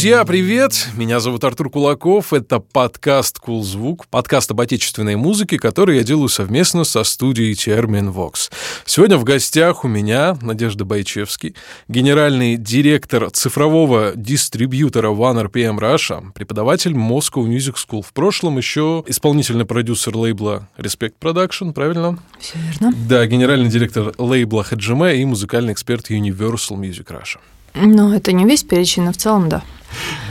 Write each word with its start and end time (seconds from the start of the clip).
Друзья, 0.00 0.24
привет! 0.24 0.88
Меня 0.96 1.20
зовут 1.20 1.44
Артур 1.44 1.68
Кулаков. 1.68 2.32
Это 2.32 2.58
подкаст 2.58 3.38
«Кул 3.38 3.62
Звук», 3.62 4.06
подкаст 4.06 4.50
об 4.50 4.62
отечественной 4.62 5.16
музыке, 5.16 5.58
который 5.58 5.98
я 5.98 6.02
делаю 6.04 6.30
совместно 6.30 6.84
со 6.84 7.04
студией 7.04 7.54
Термин 7.54 8.10
Вокс. 8.10 8.50
Сегодня 8.86 9.18
в 9.18 9.24
гостях 9.24 9.84
у 9.84 9.88
меня 9.88 10.38
Надежда 10.40 10.86
Байчевский, 10.86 11.54
генеральный 11.88 12.56
директор 12.56 13.30
цифрового 13.30 14.12
дистрибьютора 14.16 15.10
One 15.10 15.46
RPM 15.50 15.78
Russia, 15.78 16.32
преподаватель 16.32 16.92
Moscow 16.92 17.46
Music 17.46 17.74
School. 17.74 18.00
В 18.00 18.14
прошлом 18.14 18.56
еще 18.56 19.04
исполнительный 19.06 19.66
продюсер 19.66 20.16
лейбла 20.16 20.66
Respect 20.78 21.16
Production, 21.20 21.74
правильно? 21.74 22.18
Все 22.38 22.54
верно. 22.58 22.94
Да, 23.06 23.26
генеральный 23.26 23.68
директор 23.68 24.14
лейбла 24.16 24.64
Хаджиме 24.64 25.20
и 25.20 25.26
музыкальный 25.26 25.74
эксперт 25.74 26.08
Universal 26.08 26.78
Music 26.78 27.04
Russia. 27.08 27.40
Ну, 27.74 28.12
это 28.12 28.32
не 28.32 28.44
весь 28.44 28.62
перечень, 28.62 29.04
но 29.04 29.12
в 29.12 29.16
целом 29.16 29.48
да. 29.48 29.62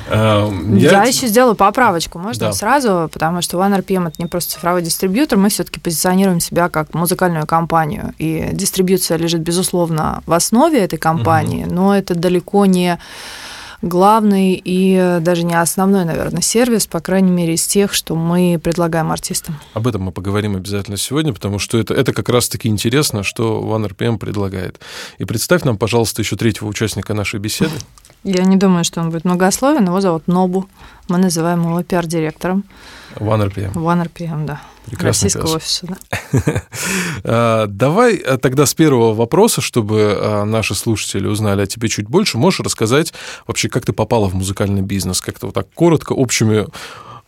А, 0.10 0.50
Я, 0.76 1.04
еще 1.04 1.28
сделаю 1.28 1.56
поправочку, 1.56 2.18
можно 2.18 2.48
Да. 2.48 2.54
сразу, 2.54 3.10
потому 3.12 3.42
что 3.42 3.58
One 3.58 3.78
RPM 3.80 4.08
это 4.08 4.16
не 4.22 4.28
просто 4.28 4.54
цифровой 4.54 4.82
дистрибьютор, 4.82 5.38
мы 5.38 5.50
все-таки 5.50 5.80
позиционируем 5.80 6.40
себя 6.40 6.70
как 6.70 6.94
музыкальную 6.94 7.46
компанию, 7.46 8.14
и 8.18 8.50
дистрибьюция 8.54 9.18
лежит, 9.18 9.42
безусловно, 9.42 10.24
в 10.26 10.34
основе 10.34 10.80
этой 10.80 10.98
компании, 10.98 11.66
но 11.70 11.96
это 11.96 12.16
далеко 12.16 12.66
не 12.66 12.98
главный 13.82 14.62
и 14.64 15.20
даже 15.22 15.44
не 15.44 15.60
основной, 15.60 16.06
наверное, 16.06 16.42
сервис, 16.42 16.88
по 16.88 17.00
крайней 17.00 17.32
мере, 17.32 17.54
из 17.54 17.66
тех, 17.68 17.94
что 17.94 18.16
мы 18.16 18.60
предлагаем 18.62 19.12
артистам. 19.12 19.60
Об 19.74 19.88
этом 19.88 20.04
мы 20.04 20.12
поговорим 20.12 20.56
обязательно 20.56 20.98
сегодня, 20.98 21.34
потому 21.34 21.60
что 21.60 21.78
это, 21.78 21.94
это 21.94 22.14
как 22.14 22.30
раз-таки 22.30 22.68
интересно, 22.68 23.24
что 23.24 23.62
One 23.62 23.90
RPM 23.90 24.18
предлагает. 24.18 24.80
И 25.18 25.26
представь 25.26 25.64
нам, 25.64 25.78
пожалуйста, 25.78 26.22
еще 26.22 26.36
третьего 26.36 26.68
участника 26.68 27.14
нашей 27.14 27.40
беседы. 27.40 27.76
Я 28.24 28.44
не 28.44 28.58
думаю, 28.58 28.84
что 28.84 29.02
он 29.02 29.12
будет 29.12 29.26
многословен, 29.26 29.86
его 29.86 30.02
зовут 30.02 30.28
Нобу, 30.28 30.68
мы 31.08 31.18
называем 31.18 31.64
его 31.64 31.82
пиар-директором 31.84 32.66
One 33.16 33.50
RPM. 33.50 33.74
One 33.74 34.08
RPM, 34.08 34.46
да. 34.46 34.62
Прекрасный 34.86 35.26
Российского 35.28 35.60
пес. 35.60 35.84
офиса, 35.84 35.88
да. 35.88 36.64
А, 37.24 37.68
Давай 37.68 38.16
а, 38.16 38.38
тогда 38.38 38.66
с 38.66 38.74
первого 38.74 39.14
вопроса, 39.14 39.62
чтобы 39.62 40.18
а, 40.18 40.46
наши 40.46 40.76
слушатели 40.76 41.28
узнали 41.28 41.62
о 41.62 41.66
тебе 41.68 41.90
чуть 41.90 42.08
больше. 42.08 42.38
Можешь 42.38 42.62
рассказать 42.62 43.14
вообще, 43.46 43.70
как 43.70 43.86
ты 43.86 43.94
попала 43.94 44.28
в 44.28 44.36
музыкальный 44.36 44.82
бизнес? 44.82 45.22
Как-то 45.22 45.48
вот 45.48 45.56
так 45.56 45.68
коротко, 45.74 46.14
общими 46.14 46.68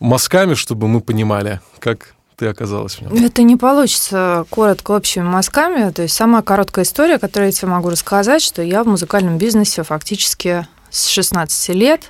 мазками, 0.00 0.54
чтобы 0.54 0.88
мы 0.88 1.00
понимали, 1.00 1.60
как 1.78 2.14
ты 2.36 2.46
оказалась 2.46 2.96
в 2.96 3.02
нем. 3.02 3.24
Это 3.24 3.42
не 3.42 3.56
получится 3.56 4.44
коротко 4.50 4.92
общими 4.92 5.22
мазками. 5.22 5.90
То 5.90 6.02
есть 6.02 6.14
самая 6.14 6.42
короткая 6.42 6.84
история, 6.84 7.18
которую 7.18 7.50
я 7.50 7.52
тебе 7.52 7.68
могу 7.68 7.90
рассказать, 7.90 8.42
что 8.42 8.62
я 8.62 8.82
в 8.82 8.88
музыкальном 8.88 9.38
бизнесе 9.38 9.82
фактически 9.84 10.66
с 10.92 11.08
16 11.08 11.70
лет. 11.74 12.02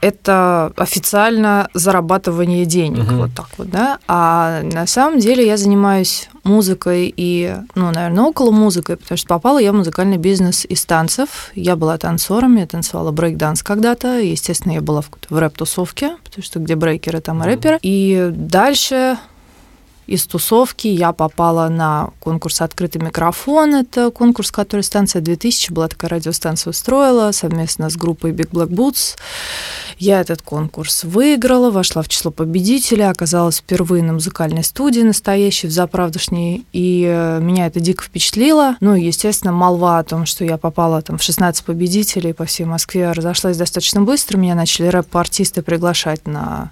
Это 0.00 0.72
официально 0.76 1.68
зарабатывание 1.74 2.64
денег, 2.66 3.02
Мгм. 3.02 3.18
вот 3.18 3.30
так 3.34 3.48
вот, 3.58 3.68
да. 3.68 3.98
А 4.06 4.62
на 4.62 4.86
самом 4.86 5.18
деле 5.18 5.44
я 5.44 5.56
занимаюсь 5.56 6.28
музыкой 6.44 7.12
и, 7.16 7.56
ну, 7.74 7.90
наверное, 7.90 8.22
около 8.22 8.52
музыкой, 8.52 8.96
потому 8.96 9.18
что 9.18 9.26
попала 9.26 9.58
я 9.58 9.72
в 9.72 9.74
музыкальный 9.74 10.16
бизнес 10.16 10.64
из 10.68 10.84
танцев. 10.84 11.50
Я 11.56 11.74
была 11.74 11.98
танцором, 11.98 12.56
я 12.58 12.66
танцевала 12.68 13.10
брейк-данс 13.10 13.64
когда-то. 13.64 14.20
Естественно, 14.20 14.72
я 14.74 14.80
была 14.82 15.00
в, 15.00 15.10
в 15.30 15.36
рэп-тусовке, 15.36 16.12
потому 16.22 16.44
что 16.44 16.60
где 16.60 16.76
брейкеры, 16.76 17.20
там 17.20 17.42
и 17.42 17.46
рэперы. 17.46 17.80
И 17.82 18.30
дальше 18.32 19.18
из 20.08 20.26
тусовки 20.26 20.88
я 20.88 21.12
попала 21.12 21.68
на 21.68 22.10
конкурс 22.18 22.62
«Открытый 22.62 23.00
микрофон». 23.02 23.74
Это 23.74 24.10
конкурс, 24.10 24.50
который 24.50 24.80
станция 24.80 25.20
2000, 25.20 25.70
была 25.70 25.86
такая 25.86 26.12
радиостанция, 26.12 26.70
устроила 26.70 27.30
совместно 27.32 27.90
с 27.90 27.96
группой 27.96 28.32
Big 28.32 28.48
Black 28.48 28.68
Boots. 28.68 29.18
Я 29.98 30.20
этот 30.20 30.40
конкурс 30.40 31.04
выиграла, 31.04 31.70
вошла 31.70 32.02
в 32.02 32.08
число 32.08 32.30
победителей, 32.30 33.02
оказалась 33.02 33.58
впервые 33.58 34.02
на 34.02 34.14
музыкальной 34.14 34.64
студии 34.64 35.00
настоящей, 35.00 35.66
в 35.66 35.72
заправдошней, 35.72 36.64
и 36.72 37.04
э, 37.06 37.40
меня 37.40 37.66
это 37.66 37.80
дико 37.80 38.02
впечатлило. 38.02 38.76
Ну, 38.80 38.94
естественно, 38.94 39.52
молва 39.52 39.98
о 39.98 40.04
том, 40.04 40.24
что 40.24 40.42
я 40.42 40.56
попала 40.56 41.02
там 41.02 41.18
в 41.18 41.22
16 41.22 41.64
победителей 41.64 42.32
по 42.32 42.46
всей 42.46 42.64
Москве, 42.64 43.12
разошлась 43.12 43.58
достаточно 43.58 44.00
быстро. 44.00 44.38
Меня 44.38 44.54
начали 44.54 44.86
рэп-артисты 44.86 45.60
приглашать 45.60 46.26
на 46.26 46.70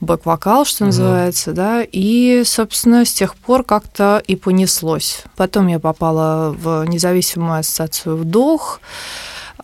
бэк-вокал, 0.00 0.64
что 0.64 0.84
Мгм. 0.84 0.90
называется, 0.90 1.52
да, 1.52 1.82
и, 1.82 2.42
собственно, 2.44 3.04
с 3.04 3.12
тех 3.12 3.34
пор 3.36 3.64
как-то 3.64 4.22
и 4.26 4.36
понеслось. 4.36 5.22
Потом 5.36 5.66
я 5.66 5.78
попала 5.78 6.52
в 6.56 6.84
независимую 6.84 7.58
ассоциацию 7.58 8.16
«Вдох», 8.16 8.80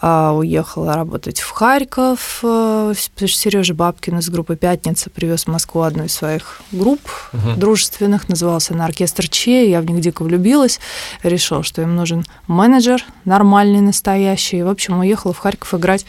уехала 0.04 0.94
работать 0.94 1.40
в 1.40 1.50
Харьков, 1.50 2.40
э, 2.42 2.92
Сережа 3.16 3.72
Бабкин 3.72 4.18
из 4.18 4.28
группы 4.28 4.54
«Пятница» 4.54 5.08
привез 5.08 5.44
в 5.44 5.48
Москву 5.48 5.80
одну 5.80 6.04
из 6.04 6.12
своих 6.12 6.60
групп 6.72 7.00
Мгм. 7.32 7.58
дружественных, 7.58 8.28
назывался 8.28 8.74
она 8.74 8.84
«Оркестр 8.84 9.28
Че», 9.28 9.70
я 9.70 9.80
в 9.80 9.86
них 9.86 10.00
дико 10.00 10.22
влюбилась, 10.22 10.78
решила, 11.22 11.62
что 11.62 11.80
им 11.80 11.96
нужен 11.96 12.24
менеджер 12.46 13.02
нормальный, 13.24 13.80
настоящий, 13.80 14.58
и, 14.58 14.62
в 14.62 14.68
общем, 14.68 14.98
уехала 14.98 15.32
в 15.32 15.38
Харьков 15.38 15.72
играть 15.74 16.04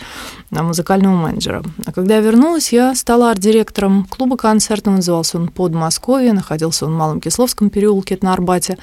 на 0.50 0.64
музыкального 0.64 1.16
менеджера. 1.16 1.64
А 1.86 1.92
когда 1.94 2.16
я 2.16 2.22
вернулась, 2.22 2.74
я 2.74 2.96
стала 2.96 3.32
арт-директором 3.32 4.06
клуба 4.10 4.36
концертного, 4.36 4.98
назывался 4.98 5.38
он 5.38 5.48
«Подмосковье», 5.48 6.34
находился 6.34 6.86
он 6.86 6.94
в 6.94 6.98
Малом 6.98 7.22
Кисловском 7.22 7.70
переулке, 7.70 8.16
это 8.16 8.26
на 8.26 8.34
Арбате, 8.34 8.78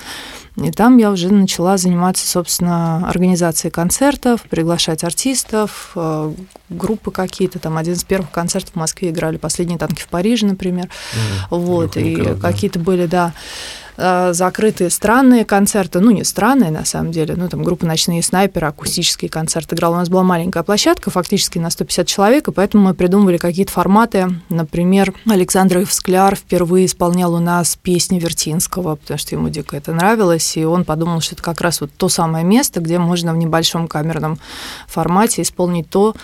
и 0.56 0.70
там 0.70 0.98
я 0.98 1.10
уже 1.10 1.32
начала 1.32 1.78
заниматься, 1.78 2.26
собственно, 2.26 3.08
организацией 3.08 3.70
концертов, 3.70 4.42
приглашать 4.42 5.02
артистов, 5.02 5.92
э, 5.94 6.32
группы 6.68 7.10
какие-то. 7.10 7.58
Там 7.58 7.78
один 7.78 7.94
из 7.94 8.04
первых 8.04 8.30
концертов 8.30 8.74
в 8.74 8.76
Москве 8.76 9.10
играли 9.10 9.38
«Последние 9.38 9.78
танки 9.78 10.02
в 10.02 10.08
Париже», 10.08 10.46
например. 10.46 10.90
Мгм. 11.48 11.62
Вот, 11.62 11.96
и 11.96 12.16
да. 12.16 12.34
какие-то 12.34 12.78
были, 12.78 13.06
да, 13.06 13.32
э, 13.96 14.32
закрытые 14.32 14.90
странные 14.90 15.44
концерты, 15.44 16.00
ну, 16.00 16.10
не 16.10 16.24
странные, 16.24 16.70
на 16.70 16.84
самом 16.84 17.12
деле, 17.12 17.34
ну, 17.36 17.48
там 17.48 17.62
группа 17.62 17.86
«Ночные 17.86 18.22
снайперы», 18.22 18.66
акустический 18.66 19.28
концерт 19.28 19.72
играл. 19.72 19.92
У 19.92 19.96
нас 19.96 20.08
была 20.08 20.22
маленькая 20.22 20.62
площадка, 20.62 21.10
фактически 21.10 21.58
на 21.58 21.70
150 21.70 22.06
человек, 22.06 22.48
и 22.48 22.52
поэтому 22.52 22.84
мы 22.84 22.94
придумывали 22.94 23.36
какие-то 23.36 23.72
форматы. 23.72 24.28
Например, 24.48 25.12
Александр 25.26 25.86
Скляр 25.90 26.36
впервые 26.36 26.86
исполнял 26.86 27.34
у 27.34 27.38
нас 27.38 27.76
песни 27.76 28.18
Вертинского, 28.18 28.96
потому 28.96 29.18
что 29.18 29.34
ему 29.34 29.48
дико 29.48 29.76
это 29.76 29.92
нравилось, 29.92 30.56
и 30.56 30.64
он 30.64 30.84
подумал, 30.84 31.20
что 31.20 31.34
это 31.34 31.42
как 31.42 31.60
раз 31.60 31.80
вот 31.80 31.90
то 31.96 32.08
самое 32.08 32.44
место, 32.44 32.80
где 32.80 32.98
можно 32.98 33.32
в 33.32 33.36
небольшом 33.36 33.88
камерном 33.88 34.38
формате 34.86 35.42
исполнить 35.42 35.88
то, 35.88 36.14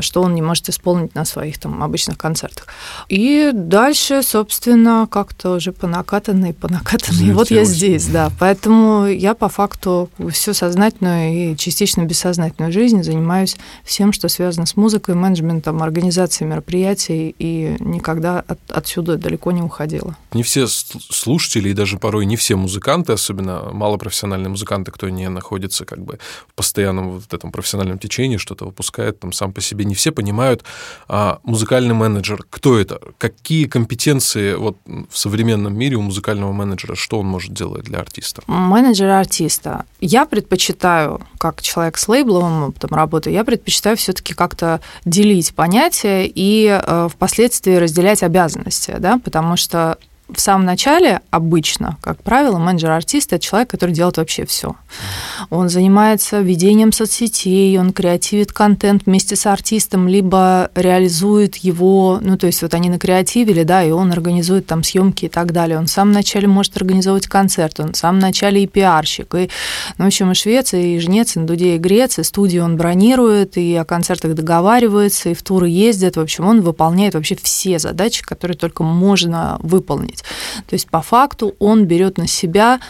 что 0.00 0.22
он 0.22 0.34
не 0.34 0.42
может 0.42 0.68
исполнить 0.68 1.14
на 1.14 1.24
своих 1.24 1.58
там 1.58 1.82
обычных 1.82 2.16
концертах. 2.16 2.66
И 3.08 3.50
дальше, 3.52 4.22
собственно, 4.22 5.06
как-то 5.10 5.56
уже 5.56 5.72
по 5.72 5.86
накатанной, 5.86 6.52
по 6.52 6.68
накатанной. 6.68 7.32
Вот 7.32 7.50
я 7.50 7.64
здесь, 7.64 8.06
да. 8.06 8.30
Поэтому 8.38 9.06
я 9.06 9.34
по 9.34 9.48
факту 9.48 10.08
всю 10.30 10.54
сознательную 10.54 11.52
и 11.52 11.56
частично 11.56 12.04
бессознательную 12.04 12.72
жизнь 12.72 13.02
занимаюсь 13.02 13.56
всем, 13.84 14.12
что 14.12 14.28
связано 14.28 14.66
с 14.66 14.76
музыкой, 14.76 15.14
менеджментом, 15.14 15.82
организацией 15.82 16.48
мероприятий, 16.48 17.34
и 17.38 17.76
никогда 17.80 18.40
от- 18.40 18.58
отсюда 18.68 19.16
далеко 19.16 19.52
не 19.52 19.62
уходила. 19.62 20.16
Не 20.32 20.42
все 20.42 20.66
слушатели 20.68 21.70
и 21.70 21.72
даже 21.72 21.98
порой 21.98 22.26
не 22.26 22.36
все 22.36 22.56
музыканты, 22.56 23.12
особенно 23.12 23.70
малопрофессиональные 23.72 24.50
музыканты, 24.50 24.90
кто 24.90 25.08
не 25.08 25.28
находится 25.28 25.84
как 25.84 26.04
бы 26.04 26.18
в 26.48 26.54
постоянном 26.54 27.10
вот 27.12 27.32
этом 27.32 27.52
профессиональном 27.52 27.98
течении, 27.98 28.36
что-то 28.36 28.66
выпускает 28.66 29.20
там 29.20 29.32
сам 29.32 29.52
по 29.52 29.60
себе, 29.60 29.79
не 29.84 29.94
все 29.94 30.12
понимают, 30.12 30.64
а, 31.08 31.40
музыкальный 31.44 31.94
менеджер, 31.94 32.44
кто 32.50 32.78
это, 32.78 33.00
какие 33.18 33.66
компетенции 33.66 34.54
вот 34.54 34.76
в 34.86 35.16
современном 35.16 35.76
мире 35.76 35.96
у 35.96 36.02
музыкального 36.02 36.52
менеджера, 36.52 36.94
что 36.94 37.18
он 37.20 37.26
может 37.26 37.52
делать 37.52 37.84
для 37.84 37.98
артиста? 37.98 38.42
Менеджера 38.46 39.18
артиста. 39.18 39.84
Я 40.00 40.26
предпочитаю, 40.26 41.20
как 41.38 41.62
человек 41.62 41.96
с 41.96 42.08
лейбловым 42.08 42.64
опытом 42.64 42.90
работы, 42.90 43.30
я 43.30 43.44
предпочитаю 43.44 43.96
все-таки 43.96 44.34
как-то 44.34 44.80
делить 45.04 45.54
понятия 45.54 46.26
и 46.26 46.66
э, 46.68 47.08
впоследствии 47.12 47.74
разделять 47.74 48.22
обязанности, 48.22 48.96
да, 48.98 49.18
потому 49.22 49.56
что 49.56 49.98
в 50.34 50.40
самом 50.40 50.66
начале 50.66 51.20
обычно, 51.30 51.96
как 52.02 52.22
правило, 52.22 52.58
менеджер 52.58 52.90
артиста 52.90 53.30
это 53.30 53.38
человек, 53.38 53.70
который 53.70 53.92
делает 53.92 54.16
вообще 54.16 54.44
все. 54.44 54.74
Он 55.50 55.68
занимается 55.68 56.40
ведением 56.40 56.92
соцсетей, 56.92 57.78
он 57.78 57.92
креативит 57.92 58.52
контент 58.52 59.06
вместе 59.06 59.36
с 59.36 59.46
артистом, 59.46 60.08
либо 60.08 60.70
реализует 60.74 61.56
его, 61.56 62.18
ну 62.20 62.36
то 62.36 62.46
есть 62.46 62.62
вот 62.62 62.74
они 62.74 62.90
накреативили, 62.90 63.62
да, 63.62 63.84
и 63.84 63.90
он 63.92 64.10
организует 64.10 64.66
там 64.66 64.82
съемки 64.82 65.26
и 65.26 65.28
так 65.28 65.52
далее. 65.52 65.78
Он 65.78 65.86
в 65.86 65.90
самом 65.90 66.12
начале 66.12 66.48
может 66.48 66.76
организовывать 66.76 67.28
концерт, 67.28 67.78
он 67.78 67.92
в 67.92 67.96
самом 67.96 68.18
начале 68.18 68.64
и 68.64 68.66
пиарщик, 68.66 69.34
и, 69.34 69.50
ну, 69.98 70.04
в 70.04 70.08
общем, 70.08 70.32
и 70.32 70.34
швец, 70.34 70.74
и 70.74 70.98
жнец, 70.98 71.36
и 71.36 71.40
на 71.40 71.46
дуде, 71.46 71.76
и 71.76 71.78
грец, 71.78 72.18
и 72.18 72.24
студию 72.24 72.64
он 72.64 72.76
бронирует, 72.76 73.56
и 73.56 73.76
о 73.76 73.84
концертах 73.84 74.34
договаривается, 74.34 75.30
и 75.30 75.34
в 75.34 75.42
туры 75.42 75.68
ездит, 75.68 76.16
в 76.16 76.20
общем, 76.20 76.46
он 76.46 76.62
выполняет 76.62 77.14
вообще 77.14 77.36
все 77.40 77.78
задачи, 77.78 78.24
которые 78.24 78.56
только 78.56 78.82
можно 78.82 79.58
выполнить. 79.60 80.19
То 80.66 80.74
есть 80.74 80.88
по 80.88 81.02
факту 81.02 81.54
он 81.58 81.84
берет 81.84 82.18
на 82.18 82.26
себя 82.26 82.80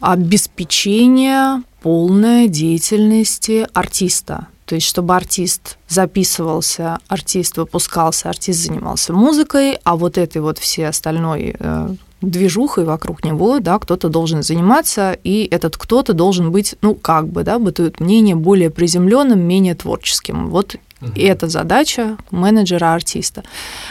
обеспечение 0.00 1.62
полной 1.82 2.48
деятельности 2.48 3.66
артиста. 3.72 4.48
То 4.70 4.76
есть, 4.76 4.86
чтобы 4.86 5.16
артист 5.16 5.78
записывался, 5.88 6.98
артист 7.08 7.56
выпускался, 7.56 8.28
артист 8.28 8.60
занимался 8.60 9.12
музыкой, 9.12 9.78
а 9.82 9.96
вот 9.96 10.16
этой 10.16 10.40
вот 10.40 10.58
все 10.58 10.86
остальной 10.86 11.56
э, 11.58 11.88
движухой 12.20 12.84
вокруг 12.84 13.24
него, 13.24 13.58
да, 13.58 13.80
кто-то 13.80 14.08
должен 14.08 14.44
заниматься, 14.44 15.18
и 15.24 15.48
этот 15.50 15.76
кто-то 15.76 16.12
должен 16.12 16.52
быть, 16.52 16.76
ну, 16.82 16.94
как 16.94 17.28
бы, 17.28 17.42
да, 17.42 17.58
бытует 17.58 17.98
мнение 17.98 18.36
более 18.36 18.70
приземленным, 18.70 19.40
менее 19.40 19.74
творческим. 19.74 20.50
Вот 20.50 20.76
И 21.14 21.22
это 21.22 21.48
задача 21.48 22.16
менеджера-артиста. 22.30 23.42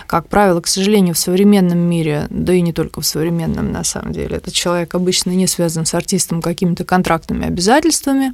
Как 0.05 0.27
правило, 0.27 0.61
к 0.61 0.67
сожалению, 0.67 1.15
в 1.15 1.17
современном 1.17 1.79
мире, 1.79 2.27
да 2.29 2.53
и 2.53 2.61
не 2.61 2.71
только 2.71 3.01
в 3.01 3.05
современном, 3.05 3.71
на 3.71 3.83
самом 3.83 4.13
деле, 4.13 4.37
этот 4.37 4.53
человек 4.53 4.93
обычно 4.93 5.31
не 5.31 5.47
связан 5.47 5.85
с 5.85 5.93
артистом 5.93 6.41
какими-то 6.41 6.85
контрактными 6.85 7.47
обязательствами, 7.47 8.33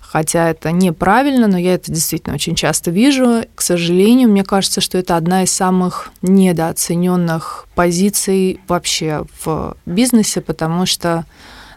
хотя 0.00 0.48
это 0.48 0.72
неправильно, 0.72 1.46
но 1.46 1.58
я 1.58 1.74
это 1.74 1.92
действительно 1.92 2.34
очень 2.34 2.54
часто 2.54 2.90
вижу. 2.90 3.44
К 3.54 3.60
сожалению, 3.60 4.30
мне 4.30 4.44
кажется, 4.44 4.80
что 4.80 4.98
это 4.98 5.16
одна 5.16 5.44
из 5.44 5.52
самых 5.52 6.10
недооцененных 6.22 7.66
позиций 7.74 8.60
вообще 8.66 9.24
в 9.44 9.76
бизнесе, 9.86 10.40
потому 10.40 10.86
что 10.86 11.26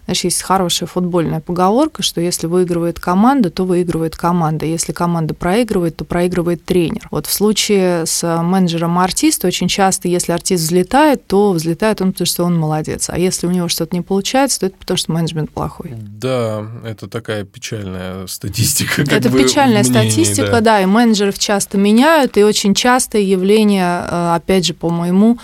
знаешь, 0.05 0.23
есть 0.25 0.41
хорошая 0.41 0.88
футбольная 0.88 1.39
поговорка, 1.39 2.03
что 2.03 2.19
если 2.19 2.47
выигрывает 2.47 3.00
команда, 3.00 3.50
то 3.50 3.63
выигрывает 3.63 4.17
команда. 4.17 4.65
Если 4.65 4.91
команда 4.91 5.33
проигрывает, 5.33 5.95
то 5.95 6.03
проигрывает 6.03 6.65
тренер. 6.65 7.07
Вот 7.09 7.25
в 7.25 7.31
случае 7.31 8.05
с 8.05 8.41
менеджером 8.44 9.00
артиста 9.00 9.47
очень 9.47 9.69
часто, 9.69 10.09
если 10.09 10.33
артист 10.33 10.63
взлетает, 10.63 11.25
то 11.25 11.51
взлетает 11.51 12.01
он, 12.01 12.11
потому 12.11 12.25
что 12.25 12.44
он 12.44 12.57
молодец. 12.57 13.09
А 13.09 13.17
если 13.17 13.47
у 13.47 13.51
него 13.51 13.69
что-то 13.69 13.95
не 13.95 14.01
получается, 14.01 14.61
то 14.61 14.65
это 14.65 14.75
потому 14.77 14.97
что 14.97 15.13
менеджмент 15.13 15.51
плохой. 15.51 15.94
Да, 15.95 16.65
это 16.83 17.07
такая 17.07 17.45
печальная 17.45 18.27
статистика. 18.27 19.03
это 19.03 19.29
бы, 19.29 19.41
печальная 19.41 19.83
мнении, 19.83 20.09
статистика, 20.09 20.51
да. 20.51 20.61
да, 20.61 20.81
и 20.81 20.85
менеджеров 20.85 21.39
часто 21.39 21.77
меняют, 21.77 22.38
и 22.38 22.44
очень 22.44 22.73
частое 22.73 23.21
явление, 23.21 24.06
э, 24.09 24.35
опять 24.35 24.65
же, 24.65 24.73
по 24.73 24.89
моему 24.89 25.38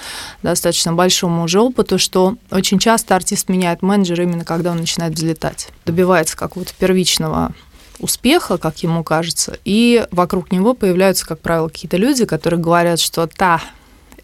достаточно 0.43 0.91
большому 0.91 1.43
уже 1.43 1.61
опыту, 1.61 1.97
что 1.97 2.35
очень 2.51 2.79
часто 2.79 3.15
артист 3.15 3.47
меняет 3.47 3.81
менеджера 3.81 4.23
именно 4.23 4.43
когда 4.49 4.71
он 4.71 4.77
начинает 4.77 5.13
взлетать. 5.13 5.69
Добивается 5.85 6.35
какого-то 6.35 6.73
первичного 6.73 7.53
успеха, 7.99 8.57
как 8.57 8.79
ему 8.79 9.03
кажется, 9.03 9.59
и 9.63 10.07
вокруг 10.09 10.51
него 10.51 10.73
появляются, 10.73 11.27
как 11.27 11.39
правило, 11.39 11.67
какие-то 11.67 11.97
люди, 11.97 12.25
которые 12.25 12.59
говорят, 12.59 12.99
что 12.99 13.27
та, 13.27 13.61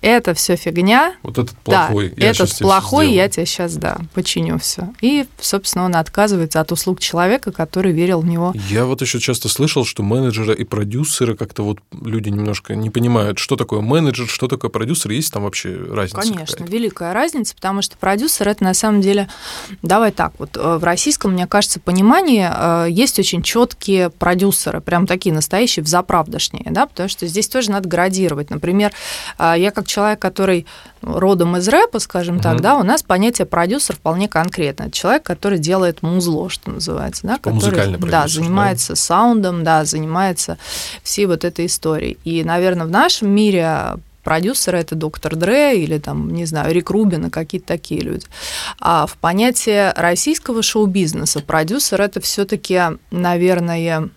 это 0.01 0.33
все 0.33 0.55
фигня. 0.55 1.15
Вот 1.23 1.37
этот 1.37 1.57
плохой. 1.57 2.09
Да, 2.09 2.25
я 2.25 2.31
этот 2.31 2.57
плохой, 2.59 3.11
я 3.11 3.29
тебе 3.29 3.45
сейчас, 3.45 3.75
да, 3.75 3.97
починю 4.13 4.59
все. 4.59 4.89
И, 5.01 5.25
собственно, 5.39 5.85
он 5.85 5.95
отказывается 5.95 6.59
от 6.59 6.71
услуг 6.71 6.99
человека, 6.99 7.51
который 7.51 7.91
верил 7.91 8.21
в 8.21 8.25
него. 8.25 8.53
Я 8.69 8.85
вот 8.85 9.01
еще 9.01 9.19
часто 9.19 9.49
слышал, 9.49 9.85
что 9.85 10.03
менеджеры 10.03 10.55
и 10.55 10.63
продюсеры 10.63 11.35
как-то 11.35 11.63
вот 11.63 11.79
люди 11.93 12.29
немножко 12.29 12.75
не 12.75 12.89
понимают, 12.89 13.39
что 13.39 13.55
такое 13.55 13.81
менеджер, 13.81 14.27
что 14.27 14.47
такое 14.47 14.69
продюсер, 14.69 15.11
есть 15.11 15.31
там 15.31 15.43
вообще 15.43 15.75
разница? 15.75 16.21
Конечно, 16.21 16.63
великая 16.65 17.13
разница, 17.13 17.55
потому 17.55 17.81
что 17.81 17.97
продюсер 17.97 18.47
это 18.47 18.63
на 18.63 18.73
самом 18.73 19.01
деле, 19.01 19.29
давай 19.81 20.11
так, 20.11 20.33
вот 20.37 20.57
э, 20.57 20.77
в 20.77 20.83
российском, 20.83 21.31
мне 21.31 21.47
кажется, 21.47 21.79
понимании 21.79 22.47
э, 22.51 22.87
есть 22.89 23.19
очень 23.19 23.41
четкие 23.41 24.09
продюсеры, 24.09 24.81
прям 24.81 25.07
такие 25.07 25.33
настоящие, 25.33 25.83
взаправдошние, 25.83 26.67
да, 26.71 26.85
потому 26.85 27.09
что 27.09 27.27
здесь 27.27 27.47
тоже 27.47 27.71
надо 27.71 27.87
градировать. 27.87 28.49
Например, 28.49 28.91
э, 29.37 29.53
я 29.57 29.71
как 29.71 29.84
человек, 29.85 30.19
который 30.19 30.65
родом 31.01 31.57
из 31.57 31.67
рэпа, 31.67 31.99
скажем 31.99 32.39
так, 32.39 32.61
да, 32.61 32.75
у 32.77 32.83
нас 32.83 33.03
понятие 33.03 33.45
продюсер 33.45 33.95
вполне 33.95 34.27
конкретно. 34.27 34.83
Это 34.83 34.91
человек, 34.91 35.23
который 35.23 35.59
делает 35.59 36.01
музло, 36.01 36.49
что 36.49 36.71
называется, 36.71 37.27
да, 37.27 37.37
который 37.37 37.97
да, 37.97 38.27
занимается 38.27 38.93
да? 38.93 38.95
саундом, 38.95 39.63
да, 39.63 39.85
занимается 39.85 40.57
всей 41.03 41.25
вот 41.25 41.43
этой 41.43 41.67
историей. 41.67 42.17
И, 42.23 42.43
наверное, 42.43 42.85
в 42.85 42.91
нашем 42.91 43.29
мире 43.29 43.97
продюсеры 44.25 44.79
это 44.79 44.95
доктор 44.95 45.35
Дре 45.35 45.81
или 45.81 45.99
там, 45.99 46.33
не 46.33 46.45
знаю, 46.45 46.73
Рик 46.73 46.89
Рубин 46.89 47.27
и 47.27 47.29
какие-то 47.29 47.67
такие 47.67 48.01
люди. 48.01 48.25
А 48.81 49.05
в 49.05 49.15
понятие 49.17 49.93
российского 49.95 50.63
шоу-бизнеса 50.63 51.41
продюсер 51.41 52.01
это 52.01 52.19
все-таки, 52.19 52.81
наверное, 53.11 54.09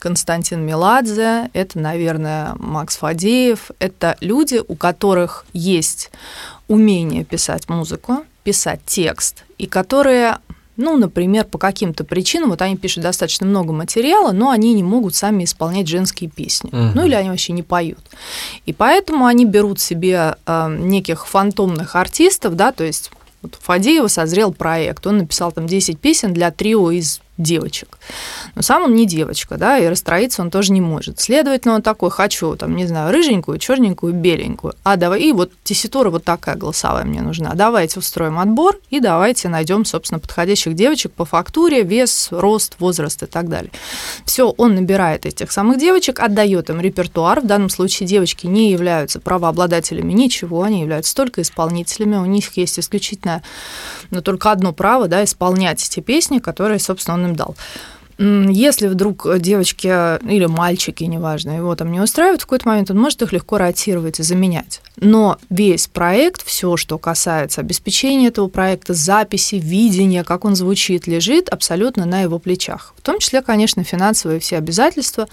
Константин 0.00 0.64
Меладзе, 0.64 1.50
это, 1.52 1.78
наверное, 1.78 2.54
Макс 2.58 2.96
Фадеев. 2.96 3.70
Это 3.78 4.16
люди, 4.20 4.60
у 4.66 4.74
которых 4.74 5.44
есть 5.52 6.10
умение 6.68 7.22
писать 7.24 7.68
музыку, 7.68 8.24
писать 8.42 8.80
текст, 8.86 9.44
и 9.58 9.66
которые 9.66 10.38
ну, 10.76 10.96
например, 10.96 11.44
по 11.44 11.58
каким-то 11.58 12.04
причинам, 12.04 12.48
вот 12.48 12.62
они 12.62 12.74
пишут 12.74 13.02
достаточно 13.02 13.46
много 13.46 13.70
материала, 13.70 14.32
но 14.32 14.48
они 14.48 14.72
не 14.72 14.82
могут 14.82 15.14
сами 15.14 15.44
исполнять 15.44 15.86
женские 15.86 16.30
песни. 16.30 16.68
Угу. 16.68 16.92
Ну, 16.94 17.04
или 17.04 17.12
они 17.12 17.28
вообще 17.28 17.52
не 17.52 17.62
поют. 17.62 18.00
И 18.64 18.72
поэтому 18.72 19.26
они 19.26 19.44
берут 19.44 19.78
себе 19.78 20.36
э, 20.46 20.76
неких 20.78 21.26
фантомных 21.26 21.96
артистов, 21.96 22.56
да, 22.56 22.72
то 22.72 22.82
есть 22.82 23.10
вот 23.42 23.56
у 23.56 23.62
Фадеева 23.62 24.08
созрел 24.08 24.52
проект, 24.52 25.06
он 25.06 25.18
написал 25.18 25.52
там 25.52 25.66
10 25.66 25.98
песен 25.98 26.32
для 26.32 26.50
трио 26.50 26.90
из 26.90 27.20
девочек. 27.40 27.98
Но 28.54 28.62
сам 28.62 28.84
он 28.84 28.94
не 28.94 29.06
девочка, 29.06 29.56
да, 29.56 29.78
и 29.78 29.86
расстроиться 29.86 30.42
он 30.42 30.50
тоже 30.50 30.72
не 30.72 30.80
может. 30.80 31.20
Следовательно, 31.20 31.76
он 31.76 31.82
такой, 31.82 32.10
хочу, 32.10 32.56
там, 32.56 32.76
не 32.76 32.86
знаю, 32.86 33.12
рыженькую, 33.12 33.58
черненькую, 33.58 34.12
беленькую. 34.12 34.74
А 34.82 34.96
давай, 34.96 35.22
и 35.22 35.32
вот 35.32 35.52
тесситура 35.64 36.10
вот 36.10 36.24
такая 36.24 36.56
голосовая 36.56 37.04
мне 37.04 37.20
нужна. 37.20 37.54
Давайте 37.54 37.98
устроим 37.98 38.38
отбор 38.38 38.76
и 38.90 39.00
давайте 39.00 39.48
найдем, 39.48 39.84
собственно, 39.84 40.18
подходящих 40.18 40.74
девочек 40.74 41.12
по 41.12 41.24
фактуре, 41.24 41.82
вес, 41.82 42.28
рост, 42.30 42.76
возраст 42.78 43.22
и 43.22 43.26
так 43.26 43.48
далее. 43.48 43.70
Все, 44.24 44.48
он 44.50 44.74
набирает 44.74 45.26
этих 45.26 45.52
самых 45.52 45.78
девочек, 45.78 46.20
отдает 46.20 46.70
им 46.70 46.80
репертуар. 46.80 47.40
В 47.40 47.46
данном 47.46 47.70
случае 47.70 48.06
девочки 48.06 48.46
не 48.46 48.70
являются 48.70 49.20
правообладателями 49.20 50.12
ничего, 50.12 50.62
они 50.62 50.80
являются 50.80 51.14
только 51.14 51.42
исполнителями. 51.42 52.16
У 52.16 52.26
них 52.26 52.56
есть 52.56 52.78
исключительно, 52.78 53.42
но 54.10 54.20
только 54.20 54.50
одно 54.50 54.72
право, 54.72 55.08
да, 55.08 55.24
исполнять 55.24 55.84
эти 55.84 56.00
песни, 56.00 56.38
которые, 56.38 56.78
собственно, 56.78 57.16
он 57.16 57.29
им 57.30 57.36
дал. 57.36 57.56
Если 58.22 58.86
вдруг 58.86 59.26
девочки 59.38 59.86
или 60.30 60.44
мальчики, 60.44 61.04
неважно, 61.04 61.52
его 61.52 61.74
там 61.74 61.90
не 61.90 62.00
устраивают, 62.00 62.42
в 62.42 62.44
какой-то 62.44 62.68
момент 62.68 62.90
он 62.90 62.98
может 62.98 63.22
их 63.22 63.32
легко 63.32 63.56
ротировать 63.56 64.20
и 64.20 64.22
заменять. 64.22 64.82
Но 64.96 65.38
весь 65.48 65.86
проект, 65.86 66.44
все, 66.44 66.76
что 66.76 66.98
касается 66.98 67.62
обеспечения 67.62 68.26
этого 68.28 68.48
проекта, 68.48 68.92
записи, 68.92 69.54
видения, 69.54 70.22
как 70.22 70.44
он 70.44 70.54
звучит, 70.54 71.06
лежит 71.06 71.48
абсолютно 71.48 72.04
на 72.04 72.20
его 72.20 72.38
плечах. 72.38 72.92
В 72.98 73.00
том 73.00 73.20
числе, 73.20 73.40
конечно, 73.40 73.84
финансовые 73.84 74.38
все 74.38 74.58
обязательства 74.58 75.26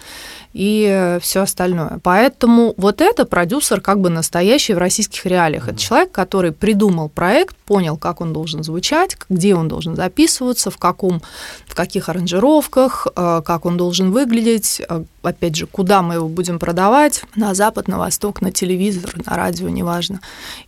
и 0.53 1.17
все 1.21 1.41
остальное. 1.41 1.99
Поэтому 2.03 2.73
вот 2.77 3.01
это 3.01 3.25
продюсер 3.25 3.81
как 3.81 3.99
бы 3.99 4.09
настоящий 4.09 4.73
в 4.73 4.77
российских 4.77 5.25
реалиях. 5.25 5.67
Это 5.67 5.77
человек, 5.77 6.13
который 6.13 6.53
придумал 6.53 7.09
проект, 7.09 7.57
понял, 7.57 7.97
как 7.97 8.21
он 8.21 8.31
должен 8.31 8.63
звучать, 8.63 9.17
где 9.27 9.55
он 9.55 9.67
должен 9.67 9.97
записываться, 9.97 10.71
в, 10.71 10.77
каком, 10.77 11.21
в 11.65 11.75
каких 11.75 12.07
аранжировках, 12.07 12.76
э, 12.79 13.41
как 13.43 13.65
он 13.65 13.75
должен 13.75 14.11
выглядеть, 14.11 14.81
э, 14.87 15.03
опять 15.23 15.55
же, 15.55 15.65
куда 15.65 16.01
мы 16.01 16.15
его 16.15 16.29
будем 16.29 16.59
продавать, 16.59 17.23
на 17.35 17.53
запад, 17.53 17.87
на 17.87 17.97
восток, 17.97 18.41
на 18.41 18.51
телевизор, 18.51 19.13
на 19.25 19.35
радио, 19.35 19.67
неважно. 19.69 20.21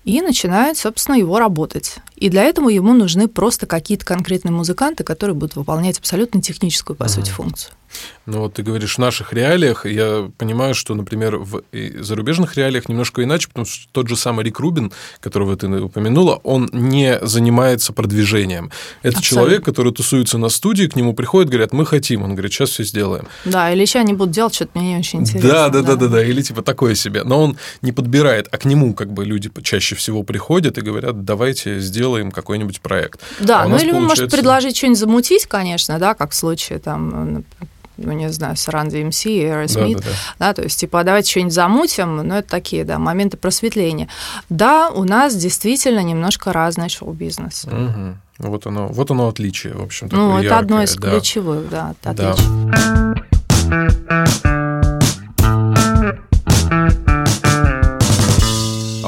И 0.06 0.22
начинает, 0.22 0.78
собственно, 0.78 1.16
его 1.16 1.38
работать. 1.38 1.98
И 2.16 2.30
для 2.30 2.44
этого 2.44 2.70
ему 2.70 2.94
нужны 2.94 3.28
просто 3.28 3.68
какие-то 3.68 4.06
конкретные 4.06 4.52
музыканты, 4.52 5.04
которые 5.04 5.36
будут 5.36 5.56
выполнять 5.56 6.00
абсолютно 6.00 6.42
техническую, 6.42 6.98
по 6.98 7.04
uh-huh. 7.04 7.10
сути, 7.10 7.30
функцию. 7.30 7.74
Ну 8.26 8.42
вот 8.42 8.54
ты 8.54 8.64
говоришь, 8.64 8.96
в 8.96 9.00
наших 9.00 9.34
реалиях, 9.34 9.86
я 9.86 10.30
понимаю, 10.38 10.76
что, 10.76 10.94
например, 10.94 11.38
в 11.38 11.64
зарубежных 12.00 12.58
реалиях 12.58 12.88
немножко 12.88 13.24
иначе, 13.24 13.48
потому 13.48 13.66
что 13.66 13.88
тот 13.92 14.08
же 14.08 14.16
самый 14.16 14.46
Рик 14.46 14.60
Рубин, 14.60 14.92
которого 15.20 15.56
ты 15.58 15.68
упомянула, 15.68 16.40
он 16.44 16.70
не 16.72 17.20
занимается 17.22 17.94
продвижением. 17.94 18.72
Это 19.02 19.18
Абсолютно. 19.18 19.24
человек, 19.24 19.66
который 19.66 19.94
тусуется 19.94 20.38
на 20.38 20.50
студии, 20.50 20.86
к 20.86 20.96
нему 20.96 21.14
приходят, 21.14 21.50
говорят, 21.50 21.74
мы 21.74 21.86
хотим, 21.86 22.24
он 22.24 22.32
говорит, 22.34 22.54
сейчас 22.54 22.70
все 22.70 22.84
сделаем. 22.84 23.28
Да, 23.46 23.72
или 23.72 23.86
сейчас 23.86 24.02
они 24.02 24.14
будут 24.14 24.34
делать 24.34 24.54
что-то 24.54 24.80
мне 24.80 24.94
не 24.94 25.00
очень 25.00 25.20
интересно. 25.22 25.50
Да, 25.50 25.70
да, 25.70 25.82
да, 25.82 25.96
да, 25.96 26.08
да, 26.08 26.24
или 26.24 26.42
типа 26.42 26.62
такое 26.62 26.96
себе. 26.96 27.24
Но 27.24 27.44
он 27.44 27.58
не 27.82 27.92
подбирает, 27.92 28.48
а 28.52 28.58
к 28.58 28.66
нему 28.66 28.94
как 28.94 29.12
бы 29.12 29.26
люди 29.26 29.50
чаще 29.64 29.96
всего 29.96 30.24
приходят 30.24 30.78
и 30.78 30.82
говорят, 30.82 31.24
давайте 31.24 31.80
сделаем 31.80 32.32
какой-нибудь 32.32 32.82
проект. 32.82 33.22
Да, 33.40 33.64
а 33.64 33.68
ну 33.68 33.78
или 33.78 33.92
он 33.92 34.06
может 34.06 34.30
предложить 34.32 34.78
что-нибудь 34.78 35.00
замутить, 35.00 35.46
конечно, 35.46 35.98
да, 36.00 36.14
как 36.14 36.32
в 36.32 36.36
случае 36.36 36.80
там 36.80 37.44
ну, 38.02 38.12
не 38.14 38.30
знаю, 38.32 38.56
с 38.56 38.68
Run 38.68 38.88
DMC 38.88 39.30
и 39.30 39.44
Aerosmith, 39.44 39.96
да, 39.96 40.02
да, 40.02 40.10
да. 40.10 40.16
да, 40.40 40.54
то 40.54 40.62
есть, 40.64 40.80
типа, 40.80 41.04
давайте 41.04 41.32
что-нибудь 41.32 41.54
замутим, 41.54 42.18
но 42.18 42.40
это 42.40 42.50
такие, 42.50 42.84
да, 42.84 43.00
моменты 43.00 43.38
просветления. 43.38 44.08
Да, 44.50 44.90
у 44.90 45.04
нас 45.04 45.36
действительно 45.36 46.02
немножко 46.02 46.54
разный 46.54 46.90
шоу-бизнес. 46.90 47.66
Угу. 47.66 48.50
Вот 48.50 48.68
оно, 48.68 48.88
вот 48.88 49.12
оно 49.12 49.28
отличие, 49.28 49.74
в 49.74 49.84
общем. 49.84 50.10
Ну, 50.12 50.38
это 50.38 50.44
яркое, 50.46 50.60
одно 50.60 50.84
из 50.84 50.96
да. 50.96 51.12
ключевых, 51.12 51.70
да, 51.70 51.94
да. 52.04 52.36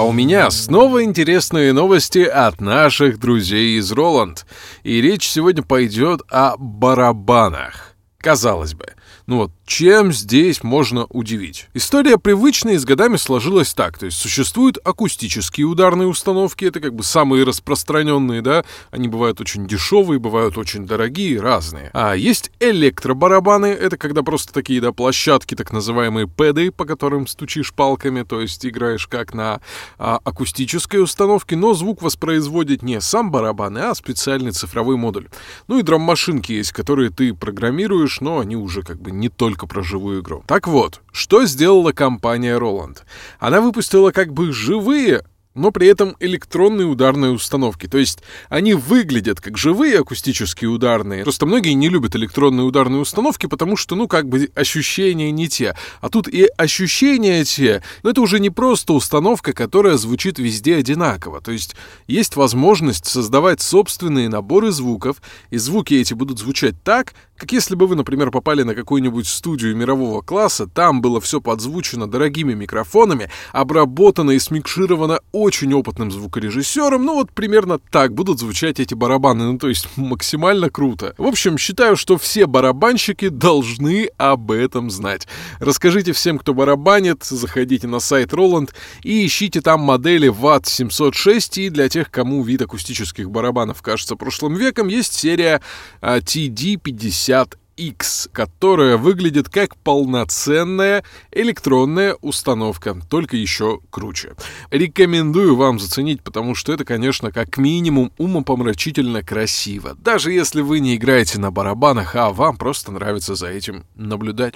А 0.02 0.04
у 0.04 0.12
меня 0.12 0.50
снова 0.50 1.04
интересные 1.04 1.74
новости 1.74 2.20
от 2.20 2.60
наших 2.60 3.20
друзей 3.20 3.78
из 3.78 3.92
Роланд. 3.92 4.46
И 4.84 5.00
речь 5.00 5.30
сегодня 5.30 5.64
пойдет 5.64 6.22
о 6.30 6.56
барабанах. 6.58 7.91
Казалось 8.22 8.74
бы, 8.76 8.86
ну 9.26 9.38
вот 9.38 9.52
чем 9.72 10.12
здесь 10.12 10.64
можно 10.64 11.06
удивить? 11.06 11.70
История 11.74 12.18
привычная 12.18 12.74
и 12.74 12.78
с 12.78 12.84
годами 12.84 13.16
сложилась 13.16 13.74
так. 13.74 13.98
То 13.98 14.08
есть 14.08 14.18
существуют 14.18 14.78
акустические 14.84 15.66
ударные 15.66 16.10
установки, 16.10 16.66
это 16.66 16.82
как 16.82 16.94
бы 16.94 17.06
самые 17.06 17.46
распространенные, 17.46 18.42
да, 18.42 18.66
они 18.92 19.08
бывают 19.08 19.40
очень 19.40 19.66
дешевые, 19.68 20.20
бывают 20.20 20.58
очень 20.58 20.86
дорогие, 20.86 21.40
разные. 21.40 21.90
А 21.94 22.16
есть 22.16 22.52
электробарабаны, 22.60 23.68
это 23.68 23.96
когда 23.96 24.24
просто 24.24 24.52
такие, 24.52 24.82
да, 24.82 24.92
площадки, 24.92 25.56
так 25.56 25.72
называемые 25.72 26.28
пэды, 26.28 26.70
по 26.72 26.84
которым 26.84 27.26
стучишь 27.26 27.74
палками, 27.74 28.24
то 28.24 28.42
есть 28.42 28.66
играешь 28.66 29.08
как 29.08 29.34
на 29.34 29.62
а, 29.98 30.20
акустической 30.26 31.02
установке, 31.02 31.56
но 31.56 31.74
звук 31.74 32.02
воспроизводит 32.02 32.84
не 32.84 33.00
сам 33.00 33.32
барабан, 33.32 33.78
а 33.78 33.96
специальный 33.96 34.52
цифровой 34.52 34.98
модуль. 34.98 35.30
Ну 35.70 35.80
и 35.80 35.82
драм-машинки 35.82 36.52
есть, 36.52 36.74
которые 36.74 37.10
ты 37.10 37.34
программируешь, 37.34 38.20
но 38.20 38.40
они 38.40 38.58
уже 38.58 38.82
как 38.82 39.02
бы 39.02 39.12
не 39.12 39.30
только 39.30 39.61
только 39.62 39.68
про 39.68 39.84
живую 39.84 40.22
игру. 40.22 40.44
Так 40.48 40.68
вот, 40.68 41.02
что 41.12 41.46
сделала 41.46 41.92
компания 41.92 42.58
Roland? 42.58 43.00
Она 43.40 43.62
выпустила 43.62 44.12
как 44.12 44.34
бы 44.34 44.52
живые 44.52 45.24
но 45.54 45.72
при 45.72 45.88
этом 45.88 46.16
электронные 46.22 46.88
ударные 46.88 47.32
установки. 47.32 47.88
То 47.88 47.98
есть 47.98 48.20
они 48.48 48.74
выглядят 48.74 49.42
как 49.42 49.58
живые 49.58 50.00
акустические 50.00 50.70
ударные. 50.70 51.24
Просто 51.24 51.46
многие 51.46 51.74
не 51.74 51.90
любят 51.90 52.16
электронные 52.16 52.64
ударные 52.64 53.02
установки, 53.02 53.48
потому 53.48 53.76
что, 53.76 53.96
ну, 53.96 54.08
как 54.08 54.30
бы 54.30 54.50
ощущения 54.56 55.30
не 55.30 55.50
те. 55.50 55.76
А 56.00 56.10
тут 56.10 56.30
и 56.30 56.46
ощущения 56.58 57.44
те, 57.44 57.84
но 58.04 58.12
это 58.12 58.22
уже 58.22 58.40
не 58.40 58.50
просто 58.50 58.94
установка, 58.94 59.52
которая 59.52 59.98
звучит 59.98 60.40
везде 60.40 60.78
одинаково. 60.78 61.42
То 61.42 61.52
есть 61.52 61.76
есть 62.08 62.38
возможность 62.38 63.06
создавать 63.06 63.60
собственные 63.60 64.30
наборы 64.30 64.72
звуков, 64.72 65.22
и 65.50 65.58
звуки 65.58 65.96
эти 65.96 66.14
будут 66.14 66.40
звучать 66.40 66.82
так, 66.82 67.14
как 67.42 67.54
если 67.54 67.74
бы 67.74 67.88
вы, 67.88 67.96
например, 67.96 68.30
попали 68.30 68.62
на 68.62 68.76
какую-нибудь 68.76 69.28
студию 69.28 69.76
мирового 69.76 70.22
класса, 70.22 70.68
там 70.68 71.02
было 71.02 71.20
все 71.20 71.42
подзвучено 71.42 72.06
дорогими 72.06 72.54
микрофонами, 72.54 73.32
обработано 73.52 74.30
и 74.30 74.38
смикшировано 74.38 75.22
очень 75.32 75.74
опытным 75.74 76.12
звукорежиссером, 76.12 77.04
ну 77.04 77.16
вот 77.16 77.32
примерно 77.32 77.80
так 77.80 78.14
будут 78.14 78.38
звучать 78.38 78.80
эти 78.80 78.94
барабаны, 78.94 79.46
ну 79.46 79.58
то 79.58 79.70
есть 79.70 79.88
максимально 79.96 80.70
круто. 80.70 81.16
В 81.18 81.26
общем, 81.26 81.58
считаю, 81.58 81.96
что 81.96 82.20
все 82.20 82.46
барабанщики 82.46 83.30
должны 83.30 84.12
об 84.18 84.52
этом 84.52 84.92
знать. 84.92 85.28
Расскажите 85.60 86.12
всем, 86.14 86.38
кто 86.38 86.54
барабанит, 86.54 87.24
заходите 87.24 87.88
на 87.88 88.00
сайт 88.00 88.34
Roland 88.34 88.70
и 89.02 89.26
ищите 89.26 89.62
там 89.62 89.80
модели 89.80 90.30
VAT 90.30 90.68
706, 90.70 91.58
и 91.58 91.70
для 91.70 91.90
тех, 91.90 92.12
кому 92.12 92.44
вид 92.44 92.62
акустических 92.62 93.32
барабанов 93.32 93.82
кажется 93.82 94.16
прошлым 94.16 94.54
веком, 94.54 94.90
есть 94.90 95.14
серия 95.14 95.60
TD50 96.04 97.31
50X, 97.32 98.30
которая 98.32 98.98
выглядит 98.98 99.50
как 99.50 99.76
полноценная 99.78 101.04
электронная 101.32 102.16
установка, 102.22 102.96
только 103.10 103.38
еще 103.38 103.80
круче. 103.90 104.34
Рекомендую 104.70 105.56
вам 105.56 105.80
заценить, 105.80 106.22
потому 106.22 106.56
что 106.56 106.74
это, 106.74 106.84
конечно, 106.84 107.32
как 107.32 107.58
минимум 107.58 108.12
умопомрачительно 108.18 109.24
красиво. 109.24 109.96
Даже 109.98 110.32
если 110.32 110.62
вы 110.62 110.80
не 110.80 110.96
играете 110.96 111.40
на 111.40 111.52
барабанах, 111.52 112.16
а 112.16 112.30
вам 112.32 112.58
просто 112.58 112.92
нравится 112.92 113.36
за 113.36 113.48
этим 113.48 113.86
наблюдать. 113.96 114.56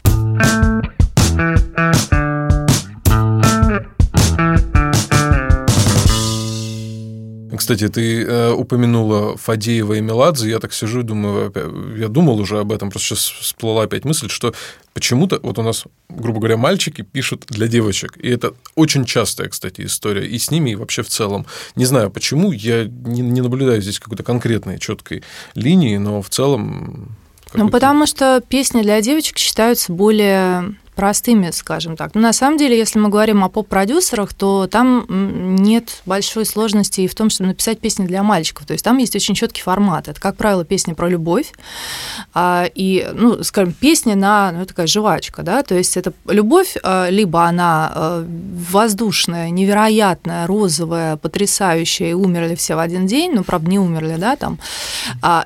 Кстати, 7.58 7.88
ты 7.90 8.24
э, 8.24 8.52
упомянула 8.52 9.38
Фадеева 9.38 9.94
и 9.94 10.02
Меладзе. 10.02 10.50
Я 10.50 10.60
так 10.60 10.74
сижу 10.74 11.02
и 11.02 11.04
думаю, 11.04 11.54
я 11.98 12.08
думал 12.08 12.40
уже 12.40 12.60
об 12.60 12.72
этом, 12.72 12.90
просто 12.90 13.10
сейчас 13.16 13.30
всплыла 13.30 13.84
опять 13.84 14.06
мысль, 14.06 14.30
что 14.30 14.54
почему-то 14.94 15.40
вот 15.44 15.60
у 15.60 15.62
нас, 15.62 15.84
грубо 16.10 16.40
говоря, 16.40 16.58
мальчики 16.58 17.02
пишут 17.02 17.46
для 17.50 17.68
девочек. 17.68 18.18
И 18.18 18.30
это 18.30 18.54
очень 18.76 19.06
частая, 19.06 19.50
кстати, 19.50 19.82
история. 19.82 20.26
И 20.28 20.38
с 20.38 20.52
ними, 20.52 20.72
и 20.72 20.76
вообще 20.76 21.04
в 21.04 21.10
целом. 21.10 21.46
Не 21.76 21.86
знаю 21.86 22.10
почему, 22.10 22.52
я 22.52 22.86
не, 22.86 23.22
не 23.22 23.42
наблюдаю 23.42 23.82
здесь 23.82 24.00
какой-то 24.00 24.24
конкретной, 24.24 24.80
четкой 24.80 25.24
линии, 25.54 25.98
но 25.98 26.22
в 26.22 26.30
целом... 26.30 27.18
Ну, 27.54 27.70
потому 27.70 28.06
что 28.06 28.42
песни 28.48 28.82
для 28.82 29.02
девочек 29.02 29.38
считаются 29.38 29.94
более 29.94 30.76
простыми, 30.96 31.52
скажем 31.52 31.96
так. 31.98 32.16
Но 32.16 32.22
на 32.22 32.34
самом 32.34 32.58
деле, 32.58 32.78
если 32.78 33.00
мы 33.00 33.10
говорим 33.10 33.44
о 33.44 33.50
поп-продюсерах, 33.50 34.34
то 34.34 34.68
там 34.68 35.06
нет 35.62 36.02
большой 36.06 36.46
сложности 36.46 37.02
и 37.02 37.08
в 37.08 37.16
том, 37.16 37.30
чтобы 37.30 37.50
написать 37.50 37.80
песни 37.80 38.06
для 38.06 38.24
мальчиков. 38.24 38.66
То 38.66 38.74
есть 38.74 38.84
там 38.84 38.98
есть 38.98 39.16
очень 39.16 39.36
четкий 39.36 39.62
формат. 39.62 40.08
Это, 40.08 40.20
как 40.20 40.36
правило, 40.38 40.64
песни 40.66 40.94
про 40.94 41.10
любовь. 41.10 41.52
А, 42.34 42.66
и, 42.74 43.08
ну, 43.14 43.44
скажем, 43.44 43.74
песни 43.74 44.14
на, 44.14 44.52
ну, 44.52 44.66
такая 44.66 44.88
жвачка, 44.88 45.44
да, 45.44 45.64
то 45.64 45.75
есть 45.75 45.98
это 45.98 46.14
любовь, 46.28 46.75
а, 46.84 47.10
либо 47.10 47.44
она 47.44 47.92
а, 47.94 48.25
воздушная, 48.72 49.50
невероятная, 49.50 50.48
розовая, 50.48 51.18
потрясающая, 51.18 52.12
и 52.12 52.14
умерли 52.14 52.56
все 52.56 52.75
в 52.75 52.80
один 52.80 53.08
день, 53.08 53.34
ну, 53.34 53.44
правда, 53.44 53.70
не 53.70 53.80
умерли, 53.80 54.16
да, 54.18 54.36
там, 54.36 54.60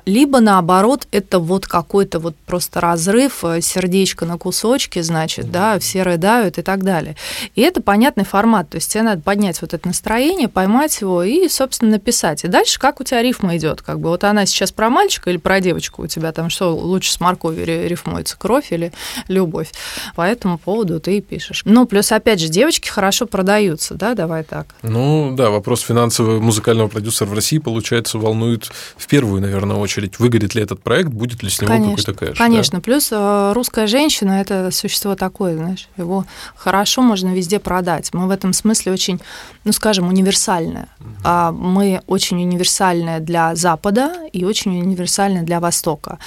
либо 0.06 0.40
наоборот, 0.40 1.06
это 1.12 1.38
вот 1.38 1.66
какой-то 1.66 2.18
вот 2.18 2.36
просто 2.46 2.80
разрыв, 2.80 3.44
э, 3.44 3.60
сердечко 3.60 4.26
на 4.26 4.38
кусочки, 4.38 5.00
значит, 5.00 5.39
плачет, 5.40 5.52
да, 5.52 5.78
все 5.78 6.02
рыдают 6.02 6.58
и 6.58 6.62
так 6.62 6.82
далее. 6.84 7.16
И 7.54 7.62
это 7.62 7.82
понятный 7.82 8.24
формат, 8.24 8.70
то 8.70 8.76
есть 8.76 8.92
тебе 8.92 9.02
надо 9.02 9.22
поднять 9.22 9.60
вот 9.60 9.74
это 9.74 9.86
настроение, 9.86 10.48
поймать 10.48 11.00
его 11.00 11.22
и, 11.22 11.48
собственно, 11.48 11.92
написать. 11.92 12.44
И 12.44 12.48
дальше 12.48 12.78
как 12.78 13.00
у 13.00 13.04
тебя 13.04 13.22
рифма 13.22 13.56
идет, 13.56 13.82
как 13.82 14.00
бы 14.00 14.10
вот 14.10 14.24
она 14.24 14.46
сейчас 14.46 14.72
про 14.72 14.90
мальчика 14.90 15.30
или 15.30 15.36
про 15.36 15.60
девочку 15.60 16.02
у 16.02 16.06
тебя 16.06 16.32
там 16.32 16.50
что 16.50 16.74
лучше 16.74 17.12
с 17.12 17.20
морковью 17.20 17.64
рифмуется, 17.64 18.36
кровь 18.38 18.72
или 18.72 18.92
любовь. 19.28 19.72
По 20.14 20.22
этому 20.22 20.58
поводу 20.58 21.00
ты 21.00 21.18
и 21.18 21.20
пишешь. 21.20 21.62
Ну, 21.64 21.86
плюс, 21.86 22.12
опять 22.12 22.40
же, 22.40 22.48
девочки 22.48 22.88
хорошо 22.88 23.26
продаются, 23.26 23.94
да, 23.94 24.14
давай 24.14 24.44
так. 24.44 24.66
Ну, 24.82 25.34
да, 25.36 25.50
вопрос 25.50 25.80
финансового 25.80 26.40
музыкального 26.40 26.88
продюсера 26.88 27.28
в 27.28 27.34
России, 27.34 27.58
получается, 27.58 28.18
волнует 28.18 28.70
в 28.96 29.06
первую, 29.06 29.40
наверное, 29.40 29.76
очередь. 29.76 30.18
Выгорит 30.18 30.54
ли 30.54 30.62
этот 30.62 30.82
проект, 30.82 31.10
будет 31.10 31.42
ли 31.42 31.50
с 31.50 31.60
него 31.60 31.72
какой-то 31.72 32.14
кэш? 32.14 32.38
Конечно, 32.38 32.78
да? 32.78 32.82
плюс 32.82 33.08
э, 33.10 33.52
русская 33.54 33.86
женщина– 33.86 34.40
это 34.40 34.70
существо 34.70 35.14
так 35.14 35.29
такой, 35.30 35.54
знаешь, 35.54 35.88
его 35.96 36.24
хорошо 36.56 37.02
можно 37.02 37.28
везде 37.28 37.58
продать. 37.58 38.12
Мы 38.12 38.26
в 38.26 38.30
этом 38.30 38.52
смысле 38.52 38.92
очень, 38.92 39.20
ну, 39.64 39.72
скажем, 39.72 40.08
универсальные. 40.08 40.86
А 41.22 41.52
мы 41.52 42.02
очень 42.06 42.42
универсальные 42.42 43.20
для 43.20 43.54
Запада 43.54 44.12
и 44.32 44.44
очень 44.44 44.80
универсальные 44.80 45.42
для 45.42 45.60
Востока. 45.60 46.18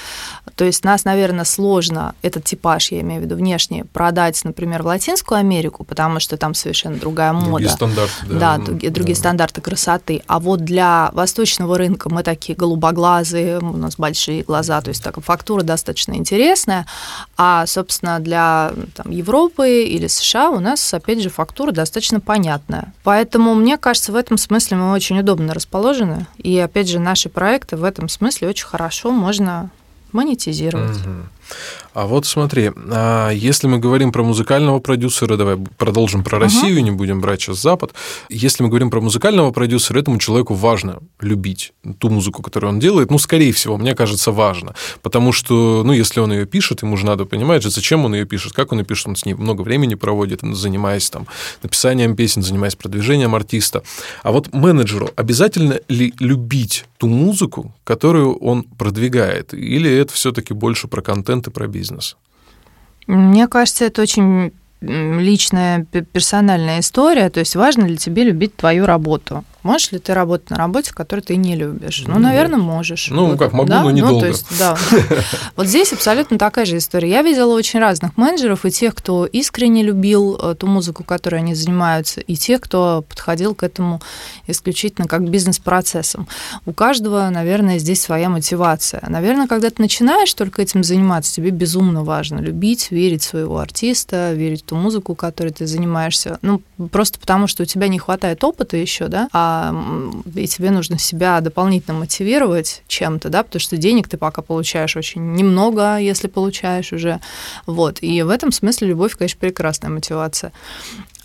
То 0.56 0.64
есть 0.64 0.84
нас, 0.84 1.04
наверное, 1.04 1.44
сложно, 1.44 2.14
этот 2.22 2.44
типаж, 2.44 2.92
я 2.92 3.00
имею 3.00 3.20
в 3.20 3.24
виду 3.24 3.36
внешне, 3.36 3.84
продать, 3.84 4.42
например, 4.44 4.82
в 4.82 4.86
Латинскую 4.86 5.38
Америку, 5.38 5.84
потому 5.84 6.20
что 6.20 6.36
там 6.36 6.54
совершенно 6.54 6.96
другая 6.96 7.32
мода. 7.32 7.50
Другие 7.50 7.70
стандарты, 7.70 8.26
да. 8.26 8.38
Да, 8.38 8.64
другие, 8.64 8.90
другие 8.92 9.16
да. 9.16 9.20
стандарты 9.20 9.60
красоты. 9.60 10.22
А 10.26 10.38
вот 10.38 10.60
для 10.60 11.10
восточного 11.12 11.76
рынка 11.76 12.08
мы 12.08 12.22
такие 12.22 12.56
голубоглазые, 12.56 13.58
у 13.58 13.76
нас 13.76 13.96
большие 13.96 14.42
глаза, 14.42 14.80
то 14.80 14.88
есть 14.88 15.02
так, 15.02 15.20
фактура 15.22 15.62
достаточно 15.62 16.14
интересная. 16.14 16.86
А, 17.36 17.66
собственно, 17.66 18.20
для 18.20 18.72
там, 18.94 19.10
Европы 19.10 19.82
или 19.82 20.06
США 20.06 20.50
у 20.50 20.60
нас, 20.60 20.94
опять 20.94 21.20
же, 21.20 21.28
фактура 21.28 21.72
достаточно 21.72 22.20
понятная. 22.20 22.92
Поэтому, 23.02 23.54
мне 23.54 23.76
кажется, 23.76 24.12
в 24.12 24.16
этом 24.16 24.38
смысле 24.38 24.76
мы 24.78 24.92
очень 24.92 25.18
удобно 25.18 25.52
расположены. 25.52 26.26
И, 26.38 26.58
опять 26.58 26.88
же, 26.88 26.98
наши 26.98 27.28
проекты 27.28 27.76
в 27.76 27.84
этом 27.84 28.08
смысле 28.08 28.48
очень 28.48 28.66
хорошо 28.66 29.10
можно 29.10 29.70
монетизировать. 30.12 30.96
Угу. 30.96 31.10
А 31.94 32.06
вот 32.06 32.26
смотри, 32.26 32.72
а 32.90 33.30
если 33.30 33.68
мы 33.68 33.78
говорим 33.78 34.10
про 34.10 34.24
музыкального 34.24 34.80
продюсера, 34.80 35.36
давай 35.36 35.56
продолжим 35.56 36.24
про 36.24 36.38
Россию, 36.40 36.78
uh-huh. 36.78 36.82
не 36.82 36.90
будем 36.90 37.20
брать 37.20 37.40
сейчас 37.40 37.62
Запад. 37.62 37.94
Если 38.28 38.64
мы 38.64 38.68
говорим 38.68 38.90
про 38.90 39.00
музыкального 39.00 39.52
продюсера, 39.52 40.00
этому 40.00 40.18
человеку 40.18 40.54
важно 40.54 40.98
любить 41.20 41.72
ту 41.98 42.10
музыку, 42.10 42.42
которую 42.42 42.72
он 42.72 42.80
делает. 42.80 43.10
Ну, 43.10 43.18
скорее 43.18 43.52
всего, 43.52 43.76
мне 43.76 43.94
кажется, 43.94 44.32
важно. 44.32 44.74
Потому 45.02 45.32
что, 45.32 45.82
ну, 45.84 45.92
если 45.92 46.20
он 46.20 46.32
ее 46.32 46.46
пишет, 46.46 46.82
ему 46.82 46.96
же 46.96 47.06
надо 47.06 47.26
понимать, 47.26 47.62
зачем 47.62 48.04
он 48.04 48.14
ее 48.14 48.24
пишет, 48.24 48.52
как 48.52 48.72
он 48.72 48.80
ее 48.80 48.84
пишет, 48.84 49.08
он 49.08 49.16
с 49.16 49.24
ней 49.24 49.34
много 49.34 49.62
времени 49.62 49.94
проводит, 49.94 50.40
занимаясь 50.42 51.10
там 51.10 51.26
написанием 51.62 52.16
песен, 52.16 52.42
занимаясь 52.42 52.74
продвижением 52.74 53.34
артиста. 53.34 53.82
А 54.22 54.32
вот 54.32 54.52
менеджеру 54.52 55.10
обязательно 55.16 55.78
ли 55.88 56.12
любить 56.18 56.86
ту 56.98 57.06
музыку, 57.06 57.72
которую 57.84 58.34
он 58.36 58.64
продвигает? 58.64 59.54
Или 59.54 59.90
это 59.90 60.12
все-таки 60.12 60.54
больше 60.54 60.88
про 60.88 61.02
контент 61.02 61.33
и 61.40 61.50
про 61.50 61.66
бизнес? 61.66 62.16
Мне 63.06 63.48
кажется, 63.48 63.84
это 63.84 64.02
очень 64.02 64.52
личная, 64.80 65.84
персональная 65.84 66.80
история. 66.80 67.30
То 67.30 67.40
есть 67.40 67.56
важно 67.56 67.84
ли 67.84 67.96
тебе 67.96 68.24
любить 68.24 68.56
твою 68.56 68.86
работу? 68.86 69.44
Можешь 69.64 69.92
ли 69.92 69.98
ты 69.98 70.12
работать 70.12 70.50
на 70.50 70.56
работе, 70.56 70.92
которую 70.92 71.24
ты 71.24 71.36
не 71.36 71.56
любишь? 71.56 72.04
Ну, 72.06 72.18
наверное, 72.18 72.58
можешь. 72.58 73.08
Ну, 73.10 73.30
вот, 73.30 73.38
как 73.38 73.54
могу, 73.54 73.70
да? 73.70 73.82
но 73.82 73.90
недолго. 73.90 74.14
Ну, 74.14 74.20
то 74.20 74.26
есть, 74.26 74.46
да. 74.58 74.76
Вот 75.56 75.66
здесь 75.66 75.90
абсолютно 75.94 76.38
такая 76.38 76.66
же 76.66 76.76
история. 76.76 77.08
Я 77.08 77.22
видела 77.22 77.54
очень 77.54 77.80
разных 77.80 78.18
менеджеров, 78.18 78.66
и 78.66 78.70
тех, 78.70 78.94
кто 78.94 79.24
искренне 79.24 79.82
любил 79.82 80.36
э, 80.36 80.54
ту 80.54 80.66
музыку, 80.66 81.02
которой 81.02 81.36
они 81.36 81.54
занимаются, 81.54 82.20
и 82.20 82.36
тех, 82.36 82.60
кто 82.60 83.06
подходил 83.08 83.54
к 83.54 83.62
этому 83.62 84.02
исключительно 84.46 85.08
как 85.08 85.26
бизнес-процессом. 85.26 86.28
У 86.66 86.74
каждого, 86.74 87.30
наверное, 87.30 87.78
здесь 87.78 88.02
своя 88.02 88.28
мотивация. 88.28 89.02
Наверное, 89.08 89.46
когда 89.46 89.70
ты 89.70 89.80
начинаешь 89.80 90.34
только 90.34 90.60
этим 90.60 90.84
заниматься, 90.84 91.34
тебе 91.34 91.48
безумно 91.48 92.04
важно 92.04 92.38
любить, 92.38 92.90
верить 92.90 93.22
в 93.22 93.28
своего 93.28 93.58
артиста, 93.58 94.34
верить 94.34 94.60
в 94.60 94.66
ту 94.66 94.76
музыку, 94.76 95.14
которой 95.14 95.54
ты 95.54 95.66
занимаешься. 95.66 96.38
Ну, 96.42 96.60
просто 96.92 97.18
потому, 97.18 97.46
что 97.46 97.62
у 97.62 97.66
тебя 97.66 97.88
не 97.88 97.98
хватает 97.98 98.44
опыта 98.44 98.76
еще, 98.76 99.08
да, 99.08 99.28
а, 99.32 99.53
и 100.34 100.46
тебе 100.46 100.70
нужно 100.70 100.98
себя 100.98 101.40
дополнительно 101.40 101.98
мотивировать 101.98 102.82
чем-то, 102.88 103.28
да, 103.28 103.42
потому 103.42 103.60
что 103.60 103.76
денег 103.76 104.08
ты 104.08 104.16
пока 104.16 104.42
получаешь 104.42 104.96
очень 104.96 105.34
немного, 105.34 105.98
если 105.98 106.28
получаешь 106.28 106.92
уже. 106.92 107.20
Вот. 107.66 107.98
И 108.02 108.22
в 108.22 108.30
этом 108.30 108.52
смысле 108.52 108.88
любовь, 108.88 109.16
конечно, 109.16 109.38
прекрасная 109.40 109.90
мотивация. 109.90 110.52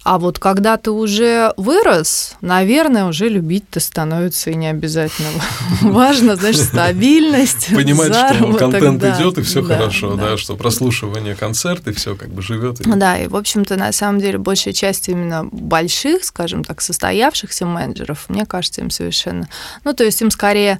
А 0.10 0.18
вот 0.18 0.39
когда 0.39 0.78
ты 0.78 0.89
уже 0.89 1.54
вырос, 1.56 2.34
наверное, 2.42 3.06
уже 3.06 3.30
любить-то 3.30 3.80
становится 3.80 4.50
и 4.50 4.56
не 4.56 4.66
обязательно. 4.66 5.30
Важно, 5.84 6.36
значит, 6.36 6.63
стабильность. 6.63 7.68
Понимать, 7.68 8.16
что 8.16 8.54
контент 8.54 9.04
идет 9.04 9.38
и 9.38 9.44
все 9.44 9.62
хорошо, 9.62 10.16
да. 10.16 10.36
что 10.36 10.56
прослушивание 10.56 11.36
концерта 11.36 11.92
и 11.92 11.94
все 11.94 12.16
как 12.16 12.30
бы 12.30 12.42
живет. 12.42 12.80
Да, 12.80 13.20
и, 13.20 13.28
в 13.28 13.36
общем-то, 13.36 13.75
на 13.75 13.92
самом 13.92 14.20
деле, 14.20 14.39
большая 14.39 14.74
часть 14.74 15.10
именно 15.10 15.44
больших, 15.44 16.24
скажем 16.25 16.63
так, 16.63 16.82
состоявшихся 16.82 17.68
менеджеров, 17.68 18.25
мне 18.30 18.48
кажется, 18.48 18.82
им 18.82 18.89
совершенно... 18.89 19.48
Ну, 19.84 19.94
то 19.94 20.04
есть 20.04 20.24
им 20.24 20.32
скорее 20.32 20.80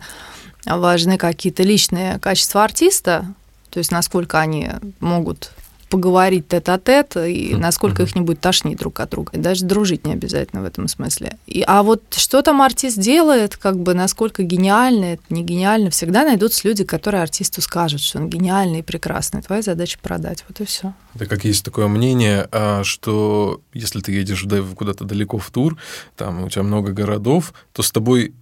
важны 0.66 1.20
какие-то 1.20 1.62
личные 1.62 2.18
качества 2.18 2.64
артиста, 2.64 3.28
то 3.70 3.78
есть 3.78 3.92
насколько 3.92 4.40
они 4.40 4.72
могут 5.00 5.52
поговорить 5.90 6.48
тет-а-тет, 6.48 7.18
и 7.18 7.56
насколько 7.56 8.04
их 8.04 8.16
не 8.16 8.22
будет 8.22 8.40
тошнить 8.40 8.78
друг 8.78 9.00
от 9.00 9.10
друга. 9.10 9.32
И 9.34 9.40
даже 9.40 9.66
дружить 9.66 10.06
не 10.06 10.14
обязательно 10.14 10.62
в 10.62 10.66
этом 10.66 10.88
смысле. 10.88 11.38
И, 11.48 11.64
а 11.68 11.84
вот 11.84 12.04
что 12.16 12.42
там 12.42 12.62
артист 12.62 13.00
делает, 13.00 13.58
как 13.58 13.80
бы 13.80 13.94
насколько 13.94 14.44
гениально, 14.44 15.14
это 15.14 15.24
не 15.30 15.44
гениально, 15.44 15.90
всегда 15.90 16.24
найдутся 16.24 16.68
люди, 16.68 16.84
которые 16.84 17.22
артисту 17.24 17.62
скажут, 17.62 18.02
что 18.02 18.20
он 18.20 18.30
гениальный 18.30 18.80
и 18.80 18.84
прекрасный. 18.84 19.42
Твоя 19.42 19.62
задача 19.62 19.98
продать. 20.02 20.46
Вот 20.48 20.62
и 20.62 20.66
все. 20.66 20.94
Это 21.16 21.26
как 21.26 21.44
есть 21.44 21.66
такое 21.66 21.88
мнение, 21.88 22.48
а, 22.52 22.84
что 22.84 23.62
если 23.74 24.00
ты 24.00 24.12
едешь 24.12 24.46
куда-то 24.76 25.04
далеко 25.06 25.38
в 25.38 25.50
тур, 25.50 25.78
там 26.16 26.44
у 26.44 26.50
тебя 26.50 26.64
много 26.64 26.92
городов, 26.92 27.54
то 27.74 27.82
с 27.82 27.92
тобой 27.92 28.34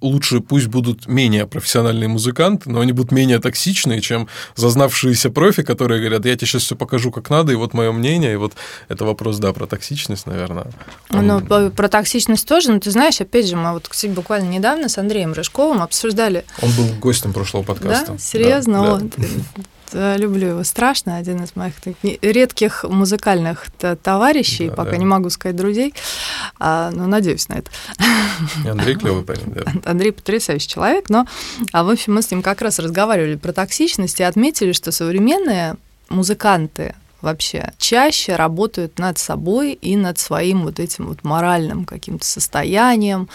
лучше 0.00 0.40
пусть 0.40 0.66
будут 0.66 1.06
менее 1.06 1.46
профессиональные 1.46 2.08
музыканты, 2.08 2.70
но 2.70 2.80
они 2.80 2.92
будут 2.92 3.12
менее 3.12 3.38
токсичные, 3.38 4.00
чем 4.00 4.28
зазнавшиеся 4.56 5.30
профи, 5.30 5.62
которые 5.62 6.00
говорят, 6.00 6.26
я 6.26 6.36
тебе 6.36 6.46
сейчас 6.46 6.65
все 6.66 6.76
покажу 6.76 7.10
как 7.10 7.30
надо, 7.30 7.52
и 7.52 7.54
вот 7.54 7.74
мое 7.74 7.92
мнение, 7.92 8.34
и 8.34 8.36
вот 8.36 8.52
это 8.88 9.04
вопрос, 9.04 9.38
да, 9.38 9.52
про 9.52 9.66
токсичность, 9.66 10.26
наверное. 10.26 10.66
Ну, 11.10 11.40
про, 11.40 11.70
про 11.70 11.88
токсичность 11.88 12.46
тоже, 12.46 12.72
но 12.72 12.80
ты 12.80 12.90
знаешь, 12.90 13.20
опять 13.20 13.46
же, 13.46 13.56
мы 13.56 13.72
вот, 13.72 13.88
кстати, 13.88 14.10
буквально 14.10 14.48
недавно 14.48 14.88
с 14.88 14.98
Андреем 14.98 15.32
Рыжковым 15.32 15.82
обсуждали. 15.82 16.44
Он 16.60 16.70
был 16.72 16.86
гостем 17.00 17.32
прошлого 17.32 17.62
подкаста. 17.62 18.12
Да, 18.12 18.18
серьезно, 18.18 18.82
да, 18.82 18.94
вот. 18.94 19.02
Да. 19.92 20.16
Люблю 20.16 20.48
его 20.48 20.64
страшно, 20.64 21.16
один 21.16 21.44
из 21.44 21.54
моих 21.54 21.74
редких 22.02 22.84
музыкальных 22.84 23.66
товарищей, 24.02 24.68
да, 24.68 24.74
пока 24.74 24.90
да. 24.90 24.96
не 24.96 25.04
могу 25.04 25.30
сказать 25.30 25.54
друзей, 25.54 25.94
а, 26.58 26.90
но 26.90 27.06
надеюсь 27.06 27.48
на 27.48 27.54
это. 27.54 27.70
И 28.64 28.68
Андрей 28.68 28.96
клевый 28.96 29.22
парень, 29.22 29.46
да. 29.46 29.62
Андрей 29.84 30.10
потрясающий 30.10 30.68
человек, 30.68 31.08
но, 31.08 31.26
а, 31.72 31.84
в 31.84 31.88
общем, 31.88 32.14
мы 32.14 32.22
с 32.22 32.30
ним 32.30 32.42
как 32.42 32.62
раз 32.62 32.80
разговаривали 32.80 33.36
про 33.36 33.52
токсичность 33.52 34.18
и 34.18 34.24
отметили, 34.24 34.72
что 34.72 34.90
современные 34.90 35.76
музыканты 36.08 36.94
вообще 37.22 37.72
чаще 37.78 38.36
работают 38.36 38.98
над 38.98 39.18
собой 39.18 39.72
и 39.72 39.96
над 39.96 40.18
своим 40.18 40.62
вот 40.64 40.78
этим 40.78 41.06
вот 41.06 41.24
моральным 41.24 41.84
каким-то 41.84 42.24
состоянием. 42.26 43.28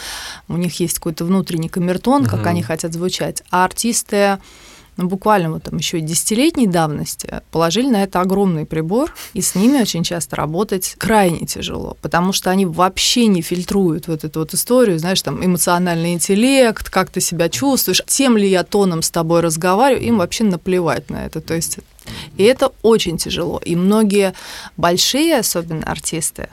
У 0.47 0.57
них 0.57 0.79
есть 0.79 0.95
какой-то 0.95 1.25
внутренний 1.25 1.69
камертон, 1.69 2.25
как 2.25 2.41
угу. 2.41 2.49
они 2.49 2.63
хотят 2.63 2.93
звучать. 2.93 3.43
А 3.49 3.65
артисты 3.65 4.37
ну, 5.01 5.09
буквально 5.09 5.51
вот 5.51 5.63
там 5.63 5.77
еще 5.77 5.99
десятилетней 5.99 6.67
давности 6.67 7.41
положили 7.51 7.89
на 7.89 8.03
это 8.03 8.21
огромный 8.21 8.65
прибор, 8.65 9.13
и 9.33 9.41
с 9.41 9.55
ними 9.55 9.81
очень 9.81 10.03
часто 10.03 10.35
работать 10.35 10.95
крайне 10.97 11.45
тяжело, 11.45 11.97
потому 12.01 12.33
что 12.33 12.49
они 12.49 12.65
вообще 12.65 13.27
не 13.27 13.41
фильтруют 13.41 14.07
вот 14.07 14.23
эту 14.23 14.41
вот 14.41 14.53
историю, 14.53 14.99
знаешь, 14.99 15.21
там 15.21 15.43
эмоциональный 15.43 16.13
интеллект, 16.13 16.89
как 16.89 17.09
ты 17.09 17.21
себя 17.21 17.49
чувствуешь, 17.49 18.01
тем 18.05 18.37
ли 18.37 18.47
я 18.47 18.63
тоном 18.63 19.01
с 19.01 19.09
тобой 19.09 19.41
разговариваю, 19.41 20.05
им 20.05 20.17
вообще 20.19 20.43
наплевать 20.43 21.09
на 21.09 21.25
это, 21.25 21.41
то 21.41 21.55
есть 21.55 21.79
и 22.37 22.43
это 22.43 22.71
очень 22.81 23.17
тяжело. 23.17 23.61
И 23.63 23.75
многие 23.75 24.33
большие, 24.77 25.37
особенно 25.37 25.83
артисты, 25.85 26.49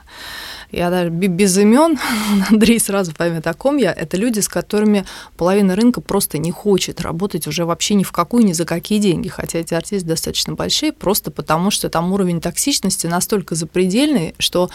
я 0.70 0.90
даже 0.90 1.10
без 1.10 1.56
имен, 1.56 1.98
Андрей 2.50 2.78
сразу 2.78 3.14
поймет, 3.14 3.46
о 3.46 3.54
ком 3.54 3.76
я, 3.76 3.92
это 3.92 4.16
люди, 4.16 4.40
с 4.40 4.48
которыми 4.48 5.04
половина 5.36 5.74
рынка 5.74 6.00
просто 6.00 6.38
не 6.38 6.50
хочет 6.50 7.00
работать 7.00 7.46
уже 7.46 7.64
вообще 7.64 7.94
ни 7.94 8.02
в 8.02 8.12
какую, 8.12 8.44
ни 8.44 8.52
за 8.52 8.64
какие 8.64 8.98
деньги, 8.98 9.28
хотя 9.28 9.58
эти 9.58 9.74
артисты 9.74 10.06
достаточно 10.06 10.54
большие, 10.54 10.92
просто 10.92 11.30
потому 11.30 11.70
что 11.70 11.88
там 11.88 12.12
уровень 12.12 12.40
токсичности 12.40 13.06
настолько 13.06 13.54
запредельный, 13.54 14.34
что 14.38 14.70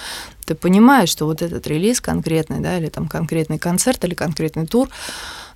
ты 0.45 0.55
понимаешь, 0.55 1.09
что 1.09 1.25
вот 1.25 1.41
этот 1.41 1.67
релиз 1.67 2.01
конкретный, 2.01 2.59
да, 2.59 2.77
или 2.77 2.89
там 2.89 3.07
конкретный 3.07 3.59
концерт, 3.59 4.03
или 4.03 4.13
конкретный 4.13 4.67
тур, 4.67 4.89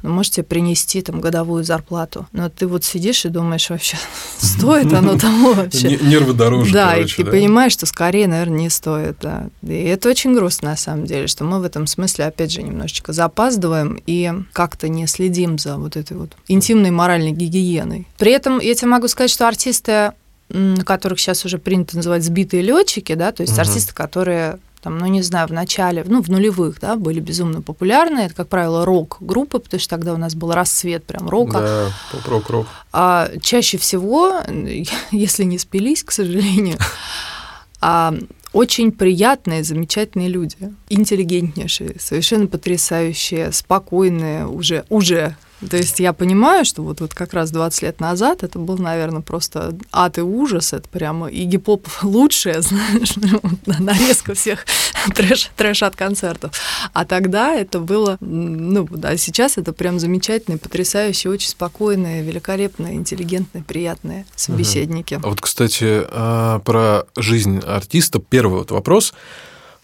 ну, 0.03 0.11
можете 0.11 0.43
принести 0.43 1.01
там 1.01 1.21
годовую 1.21 1.63
зарплату. 1.63 2.27
Но 2.31 2.49
ты 2.49 2.67
вот 2.67 2.83
сидишь 2.83 3.25
и 3.25 3.29
думаешь, 3.29 3.69
вообще, 3.69 3.97
стоит 4.37 4.93
оно 4.93 5.17
того 5.19 5.53
вообще? 5.53 5.97
Нервы 5.97 6.33
дороже, 6.33 6.71
Да, 6.71 6.97
и 6.97 7.05
ты 7.05 7.25
понимаешь, 7.25 7.73
что 7.73 7.85
скорее, 7.85 8.27
наверное, 8.27 8.59
не 8.59 8.69
стоит, 8.69 9.17
да. 9.21 9.47
И 9.63 9.83
это 9.83 10.09
очень 10.09 10.26
грустно, 10.33 10.69
на 10.71 10.77
самом 10.77 11.05
деле, 11.05 11.27
что 11.27 11.43
мы 11.43 11.59
в 11.59 11.63
этом 11.63 11.87
смысле, 11.87 12.25
опять 12.25 12.51
же, 12.51 12.63
немножечко 12.63 13.13
запаздываем 13.13 14.01
и 14.05 14.31
как-то 14.53 14.87
не 14.87 15.07
следим 15.07 15.57
за 15.57 15.77
вот 15.77 15.95
этой 15.95 16.17
вот 16.17 16.31
интимной 16.47 16.91
моральной 16.91 17.31
гигиеной. 17.31 18.07
При 18.17 18.31
этом 18.31 18.59
я 18.59 18.75
тебе 18.75 18.87
могу 18.87 19.07
сказать, 19.07 19.31
что 19.31 19.47
артисты 19.47 20.13
которых 20.85 21.19
сейчас 21.19 21.43
уже 21.43 21.57
принято 21.57 21.97
называть 21.97 22.23
сбитые 22.23 22.63
летчики, 22.63 23.15
да, 23.15 23.33
то 23.33 23.41
есть 23.41 23.51
угу. 23.53 23.61
артисты, 23.61 23.93
которые 23.93 24.59
там, 24.81 24.99
ну, 24.99 25.07
не 25.07 25.21
знаю, 25.21 25.47
в 25.47 25.51
начале, 25.51 26.05
ну, 26.07 26.21
в 26.21 26.29
нулевых, 26.29 26.79
да, 26.79 26.95
были 26.95 27.19
безумно 27.19 27.61
популярны. 27.61 28.19
Это, 28.19 28.35
как 28.35 28.47
правило, 28.47 28.85
рок-группы, 28.85 29.59
потому 29.59 29.81
что 29.81 29.89
тогда 29.89 30.13
у 30.13 30.17
нас 30.17 30.35
был 30.35 30.53
расцвет 30.53 31.03
прям 31.03 31.27
рока. 31.27 31.59
Да, 31.59 31.91
поп-рок-рок. 32.11 32.67
А 32.93 33.29
чаще 33.41 33.77
всего, 33.77 34.39
если 35.11 35.43
не 35.43 35.57
спились, 35.57 36.03
к 36.03 36.11
сожалению, 36.11 36.77
а 37.81 38.13
очень 38.53 38.91
приятные, 38.91 39.63
замечательные 39.63 40.29
люди, 40.29 40.57
интеллигентнейшие, 40.89 41.95
совершенно 41.99 42.47
потрясающие, 42.47 43.51
спокойные, 43.51 44.47
уже, 44.47 44.85
уже 44.89 45.35
то 45.69 45.77
есть 45.77 45.99
я 45.99 46.13
понимаю, 46.13 46.65
что 46.65 46.83
вот, 46.83 47.01
вот 47.01 47.13
как 47.13 47.33
раз 47.33 47.49
20 47.51 47.81
лет 47.81 47.99
назад 47.99 48.43
это 48.43 48.59
был, 48.59 48.77
наверное, 48.77 49.21
просто 49.21 49.75
ад 49.91 50.17
и 50.19 50.21
ужас, 50.21 50.73
это 50.73 50.87
прямо 50.87 51.27
и 51.27 51.43
гип-поп 51.45 51.87
лучшее, 52.03 52.61
знаешь, 52.61 53.15
нарезка 53.65 54.35
всех 54.35 54.65
трэш, 55.15 55.49
трэш 55.55 55.83
от 55.83 55.95
концертов. 55.95 56.51
А 56.93 57.05
тогда 57.05 57.53
это 57.55 57.79
было, 57.79 58.17
ну 58.19 58.87
да, 58.89 59.17
сейчас 59.17 59.57
это 59.57 59.73
прям 59.73 59.99
замечательные, 59.99 60.59
потрясающие, 60.59 61.31
очень 61.31 61.49
спокойные, 61.49 62.23
великолепные, 62.23 62.95
интеллигентные, 62.95 63.63
приятные 63.63 64.25
собеседники. 64.35 65.19
А 65.23 65.27
вот, 65.27 65.41
кстати, 65.41 66.03
а, 66.09 66.59
про 66.59 67.05
жизнь 67.15 67.59
артиста. 67.59 68.19
Первый 68.19 68.59
вот 68.59 68.71
вопрос. 68.71 69.13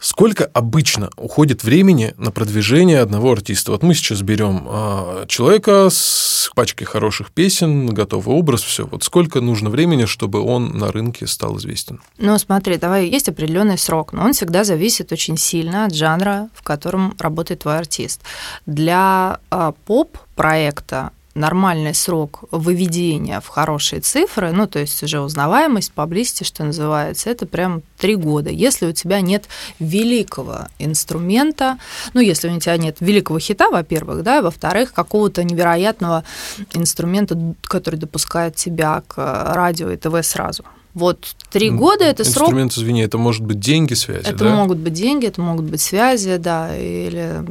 Сколько 0.03 0.43
обычно 0.43 1.09
уходит 1.15 1.63
времени 1.63 2.13
на 2.17 2.29
продвижение 2.29 2.99
одного 2.99 3.31
артиста? 3.31 3.71
Вот 3.71 3.83
мы 3.83 3.93
сейчас 3.93 4.21
берем 4.21 4.67
а, 4.67 5.25
человека 5.27 5.87
с 5.89 6.51
пачкой 6.53 6.85
хороших 6.87 7.31
песен, 7.31 7.87
готовый 7.87 8.35
образ, 8.35 8.63
все. 8.63 8.85
Вот 8.85 9.05
сколько 9.05 9.39
нужно 9.39 9.69
времени, 9.69 10.03
чтобы 10.03 10.41
он 10.41 10.77
на 10.77 10.91
рынке 10.91 11.25
стал 11.25 11.57
известен? 11.57 12.01
Ну, 12.17 12.37
смотри, 12.37 12.75
давай, 12.75 13.07
есть 13.07 13.29
определенный 13.29 13.77
срок, 13.77 14.11
но 14.11 14.25
он 14.25 14.33
всегда 14.33 14.65
зависит 14.65 15.13
очень 15.13 15.37
сильно 15.37 15.85
от 15.85 15.95
жанра, 15.95 16.49
в 16.53 16.63
котором 16.63 17.15
работает 17.17 17.61
твой 17.61 17.77
артист. 17.77 18.23
Для 18.65 19.39
а, 19.51 19.71
поп-проекта 19.85 21.11
нормальный 21.36 21.93
срок 21.93 22.43
выведения 22.52 23.39
в 23.39 23.48
хорошие 23.48 24.02
цифры, 24.02 24.52
ну, 24.52 24.67
то 24.67 24.80
есть 24.80 25.02
уже 25.04 25.19
узнаваемость, 25.19 25.91
поблизости, 25.91 26.43
что 26.43 26.63
называется, 26.63 27.30
это 27.30 27.46
прям 27.46 27.82
три 27.98 28.15
года. 28.15 28.50
Если 28.50 28.86
у 28.86 28.91
тебя 28.91 29.22
нет 29.22 29.46
великого 29.80 30.67
инструмента, 30.80 31.78
ну, 32.13 32.22
если 32.22 32.50
у 32.50 32.60
тебя 32.60 32.78
нет 32.78 32.98
великого 33.00 33.39
хита, 33.39 33.69
во-первых, 33.69 34.24
да, 34.24 34.41
во-вторых, 34.41 34.93
какого-то 34.93 35.43
невероятного 35.43 36.24
инструмента, 36.74 37.38
который 37.63 38.00
допускает 38.00 38.56
тебя 38.56 39.04
к 39.08 39.54
радио 39.54 39.89
и 39.89 39.98
ТВ 39.98 40.24
сразу. 40.26 40.63
Вот 40.93 41.36
три 41.49 41.71
года 41.71 42.03
это 42.03 42.21
Инструмент, 42.21 42.34
срок. 42.34 42.47
Инструмент, 42.49 42.71
извини, 42.73 43.01
это 43.01 43.17
может 43.17 43.41
быть 43.43 43.60
деньги, 43.60 43.95
связи, 43.95 44.27
Это 44.27 44.43
да? 44.43 44.56
могут 44.56 44.77
быть 44.77 44.93
деньги, 44.93 45.25
это 45.25 45.41
могут 45.41 45.65
быть 45.65 45.82
связи, 45.82 46.38
да, 46.38 46.75
или 46.77 47.43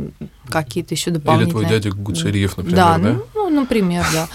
какие-то 0.48 0.94
еще 0.94 1.10
дополнительные. 1.10 1.62
Или 1.62 1.68
твой 1.68 1.80
дядя 1.80 1.90
Гуцериев, 1.96 2.56
например, 2.56 2.76
да? 2.76 2.98
да? 2.98 3.12
Ну, 3.12 3.24
ну, 3.34 3.50
например, 3.50 4.04
да. 4.12 4.28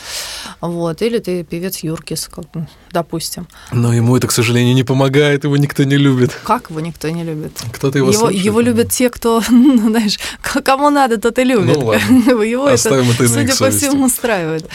Вот. 0.60 1.02
Или 1.02 1.20
ты 1.20 1.43
певец 1.43 1.80
Юркис, 1.80 2.28
как, 2.28 2.46
допустим. 2.91 3.48
Но 3.72 3.93
ему 3.93 4.17
это, 4.17 4.28
к 4.28 4.32
сожалению, 4.32 4.74
не 4.76 4.84
помогает, 4.84 5.43
его 5.43 5.56
никто 5.56 5.84
не 5.84 5.98
любит. 5.98 6.38
Как 6.43 6.70
его 6.70 6.80
никто 6.80 7.10
не 7.10 7.24
любит? 7.24 7.63
Кто-то 7.74 7.98
его 8.00 8.10
Его, 8.10 8.20
слушает. 8.20 8.43
его 8.43 8.60
любят 8.62 8.91
те, 8.91 9.10
кто, 9.10 9.41
ну, 9.50 9.89
знаешь, 9.89 10.20
кому 10.41 10.89
надо, 10.89 11.17
тот 11.17 11.38
и 11.39 11.43
любит. 11.43 11.78
Ну, 11.78 11.86
ладно. 11.86 12.43
Его 12.43 12.65
это, 12.65 12.74
Оставим 12.74 13.10
это 13.12 13.24
на 13.24 13.30
судя 13.30 13.56
по 13.56 13.70
всему, 13.70 14.06
устраивает. 14.06 14.67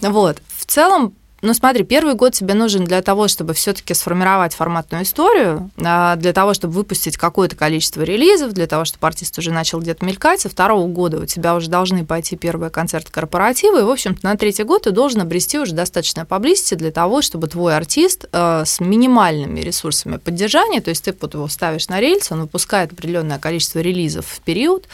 Да. 0.00 0.10
Вот. 0.10 0.38
В 0.56 0.66
целом, 0.66 1.14
ну 1.42 1.54
смотри, 1.54 1.82
первый 1.82 2.14
год 2.14 2.34
тебе 2.34 2.54
нужен 2.54 2.84
для 2.84 3.02
того, 3.02 3.26
чтобы 3.26 3.52
все-таки 3.52 3.94
сформировать 3.94 4.54
форматную 4.54 5.02
историю, 5.02 5.70
а, 5.76 6.14
для 6.14 6.32
того, 6.32 6.54
чтобы 6.54 6.74
выпустить 6.74 7.16
какое-то 7.16 7.56
количество 7.56 8.02
релизов, 8.02 8.52
для 8.52 8.68
того, 8.68 8.84
чтобы 8.84 9.08
артист 9.08 9.36
уже 9.40 9.50
начал 9.50 9.80
где-то 9.80 10.06
мелькать. 10.06 10.40
Со 10.40 10.48
второго 10.48 10.86
года 10.86 11.18
у 11.18 11.26
тебя 11.26 11.56
уже 11.56 11.68
должны 11.68 12.06
пойти 12.06 12.36
первые 12.36 12.70
концерты 12.70 13.10
корпоративы, 13.10 13.80
и, 13.80 13.82
в 13.82 13.90
общем-то, 13.90 14.24
на 14.24 14.36
третий 14.36 14.62
год 14.62 14.82
ты 14.82 14.92
должен 14.92 15.20
обрести 15.20 15.58
уже 15.58 15.74
достаточно 15.74 16.24
поблизости 16.24 16.74
для 16.74 16.92
того, 16.92 17.22
чтобы 17.22 17.48
твой 17.48 17.76
артист 17.76 18.26
э, 18.30 18.62
с 18.64 18.78
минимальными 18.78 19.58
ресурсами 19.58 20.18
поддержания, 20.18 20.80
то 20.80 20.90
есть 20.90 21.04
ты 21.04 21.14
вот 21.20 21.34
его 21.34 21.48
ставишь 21.48 21.88
на 21.88 21.98
рельсы, 21.98 22.34
он 22.34 22.42
выпускает 22.42 22.92
определенное 22.92 23.40
количество 23.40 23.80
релизов 23.80 24.26
в 24.26 24.40
период, 24.42 24.86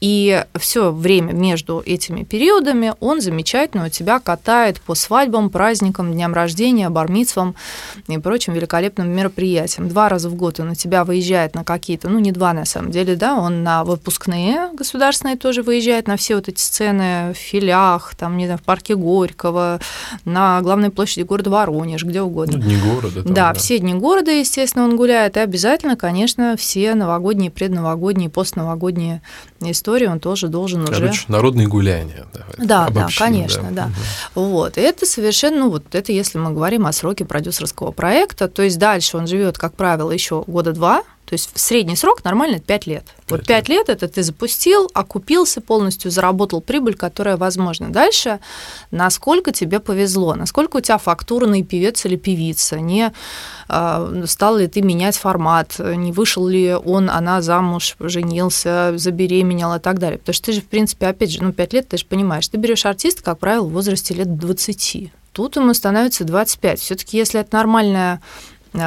и 0.00 0.44
все 0.58 0.90
время 0.90 1.32
между 1.32 1.82
этими 1.86 2.24
периодами 2.24 2.94
он 2.98 3.20
замечательно 3.20 3.86
у 3.86 3.88
тебя 3.88 4.18
катает 4.18 4.80
по 4.80 4.94
свадьбам, 4.94 5.50
праздникам, 5.50 5.83
дням 5.92 6.34
рождения, 6.34 6.88
бармицвам 6.90 7.54
и 8.08 8.18
прочим 8.18 8.52
великолепным 8.52 9.08
мероприятиям. 9.08 9.88
Два 9.88 10.08
раза 10.08 10.28
в 10.28 10.34
год 10.34 10.60
он 10.60 10.70
у 10.70 10.74
тебя 10.74 11.04
выезжает 11.04 11.54
на 11.54 11.64
какие-то, 11.64 12.08
ну 12.08 12.18
не 12.18 12.32
два 12.32 12.52
на 12.52 12.64
самом 12.64 12.90
деле, 12.90 13.16
да, 13.16 13.34
он 13.34 13.62
на 13.62 13.84
выпускные 13.84 14.70
государственные 14.72 15.36
тоже 15.36 15.62
выезжает 15.62 16.06
на 16.06 16.16
все 16.16 16.36
вот 16.36 16.48
эти 16.48 16.60
сцены 16.60 17.32
в 17.32 17.36
филях, 17.36 18.14
там, 18.16 18.36
не 18.36 18.46
знаю, 18.46 18.58
в 18.58 18.62
парке 18.62 18.94
Горького, 18.94 19.80
на 20.24 20.60
главной 20.62 20.90
площади 20.90 21.24
города 21.24 21.50
Воронеж, 21.50 22.04
где 22.04 22.22
угодно. 22.22 22.58
Ну, 22.58 22.62
дни 22.62 22.76
города. 22.76 23.22
там, 23.22 23.34
Да, 23.34 23.52
все 23.54 23.78
дни 23.78 23.94
города, 23.94 24.30
естественно, 24.30 24.84
он 24.84 24.96
гуляет. 24.96 25.36
И 25.36 25.40
обязательно, 25.40 25.96
конечно, 25.96 26.56
все 26.56 26.94
новогодние, 26.94 27.50
предновогодние, 27.50 28.30
постновогодние 28.30 29.22
истории 29.60 30.06
он 30.06 30.20
тоже 30.20 30.48
должен 30.48 30.82
уже... 30.82 30.92
Короче, 30.92 31.24
народные 31.28 31.66
гуляния. 31.66 32.26
давай, 32.32 32.54
Да, 32.58 32.64
да, 32.66 32.86
обобщим, 32.86 33.24
конечно, 33.24 33.68
да. 33.70 33.86
Мгм. 33.86 33.94
Вот. 34.34 34.78
И 34.78 34.80
это 34.80 35.06
совершенно, 35.06 35.60
ну 35.60 35.70
вот 35.74 35.94
это 35.94 36.12
если 36.12 36.38
мы 36.38 36.52
говорим 36.52 36.86
о 36.86 36.92
сроке 36.92 37.24
продюсерского 37.24 37.90
проекта, 37.90 38.48
то 38.48 38.62
есть 38.62 38.78
дальше 38.78 39.16
он 39.16 39.26
живет, 39.26 39.58
как 39.58 39.74
правило, 39.74 40.12
еще 40.12 40.44
года 40.46 40.72
два, 40.72 41.02
то 41.26 41.32
есть 41.32 41.50
в 41.52 41.58
средний 41.58 41.96
срок 41.96 42.22
нормально 42.22 42.56
это 42.56 42.66
5 42.66 42.86
лет. 42.86 43.04
Вот 43.28 43.40
Пять 43.40 43.66
5 43.66 43.68
лет 43.70 43.88
это 43.88 44.08
ты 44.08 44.22
запустил, 44.22 44.90
окупился 44.92 45.60
полностью, 45.60 46.10
заработал 46.10 46.60
прибыль, 46.60 46.94
которая 46.94 47.36
возможна. 47.36 47.88
Дальше, 47.90 48.40
насколько 48.90 49.50
тебе 49.50 49.80
повезло, 49.80 50.34
насколько 50.34 50.76
у 50.76 50.80
тебя 50.80 50.98
фактурный 50.98 51.62
певец 51.62 52.04
или 52.04 52.16
певица, 52.16 52.78
не 52.78 53.12
а, 53.68 54.22
стал 54.26 54.58
ли 54.58 54.68
ты 54.68 54.82
менять 54.82 55.16
формат, 55.16 55.78
не 55.78 56.12
вышел 56.12 56.46
ли 56.46 56.74
он, 56.74 57.08
она 57.08 57.40
замуж, 57.40 57.96
женился, 57.98 58.92
забеременел 58.96 59.74
и 59.74 59.80
так 59.80 59.98
далее. 59.98 60.18
Потому 60.18 60.34
что 60.34 60.46
ты 60.46 60.52
же, 60.52 60.60
в 60.60 60.68
принципе, 60.68 61.06
опять 61.06 61.32
же, 61.32 61.42
ну, 61.42 61.52
5 61.52 61.72
лет, 61.72 61.88
ты 61.88 61.96
же 61.96 62.04
понимаешь, 62.04 62.46
ты 62.48 62.58
берешь 62.58 62.84
артиста, 62.84 63.22
как 63.22 63.38
правило, 63.38 63.64
в 63.64 63.72
возрасте 63.72 64.12
лет 64.12 64.36
20. 64.36 65.10
Тут 65.34 65.56
ему 65.56 65.74
становится 65.74 66.22
25. 66.24 66.78
Все-таки, 66.78 67.16
если 67.16 67.40
это 67.40 67.56
нормальная 67.56 68.22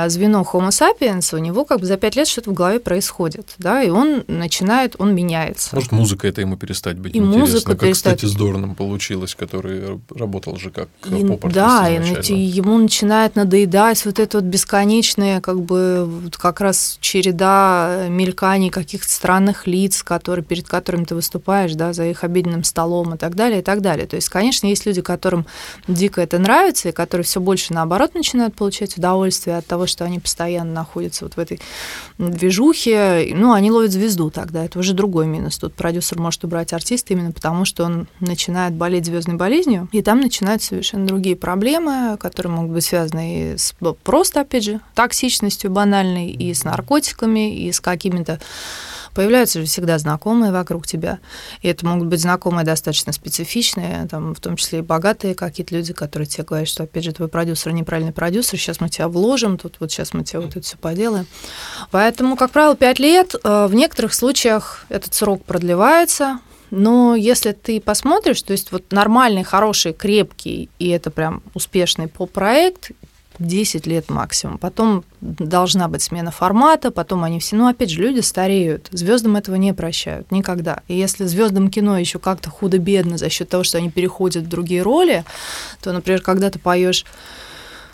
звено 0.10 0.42
Homo 0.52 0.70
sapiens, 0.70 1.34
у 1.34 1.38
него 1.40 1.64
как 1.66 1.80
бы 1.80 1.86
за 1.86 1.98
пять 1.98 2.16
лет 2.16 2.28
что-то 2.28 2.52
в 2.52 2.54
голове 2.54 2.80
происходит, 2.80 3.54
да, 3.58 3.82
и 3.82 3.90
он 3.90 4.24
начинает, 4.28 4.96
он 5.00 5.16
меняется. 5.16 5.74
Может, 5.76 5.92
музыка 5.92 6.28
это 6.28 6.42
ему 6.42 6.58
перестать 6.58 6.98
быть 7.00 7.16
И 7.16 7.20
интересно, 7.20 7.40
музыка 7.40 7.72
как, 7.72 7.80
перестать- 7.82 8.18
кстати, 8.18 8.32
с 8.32 8.36
Дорном 8.36 8.76
получилось, 8.76 9.34
который 9.36 10.00
работал 10.14 10.58
же 10.58 10.70
как 10.72 10.90
И- 11.06 11.26
поп-артист 11.26 11.54
да, 11.56 11.90
и 11.90 11.96
изначально. 11.96 12.18
нати- 12.20 12.36
ему 12.36 12.78
начинает 12.78 13.36
надоедать 13.36 14.06
вот 14.06 14.20
это 14.20 14.38
вот 14.40 14.46
бесконечное, 14.46 15.42
как 15.42 15.62
бы 15.62 16.06
вот 16.06 16.38
как 16.38 16.60
раз 16.62 16.98
череда 17.00 18.08
мельканий 18.10 18.70
каких-то 18.70 19.12
странных 19.12 19.68
лиц, 19.68 20.04
которые, 20.04 20.44
перед 20.44 20.68
которыми 20.68 21.06
ты 21.06 21.16
выступаешь, 21.16 21.74
да, 21.76 21.94
за 21.94 22.06
их 22.06 22.24
обеденным 22.24 22.64
столом 22.64 23.16
и 23.16 23.18
так 23.18 23.36
далее, 23.36 23.60
и 23.60 23.64
так 23.64 23.82
далее. 23.82 24.08
То 24.08 24.16
есть, 24.16 24.30
конечно, 24.30 24.68
есть 24.68 24.86
люди, 24.86 25.02
которым 25.02 25.46
дико 25.88 26.22
это 26.22 26.40
нравится, 26.40 26.90
и 26.90 26.92
которые 26.92 27.24
все 27.26 27.40
больше 27.40 27.74
наоборот 27.74 28.16
начинают 28.16 28.56
получать 28.56 28.98
удовольствие 28.98 29.58
от 29.58 29.66
того, 29.66 29.77
что 29.86 30.06
они 30.06 30.20
постоянно 30.20 30.74
находятся 30.74 31.26
вот 31.26 31.36
в 31.36 31.40
этой 31.40 31.60
движухе. 32.18 33.34
Ну, 33.36 33.54
они 33.54 33.70
ловят 33.70 33.92
звезду 33.92 34.32
тогда, 34.32 34.66
это 34.66 34.80
уже 34.80 34.94
другой 34.94 35.28
минус. 35.28 35.58
Тут 35.60 35.76
продюсер 35.76 36.20
может 36.20 36.44
убрать 36.44 36.74
артиста 36.74 37.14
именно 37.14 37.32
потому, 37.32 37.66
что 37.66 37.84
он 37.84 38.08
начинает 38.20 38.74
болеть 38.74 39.06
звездной 39.06 39.36
болезнью, 39.36 39.88
и 39.92 40.02
там 40.02 40.22
начинаются 40.22 40.70
совершенно 40.70 41.06
другие 41.06 41.36
проблемы, 41.36 42.18
которые 42.20 42.54
могут 42.54 42.72
быть 42.72 42.86
связаны 42.86 43.54
и 43.54 43.58
с 43.58 43.76
просто, 44.04 44.42
опять 44.42 44.64
же, 44.64 44.80
токсичностью 44.96 45.70
банальной, 45.70 46.32
и 46.32 46.54
с 46.54 46.64
наркотиками, 46.64 47.56
и 47.56 47.72
с 47.72 47.80
какими-то 47.80 48.40
появляются 49.18 49.60
же 49.62 49.66
всегда 49.66 49.98
знакомые 49.98 50.52
вокруг 50.52 50.86
тебя. 50.86 51.18
И 51.64 51.68
это 51.68 51.84
могут 51.88 52.08
быть 52.08 52.22
знакомые 52.22 52.64
достаточно 52.64 53.12
специфичные, 53.12 54.08
там, 54.08 54.36
в 54.36 54.40
том 54.40 54.56
числе 54.58 54.78
и 54.78 54.82
богатые 54.84 55.34
какие-то 55.34 55.74
люди, 55.74 55.92
которые 55.92 56.28
тебе 56.28 56.44
говорят, 56.44 56.68
что, 56.68 56.84
опять 56.84 57.04
же, 57.04 57.14
твой 57.14 57.28
продюсер 57.28 57.72
неправильный 57.72 58.14
продюсер, 58.14 58.60
сейчас 58.60 58.80
мы 58.80 58.90
тебя 58.90 59.08
вложим, 59.08 59.58
тут 59.58 59.78
вот 59.80 59.92
сейчас 59.92 60.14
мы 60.14 60.24
тебе 60.24 60.42
вот 60.42 60.52
это 60.52 60.62
все 60.62 60.78
поделаем. 60.78 61.26
Поэтому, 61.90 62.36
как 62.38 62.52
правило, 62.52 62.76
5 62.76 63.00
лет, 63.00 63.34
э, 63.44 63.66
в 63.66 63.74
некоторых 63.74 64.14
случаях 64.14 64.86
этот 64.90 65.16
срок 65.16 65.44
продлевается, 65.46 66.38
но 66.70 67.16
если 67.16 67.54
ты 67.54 67.82
посмотришь, 67.82 68.44
то 68.44 68.52
есть 68.52 68.72
вот 68.72 68.92
нормальный, 68.92 69.44
хороший, 69.44 69.94
крепкий, 69.94 70.70
и 70.78 70.90
это 70.90 71.10
прям 71.10 71.42
успешный 71.56 72.08
поп-проект, 72.08 72.92
10 73.40 73.88
лет 73.88 74.10
максимум. 74.10 74.58
Потом 74.58 75.04
должна 75.22 75.88
быть 75.88 76.02
смена 76.02 76.32
формата, 76.32 76.92
потом 76.92 77.24
они 77.24 77.40
все, 77.40 77.56
ну 77.56 77.68
опять 77.68 77.90
же, 77.90 78.02
люди 78.02 78.20
стареют, 78.20 78.88
звездам 78.92 79.36
этого 79.36 79.56
не 79.56 79.74
прощают 79.74 80.32
никогда. 80.32 80.82
И 80.88 80.98
если 80.98 81.26
звездам 81.26 81.70
кино 81.70 81.98
еще 81.98 82.20
как-то 82.20 82.50
худо-бедно 82.50 83.18
за 83.18 83.30
счет 83.30 83.50
того, 83.50 83.64
что 83.64 83.78
они 83.78 83.90
переходят 83.90 84.46
в 84.46 84.50
другие 84.50 84.82
роли, 84.82 85.24
то, 85.82 85.92
например, 85.92 86.22
когда 86.22 86.50
ты 86.50 86.60
поешь 86.60 87.06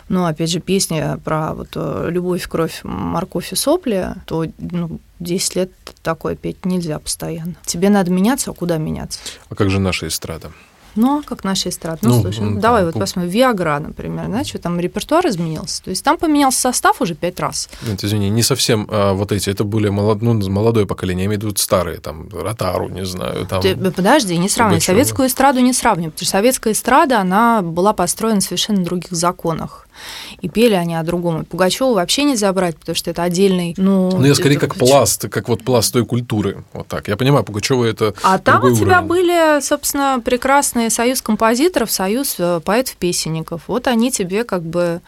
ну, 0.08 0.26
опять 0.26 0.50
же, 0.50 0.60
песня 0.60 1.18
про 1.24 1.54
вот 1.54 1.70
э, 1.76 2.08
любовь, 2.10 2.46
кровь, 2.46 2.80
морковь 2.82 3.52
и 3.52 3.56
сопли, 3.56 4.14
то 4.26 4.44
ну, 4.58 5.00
10 5.20 5.56
лет 5.56 5.72
такое 6.02 6.36
петь 6.36 6.64
нельзя 6.66 6.98
постоянно. 6.98 7.54
Тебе 7.64 7.88
надо 7.88 8.10
меняться, 8.10 8.50
а 8.50 8.54
куда 8.54 8.76
меняться? 8.76 9.18
А 9.48 9.54
как 9.54 9.70
же 9.70 9.80
наша 9.80 10.06
эстрада? 10.06 10.52
Ну, 10.96 11.18
а 11.18 11.22
как 11.22 11.44
наша 11.44 11.68
эстрада? 11.68 11.98
Ну, 12.02 12.16
Ну, 12.16 12.22
слушай, 12.22 12.40
ну, 12.40 12.60
давай 12.60 12.84
вот 12.84 12.94
посмотрим. 12.94 13.30
Виагра, 13.30 13.78
например, 13.78 14.28
да, 14.28 14.44
что 14.44 14.58
там 14.58 14.78
репертуар 14.78 15.26
изменился. 15.26 15.82
То 15.82 15.90
есть 15.90 16.04
там 16.04 16.18
поменялся 16.18 16.60
состав 16.60 17.00
уже 17.00 17.14
пять 17.14 17.40
раз. 17.40 17.68
Нет, 17.86 18.02
извини, 18.04 18.30
не 18.30 18.42
совсем 18.42 18.86
а, 18.90 19.12
вот 19.12 19.32
эти, 19.32 19.50
это 19.50 19.64
более 19.64 19.90
молод, 19.90 20.22
ну, 20.22 20.34
молодое 20.50 20.86
поколение, 20.86 21.24
я 21.24 21.26
имею 21.26 21.40
в 21.40 21.44
виду 21.44 21.56
старые, 21.56 21.98
там, 21.98 22.28
Ротару, 22.32 22.88
не 22.88 23.04
знаю, 23.04 23.46
там... 23.46 23.62
Ты, 23.62 23.70
э, 23.70 23.90
подожди, 23.90 24.36
не 24.38 24.48
сравнивай. 24.48 24.80
Советскую 24.80 25.28
эстраду 25.28 25.60
не 25.60 25.72
сравнивай, 25.72 26.12
потому 26.12 26.26
что 26.26 26.30
советская 26.30 26.72
эстрада, 26.72 27.20
она 27.20 27.62
была 27.62 27.92
построена 27.92 28.40
в 28.40 28.44
совершенно 28.44 28.84
других 28.84 29.10
законах. 29.12 29.83
И 30.40 30.48
пели 30.48 30.74
они 30.74 30.94
о 30.94 31.02
другом. 31.02 31.42
И 31.42 31.44
Пугачева 31.44 31.94
вообще 31.94 32.24
нельзя 32.24 32.52
брать, 32.52 32.76
потому 32.76 32.96
что 32.96 33.10
это 33.10 33.22
отдельный... 33.22 33.74
Ну, 33.76 34.10
Ну, 34.10 34.24
я 34.24 34.34
скорее 34.34 34.56
это- 34.56 34.66
как 34.68 34.76
пласт, 34.76 35.28
как 35.28 35.48
вот 35.48 35.64
пласт 35.64 35.92
той 35.92 36.04
культуры. 36.04 36.64
Вот 36.72 36.86
так. 36.88 37.08
Я 37.08 37.16
понимаю, 37.16 37.44
Пугачева 37.44 37.84
это 37.84 38.14
А 38.22 38.38
там 38.38 38.64
у 38.64 38.74
тебя 38.74 38.98
уровень. 39.00 39.06
были, 39.08 39.60
собственно, 39.60 40.20
прекрасные 40.24 40.90
союз 40.90 41.22
композиторов, 41.22 41.90
союз 41.90 42.36
э, 42.38 42.60
поэтов-песенников. 42.64 43.62
Вот 43.66 43.86
они 43.86 44.10
тебе 44.10 44.44
как 44.44 44.62
бы 44.62 45.00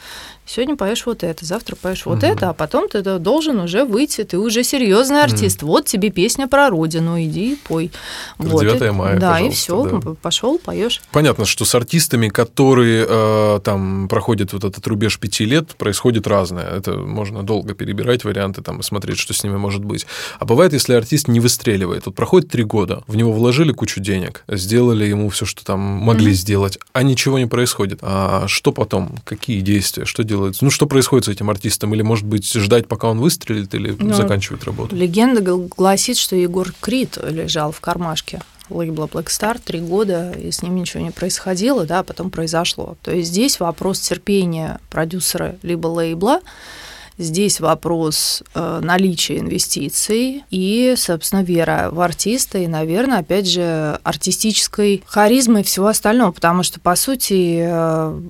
сегодня 0.47 0.77
поешь 0.77 1.05
вот 1.07 1.23
это, 1.25 1.45
завтра 1.45 1.77
поешь 1.77 2.07
вот 2.07 2.19
Мгм. 2.19 2.27
это, 2.33 2.51
а 2.51 2.53
потом 2.55 2.89
ты 2.89 3.03
должен 3.19 3.59
уже 3.61 3.85
выйти, 3.85 4.25
ты 4.25 4.39
уже 4.39 4.63
серьезный 4.65 5.23
артист. 5.23 5.63
Вот 5.63 5.87
тебе 5.87 6.11
песня 6.11 6.47
про 6.47 6.71
родину, 6.71 7.21
иди 7.23 7.53
и 7.55 7.57
пой. 7.57 7.91
Вот, 8.39 8.63
9 8.63 8.83
и- 8.83 8.91
мая, 8.91 9.19
Да, 9.19 9.41
и 9.41 9.51
все, 9.51 9.85
да. 9.85 10.15
пошел, 10.23 10.59
поешь. 10.59 11.03
Понятно, 11.13 11.45
что 11.45 11.65
с 11.65 11.75
артистами, 11.75 12.29
которые 12.29 13.07
э, 13.09 13.61
там 13.65 14.09
проходят 14.09 14.53
вот 14.53 14.65
этот 14.65 14.87
рубеж 14.87 15.19
пяти 15.19 15.45
лет, 15.45 15.75
происходит 15.77 16.27
разное. 16.27 16.65
Это 16.77 16.93
можно 16.93 17.43
долго 17.43 17.75
перебирать 17.75 18.25
варианты 18.25 18.63
там 18.63 18.81
и 18.81 18.83
смотреть, 18.83 19.19
что 19.19 19.35
с 19.35 19.43
ними 19.45 19.57
может 19.57 19.85
быть. 19.85 20.07
А 20.39 20.45
бывает, 20.45 20.73
если 20.73 20.95
артист 20.95 21.29
не 21.29 21.41
выстреливает. 21.41 22.07
Вот 22.07 22.15
проходит 22.15 22.51
три 22.51 22.65
года, 22.65 23.03
в 23.07 23.17
него 23.17 23.33
вложили 23.33 23.73
кучу 23.73 24.01
денег, 24.01 24.45
сделали 24.49 25.05
ему 25.05 25.29
все, 25.31 25.45
что 25.45 25.65
там 25.65 25.81
могли 25.81 26.27
Мгм. 26.29 26.35
сделать, 26.35 26.79
а 26.93 27.03
ничего 27.03 27.39
не 27.39 27.47
происходит. 27.47 27.99
А 28.03 28.47
что 28.49 28.73
потом? 28.73 29.17
Какие 29.25 29.61
действия? 29.61 30.05
Что 30.05 30.23
делается? 30.37 30.65
Ну, 30.65 30.71
что 30.71 30.87
происходит 30.87 31.27
с 31.27 31.29
этим 31.29 31.51
артистом? 31.51 31.95
Или, 31.95 32.03
может 32.03 32.25
быть, 32.25 32.51
ждать, 32.53 32.87
пока 32.87 33.09
он 33.09 33.21
выстрелит, 33.21 33.75
или 33.75 33.97
Ну, 33.99 34.15
заканчивать 34.15 34.65
работу? 34.65 34.95
Легенда 34.95 35.41
гл- 35.41 35.69
гласит, 35.77 36.17
что 36.17 36.37
Егор 36.37 36.73
Крид 36.81 37.19
лежал 37.23 37.73
в 37.73 37.81
кармашке 37.81 38.41
лейбла 38.69 39.07
Black 39.07 39.27
Star 39.27 39.61
три 39.65 39.81
года, 39.81 40.33
и 40.33 40.51
с 40.51 40.63
ним 40.63 40.75
ничего 40.75 41.03
не 41.03 41.11
происходило, 41.13 41.87
да, 41.87 42.01
а 42.01 42.03
потом 42.03 42.31
произошло. 42.31 42.97
То 43.03 43.13
есть 43.13 43.29
здесь 43.29 43.61
вопрос 43.61 44.01
терпения 44.01 44.81
продюсера 44.91 45.57
либо 45.63 45.87
лейбла, 45.87 46.41
Здесь 47.19 47.61
вопрос 47.61 48.43
э, 48.55 48.81
наличия 48.83 49.39
инвестиций 49.39 50.45
и, 50.51 50.93
собственно, 50.99 51.43
вера 51.43 51.89
в 51.91 52.01
артиста 52.03 52.59
и, 52.59 52.67
наверное, 52.67 53.21
опять 53.21 53.49
же, 53.49 53.99
артистической 54.03 55.03
харизмы 55.07 55.61
и 55.61 55.63
всего 55.63 55.87
остального, 55.87 56.33
потому 56.33 56.63
что, 56.63 56.79
по 56.79 56.95
сути, 56.95 57.61
э, 57.67 58.21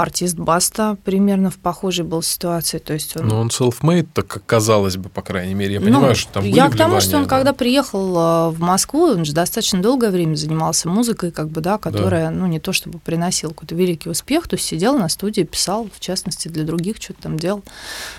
артист 0.00 0.36
Баста 0.36 0.96
примерно 1.04 1.50
в 1.50 1.58
похожей 1.58 2.04
был 2.04 2.22
ситуации. 2.22 2.78
То 2.78 2.94
есть 2.94 3.16
он... 3.16 3.28
Но 3.28 3.40
он 3.40 3.48
self-made, 3.48 4.08
так 4.14 4.42
казалось 4.46 4.96
бы, 4.96 5.08
по 5.08 5.22
крайней 5.22 5.54
мере. 5.54 5.74
Я 5.74 5.80
понимаю, 5.80 6.08
ну, 6.08 6.14
что 6.14 6.32
там 6.34 6.42
были 6.44 6.54
Я 6.54 6.68
к 6.68 6.76
тому, 6.76 7.00
что 7.00 7.16
он 7.16 7.24
да. 7.24 7.28
когда 7.28 7.52
приехал 7.52 8.16
э, 8.16 8.50
в 8.50 8.60
Москву, 8.60 9.08
он 9.08 9.24
же 9.24 9.32
достаточно 9.32 9.82
долгое 9.82 10.10
время 10.10 10.36
занимался 10.36 10.88
музыкой, 10.88 11.30
как 11.30 11.48
бы, 11.48 11.60
да, 11.60 11.78
которая, 11.78 12.26
да. 12.26 12.30
ну, 12.30 12.46
не 12.46 12.60
то 12.60 12.72
чтобы 12.72 12.98
приносил 12.98 13.50
какой-то 13.50 13.74
великий 13.74 14.08
успех, 14.08 14.46
то 14.48 14.54
есть 14.56 14.66
сидел 14.66 14.98
на 14.98 15.08
студии, 15.08 15.42
писал, 15.42 15.88
в 15.92 16.00
частности, 16.00 16.48
для 16.48 16.64
других 16.64 16.96
что-то 17.00 17.22
там 17.22 17.38
делал. 17.38 17.62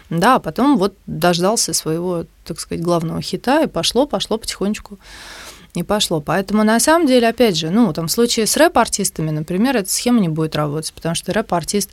Да, 0.10 0.36
а 0.36 0.40
потом 0.40 0.78
вот 0.78 0.96
дождался 1.06 1.74
своего, 1.74 2.26
так 2.46 2.60
сказать, 2.60 2.84
главного 2.84 3.22
хита, 3.22 3.64
и 3.64 3.68
пошло, 3.68 4.06
пошло 4.06 4.38
потихонечку 4.38 5.00
не 5.76 5.84
пошло. 5.84 6.22
Поэтому 6.22 6.64
на 6.64 6.80
самом 6.80 7.08
деле, 7.08 7.28
опять 7.28 7.58
же, 7.58 7.70
ну, 7.70 7.92
там 7.94 8.08
в 8.08 8.12
случае 8.12 8.48
с 8.48 8.58
рэп-артистами, 8.58 9.32
например, 9.32 9.78
эта 9.78 9.90
схема 9.90 10.20
не 10.20 10.30
будет 10.30 10.56
работать, 10.56 10.94
потому 10.94 11.16
что 11.16 11.34
рэп-артист 11.34 11.92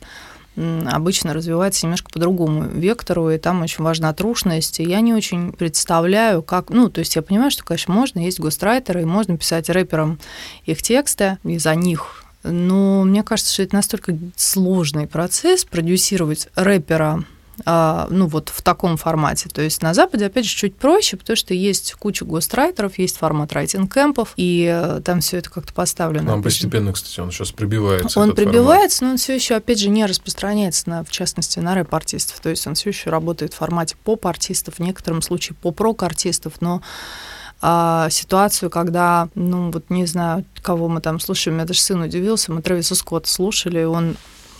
обычно 0.55 1.35
развивается 1.35 1.85
немножко 1.85 2.09
по 2.09 2.19
другому 2.19 2.63
вектору, 2.63 3.29
и 3.29 3.37
там 3.37 3.61
очень 3.61 3.83
важна 3.83 4.11
трушность. 4.13 4.79
И 4.79 4.83
я 4.83 5.01
не 5.01 5.13
очень 5.13 5.53
представляю, 5.53 6.41
как... 6.41 6.71
Ну, 6.71 6.89
то 6.89 6.99
есть 6.99 7.15
я 7.15 7.21
понимаю, 7.21 7.51
что, 7.51 7.63
конечно, 7.63 7.93
можно, 7.93 8.19
есть 8.19 8.39
гострайтеры, 8.39 9.03
и 9.03 9.05
можно 9.05 9.37
писать 9.37 9.69
рэперам 9.69 10.19
их 10.65 10.81
тексты, 10.81 11.37
и 11.43 11.59
за 11.59 11.75
них 11.75 12.23
но 12.43 13.03
мне 13.03 13.23
кажется, 13.23 13.53
что 13.53 13.63
это 13.63 13.75
настолько 13.75 14.17
сложный 14.35 15.07
процесс 15.07 15.65
продюсировать 15.65 16.47
рэпера 16.55 17.23
ну 17.65 18.27
вот 18.27 18.49
в 18.49 18.61
таком 18.61 18.97
формате. 18.97 19.49
То 19.49 19.61
есть 19.61 19.81
на 19.81 19.93
Западе, 19.93 20.27
опять 20.27 20.45
же, 20.45 20.55
чуть 20.55 20.75
проще, 20.75 21.17
потому 21.17 21.35
что 21.35 21.53
есть 21.53 21.93
куча 21.95 22.23
гострайтеров, 22.23 22.99
есть 22.99 23.17
формат 23.17 23.51
райтинг-кэмпов, 23.51 24.29
и 24.35 24.69
э, 24.71 25.01
там 25.03 25.21
все 25.21 25.37
это 25.37 25.49
как-то 25.49 25.73
поставлено. 25.73 26.25
Нам 26.31 26.43
постепенно, 26.43 26.93
кстати, 26.93 27.19
он 27.19 27.31
сейчас 27.31 27.51
прибивается. 27.51 28.19
Он 28.19 28.35
прибивается, 28.35 28.99
формат. 28.99 29.01
но 29.01 29.09
он 29.13 29.17
все 29.17 29.35
еще, 29.35 29.55
опять 29.55 29.79
же, 29.79 29.89
не 29.89 30.05
распространяется, 30.05 30.89
на, 30.89 31.03
в 31.03 31.09
частности, 31.09 31.59
на 31.59 31.73
рэп-артистов. 31.75 32.39
То 32.39 32.49
есть 32.49 32.67
он 32.67 32.75
все 32.75 32.89
еще 32.89 33.09
работает 33.09 33.53
в 33.53 33.57
формате 33.57 33.95
поп-артистов, 34.03 34.75
в 34.75 34.79
некотором 34.79 35.21
случае 35.21 35.55
поп-рок-артистов, 35.59 36.53
но 36.59 36.81
а, 37.59 38.09
ситуацию, 38.11 38.69
когда, 38.69 39.29
ну 39.33 39.71
вот 39.71 39.89
не 39.89 40.05
знаю, 40.05 40.45
кого 40.61 40.87
мы 40.87 41.01
там 41.01 41.19
слушаем, 41.19 41.57
я 41.57 41.65
даже 41.65 41.79
сын 41.79 42.01
удивился, 42.01 42.51
мы 42.51 42.61
Трэвиса 42.61 42.93
Скотта 42.93 43.29
слушали, 43.29 43.83
он 43.83 44.15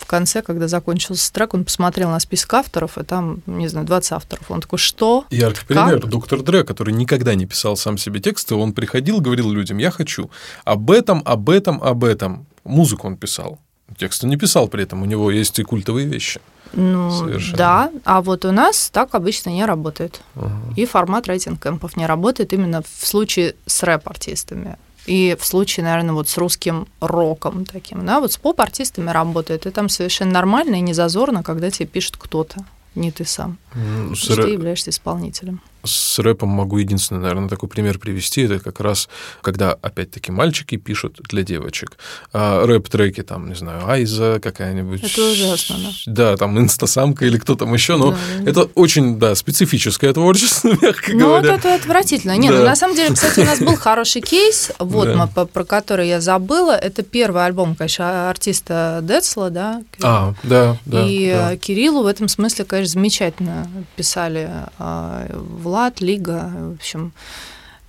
конце, 0.08 0.42
когда 0.42 0.66
закончился 0.66 1.32
трек, 1.32 1.54
он 1.54 1.64
посмотрел 1.64 2.10
на 2.10 2.18
список 2.18 2.54
авторов, 2.54 2.98
и 2.98 3.04
там, 3.04 3.42
не 3.46 3.68
знаю, 3.68 3.86
20 3.86 4.12
авторов. 4.12 4.50
Он 4.50 4.60
такой, 4.60 4.78
что? 4.78 5.24
Яркий 5.30 5.64
пример. 5.66 6.04
Доктор 6.06 6.42
Дре, 6.42 6.64
который 6.64 6.92
никогда 6.92 7.34
не 7.34 7.46
писал 7.46 7.76
сам 7.76 7.96
себе 7.98 8.20
тексты, 8.20 8.56
он 8.56 8.72
приходил, 8.72 9.20
говорил 9.20 9.50
людям, 9.52 9.78
я 9.78 9.90
хочу 9.90 10.30
об 10.64 10.90
этом, 10.90 11.22
об 11.24 11.48
этом, 11.48 11.82
об 11.82 12.04
этом. 12.04 12.46
Музыку 12.64 13.06
он 13.06 13.16
писал. 13.16 13.58
Текст 13.96 14.24
он 14.24 14.30
не 14.30 14.36
писал 14.36 14.68
при 14.68 14.82
этом, 14.82 15.02
у 15.02 15.06
него 15.06 15.30
есть 15.30 15.58
и 15.58 15.62
культовые 15.62 16.06
вещи. 16.06 16.40
Ну, 16.74 17.10
Совершенно. 17.10 17.56
да, 17.56 17.90
а 18.04 18.20
вот 18.20 18.44
у 18.44 18.52
нас 18.52 18.90
так 18.90 19.14
обычно 19.14 19.50
не 19.50 19.64
работает. 19.64 20.20
Угу. 20.36 20.74
И 20.76 20.84
формат 20.84 21.26
рейтинг-кэмпов 21.26 21.92
не 21.96 22.06
работает 22.06 22.52
именно 22.52 22.82
в 22.82 23.06
случае 23.06 23.54
с 23.66 23.82
рэп-артистами. 23.82 24.76
И 25.08 25.34
в 25.40 25.46
случае, 25.46 25.84
наверное, 25.84 26.12
вот 26.12 26.28
с 26.28 26.36
русским 26.36 26.86
роком 27.00 27.64
таким, 27.64 28.04
да, 28.04 28.20
вот 28.20 28.30
с 28.30 28.36
поп-артистами 28.36 29.08
работает, 29.10 29.64
и 29.64 29.70
там 29.70 29.88
совершенно 29.88 30.32
нормально 30.32 30.74
и 30.74 30.80
не 30.80 30.92
зазорно, 30.92 31.42
когда 31.42 31.70
тебе 31.70 31.86
пишет 31.86 32.18
кто-то, 32.18 32.58
не 32.94 33.10
ты 33.10 33.24
сам. 33.24 33.56
Ну, 33.74 34.14
с... 34.14 34.26
Ты 34.26 34.50
являешься 34.50 34.90
исполнителем. 34.90 35.62
С 35.84 36.18
рэпом 36.18 36.48
могу 36.48 36.78
единственный, 36.78 37.20
наверное, 37.20 37.48
такой 37.48 37.68
пример 37.68 37.98
привести. 37.98 38.42
Это 38.42 38.58
как 38.58 38.80
раз, 38.80 39.08
когда, 39.42 39.72
опять-таки, 39.72 40.32
мальчики 40.32 40.76
пишут 40.76 41.20
для 41.28 41.42
девочек. 41.42 41.98
А 42.32 42.66
рэп-треки, 42.66 43.22
там, 43.22 43.48
не 43.48 43.54
знаю, 43.54 43.88
Айза 43.88 44.40
какая-нибудь. 44.42 45.02
Это 45.04 45.30
ужасно, 45.30 45.76
да. 45.78 45.90
Да, 46.06 46.36
там 46.36 46.58
инстасамка 46.58 47.26
или 47.26 47.38
кто 47.38 47.54
там 47.54 47.72
еще. 47.74 47.96
Но 47.96 48.12
да. 48.12 48.50
это 48.50 48.62
очень, 48.74 49.18
да, 49.18 49.34
специфическое 49.34 50.12
творчество, 50.12 50.68
мягко 50.82 51.12
ну, 51.12 51.20
говоря. 51.20 51.48
Ну, 51.48 51.52
вот 51.52 51.58
это 51.60 51.74
отвратительно. 51.74 52.36
Нет, 52.36 52.50
ну, 52.50 52.58
да. 52.58 52.62
ну, 52.64 52.68
на 52.68 52.76
самом 52.76 52.96
деле, 52.96 53.14
кстати, 53.14 53.40
у 53.40 53.44
нас 53.44 53.60
был 53.60 53.76
хороший 53.76 54.20
кейс, 54.20 54.72
вот, 54.78 55.06
да. 55.06 55.30
мы, 55.34 55.46
про 55.46 55.64
который 55.64 56.08
я 56.08 56.20
забыла. 56.20 56.72
Это 56.72 57.02
первый 57.02 57.44
альбом, 57.44 57.74
конечно, 57.74 58.30
артиста 58.30 59.00
Децла, 59.02 59.50
да. 59.50 59.82
А, 60.02 60.34
да, 60.42 60.76
да. 60.84 61.06
И 61.06 61.30
да. 61.30 61.56
Кириллу 61.56 62.02
в 62.02 62.06
этом 62.06 62.28
смысле, 62.28 62.64
конечно, 62.64 62.92
замечательно 62.92 63.70
писали 63.96 64.50
а, 64.78 65.26
Влад 65.68 66.00
Лига, 66.00 66.50
в 66.50 66.72
общем, 66.76 67.12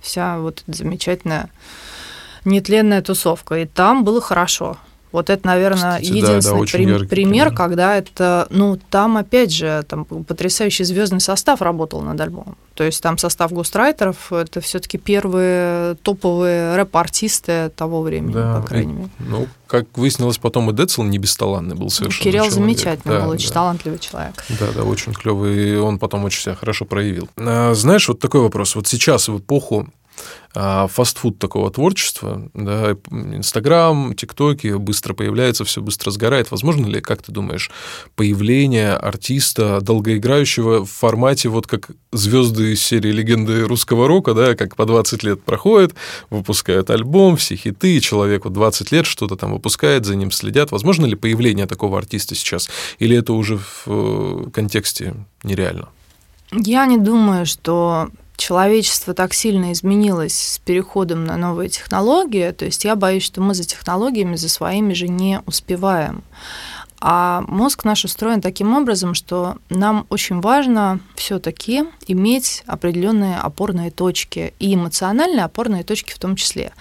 вся 0.02 0.38
вот 0.38 0.62
замечательная 0.66 1.48
нетленная 2.44 3.00
тусовка. 3.00 3.58
И 3.60 3.64
там 3.64 4.04
было 4.04 4.20
хорошо. 4.20 4.76
Вот 5.12 5.28
это, 5.28 5.46
наверное, 5.46 5.98
Кстати, 5.98 6.04
единственный 6.04 6.40
да, 6.40 6.98
да, 6.98 6.98
при- 6.98 7.06
пример, 7.06 7.52
когда 7.52 7.96
это, 7.96 8.46
ну, 8.50 8.78
там 8.90 9.16
опять 9.16 9.52
же, 9.52 9.84
там 9.88 10.04
потрясающий 10.04 10.84
звездный 10.84 11.20
состав 11.20 11.60
работал 11.62 12.00
над 12.02 12.20
альбомом. 12.20 12.56
То 12.74 12.84
есть 12.84 13.02
там 13.02 13.18
состав 13.18 13.52
густрайтеров, 13.52 14.32
это 14.32 14.60
все-таки 14.60 14.96
первые 14.98 15.96
топовые 15.96 16.76
рэп-артисты 16.76 17.70
того 17.76 18.02
времени, 18.02 18.32
да, 18.32 18.60
по 18.60 18.66
крайней 18.66 18.92
мере. 18.92 19.08
Ну, 19.18 19.48
как 19.66 19.98
выяснилось 19.98 20.38
потом, 20.38 20.70
и 20.70 20.72
Децл 20.72 21.02
не 21.02 21.18
бесталанный 21.18 21.74
был 21.74 21.90
совершенно. 21.90 22.24
Кирилл 22.24 22.44
человек. 22.44 22.54
замечательный 22.54 23.18
да, 23.18 23.24
был, 23.24 23.30
очень 23.30 23.48
да. 23.48 23.54
талантливый 23.54 23.98
человек. 23.98 24.44
Да, 24.60 24.66
да, 24.74 24.84
очень 24.84 25.12
клевый, 25.12 25.72
и 25.72 25.76
он 25.76 25.98
потом 25.98 26.24
очень 26.24 26.42
себя 26.42 26.54
хорошо 26.54 26.84
проявил. 26.84 27.28
А, 27.36 27.74
знаешь, 27.74 28.08
вот 28.08 28.20
такой 28.20 28.40
вопрос. 28.40 28.74
Вот 28.76 28.86
сейчас, 28.86 29.28
в 29.28 29.38
эпоху 29.38 29.88
фастфуд 30.52 31.38
такого 31.38 31.70
творчества, 31.70 32.50
да, 32.54 32.96
Инстаграм, 33.10 34.14
ТикТоки 34.14 34.76
быстро 34.76 35.14
появляется, 35.14 35.64
все 35.64 35.80
быстро 35.80 36.10
сгорает. 36.10 36.50
Возможно 36.50 36.86
ли, 36.86 37.00
как 37.00 37.22
ты 37.22 37.30
думаешь, 37.30 37.70
появление 38.16 38.94
артиста 38.94 39.80
долгоиграющего 39.80 40.84
в 40.84 40.90
формате 40.90 41.48
вот 41.48 41.68
как 41.68 41.90
звезды 42.12 42.72
из 42.72 42.82
серии 42.82 43.12
«Легенды 43.12 43.64
русского 43.64 44.08
рока», 44.08 44.34
да, 44.34 44.56
как 44.56 44.74
по 44.74 44.86
20 44.86 45.22
лет 45.22 45.44
проходит, 45.44 45.94
выпускают 46.30 46.90
альбом, 46.90 47.36
все 47.36 47.54
хиты, 47.54 48.00
человеку 48.00 48.50
20 48.50 48.90
лет 48.90 49.06
что-то 49.06 49.36
там 49.36 49.52
выпускает, 49.52 50.04
за 50.04 50.16
ним 50.16 50.32
следят. 50.32 50.72
Возможно 50.72 51.06
ли 51.06 51.14
появление 51.14 51.66
такого 51.66 51.96
артиста 51.98 52.34
сейчас? 52.34 52.68
Или 52.98 53.16
это 53.16 53.34
уже 53.34 53.58
в 53.58 53.84
э, 53.86 54.50
контексте 54.52 55.14
нереально? 55.44 55.88
Я 56.52 56.86
не 56.86 56.98
думаю, 56.98 57.46
что 57.46 58.08
человечество 58.40 59.14
так 59.14 59.34
сильно 59.34 59.72
изменилось 59.72 60.34
с 60.34 60.58
переходом 60.58 61.24
на 61.24 61.36
новые 61.36 61.68
технологии, 61.68 62.50
то 62.52 62.64
есть 62.64 62.84
я 62.84 62.96
боюсь, 62.96 63.22
что 63.22 63.40
мы 63.40 63.54
за 63.54 63.64
технологиями, 63.64 64.36
за 64.36 64.48
своими 64.48 64.94
же 64.94 65.08
не 65.08 65.42
успеваем. 65.46 66.24
А 67.02 67.42
мозг 67.48 67.84
наш 67.84 68.04
устроен 68.04 68.42
таким 68.42 68.74
образом, 68.74 69.14
что 69.14 69.56
нам 69.70 70.06
очень 70.10 70.40
важно 70.40 71.00
все-таки 71.14 71.84
иметь 72.06 72.62
определенные 72.66 73.38
опорные 73.38 73.90
точки 73.90 74.52
и 74.58 74.74
эмоциональные 74.74 75.44
опорные 75.44 75.82
точки 75.82 76.12
в 76.12 76.18
том 76.18 76.36
числе. 76.36 76.72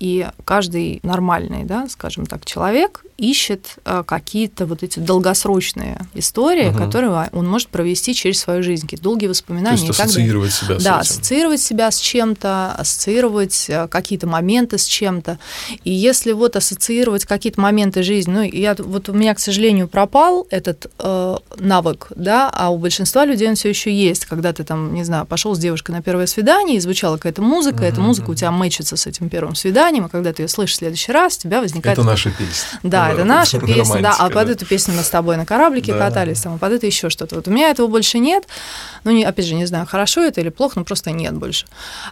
И 0.00 0.28
каждый 0.44 1.00
нормальный, 1.02 1.64
да, 1.64 1.88
скажем 1.88 2.26
так, 2.26 2.44
человек 2.44 3.04
ищет 3.18 3.78
э, 3.84 4.04
какие-то 4.06 4.64
вот 4.64 4.84
эти 4.84 5.00
долгосрочные 5.00 6.06
истории, 6.14 6.68
угу. 6.68 6.78
которые 6.78 7.28
он 7.32 7.48
может 7.48 7.68
провести 7.68 8.14
через 8.14 8.38
свою 8.38 8.62
жизнь, 8.62 8.82
какие-то 8.82 9.02
долгие 9.02 9.26
воспоминания. 9.26 9.76
То 9.76 9.86
есть 9.86 10.00
ассоциировать 10.00 10.52
себя 10.52 10.78
с 10.78 10.84
Да, 10.84 10.90
этим. 10.90 11.00
ассоциировать 11.00 11.60
себя 11.60 11.90
с 11.90 11.98
чем-то, 11.98 12.72
ассоциировать 12.78 13.66
э, 13.68 13.88
какие-то 13.88 14.28
моменты 14.28 14.78
с 14.78 14.84
чем-то. 14.84 15.40
И 15.82 15.90
если 15.90 16.30
вот 16.30 16.54
ассоциировать 16.54 17.24
какие-то 17.24 17.60
моменты 17.60 18.04
жизни, 18.04 18.32
ну, 18.32 18.42
я, 18.42 18.76
вот 18.78 19.08
у 19.08 19.12
меня, 19.12 19.34
к 19.34 19.40
сожалению, 19.40 19.88
пропал 19.88 20.46
этот 20.50 20.86
э, 21.00 21.36
навык, 21.58 22.12
да, 22.14 22.48
а 22.52 22.70
у 22.70 22.78
большинства 22.78 23.24
людей 23.24 23.48
он 23.48 23.56
все 23.56 23.70
еще 23.70 23.92
есть, 23.92 24.26
когда 24.26 24.52
ты 24.52 24.62
там, 24.62 24.94
не 24.94 25.02
знаю, 25.02 25.26
пошел 25.26 25.56
с 25.56 25.58
девушкой 25.58 25.90
на 25.90 26.02
первое 26.02 26.26
свидание, 26.26 26.76
и 26.76 26.80
звучала 26.80 27.16
какая-то 27.16 27.42
музыка, 27.42 27.78
угу. 27.78 27.84
эта 27.84 28.00
музыка 28.00 28.30
у 28.30 28.34
тебя 28.36 28.52
мэчится 28.52 28.96
с 28.96 29.08
этим 29.08 29.28
первым 29.28 29.56
свиданием, 29.56 29.87
названием, 29.88 30.06
и 30.06 30.08
когда 30.08 30.32
ты 30.32 30.42
ее 30.42 30.48
слышишь 30.48 30.76
в 30.76 30.78
следующий 30.78 31.12
раз, 31.12 31.36
у 31.38 31.40
тебя 31.40 31.60
возникает... 31.60 31.98
Это 31.98 32.06
наша 32.06 32.30
песня. 32.30 32.80
Да, 32.82 33.10
это 33.10 33.24
наша 33.24 33.58
песня, 33.58 34.02
да, 34.02 34.14
а 34.18 34.30
под 34.30 34.50
эту 34.50 34.66
песню 34.66 34.94
мы 34.94 35.02
с 35.02 35.08
тобой 35.08 35.36
на 35.36 35.46
кораблике 35.46 35.94
катались, 35.94 36.40
там, 36.42 36.54
а 36.54 36.58
под 36.58 36.72
это 36.72 36.86
еще 36.86 37.10
что-то. 37.10 37.36
Вот 37.36 37.48
у 37.48 37.50
меня 37.50 37.70
этого 37.70 37.86
больше 37.86 38.18
нет, 38.18 38.44
ну, 39.04 39.10
не, 39.10 39.24
опять 39.24 39.46
же, 39.46 39.54
не 39.54 39.66
знаю, 39.66 39.86
хорошо 39.86 40.22
это 40.22 40.40
или 40.40 40.50
плохо, 40.50 40.78
но 40.78 40.84
просто 40.84 41.10
нет 41.10 41.34
больше. 41.34 41.66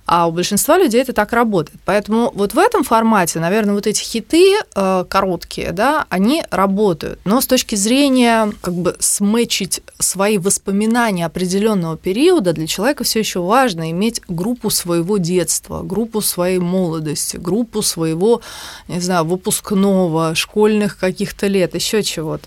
А 0.07 0.27
у 0.27 0.33
большинства 0.33 0.79
людей 0.79 1.03
это 1.03 1.13
так 1.13 1.33
работает. 1.33 1.79
Поэтому 1.85 2.33
вот 2.35 2.55
в 2.55 2.59
этом 2.59 2.85
формате, 2.85 3.41
наверное, 3.41 3.75
вот 3.75 3.87
эти 3.87 4.03
хиты 4.03 4.55
э, 4.75 5.05
короткие, 5.09 5.73
да, 5.73 6.07
они 6.09 6.45
работают. 6.51 7.21
Но 7.25 7.41
с 7.41 7.47
точки 7.47 7.75
зрения 7.75 8.53
как 8.63 8.75
бы 8.75 8.97
смечить 8.99 9.83
свои 9.99 10.39
воспоминания 10.39 11.27
определенного 11.27 11.97
периода, 11.97 12.53
для 12.53 12.67
человека 12.67 13.05
все 13.05 13.19
еще 13.19 13.41
важно 13.41 13.91
иметь 13.91 14.23
группу 14.29 14.71
своего 14.71 15.19
детства, 15.19 15.83
группу 15.83 16.21
своей 16.21 16.59
молодости, 16.59 17.37
группу 17.37 17.66
группу 17.67 17.83
своего, 17.83 18.41
не 18.89 19.01
знаю, 19.01 19.25
выпускного, 19.25 20.35
школьных 20.35 20.99
каких-то 20.99 21.49
лет, 21.49 21.75
еще 21.75 22.03
чего-то. 22.03 22.47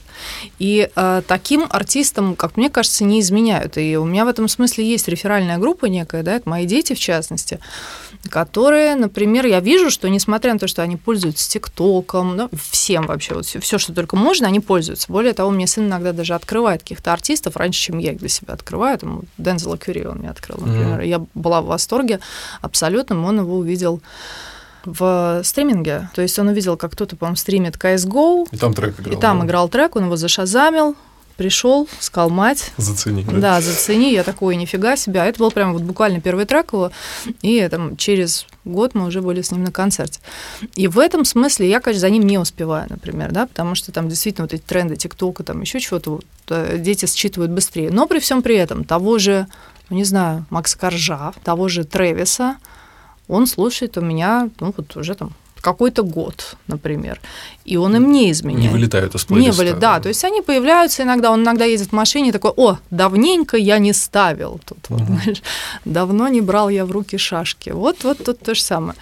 И 0.60 0.90
э, 0.96 1.22
таким 1.28 1.66
артистам, 1.70 2.36
как 2.36 2.58
мне 2.58 2.70
кажется, 2.70 3.04
не 3.04 3.20
изменяют. 3.20 3.78
И 3.78 3.98
у 3.98 4.06
меня 4.06 4.26
в 4.26 4.28
этом 4.30 4.48
смысле 4.48 4.86
есть 4.86 5.08
реферальная 5.08 5.58
группа 5.58 5.86
некая, 5.86 6.24
да, 6.24 6.36
это 6.36 6.50
мои 6.50 6.66
дети 6.66 6.94
в 6.94 7.00
частности, 7.00 7.60
которые, 8.30 8.96
например, 8.96 9.46
я 9.46 9.60
вижу, 9.60 9.90
что 9.90 10.10
несмотря 10.10 10.54
на 10.54 10.60
то, 10.60 10.68
что 10.68 10.82
они 10.82 10.98
пользуются 10.98 11.50
ТикТоком, 11.50 12.36
ну, 12.36 12.50
всем 12.72 13.06
вообще, 13.06 13.36
вот 13.36 13.46
все, 13.46 13.78
что 13.78 13.94
только 13.94 14.16
можно, 14.16 14.48
они 14.48 14.60
пользуются. 14.60 15.12
Более 15.12 15.34
того, 15.34 15.52
мне 15.52 15.68
сын 15.68 15.86
иногда 15.86 16.14
даже 16.14 16.34
открывает 16.34 16.82
каких-то 16.82 17.14
артистов 17.14 17.56
раньше, 17.58 17.82
чем 17.82 17.98
я 17.98 18.12
их 18.12 18.20
для 18.20 18.30
себя 18.30 18.54
открываю. 18.54 18.98
Там 18.98 19.22
Дензела 19.38 19.78
Кюри 19.78 20.06
он 20.06 20.20
мне 20.20 20.30
открыл, 20.30 20.58
например. 20.60 21.00
Mm-hmm. 21.00 21.08
Я 21.08 21.26
была 21.34 21.62
в 21.62 21.66
восторге 21.66 22.20
абсолютно, 22.62 23.24
он 23.24 23.40
его 23.40 23.58
увидел 23.58 24.02
в 24.86 25.42
стриминге. 25.44 26.10
То 26.14 26.22
есть 26.22 26.38
он 26.40 26.48
увидел, 26.48 26.78
как 26.78 26.94
кто-то, 26.94 27.16
по-моему, 27.16 27.36
стримит 27.36 27.76
CSGO. 27.76 28.48
И 28.52 28.58
там 28.58 28.74
трек 28.74 29.00
играл. 29.00 29.18
И 29.18 29.22
там 29.22 29.40
да? 29.40 29.46
играл 29.46 29.70
трек, 29.70 29.96
он 29.96 30.06
его 30.06 30.16
зашазамил, 30.16 30.96
пришел, 31.40 31.88
сказал 32.02 32.30
мать. 32.30 32.72
Зацени. 32.76 33.24
Да? 33.24 33.40
да, 33.40 33.62
зацени. 33.62 34.12
Я 34.12 34.24
такой, 34.24 34.58
нифига 34.58 34.98
себе. 34.98 35.22
А 35.22 35.26
это 35.26 35.40
был 35.40 35.52
прям 35.52 35.72
вот 35.72 35.84
буквально 35.84 36.20
первый 36.20 36.46
трек 36.46 36.74
его. 36.74 36.92
И 37.42 37.66
там 37.72 37.96
через 37.96 38.46
год 38.66 38.94
мы 38.94 39.06
уже 39.06 39.22
были 39.22 39.42
с 39.42 39.50
ним 39.52 39.64
на 39.64 39.72
концерте. 39.72 40.20
И 40.76 40.90
в 40.90 41.00
этом 41.00 41.24
смысле 41.24 41.70
я, 41.70 41.80
конечно, 41.80 42.02
за 42.02 42.10
ним 42.10 42.24
не 42.24 42.38
успеваю, 42.38 42.88
например, 42.90 43.32
да, 43.32 43.48
потому 43.48 43.74
что 43.74 43.94
там 43.94 44.10
действительно 44.10 44.46
вот 44.46 44.54
эти 44.54 44.62
тренды 44.62 44.98
ТикТока, 44.98 45.44
там 45.44 45.62
еще 45.62 45.80
чего-то 45.80 46.12
вот, 46.12 46.26
э, 46.50 46.78
дети 46.78 47.06
считывают 47.06 47.54
быстрее. 47.54 47.90
Но 47.90 48.06
при 48.06 48.20
всем 48.20 48.42
при 48.42 48.58
этом 48.58 48.84
того 48.84 49.18
же, 49.18 49.48
ну, 49.90 49.96
не 49.96 50.04
знаю, 50.04 50.46
Макса 50.50 50.78
Коржа, 50.78 51.32
того 51.46 51.70
же 51.70 51.86
Тревиса, 51.86 52.58
он 53.30 53.48
слушает 53.48 53.98
у 53.98 54.02
меня, 54.02 54.50
ну, 54.60 54.74
вот 54.76 54.98
уже 54.98 55.16
там 55.16 55.32
какой-то 55.62 56.04
год, 56.04 56.56
например, 56.68 57.20
и 57.66 57.78
он 57.78 57.96
им 57.96 58.12
не 58.12 58.32
изменяет. 58.32 58.64
Не 58.64 58.70
вылетают 58.70 59.16
из 59.16 59.26
плейлиста. 59.26 59.52
Не 59.52 59.58
вылетают, 59.58 59.80
да, 59.80 60.00
то 60.00 60.10
есть 60.10 60.24
они 60.24 60.42
появляются 60.42 61.04
иногда, 61.04 61.32
он 61.32 61.44
иногда 61.44 61.66
ездит 61.66 61.90
в 61.90 61.94
машине 61.94 62.32
такой, 62.32 62.52
о, 62.56 62.78
давненько 62.92 63.58
я 63.58 63.78
не 63.80 63.94
ставил 63.94 64.60
тут, 64.66 64.80
вот, 64.90 65.02
знаешь, 65.02 65.42
давно 65.86 66.28
не 66.28 66.42
брал 66.42 66.70
я 66.70 66.86
в 66.86 66.92
руки 66.92 67.18
шашки, 67.18 67.72
вот, 67.72 68.04
вот 68.04 68.24
тут 68.24 68.40
то 68.40 68.56
же 68.56 68.62
самое. 68.62 68.96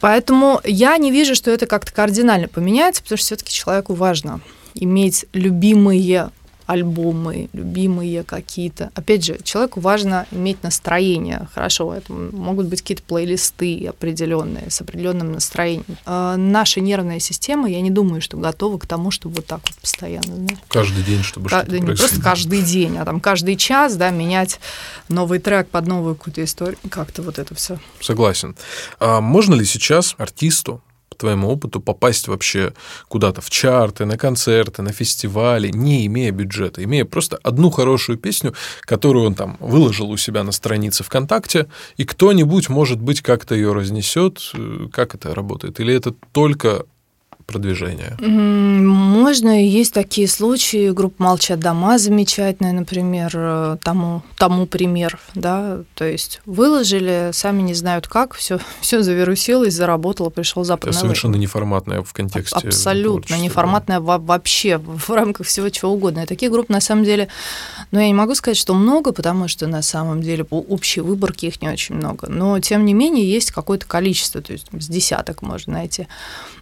Поэтому 0.00 0.60
я 0.64 0.96
не 0.98 1.10
вижу, 1.10 1.34
что 1.34 1.50
это 1.50 1.66
как-то 1.66 1.92
кардинально 1.92 2.48
поменяется, 2.48 3.02
потому 3.02 3.16
что 3.16 3.26
все-таки 3.26 3.52
человеку 3.52 3.94
важно 3.94 4.40
иметь 4.74 5.26
любимые 5.32 6.30
альбомы, 6.72 7.48
любимые 7.52 8.22
какие-то. 8.24 8.90
Опять 8.94 9.24
же, 9.24 9.38
человеку 9.42 9.80
важно 9.80 10.26
иметь 10.30 10.62
настроение. 10.62 11.48
Хорошо, 11.54 11.94
это 11.94 12.12
могут 12.12 12.66
быть 12.66 12.80
какие-то 12.80 13.02
плейлисты 13.02 13.86
определенные, 13.86 14.70
с 14.70 14.80
определенным 14.80 15.32
настроением. 15.32 15.84
А 16.06 16.36
наша 16.36 16.80
нервная 16.80 17.18
система, 17.18 17.68
я 17.68 17.80
не 17.80 17.90
думаю, 17.90 18.20
что 18.20 18.36
готова 18.36 18.78
к 18.78 18.86
тому, 18.86 19.10
чтобы 19.10 19.36
вот 19.36 19.46
так 19.46 19.60
вот 19.64 19.74
постоянно. 19.76 20.34
Знаешь, 20.34 20.58
каждый 20.68 21.02
день, 21.02 21.22
чтобы 21.22 21.48
что-то 21.48 21.70
да, 21.70 21.78
Не 21.78 21.94
просто 21.94 22.20
каждый 22.20 22.62
день, 22.62 22.96
а 22.98 23.04
там 23.04 23.20
каждый 23.20 23.56
час, 23.56 23.96
да, 23.96 24.10
менять 24.10 24.58
новый 25.08 25.38
трек 25.38 25.68
под 25.68 25.86
новую 25.86 26.16
какую-то 26.16 26.42
историю. 26.42 26.78
Как-то 26.90 27.22
вот 27.22 27.38
это 27.38 27.54
все. 27.54 27.78
Согласен. 28.00 28.56
А 28.98 29.20
можно 29.20 29.54
ли 29.54 29.64
сейчас 29.64 30.14
артисту 30.18 30.80
твоему 31.14 31.48
опыту 31.48 31.80
попасть 31.80 32.28
вообще 32.28 32.72
куда-то 33.08 33.40
в 33.40 33.50
чарты, 33.50 34.04
на 34.04 34.16
концерты, 34.16 34.82
на 34.82 34.92
фестивали, 34.92 35.68
не 35.68 36.06
имея 36.06 36.32
бюджета, 36.32 36.82
имея 36.84 37.04
просто 37.04 37.38
одну 37.42 37.70
хорошую 37.70 38.18
песню, 38.18 38.54
которую 38.82 39.26
он 39.26 39.34
там 39.34 39.56
выложил 39.60 40.10
у 40.10 40.16
себя 40.16 40.42
на 40.42 40.52
странице 40.52 41.04
ВКонтакте, 41.04 41.66
и 41.96 42.04
кто-нибудь, 42.04 42.68
может 42.68 43.00
быть, 43.00 43.22
как-то 43.22 43.54
ее 43.54 43.72
разнесет. 43.72 44.52
Э, 44.54 44.88
как 44.92 45.14
это 45.14 45.34
работает? 45.34 45.80
Или 45.80 45.94
это 45.94 46.14
только 46.32 46.84
продвижения? 47.52 48.16
Можно, 48.20 49.64
есть 49.64 49.94
такие 49.94 50.26
случаи. 50.26 50.90
Группа 50.90 51.22
«Молчат 51.22 51.60
дома» 51.60 51.98
замечательная, 51.98 52.72
например, 52.72 53.30
э, 53.34 53.76
тому, 53.82 54.22
тому 54.36 54.66
пример, 54.66 55.18
да, 55.34 55.80
то 55.94 56.04
есть 56.04 56.40
выложили, 56.46 57.30
сами 57.32 57.62
не 57.62 57.74
знают 57.74 58.08
как, 58.08 58.34
все, 58.34 58.58
все 58.80 59.02
завирусилось, 59.02 59.74
заработало, 59.74 60.30
пришел 60.30 60.64
западный 60.64 60.90
Это 60.90 61.00
совершенно 61.00 61.36
неформатная 61.36 62.02
в 62.02 62.12
контексте 62.12 62.56
Абсолютно 62.56 63.36
неформатная 63.36 64.00
да. 64.00 64.18
вообще 64.18 64.78
в 64.78 65.10
рамках 65.10 65.46
всего 65.46 65.68
чего 65.68 65.92
угодно. 65.92 66.20
И 66.20 66.26
таких 66.26 66.50
групп, 66.50 66.68
на 66.68 66.80
самом 66.80 67.04
деле, 67.04 67.28
ну, 67.90 68.00
я 68.00 68.06
не 68.06 68.14
могу 68.14 68.34
сказать, 68.34 68.56
что 68.56 68.74
много, 68.74 69.12
потому 69.12 69.48
что 69.48 69.66
на 69.66 69.82
самом 69.82 70.22
деле 70.22 70.44
по 70.44 70.58
общей 70.58 71.00
выборке 71.00 71.48
их 71.48 71.60
не 71.62 71.68
очень 71.68 71.96
много, 71.96 72.28
но, 72.28 72.58
тем 72.60 72.84
не 72.84 72.94
менее, 72.94 73.30
есть 73.30 73.50
какое-то 73.50 73.86
количество, 73.86 74.40
то 74.40 74.52
есть 74.52 74.66
с 74.72 74.88
десяток 74.88 75.42
можно 75.42 75.74
найти. 75.74 76.06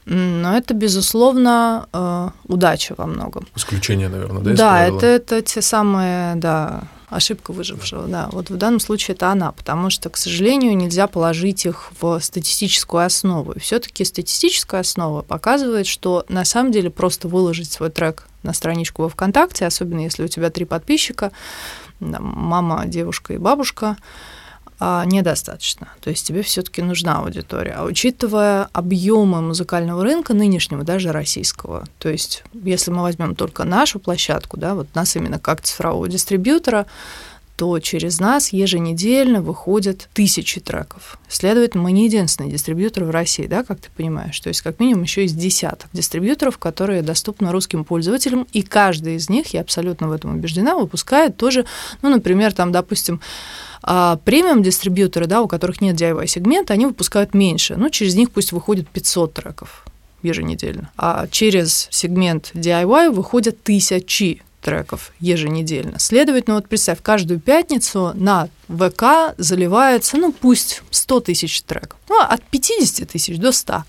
Но 0.07 0.57
это, 0.57 0.75
безусловно, 0.81 1.89
э, 1.93 2.31
удача 2.45 2.95
во 2.97 3.07
многом. 3.07 3.47
Исключение, 3.55 4.09
наверное, 4.09 4.43
да? 4.43 4.55
Да, 4.55 4.87
это, 4.87 5.07
это 5.07 5.43
те 5.43 5.61
самые, 5.61 6.35
да, 6.37 6.85
ошибка 7.11 7.53
выжившего, 7.53 8.07
да. 8.07 8.29
Вот 8.33 8.51
в 8.51 8.57
данном 8.57 8.81
случае 8.81 9.15
это 9.15 9.31
она, 9.31 9.53
потому 9.53 9.91
что, 9.91 10.09
к 10.09 10.17
сожалению, 10.17 10.77
нельзя 10.77 11.07
положить 11.07 11.67
их 11.67 11.93
в 12.01 12.19
статистическую 12.21 13.05
основу. 13.05 13.53
И 13.53 13.59
все-таки 13.59 14.05
статистическая 14.05 14.81
основа 14.81 15.23
показывает, 15.23 15.87
что 15.87 16.25
на 16.29 16.45
самом 16.45 16.73
деле 16.73 16.89
просто 16.89 17.29
выложить 17.29 17.71
свой 17.71 17.91
трек 17.91 18.27
на 18.43 18.55
страничку 18.55 19.03
во 19.03 19.09
ВКонтакте, 19.11 19.67
особенно 19.67 20.01
если 20.01 20.25
у 20.25 20.29
тебя 20.29 20.51
три 20.51 20.65
подписчика, 20.65 21.31
мама, 22.01 22.87
девушка 22.87 23.35
и 23.35 23.39
бабушка, 23.39 23.97
недостаточно. 24.81 25.89
То 26.01 26.11
есть 26.11 26.27
тебе 26.27 26.43
все-таки 26.43 26.81
нужна 26.83 27.19
аудитория. 27.19 27.75
А 27.77 27.85
учитывая 27.85 28.69
объемы 28.73 29.43
музыкального 29.43 30.03
рынка 30.03 30.33
нынешнего, 30.33 30.85
даже 30.85 31.13
российского, 31.13 31.85
то 31.99 32.09
есть 32.09 32.45
если 32.55 32.91
мы 32.91 33.03
возьмем 33.03 33.35
только 33.35 33.65
нашу 33.65 33.99
площадку, 34.01 34.57
да, 34.57 34.75
вот 34.75 34.95
нас 34.95 35.15
именно 35.17 35.39
как 35.39 35.61
цифрового 35.61 36.09
дистрибьютора, 36.09 36.87
то 37.61 37.79
через 37.79 38.21
нас 38.21 38.55
еженедельно 38.55 39.43
выходят 39.43 40.09
тысячи 40.15 40.63
треков. 40.63 41.19
Следовательно, 41.29 41.83
мы 41.83 41.93
не 41.93 42.07
единственный 42.07 42.51
дистрибьютор 42.51 43.05
в 43.05 43.11
России, 43.11 43.47
да, 43.47 43.65
как 43.65 43.83
ты 43.83 43.91
понимаешь. 43.95 44.41
То 44.41 44.49
есть, 44.49 44.63
как 44.63 44.81
минимум, 44.81 45.03
еще 45.03 45.21
есть 45.21 45.37
десяток 45.37 45.91
дистрибьюторов, 45.93 46.57
которые 46.57 47.03
доступны 47.03 47.53
русским 47.53 47.85
пользователям, 47.85 48.47
и 48.55 48.63
каждый 48.63 49.17
из 49.17 49.29
них, 49.29 49.49
я 49.49 49.61
абсолютно 49.61 50.09
в 50.09 50.13
этом 50.13 50.37
убеждена, 50.37 50.75
выпускает 50.75 51.37
тоже, 51.37 51.67
ну, 52.01 52.09
например, 52.09 52.55
там, 52.55 52.73
допустим, 52.73 53.21
а 53.83 54.17
премиум 54.25 54.63
дистрибьюторы, 54.63 55.27
да, 55.27 55.43
у 55.43 55.47
которых 55.47 55.83
нет 55.83 56.01
DIY 56.01 56.29
сегмента, 56.29 56.73
они 56.73 56.87
выпускают 56.87 57.35
меньше. 57.35 57.77
Ну, 57.77 57.91
через 57.91 58.15
них 58.15 58.31
пусть 58.31 58.53
выходит 58.53 58.89
500 58.89 59.35
треков 59.35 59.85
еженедельно. 60.23 60.91
А 60.97 61.27
через 61.31 61.89
сегмент 61.91 62.53
DIY 62.55 63.11
выходят 63.11 63.63
тысячи 63.63 64.41
треков 64.61 65.13
еженедельно. 65.21 65.99
Следовательно, 65.99 66.57
вот 66.57 66.69
представь, 66.69 67.03
каждую 67.03 67.41
пятницу 67.41 68.13
на 68.15 68.49
ВК 68.71 69.35
заливается, 69.37 70.17
ну 70.17 70.33
пусть 70.33 70.83
100 70.91 71.21
тысяч 71.21 71.63
треков, 71.63 71.99
ну 72.09 72.21
от 72.21 72.43
50 72.43 73.09
тысяч 73.09 73.37
до 73.39 73.51
100. 73.51 73.73
А 73.73 73.85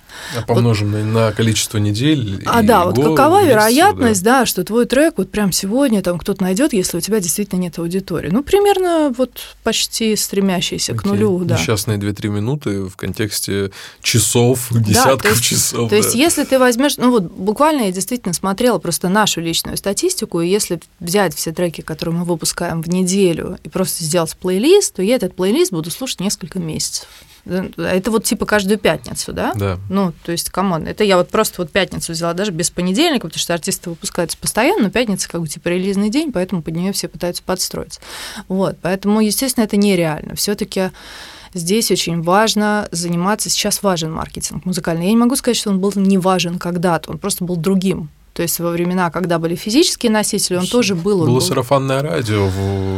помножим 0.47 0.91
вот. 0.91 1.03
на 1.03 1.31
количество 1.31 1.77
недель. 1.77 2.41
А 2.47 2.63
да, 2.63 2.85
вот 2.85 2.95
какова 2.95 3.37
месяца, 3.37 3.49
вероятность, 3.49 4.23
да. 4.23 4.39
да, 4.39 4.45
что 4.45 4.63
твой 4.63 4.85
трек 4.85 5.15
вот 5.17 5.29
прям 5.29 5.51
сегодня 5.51 6.01
там 6.01 6.17
кто-то 6.17 6.41
найдет, 6.41 6.73
если 6.73 6.97
у 6.97 6.99
тебя 6.99 7.19
действительно 7.19 7.59
нет 7.59 7.77
аудитории? 7.77 8.29
Ну 8.31 8.43
примерно 8.43 9.13
вот 9.15 9.39
почти 9.63 10.15
стремящийся 10.15 10.93
Окей. 10.93 11.01
к 11.01 11.05
нулю, 11.05 11.39
да. 11.45 11.59
Несчастные 11.59 11.99
2-3 11.99 12.29
минуты 12.29 12.83
в 12.85 12.95
контексте 12.95 13.71
часов, 14.01 14.67
десятков 14.71 15.21
да, 15.21 15.29
есть, 15.29 15.43
часов. 15.43 15.89
То 15.89 15.91
да. 15.91 15.95
есть 15.97 16.15
если 16.15 16.43
ты 16.43 16.57
возьмешь, 16.57 16.97
ну 16.97 17.11
вот 17.11 17.23
буквально 17.23 17.83
я 17.83 17.91
действительно 17.91 18.33
смотрела 18.33 18.79
просто 18.79 19.09
нашу 19.09 19.41
личную 19.41 19.77
статистику, 19.77 20.41
и 20.41 20.47
если 20.47 20.79
взять 20.99 21.35
все 21.35 21.51
треки, 21.51 21.81
которые 21.81 22.15
мы 22.15 22.25
выпускаем 22.25 22.81
в 22.81 22.89
неделю, 22.89 23.59
и 23.63 23.69
просто 23.69 24.03
сделать 24.03 24.35
плейлист 24.37 24.70
плейлист, 24.71 24.95
то 24.95 25.03
я 25.03 25.15
этот 25.15 25.35
плейлист 25.35 25.71
буду 25.71 25.91
слушать 25.91 26.19
несколько 26.19 26.59
месяцев. 26.59 27.07
Это 27.45 28.11
вот 28.11 28.23
типа 28.23 28.45
каждую 28.45 28.77
пятницу, 28.77 29.33
да? 29.33 29.53
Да. 29.55 29.79
Ну, 29.89 30.13
то 30.23 30.31
есть, 30.31 30.51
come 30.51 30.70
on, 30.70 30.85
это 30.85 31.03
я 31.03 31.17
вот 31.17 31.29
просто 31.29 31.61
вот 31.61 31.71
пятницу 31.71 32.11
взяла, 32.11 32.33
даже 32.33 32.51
без 32.51 32.69
понедельника, 32.69 33.27
потому 33.27 33.39
что 33.39 33.53
артисты 33.53 33.89
выпускаются 33.89 34.37
постоянно, 34.37 34.83
но 34.83 34.89
пятница 34.91 35.27
как 35.27 35.41
бы 35.41 35.47
типа 35.47 35.69
релизный 35.69 36.09
день, 36.09 36.31
поэтому 36.31 36.61
под 36.61 36.75
нее 36.75 36.93
все 36.93 37.07
пытаются 37.07 37.41
подстроиться. 37.41 37.99
Вот, 38.47 38.77
поэтому, 38.81 39.21
естественно, 39.21 39.63
это 39.63 39.75
нереально. 39.75 40.35
все 40.35 40.53
таки 40.53 40.91
здесь 41.55 41.89
очень 41.89 42.21
важно 42.21 42.87
заниматься, 42.91 43.49
сейчас 43.49 43.81
важен 43.81 44.13
маркетинг 44.13 44.63
музыкальный. 44.65 45.05
Я 45.05 45.11
не 45.11 45.17
могу 45.17 45.35
сказать, 45.35 45.57
что 45.57 45.71
он 45.71 45.79
был 45.79 45.91
не 45.95 46.19
важен 46.19 46.59
когда-то, 46.59 47.09
он 47.09 47.17
просто 47.17 47.43
был 47.43 47.55
другим 47.55 48.09
То 48.33 48.43
есть 48.43 48.59
во 48.59 48.71
времена, 48.71 49.11
когда 49.11 49.39
были 49.39 49.55
физические 49.55 50.11
носители, 50.11 50.55
он 50.55 50.65
тоже 50.65 50.95
был. 50.95 51.19
Было 51.19 51.35
был... 51.35 51.41
сарафанное 51.41 52.01
радио, 52.01 52.49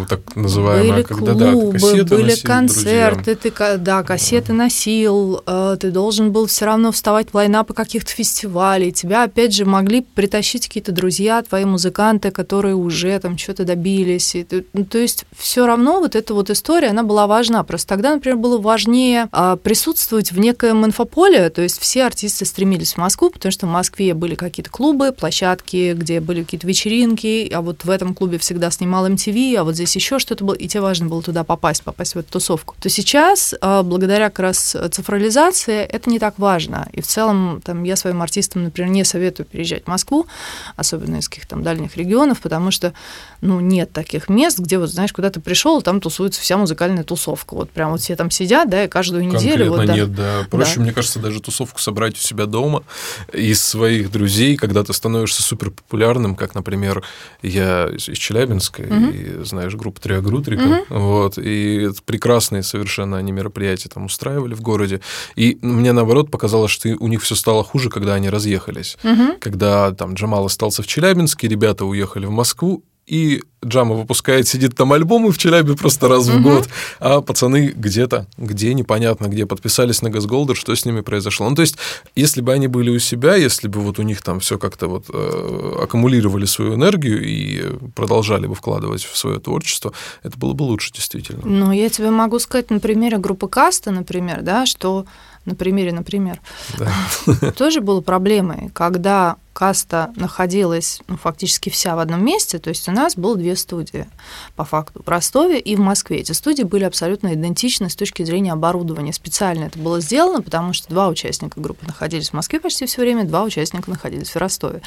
так 0.07 0.35
называемое, 0.35 0.91
были 0.91 1.03
когда 1.03 1.51
клубы, 1.51 1.79
да, 1.79 2.15
были 2.15 2.35
концерты, 2.35 3.35
ты, 3.35 3.51
да, 3.77 4.03
кассеты 4.03 4.53
носил, 4.53 5.41
э, 5.45 5.77
ты 5.79 5.89
должен 5.89 6.31
был 6.31 6.45
все 6.45 6.65
равно 6.65 6.91
вставать 6.91 7.29
в 7.31 7.35
лайнапы 7.35 7.73
каких-то 7.73 8.11
фестивалей, 8.11 8.91
тебя 8.91 9.23
опять 9.23 9.55
же 9.55 9.65
могли 9.65 10.01
притащить 10.01 10.67
какие-то 10.67 10.91
друзья, 10.91 11.41
твои 11.41 11.65
музыканты, 11.65 12.29
которые 12.31 12.75
уже 12.75 13.17
там 13.19 13.37
что-то 13.37 13.63
добились. 13.63 14.35
И, 14.35 14.45
ну, 14.73 14.85
то 14.85 14.99
есть 14.99 15.25
все 15.35 15.65
равно 15.65 15.99
вот 15.99 16.15
эта 16.15 16.33
вот 16.33 16.49
история, 16.49 16.89
она 16.89 17.03
была 17.03 17.27
важна. 17.27 17.63
Просто 17.63 17.87
тогда, 17.89 18.13
например, 18.13 18.37
было 18.37 18.57
важнее 18.59 19.27
а, 19.31 19.55
присутствовать 19.55 20.31
в 20.31 20.39
некоем 20.39 20.85
инфополе, 20.85 21.49
то 21.49 21.61
есть 21.61 21.79
все 21.79 22.05
артисты 22.05 22.45
стремились 22.45 22.93
в 22.93 22.97
Москву, 22.97 23.29
потому 23.29 23.51
что 23.51 23.65
в 23.65 23.69
Москве 23.69 24.13
были 24.13 24.35
какие-то 24.35 24.69
клубы, 24.69 25.11
площадки, 25.23 25.93
где 25.93 26.19
были 26.19 26.43
какие-то 26.43 26.67
вечеринки, 26.67 27.49
а 27.53 27.61
вот 27.61 27.85
в 27.85 27.89
этом 27.89 28.13
клубе 28.13 28.37
всегда 28.39 28.69
снимал 28.71 29.07
MTV, 29.07 29.55
а 29.55 29.63
вот 29.63 29.75
здесь 29.75 29.95
еще 29.95 30.19
что-то 30.19 30.43
было, 30.43 30.53
и 30.53 30.67
тебе 30.67 30.81
важно 30.81 31.07
было 31.07 31.23
туда 31.23 31.45
попасть, 31.45 31.81
попасть 31.81 32.15
в 32.15 32.17
эту 32.17 32.29
тусовку. 32.33 32.75
То 32.81 32.89
сейчас, 32.89 33.55
а, 33.61 33.83
благодаря 33.83 34.29
как 34.29 34.39
раз 34.39 34.75
цифрализации, 34.91 35.79
это 35.79 36.09
не 36.09 36.19
так 36.19 36.37
важно. 36.39 36.89
И 36.91 36.99
в 36.99 37.07
целом, 37.07 37.61
там, 37.63 37.83
я 37.83 37.95
своим 37.95 38.21
артистам, 38.21 38.65
например, 38.65 38.91
не 38.91 39.05
советую 39.05 39.45
переезжать 39.45 39.85
в 39.85 39.87
Москву, 39.87 40.27
особенно 40.75 41.15
из 41.15 41.29
каких-то 41.29 41.51
там 41.51 41.63
дальних 41.63 41.95
регионов, 41.95 42.41
потому 42.41 42.69
что, 42.71 42.91
ну, 43.39 43.61
нет 43.61 43.93
таких 43.93 44.27
мест, 44.27 44.59
где 44.59 44.77
вот, 44.77 44.89
знаешь, 44.89 45.13
куда 45.13 45.29
ты 45.29 45.39
пришел, 45.39 45.81
там 45.81 46.01
тусуется 46.01 46.41
вся 46.41 46.57
музыкальная 46.57 47.05
тусовка. 47.05 47.53
Вот 47.53 47.69
прям 47.69 47.91
вот 47.91 48.01
все 48.01 48.17
там 48.17 48.29
сидят, 48.29 48.69
да, 48.69 48.83
и 48.83 48.87
каждую 48.89 49.25
неделю. 49.25 49.71
Конкретно 49.71 49.77
вот, 49.77 49.85
да. 49.85 49.95
нет, 49.95 50.13
да. 50.13 50.47
Проще, 50.51 50.75
да. 50.75 50.81
мне 50.81 50.91
кажется, 50.91 51.19
даже 51.19 51.39
тусовку 51.39 51.79
собрать 51.79 52.15
у 52.15 52.19
себя 52.19 52.45
дома 52.45 52.83
из 53.31 53.63
своих 53.63 54.11
друзей, 54.11 54.57
когда 54.57 54.83
ты 54.83 54.91
становишься 54.91 55.12
супер 55.27 55.71
популярным, 55.71 56.35
как, 56.35 56.55
например, 56.55 57.03
я 57.41 57.89
из 57.89 58.17
Челябинска, 58.17 58.81
угу. 58.81 59.11
и 59.11 59.43
знаешь 59.43 59.75
группу 59.75 60.01
Триагрутрика, 60.01 60.85
угу. 60.89 60.99
вот, 60.99 61.37
и 61.37 61.87
это 61.89 62.01
прекрасные 62.03 62.63
совершенно 62.63 63.17
они 63.17 63.31
мероприятия 63.31 63.89
там 63.89 64.05
устраивали 64.05 64.53
в 64.53 64.61
городе, 64.61 65.01
и 65.35 65.57
мне, 65.61 65.91
наоборот, 65.91 66.31
показалось, 66.31 66.71
что 66.71 66.89
у 66.89 67.07
них 67.07 67.21
все 67.21 67.35
стало 67.35 67.63
хуже, 67.63 67.89
когда 67.89 68.15
они 68.15 68.29
разъехались. 68.29 68.97
Угу. 69.03 69.37
Когда 69.39 69.91
там 69.91 70.13
Джамал 70.13 70.45
остался 70.45 70.83
в 70.83 70.87
Челябинске, 70.87 71.47
ребята 71.47 71.85
уехали 71.85 72.25
в 72.25 72.31
Москву, 72.31 72.83
и 73.05 73.43
Джама 73.65 73.95
выпускает, 73.95 74.47
сидит 74.47 74.75
там 74.75 74.93
альбомы 74.93 75.31
в 75.31 75.37
Челябе 75.37 75.75
просто 75.75 76.07
раз 76.07 76.27
в 76.27 76.41
год, 76.41 76.67
а 76.99 77.21
пацаны 77.21 77.73
где-то, 77.75 78.27
где 78.37 78.73
непонятно 78.73 79.27
где, 79.27 79.45
подписались 79.45 80.01
на 80.01 80.09
Газголдер, 80.09 80.55
что 80.55 80.75
с 80.75 80.85
ними 80.85 81.01
произошло. 81.01 81.49
Ну, 81.49 81.55
то 81.55 81.61
есть, 81.61 81.77
если 82.15 82.41
бы 82.41 82.53
они 82.53 82.67
были 82.67 82.89
у 82.89 82.99
себя, 82.99 83.35
если 83.35 83.67
бы 83.67 83.79
вот 83.79 83.99
у 83.99 84.03
них 84.03 84.21
там 84.21 84.39
все 84.39 84.57
как-то 84.57 84.87
вот 84.87 85.05
э, 85.09 85.77
аккумулировали 85.81 86.45
свою 86.45 86.75
энергию 86.75 87.23
и 87.23 87.77
продолжали 87.95 88.47
бы 88.47 88.55
вкладывать 88.55 89.03
в 89.03 89.17
свое 89.17 89.39
творчество, 89.39 89.93
это 90.23 90.37
было 90.37 90.53
бы 90.53 90.63
лучше 90.63 90.91
действительно. 90.93 91.41
Ну, 91.43 91.71
я 91.71 91.89
тебе 91.89 92.09
могу 92.09 92.39
сказать 92.39 92.69
на 92.69 92.79
примере 92.79 93.17
группы 93.17 93.47
Каста, 93.47 93.91
например, 93.91 94.41
да, 94.41 94.65
что 94.65 95.05
на 95.45 95.55
примере, 95.55 95.91
например, 95.91 96.39
да. 96.77 97.51
тоже 97.57 97.81
было 97.81 98.01
проблемой, 98.01 98.69
когда 98.73 99.37
каста 99.53 100.11
находилась 100.15 101.01
ну, 101.07 101.15
фактически 101.15 101.69
вся 101.69 101.95
в 101.95 101.99
одном 101.99 102.25
месте, 102.25 102.57
то 102.57 102.69
есть 102.69 102.89
у 102.89 102.91
нас 102.91 103.15
было 103.15 103.37
две 103.37 103.55
студии 103.55 104.07
по 104.55 104.65
факту 104.65 105.01
в 105.05 105.07
Ростове 105.07 105.59
и 105.59 105.75
в 105.75 105.79
Москве. 105.79 106.17
Эти 106.17 106.31
студии 106.31 106.63
были 106.63 106.83
абсолютно 106.83 107.33
идентичны 107.33 107.89
с 107.89 107.95
точки 107.95 108.23
зрения 108.23 108.51
оборудования. 108.51 109.13
Специально 109.13 109.65
это 109.65 109.77
было 109.77 110.01
сделано, 110.01 110.41
потому 110.41 110.73
что 110.73 110.89
два 110.89 111.07
участника 111.07 111.61
группы 111.61 111.85
находились 111.85 112.29
в 112.29 112.33
Москве 112.33 112.59
почти 112.59 112.85
все 112.87 113.01
время, 113.01 113.25
два 113.25 113.43
участника 113.43 113.89
находились 113.89 114.31
в 114.31 114.37
Ростове. 114.37 114.81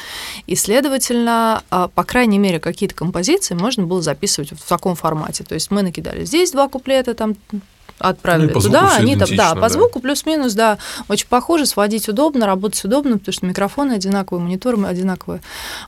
И, 0.46 0.56
следовательно, 0.56 1.62
а, 1.70 1.88
по 1.88 2.02
крайней 2.02 2.38
мере, 2.38 2.58
какие-то 2.58 2.94
композиции 2.94 3.54
можно 3.54 3.84
было 3.84 4.02
записывать 4.02 4.50
в 4.52 4.68
таком 4.68 4.96
формате. 4.96 5.44
То 5.44 5.54
есть 5.54 5.70
мы 5.70 5.82
накидали 5.82 6.24
здесь 6.24 6.50
два 6.50 6.68
куплета, 6.68 7.14
там 7.14 7.36
отправили 7.98 8.52
ну, 8.52 8.60
туда, 8.60 8.96
они 8.96 9.16
там, 9.16 9.28
да, 9.36 9.54
по 9.54 9.62
да. 9.62 9.68
звуку 9.68 10.00
плюс-минус, 10.00 10.54
да, 10.54 10.78
очень 11.08 11.28
похоже, 11.28 11.66
сводить 11.66 12.08
удобно, 12.08 12.46
работать 12.46 12.84
удобно, 12.84 13.18
потому 13.18 13.32
что 13.32 13.46
микрофоны 13.46 13.92
одинаковые, 13.92 14.44
мониторы 14.44 14.82
одинаковые. 14.84 15.40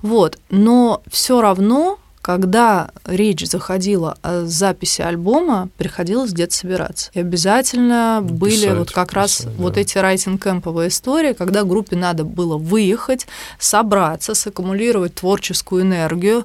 Вот. 0.02 0.38
Но 0.50 1.02
все 1.10 1.40
равно 1.40 1.98
когда 2.28 2.90
речь 3.06 3.46
заходила 3.46 4.18
о 4.20 4.44
записи 4.44 5.00
альбома, 5.00 5.70
приходилось 5.78 6.32
где-то 6.32 6.54
собираться. 6.54 7.10
И 7.14 7.20
обязательно 7.20 8.20
писать, 8.22 8.38
были 8.38 8.78
вот 8.78 8.90
как 8.90 9.08
писать, 9.08 9.16
раз 9.16 9.40
да. 9.44 9.50
вот 9.56 9.78
эти 9.78 9.96
райтинг-кэмповые 9.96 10.88
истории, 10.88 11.32
когда 11.32 11.64
группе 11.64 11.96
надо 11.96 12.24
было 12.24 12.58
выехать, 12.58 13.26
собраться, 13.58 14.34
саккумулировать 14.34 15.14
творческую 15.14 15.84
энергию, 15.84 16.44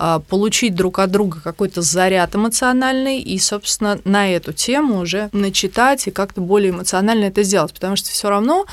а, 0.00 0.18
получить 0.18 0.74
друг 0.74 0.98
от 0.98 1.12
друга 1.12 1.38
какой-то 1.40 1.80
заряд 1.80 2.34
эмоциональный 2.34 3.20
и, 3.20 3.38
собственно, 3.38 4.00
на 4.04 4.28
эту 4.28 4.52
тему 4.52 4.98
уже 4.98 5.28
начитать 5.30 6.08
и 6.08 6.10
как-то 6.10 6.40
более 6.40 6.72
эмоционально 6.72 7.26
это 7.26 7.44
сделать, 7.44 7.72
потому 7.72 7.94
что 7.94 8.10
все 8.10 8.30
равно 8.30 8.66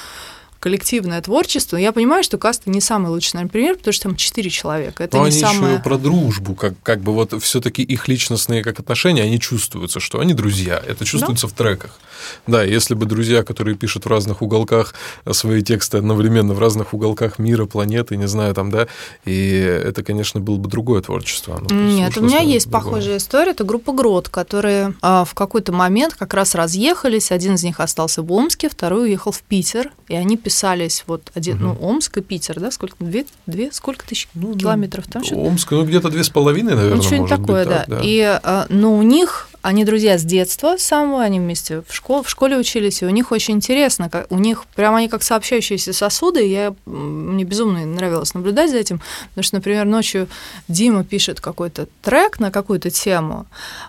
коллективное 0.60 1.22
творчество. 1.22 1.78
Я 1.78 1.92
понимаю, 1.92 2.24
что 2.24 2.38
каста 2.38 2.70
не 2.70 2.82
самый 2.82 3.10
лучший, 3.10 3.36
наверное, 3.36 3.52
пример, 3.52 3.76
потому 3.78 3.94
что 3.94 4.04
там 4.04 4.16
четыре 4.16 4.50
человека. 4.50 5.04
Это 5.04 5.18
Но 5.18 5.24
не 5.24 5.30
они 5.30 5.40
самое... 5.40 5.74
еще 5.74 5.84
про 5.84 5.98
дружбу, 5.98 6.56
как, 6.56 6.74
как 6.84 7.02
бы 7.02 7.14
вот 7.14 7.34
все-таки 7.42 7.84
их 7.84 8.08
личностные 8.08 8.64
как 8.64 8.80
отношения, 8.80 9.24
они 9.24 9.40
чувствуются, 9.40 10.00
что 10.00 10.20
они 10.20 10.34
друзья. 10.34 10.82
Это 10.86 11.06
чувствуется 11.06 11.48
да? 11.48 11.54
в 11.54 11.56
треках. 11.56 12.00
Да, 12.48 12.64
если 12.64 12.94
бы 12.94 13.06
друзья, 13.06 13.44
которые 13.44 13.76
пишут 13.76 14.06
в 14.06 14.10
разных 14.10 14.42
уголках 14.42 14.94
свои 15.32 15.62
тексты 15.62 15.98
одновременно 15.98 16.54
в 16.54 16.60
разных 16.60 16.94
уголках 16.94 17.40
мира, 17.40 17.66
планеты, 17.66 18.18
не 18.18 18.28
знаю, 18.28 18.54
там, 18.54 18.72
да, 18.72 18.88
и 19.26 19.50
это, 19.52 20.04
конечно, 20.04 20.40
было 20.40 20.58
бы 20.58 20.70
другое 20.70 21.02
творчество. 21.02 21.58
Оно, 21.58 21.68
Нет, 21.82 22.18
у 22.18 22.22
меня 22.22 22.40
есть 22.40 22.70
другое. 22.70 22.84
похожая 22.84 23.18
история. 23.18 23.52
Это 23.52 23.64
группа 23.64 23.94
Грот, 23.94 24.30
которые 24.30 24.94
а, 25.02 25.26
в 25.26 25.34
какой-то 25.34 25.72
момент 25.72 26.16
как 26.16 26.34
раз 26.34 26.56
разъехались. 26.56 27.32
Один 27.32 27.56
из 27.56 27.64
них 27.64 27.80
остался 27.80 28.22
в 28.22 28.32
Омске, 28.32 28.70
второй 28.70 29.06
уехал 29.06 29.32
в 29.32 29.42
Питер, 29.42 29.92
и 30.08 30.16
они 30.16 30.38
писались 30.48 31.04
вот 31.08 31.30
один, 31.34 31.58
угу. 31.58 31.78
ну, 31.78 31.88
Омск 31.90 32.20
и 32.20 32.22
Питер, 32.22 32.58
да, 32.62 32.72
сколько, 32.72 32.96
две, 33.02 33.26
две 33.48 33.70
сколько 33.74 34.08
тысяч 34.08 34.30
ну, 34.34 34.56
километров 34.56 35.06
там? 35.06 35.22
Омск, 35.34 35.72
ну, 35.72 35.84
где-то 35.84 36.08
две 36.08 36.24
с 36.24 36.30
половиной, 36.30 36.74
наверное, 36.74 36.96
ну, 36.96 37.04
что-нибудь 37.04 37.30
такое, 37.30 37.66
быть, 37.66 37.74
да. 37.74 37.80
Так, 37.80 37.90
да. 37.90 38.00
И, 38.02 38.22
а, 38.22 38.66
но 38.70 38.96
у 38.96 39.02
них 39.02 39.50
они 39.62 39.84
друзья 39.84 40.18
с 40.18 40.24
детства 40.24 40.78
самого, 40.78 41.22
они 41.22 41.42
вместе 41.42 41.82
в, 41.86 41.94
школ, 41.94 42.24
в 42.24 42.30
школе 42.30 42.58
учились, 42.58 43.02
и 43.02 43.06
у 43.06 43.10
них 43.10 43.34
очень 43.34 43.56
интересно, 43.56 44.10
как, 44.10 44.32
у 44.32 44.38
них 44.38 44.64
прямо 44.74 45.00
они 45.00 45.10
как 45.10 45.22
сообщающиеся 45.22 45.92
сосуды, 45.92 46.48
я, 46.48 46.74
мне 46.86 47.44
безумно 47.44 47.86
нравилось 47.86 48.34
наблюдать 48.34 48.72
за 48.72 48.78
этим, 48.78 49.02
потому 49.32 49.44
что, 49.44 49.56
например, 49.58 49.86
ночью 49.86 50.30
Дима 50.70 51.04
пишет 51.04 51.42
какой-то 51.42 51.90
трек 52.02 52.40
на 52.40 52.52
какую-то 52.52 52.90
тему, 52.90 53.48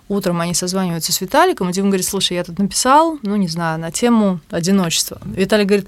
утром 0.08 0.40
они 0.40 0.54
созваниваются 0.54 1.12
с 1.12 1.20
Виталиком, 1.20 1.70
и 1.70 1.72
Дима 1.72 1.86
говорит, 1.86 2.06
слушай, 2.06 2.32
я 2.32 2.42
тут 2.42 2.58
написал, 2.58 3.20
ну, 3.22 3.36
не 3.36 3.46
знаю, 3.46 3.78
на 3.78 3.92
тему 3.92 4.40
одиночества. 4.50 5.20
Виталий 5.24 5.64
говорит, 5.64 5.86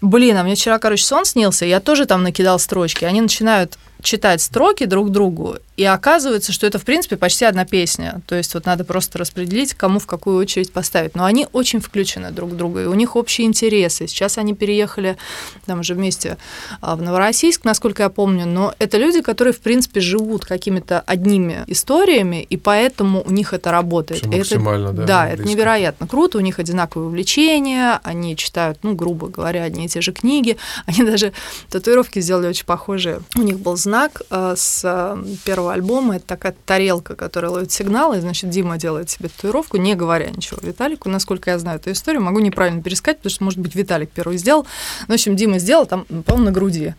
блин, 0.00 0.36
а 0.36 0.42
мне 0.42 0.54
вчера, 0.54 0.78
короче, 0.78 1.04
сон 1.04 1.24
снился, 1.24 1.64
я 1.64 1.80
тоже 1.80 2.06
там 2.06 2.22
накидал 2.22 2.58
строчки, 2.58 3.04
они 3.04 3.20
начинают 3.20 3.78
читать 4.02 4.40
строки 4.40 4.84
друг 4.84 5.10
другу, 5.10 5.56
и 5.80 5.84
оказывается, 5.84 6.52
что 6.52 6.66
это, 6.66 6.78
в 6.78 6.84
принципе, 6.84 7.16
почти 7.16 7.46
одна 7.46 7.64
песня. 7.64 8.20
То 8.26 8.34
есть 8.34 8.52
вот 8.52 8.66
надо 8.66 8.84
просто 8.84 9.18
распределить, 9.18 9.72
кому 9.72 9.98
в 9.98 10.06
какую 10.06 10.36
очередь 10.36 10.74
поставить. 10.74 11.14
Но 11.14 11.24
они 11.24 11.46
очень 11.52 11.80
включены 11.80 12.32
друг 12.32 12.50
в 12.50 12.56
друга, 12.56 12.82
и 12.82 12.84
у 12.84 12.92
них 12.92 13.16
общие 13.16 13.46
интересы. 13.46 14.06
Сейчас 14.06 14.36
они 14.36 14.54
переехали 14.54 15.16
там 15.64 15.80
уже 15.80 15.94
вместе 15.94 16.36
а, 16.82 16.96
в 16.96 17.02
Новороссийск, 17.02 17.64
насколько 17.64 18.02
я 18.02 18.10
помню, 18.10 18.44
но 18.44 18.74
это 18.78 18.98
люди, 18.98 19.22
которые, 19.22 19.54
в 19.54 19.60
принципе, 19.60 20.00
живут 20.00 20.44
какими-то 20.44 21.00
одними 21.00 21.64
историями, 21.66 22.42
и 22.42 22.58
поэтому 22.58 23.22
у 23.24 23.30
них 23.30 23.54
это 23.54 23.70
работает. 23.70 24.20
Все 24.20 24.28
максимально, 24.28 24.88
это, 24.88 24.96
да. 24.96 25.06
Да, 25.06 25.28
это 25.30 25.44
невероятно 25.44 26.06
круто, 26.06 26.36
у 26.36 26.42
них 26.42 26.58
одинаковые 26.58 27.08
увлечения, 27.08 28.00
они 28.02 28.36
читают, 28.36 28.80
ну, 28.82 28.94
грубо 28.94 29.28
говоря, 29.28 29.62
одни 29.62 29.86
и 29.86 29.88
те 29.88 30.02
же 30.02 30.12
книги, 30.12 30.58
они 30.84 31.04
даже 31.04 31.32
татуировки 31.70 32.20
сделали 32.20 32.48
очень 32.48 32.66
похожие. 32.66 33.22
У 33.34 33.40
них 33.40 33.58
был 33.58 33.78
знак 33.78 33.89
э, 34.30 34.54
с 34.56 34.82
э, 34.84 35.22
первого 35.44 35.72
альбома. 35.72 36.16
Это 36.16 36.26
такая 36.26 36.54
тарелка, 36.64 37.14
которая 37.16 37.50
ловит 37.50 37.72
сигналы. 37.72 38.20
Значит, 38.20 38.50
Дима 38.50 38.78
делает 38.78 39.10
себе 39.10 39.28
татуировку, 39.28 39.76
не 39.76 39.94
говоря 39.94 40.30
ничего 40.30 40.58
Виталику. 40.62 41.08
Насколько 41.08 41.50
я 41.50 41.58
знаю 41.58 41.78
эту 41.78 41.92
историю, 41.92 42.22
могу 42.22 42.40
неправильно 42.40 42.82
пересказать, 42.82 43.18
потому 43.18 43.30
что, 43.30 43.44
может 43.44 43.58
быть, 43.58 43.74
Виталик 43.74 44.10
первый 44.10 44.38
сделал. 44.38 44.66
Ну, 45.08 45.12
в 45.12 45.14
общем, 45.14 45.36
Дима 45.36 45.58
сделал 45.58 45.86
там, 45.86 46.04
по-моему, 46.04 46.46
на 46.46 46.52
груди. 46.52 46.94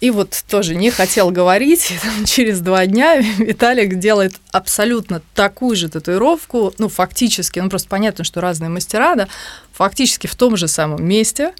И 0.00 0.10
вот 0.10 0.44
тоже 0.48 0.76
не 0.76 0.90
хотел 0.90 1.30
говорить. 1.30 1.92
Там, 2.02 2.24
через 2.24 2.60
два 2.60 2.86
дня 2.86 3.16
Виталик 3.38 3.98
делает 3.98 4.34
абсолютно 4.52 5.22
такую 5.34 5.76
же 5.76 5.88
татуировку, 5.88 6.72
ну, 6.78 6.88
фактически, 6.88 7.58
ну, 7.58 7.68
просто 7.68 7.88
понятно, 7.88 8.24
что 8.24 8.40
разные 8.40 8.68
мастера, 8.68 9.14
да, 9.16 9.28
фактически 9.72 10.26
в 10.26 10.36
том 10.36 10.56
же 10.56 10.68
самом 10.68 11.04
месте. 11.04 11.52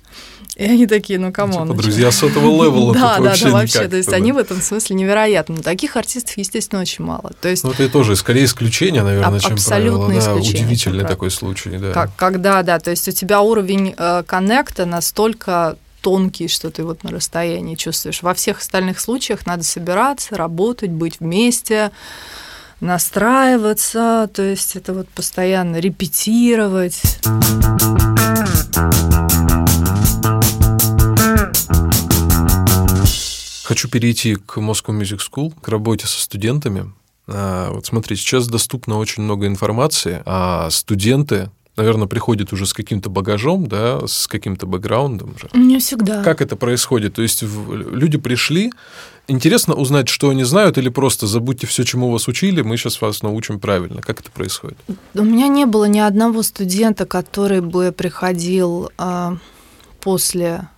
И 0.58 0.64
они 0.64 0.88
такие, 0.88 1.20
ну, 1.20 1.32
come 1.32 1.53
on. 1.53 1.68
Типа, 1.68 1.82
друзья 1.82 2.10
сотого 2.10 2.64
левела 2.64 2.92
Да, 2.92 3.18
да, 3.20 3.34
да, 3.40 3.50
вообще. 3.50 3.86
То 3.86 3.96
есть 3.96 4.12
они 4.12 4.32
в 4.32 4.38
этом 4.38 4.60
смысле 4.60 4.96
невероятны. 4.96 5.62
Таких 5.62 5.96
артистов, 5.96 6.36
естественно, 6.36 6.82
очень 6.82 7.04
мало. 7.04 7.30
То 7.40 7.48
есть... 7.48 7.62
Ну, 7.62 7.70
это 7.70 7.88
тоже 7.88 8.16
скорее 8.16 8.44
исключение, 8.44 9.04
наверное, 9.04 9.38
чем 9.38 9.56
правило. 9.56 10.12
Да, 10.12 10.34
удивительный 10.34 11.04
такой 11.04 11.30
случай, 11.30 11.70
да. 11.70 12.10
Когда, 12.16 12.62
да, 12.64 12.80
то 12.80 12.90
есть 12.90 13.06
у 13.06 13.12
тебя 13.12 13.40
уровень 13.40 13.94
э, 13.96 14.24
коннекта 14.26 14.84
настолько 14.84 15.76
тонкий, 16.00 16.48
что 16.48 16.70
ты 16.70 16.82
вот 16.82 17.04
на 17.04 17.10
расстоянии 17.10 17.76
чувствуешь. 17.76 18.22
Во 18.22 18.34
всех 18.34 18.58
остальных 18.58 18.98
случаях 18.98 19.46
надо 19.46 19.62
собираться, 19.62 20.36
работать, 20.36 20.90
быть 20.90 21.20
вместе, 21.20 21.92
настраиваться, 22.80 24.28
то 24.32 24.42
есть 24.42 24.74
это 24.74 24.92
вот 24.92 25.08
постоянно 25.08 25.76
репетировать. 25.76 27.00
Хочу 33.68 33.86
перейти 33.90 34.34
к 34.34 34.56
Moscow 34.56 34.98
Music 34.98 35.18
School, 35.18 35.52
к 35.60 35.68
работе 35.68 36.06
со 36.06 36.22
студентами. 36.22 36.90
А, 37.26 37.70
вот 37.70 37.84
смотри, 37.84 38.16
сейчас 38.16 38.48
доступно 38.48 38.96
очень 38.96 39.22
много 39.24 39.46
информации, 39.46 40.22
а 40.24 40.70
студенты 40.70 41.50
наверное, 41.76 42.08
приходят 42.08 42.52
уже 42.52 42.64
с 42.64 42.72
каким-то 42.72 43.10
багажом, 43.10 43.66
да, 43.66 44.00
с 44.06 44.26
каким-то 44.26 44.66
бэкграундом 44.66 45.36
же. 45.38 45.48
Не 45.52 45.78
всегда. 45.78 46.24
Как 46.24 46.40
это 46.40 46.56
происходит? 46.56 47.14
То 47.14 47.22
есть 47.22 47.42
люди 47.42 48.16
пришли, 48.18 48.72
интересно 49.28 49.74
узнать, 49.74 50.08
что 50.08 50.30
они 50.30 50.44
знают, 50.44 50.78
или 50.78 50.88
просто 50.88 51.26
забудьте 51.26 51.66
все, 51.66 51.84
чему 51.84 52.10
вас 52.10 52.26
учили, 52.26 52.62
мы 52.62 52.78
сейчас 52.78 53.00
вас 53.00 53.22
научим 53.22 53.60
правильно. 53.60 54.00
Как 54.00 54.18
это 54.18 54.30
происходит? 54.32 54.78
У 55.14 55.22
меня 55.22 55.46
не 55.46 55.66
было 55.66 55.84
ни 55.84 56.00
одного 56.00 56.42
студента, 56.42 57.04
который 57.04 57.60
бы 57.60 57.92
приходил 57.92 58.90
э, 58.98 59.36
после 60.00 60.68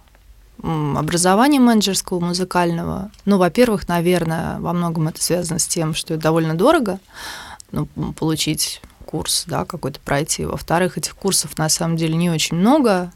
образования 0.62 1.61
менеджерского, 1.61 2.20
музыкального. 2.20 3.11
Ну, 3.24 3.38
во-первых, 3.38 3.88
наверное, 3.88 4.58
во 4.61 4.72
многом 4.72 5.08
это 5.08 5.22
связано 5.22 5.58
с 5.58 5.66
тем, 5.66 5.94
что 5.94 6.14
это 6.14 6.22
довольно 6.24 6.54
дорого 6.54 6.98
ну, 7.72 7.86
получить 8.18 8.80
курс, 9.04 9.44
да, 9.46 9.64
какой-то 9.64 10.00
пройти. 10.00 10.44
Во-вторых, 10.44 10.98
этих 10.98 11.16
курсов 11.16 11.58
на 11.58 11.68
самом 11.68 11.96
деле 11.96 12.14
не 12.14 12.30
очень 12.30 12.56
много. 12.56 13.12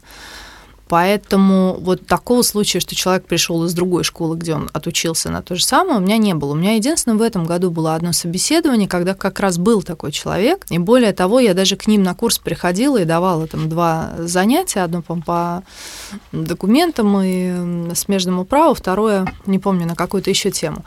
Поэтому 0.87 1.77
вот 1.79 2.05
такого 2.05 2.43
случая, 2.43 2.79
что 2.79 2.95
человек 2.95 3.25
пришел 3.25 3.63
из 3.65 3.73
другой 3.73 4.03
школы, 4.03 4.37
где 4.37 4.53
он 4.53 4.69
отучился 4.71 5.29
на 5.29 5.41
то 5.41 5.55
же 5.55 5.63
самое, 5.63 5.97
у 5.97 6.01
меня 6.01 6.17
не 6.17 6.33
было. 6.35 6.51
У 6.51 6.55
меня 6.55 6.75
единственное 6.75 7.17
в 7.17 7.21
этом 7.21 7.45
году 7.45 7.71
было 7.71 7.95
одно 7.95 8.13
собеседование, 8.13 8.87
когда 8.87 9.15
как 9.15 9.39
раз 9.39 9.57
был 9.57 9.81
такой 9.81 10.11
человек. 10.11 10.65
И 10.69 10.77
более 10.77 11.13
того, 11.13 11.39
я 11.39 11.53
даже 11.53 11.75
к 11.75 11.87
ним 11.87 12.03
на 12.03 12.13
курс 12.13 12.37
приходила 12.37 12.97
и 12.97 13.05
давала 13.05 13.47
там 13.47 13.67
два 13.67 14.13
занятия. 14.19 14.81
Одно 14.81 15.01
по, 15.01 15.15
по 15.15 15.63
документам 16.31 17.19
и 17.23 17.93
смежному 17.95 18.45
праву, 18.45 18.75
второе, 18.75 19.25
не 19.47 19.57
помню, 19.57 19.87
на 19.87 19.95
какую-то 19.95 20.29
еще 20.29 20.51
тему. 20.51 20.85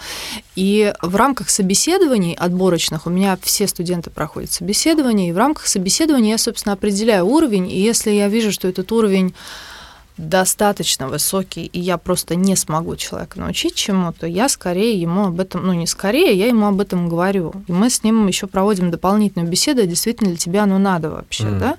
И 0.55 0.93
в 1.03 1.17
рамках 1.17 1.51
собеседований 1.51 2.35
отборочных 2.35 3.07
у 3.07 3.11
меня 3.11 3.37
все 3.43 3.67
студенты 3.67 4.11
проходят 4.11 4.53
собеседование, 4.53 5.31
и 5.31 5.33
в 5.33 5.39
рамках 5.39 5.67
собеседования 5.67 6.33
я, 6.33 6.39
собственно, 6.39 6.73
определяю 6.73 7.27
уровень, 7.27 7.71
и 7.71 7.81
если 7.81 8.11
я 8.11 8.29
вижу, 8.29 8.53
что 8.53 8.69
этот 8.69 8.91
уровень 8.93 9.35
достаточно 10.19 11.09
высокий, 11.09 11.65
и 11.67 11.81
я 11.81 11.97
просто 11.97 12.35
не 12.35 12.57
смогу 12.57 12.97
человека 12.97 13.39
научить 13.39 13.75
чему-то, 13.77 14.27
я 14.27 14.49
скорее 14.49 15.01
ему 15.01 15.27
об 15.27 15.41
этом, 15.41 15.65
ну 15.65 15.73
не 15.73 15.87
скорее, 15.87 16.37
я 16.37 16.47
ему 16.49 16.67
об 16.67 16.81
этом 16.81 17.09
говорю. 17.09 17.53
И 17.69 17.73
мы 17.73 17.89
с 17.89 18.03
ним 18.03 18.27
еще 18.27 18.49
проводим 18.49 18.91
дополнительную 18.91 19.49
беседу, 19.49 19.87
действительно 19.87 20.31
для 20.31 20.39
тебя 20.39 20.65
оно 20.65 20.79
надо 20.79 21.11
вообще, 21.11 21.45
mm. 21.45 21.59
да. 21.59 21.77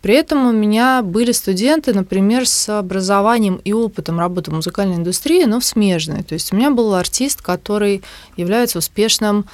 При 0.00 0.14
этом 0.14 0.46
у 0.46 0.52
меня 0.52 1.02
были 1.02 1.32
студенты, 1.32 1.92
например, 1.92 2.46
с 2.46 2.68
образованием 2.68 3.60
и 3.64 3.72
опытом 3.72 4.18
работы 4.18 4.52
в 4.52 4.54
музыкальной 4.54 4.96
индустрии, 4.96 5.44
но 5.44 5.58
в 5.58 5.64
смежной. 5.64 6.22
То 6.22 6.34
есть 6.34 6.52
у 6.52 6.56
меня 6.56 6.70
был 6.70 6.94
артист, 6.94 7.42
который 7.42 8.02
является 8.36 8.78
успешным 8.78 9.46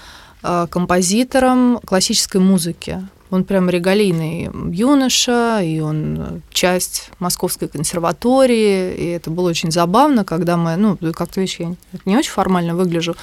э, 0.42 0.66
композитором 0.68 1.80
классической 1.84 2.40
музыки. 2.40 3.00
Он 3.30 3.44
прям 3.44 3.68
регалийный 3.68 4.50
юноша, 4.72 5.60
и 5.62 5.80
он 5.80 6.42
часть 6.50 7.10
Московской 7.18 7.68
консерватории, 7.68 8.94
и 8.94 9.06
это 9.08 9.30
было 9.30 9.48
очень 9.50 9.70
забавно, 9.70 10.24
когда 10.24 10.56
мы, 10.56 10.76
ну, 10.76 10.96
как-то, 11.12 11.40
видишь, 11.40 11.60
я 11.60 11.74
не 12.04 12.16
очень 12.16 12.30
формально 12.30 12.74
выгляжу, 12.74 13.16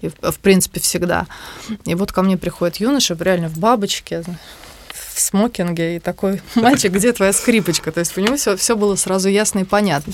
и, 0.00 0.08
в 0.08 0.38
принципе, 0.40 0.80
всегда. 0.80 1.26
И 1.84 1.94
вот 1.94 2.12
ко 2.12 2.22
мне 2.22 2.36
приходит 2.36 2.76
юноша, 2.76 3.16
реально 3.20 3.48
в 3.48 3.58
бабочке, 3.58 4.24
в 5.20 5.26
смокинге, 5.26 5.96
и 5.96 5.98
такой, 5.98 6.40
мальчик, 6.54 6.92
где 6.92 7.12
твоя 7.12 7.32
скрипочка? 7.32 7.92
То 7.92 8.00
есть 8.00 8.16
у 8.16 8.20
него 8.20 8.36
все, 8.36 8.56
все 8.56 8.76
было 8.76 8.96
сразу 8.96 9.28
ясно 9.28 9.60
и 9.60 9.64
понятно. 9.64 10.12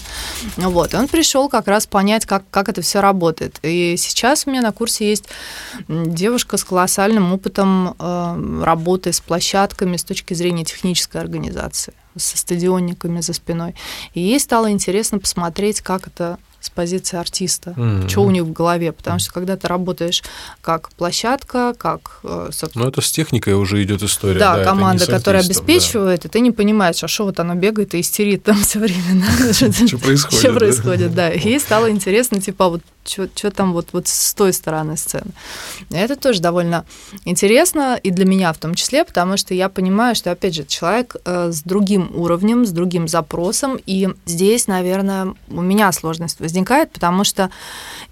Вот, 0.57 0.93
и 0.93 0.97
он 0.97 1.09
пришел 1.09 1.49
как 1.49 1.69
раз 1.69 1.87
понять, 1.87 2.27
как, 2.27 2.45
как 2.51 2.69
это 2.69 2.83
все 2.83 3.01
работает. 3.01 3.59
И 3.63 3.97
сейчас 3.97 4.47
у 4.47 4.51
меня 4.51 4.63
на 4.63 4.73
курсе 4.73 5.09
есть 5.09 5.29
девушка 5.89 6.57
с 6.57 6.65
колоссальным 6.65 7.33
опытом 7.33 7.95
э, 7.99 8.63
работы 8.65 9.13
с 9.13 9.21
площадками 9.21 9.97
с 9.97 10.05
точки 10.05 10.35
зрения 10.35 10.65
технической 10.65 11.21
организации 11.21 11.95
со 12.17 12.37
стадионниками 12.39 13.21
за 13.21 13.33
спиной. 13.33 13.75
И 14.15 14.21
ей 14.21 14.41
стало 14.41 14.71
интересно 14.71 15.19
посмотреть, 15.19 15.81
как 15.83 16.07
это 16.07 16.39
с 16.67 16.71
позиции 16.71 17.17
артиста, 17.17 17.75
mm-hmm. 17.77 18.09
что 18.09 18.23
у 18.23 18.31
них 18.31 18.43
в 18.43 18.53
голове, 18.53 18.93
потому 18.93 19.19
что 19.19 19.33
когда 19.33 19.57
ты 19.57 19.69
работаешь 19.69 20.23
как 20.61 20.91
площадка, 20.91 21.75
как... 21.79 22.21
Э, 22.25 22.51
ну, 22.75 22.89
это 22.89 23.01
с 23.01 23.11
техникой 23.11 23.55
уже 23.55 23.83
идет 23.83 24.03
история. 24.03 24.39
Да, 24.39 24.57
да 24.57 24.65
команда, 24.65 25.07
которая 25.07 25.43
обеспечивает, 25.43 26.23
да. 26.23 26.29
и 26.29 26.31
ты 26.31 26.41
не 26.41 26.51
понимаешь, 26.51 27.03
а 27.03 27.09
что 27.09 27.25
вот 27.25 27.41
оно 27.41 27.55
бегает 27.55 27.95
и 27.95 28.01
истерит 28.01 28.45
там 28.45 28.57
все 28.63 28.81
время. 28.81 29.25
Что 29.53 29.99
происходит. 29.99 30.39
Что 30.39 30.53
происходит, 30.53 31.15
да. 31.15 31.29
Ей 31.29 31.61
стало 31.61 31.91
интересно, 31.91 32.41
типа, 32.41 32.69
вот 32.69 32.83
что 33.09 33.51
там 33.51 33.73
вот, 33.73 33.89
вот 33.93 34.09
с 34.09 34.35
той 34.35 34.53
стороны 34.53 34.97
сцены. 34.97 35.33
Это 35.91 36.17
тоже 36.17 36.41
довольно 36.41 36.85
интересно, 37.25 37.99
и 38.03 38.11
для 38.11 38.25
меня 38.25 38.53
в 38.53 38.59
том 38.59 38.75
числе, 38.75 39.05
потому 39.05 39.37
что 39.37 39.55
я 39.55 39.69
понимаю, 39.69 40.15
что, 40.15 40.31
опять 40.31 40.55
же, 40.55 40.65
человек 40.65 41.17
э, 41.25 41.51
с 41.53 41.63
другим 41.63 42.11
уровнем, 42.15 42.67
с 42.67 42.71
другим 42.71 43.09
запросом, 43.09 43.79
и 43.87 44.09
здесь, 44.27 44.67
наверное, 44.67 45.35
у 45.49 45.61
меня 45.61 45.93
сложность 45.93 46.41
возникает, 46.41 46.93
потому 46.93 47.25
что, 47.25 47.51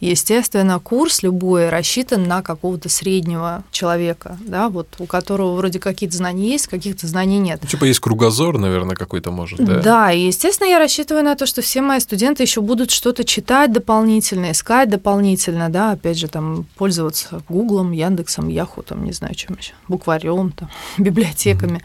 естественно, 0.01 0.79
курс 0.79 1.23
любой 1.23 1.69
рассчитан 1.69 2.25
на 2.25 2.43
какого-то 2.43 2.89
среднего 2.89 3.65
человека, 3.71 4.39
да, 4.41 4.69
вот 4.69 4.89
у 4.99 5.07
которого 5.07 5.57
вроде 5.57 5.79
какие-то 5.79 6.17
знания 6.17 6.51
есть, 6.51 6.67
каких-то 6.67 7.07
знаний 7.07 7.39
нет. 7.39 7.61
Ну, 7.63 7.69
типа 7.69 7.85
есть 7.85 8.01
кругозор, 8.01 8.59
наверное, 8.59 8.97
какой-то 8.97 9.31
может, 9.31 9.65
да? 9.65 9.81
Да, 9.81 10.13
и, 10.13 10.27
естественно, 10.27 10.69
я 10.69 10.79
рассчитываю 10.79 11.25
на 11.25 11.35
то, 11.35 11.47
что 11.47 11.63
все 11.63 11.81
мои 11.81 12.01
студенты 12.01 12.43
еще 12.43 12.61
будут 12.61 12.91
что-то 12.91 13.25
читать 13.25 13.73
дополнительно, 13.73 14.53
искать 14.53 14.84
искать 14.85 14.91
дополнительно, 14.91 15.69
да, 15.71 15.93
опять 15.93 16.19
же, 16.19 16.29
там, 16.29 16.67
пользоваться 16.77 17.43
Гуглом, 17.49 17.93
Яндексом, 17.93 18.49
Яху, 18.49 18.83
там, 18.83 19.05
не 19.05 19.13
знаю, 19.13 19.35
чем 19.35 19.57
еще, 19.57 19.73
букварем, 19.89 20.53
там, 20.53 20.71
библиотеками. 20.99 21.83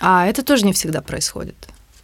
А 0.00 0.26
это 0.26 0.42
тоже 0.42 0.64
не 0.64 0.72
всегда 0.72 1.00
происходит. 1.00 1.56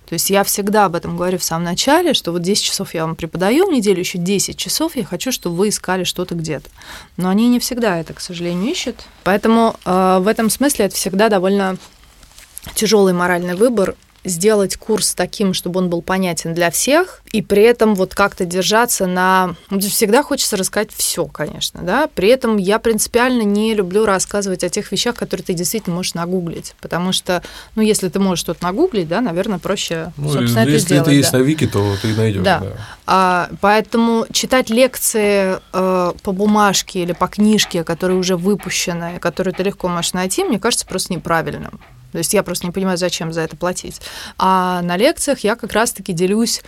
То 0.08 0.12
есть 0.12 0.30
я 0.30 0.44
всегда 0.44 0.84
об 0.84 0.94
этом 0.94 1.16
говорю 1.16 1.38
в 1.38 1.42
самом 1.42 1.64
начале, 1.64 2.14
что 2.14 2.30
вот 2.30 2.42
10 2.42 2.64
часов 2.64 2.94
я 2.94 3.04
вам 3.04 3.16
преподаю 3.16 3.66
в 3.66 3.72
неделю, 3.72 3.98
еще 3.98 4.18
10 4.18 4.56
часов 4.56 4.96
я 4.96 5.04
хочу, 5.04 5.32
чтобы 5.32 5.56
вы 5.56 5.68
искали 5.68 6.04
что-то 6.04 6.36
где-то. 6.36 6.68
Но 7.16 7.28
они 7.28 7.48
не 7.48 7.58
всегда 7.58 7.98
это, 7.98 8.14
к 8.14 8.20
сожалению, 8.20 8.70
ищут. 8.70 9.04
Поэтому 9.24 9.74
э, 9.84 10.18
в 10.20 10.28
этом 10.28 10.48
смысле 10.48 10.84
это 10.84 10.94
всегда 10.94 11.28
довольно 11.28 11.76
тяжелый 12.74 13.14
моральный 13.14 13.56
выбор 13.56 13.96
сделать 14.26 14.76
курс 14.76 15.14
таким, 15.14 15.54
чтобы 15.54 15.80
он 15.80 15.88
был 15.88 16.02
понятен 16.02 16.54
для 16.54 16.70
всех, 16.70 17.22
и 17.32 17.42
при 17.42 17.62
этом 17.62 17.94
вот 17.94 18.14
как-то 18.14 18.44
держаться 18.44 19.06
на... 19.06 19.54
Ну, 19.70 19.80
всегда 19.80 20.22
хочется 20.22 20.56
рассказать 20.56 20.90
все, 20.92 21.26
конечно, 21.26 21.82
да. 21.82 22.08
При 22.14 22.28
этом 22.28 22.56
я 22.56 22.78
принципиально 22.78 23.42
не 23.42 23.74
люблю 23.74 24.04
рассказывать 24.04 24.64
о 24.64 24.68
тех 24.68 24.90
вещах, 24.92 25.14
которые 25.14 25.44
ты 25.44 25.54
действительно 25.54 25.96
можешь 25.96 26.14
нагуглить, 26.14 26.74
потому 26.80 27.12
что, 27.12 27.42
ну, 27.74 27.82
если 27.82 28.08
ты 28.08 28.18
можешь 28.18 28.40
что-то 28.40 28.64
нагуглить, 28.64 29.08
да, 29.08 29.20
наверное, 29.20 29.58
проще, 29.58 30.12
ну, 30.16 30.30
собственно, 30.30 30.60
это 30.60 30.70
если 30.70 30.86
сделать. 30.86 31.08
Если 31.08 31.10
это 31.10 31.10
есть 31.10 31.32
да. 31.32 31.38
на 31.38 31.42
Вики, 31.42 31.66
то 31.66 31.96
ты 32.02 32.14
найдешь. 32.14 32.42
Да. 32.42 32.60
да. 32.60 32.72
А, 33.06 33.50
поэтому 33.60 34.26
читать 34.32 34.70
лекции 34.70 35.58
э, 35.72 36.12
по 36.22 36.32
бумажке 36.32 37.02
или 37.02 37.12
по 37.12 37.28
книжке, 37.28 37.84
которые 37.84 38.18
уже 38.18 38.36
выпущены, 38.36 39.18
которые 39.20 39.54
ты 39.54 39.62
легко 39.62 39.88
можешь 39.88 40.12
найти, 40.12 40.44
мне 40.44 40.58
кажется, 40.58 40.86
просто 40.86 41.12
неправильным. 41.12 41.80
То 42.16 42.20
есть 42.20 42.32
я 42.32 42.42
просто 42.42 42.64
не 42.64 42.72
понимаю, 42.72 42.96
зачем 42.96 43.30
за 43.30 43.42
это 43.42 43.58
платить. 43.58 44.00
А 44.38 44.80
на 44.80 44.96
лекциях 44.96 45.40
я 45.40 45.54
как 45.54 45.74
раз-таки 45.74 46.14
делюсь 46.14 46.62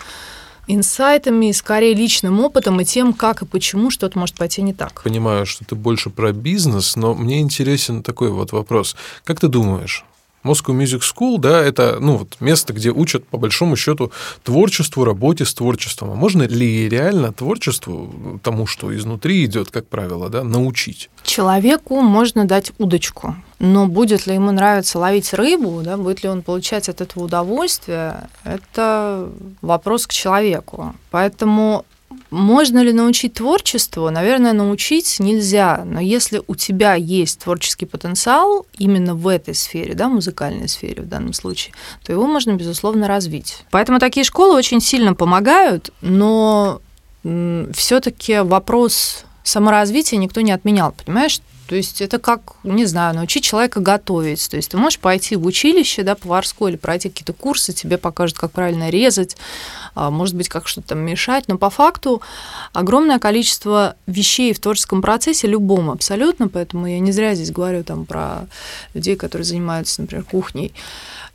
инсайтами, 0.66 1.53
скорее 1.53 1.94
личным 1.94 2.38
опытом 2.40 2.78
и 2.82 2.84
тем, 2.84 3.14
как 3.14 3.40
и 3.40 3.46
почему 3.46 3.90
что-то 3.90 4.18
может 4.18 4.36
пойти 4.36 4.61
не 4.61 4.74
так. 4.74 5.03
Понимаю, 5.03 5.46
что 5.46 5.64
ты 5.64 5.74
больше 5.74 6.11
про 6.11 6.32
бизнес, 6.32 6.96
но 6.96 7.14
мне 7.14 7.40
интересен 7.40 8.03
такой 8.03 8.30
вот 8.30 8.53
вопрос. 8.53 8.94
Как 9.24 9.40
ты 9.40 9.49
думаешь, 9.49 10.05
Moscow 10.45 10.76
Music 10.76 11.01
School, 11.01 11.39
да, 11.39 11.61
это 11.62 11.99
ну, 12.01 12.16
вот 12.16 12.36
место, 12.41 12.72
где 12.72 12.91
учат, 12.91 13.26
по 13.26 13.39
большому 13.39 13.76
счету, 13.76 14.12
творчеству, 14.45 15.05
работе 15.05 15.45
с 15.45 15.55
творчеством. 15.55 16.11
А 16.11 16.14
можно 16.14 16.43
ли 16.45 16.89
реально 16.89 17.32
творчеству, 17.32 18.41
тому, 18.43 18.66
что 18.66 18.97
изнутри 18.97 19.45
идет, 19.45 19.70
как 19.70 19.86
правило, 19.86 20.28
да, 20.28 20.45
научить? 20.45 21.11
Человеку 21.24 22.01
можно 22.01 22.45
дать 22.45 22.72
удочку, 22.78 23.36
но 23.59 23.86
будет 23.86 24.26
ли 24.26 24.34
ему 24.34 24.53
нравиться 24.53 24.99
ловить 24.99 25.32
рыбу, 25.34 25.82
да, 25.82 25.97
будет 25.97 26.22
ли 26.22 26.28
он 26.28 26.43
получать 26.43 26.89
от 26.89 27.01
этого 27.01 27.24
удовольствие, 27.24 28.28
это 28.45 29.28
вопрос 29.61 30.07
к 30.07 30.12
человеку. 30.12 30.95
Поэтому 31.11 31.84
можно 32.30 32.82
ли 32.82 32.92
научить 32.92 33.34
творчеству? 33.34 34.11
Наверное, 34.11 34.52
научить 34.52 35.18
нельзя, 35.18 35.82
но 35.84 36.00
если 36.00 36.42
у 36.46 36.54
тебя 36.54 36.94
есть 36.94 37.40
творческий 37.40 37.86
потенциал 37.86 38.66
именно 38.78 39.14
в 39.14 39.28
этой 39.28 39.54
сфере, 39.54 39.94
да, 39.94 40.09
музыкальной 40.09 40.68
сфере 40.68 41.02
в 41.02 41.09
данном 41.09 41.32
случае, 41.32 41.74
то 42.04 42.12
его 42.12 42.26
можно, 42.26 42.52
безусловно, 42.52 43.09
развить. 43.09 43.64
Поэтому 43.70 43.98
такие 43.98 44.24
школы 44.24 44.56
очень 44.56 44.80
сильно 44.80 45.14
помогают, 45.14 45.90
но 46.00 46.80
все-таки 47.22 48.40
вопрос 48.40 49.24
саморазвития 49.42 50.18
никто 50.18 50.40
не 50.40 50.52
отменял, 50.52 50.92
понимаешь? 50.92 51.40
То 51.68 51.76
есть 51.76 52.00
это 52.00 52.18
как, 52.18 52.54
не 52.64 52.86
знаю, 52.86 53.14
научить 53.14 53.44
человека 53.44 53.80
готовить. 53.80 54.48
То 54.48 54.56
есть 54.56 54.70
ты 54.70 54.78
можешь 54.78 54.98
пойти 54.98 55.36
в 55.36 55.44
училище, 55.44 56.02
да, 56.02 56.14
поварское, 56.14 56.70
или 56.70 56.76
пройти 56.78 57.10
какие-то 57.10 57.34
курсы, 57.34 57.74
тебе 57.74 57.98
покажут, 57.98 58.38
как 58.38 58.52
правильно 58.52 58.88
резать, 58.88 59.36
а, 59.94 60.10
может 60.10 60.34
быть, 60.34 60.48
как 60.48 60.66
что-то 60.66 60.88
там 60.88 61.00
мешать, 61.00 61.44
но 61.46 61.58
по 61.58 61.68
факту 61.68 62.22
огромное 62.72 63.18
количество 63.18 63.96
вещей 64.06 64.54
в 64.54 64.60
творческом 64.60 65.02
процессе, 65.02 65.46
любом 65.46 65.90
абсолютно, 65.90 66.48
поэтому 66.48 66.86
я 66.86 67.00
не 67.00 67.12
зря 67.12 67.34
здесь 67.34 67.50
говорю 67.50 67.84
там 67.84 68.06
про 68.06 68.46
людей, 68.94 69.16
которые 69.16 69.44
занимаются, 69.44 70.00
например, 70.00 70.24
кухней, 70.24 70.72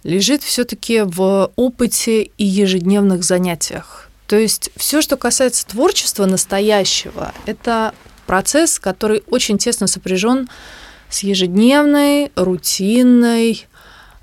лежит 0.04 0.42
все 0.42 0.64
таки 0.64 1.02
в 1.02 1.52
опыте 1.56 2.24
и 2.24 2.44
ежедневных 2.44 3.24
занятиях. 3.24 4.10
То 4.26 4.36
есть 4.36 4.72
все, 4.78 5.04
что 5.04 5.16
касается 5.16 5.68
творчества 5.68 6.26
настоящего, 6.26 7.34
это 7.46 7.94
процесс, 8.26 8.80
который 8.80 9.24
очень 9.30 9.58
тесно 9.58 9.88
сопряжен 9.88 10.50
с 11.10 11.20
ежедневной, 11.24 12.32
рутинной, 12.36 13.66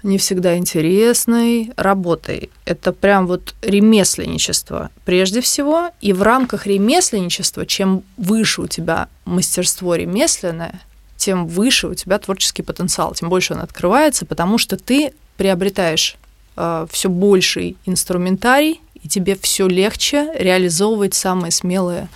не 0.03 0.19
всегда 0.19 0.57
интересной 0.57 1.73
работой. 1.77 2.51
Это 2.65 2.93
прям 2.93 3.27
вот 3.27 3.55
ремесленничество 3.63 4.91
прежде 5.05 5.41
всего. 5.41 5.91
И 6.01 6.13
в 6.13 6.23
рамках 6.23 6.67
ремесленничества, 6.67 7.67
чем 7.67 8.03
выше 8.17 8.63
у 8.63 8.67
тебя 8.67 9.09
мастерство 9.25 9.95
ремесленное, 9.95 10.81
тем 11.17 11.47
выше 11.47 11.89
у 11.89 11.95
тебя 11.95 12.19
творческий 12.19 12.63
потенциал, 12.63 13.15
тем 13.15 13.29
больше 13.29 13.53
он 13.53 13.61
открывается, 13.61 14.25
потому 14.25 14.57
что 14.57 14.79
ты 14.79 15.13
приобретаешь 15.37 16.17
э, 16.57 16.87
все 16.91 17.09
больший 17.11 17.77
инструментарий, 17.85 18.81
и 19.03 19.09
тебе 19.09 19.37
все 19.41 19.67
легче 19.67 20.31
реализовывать 20.35 21.15
самые 21.15 21.51
смелые 21.51 22.09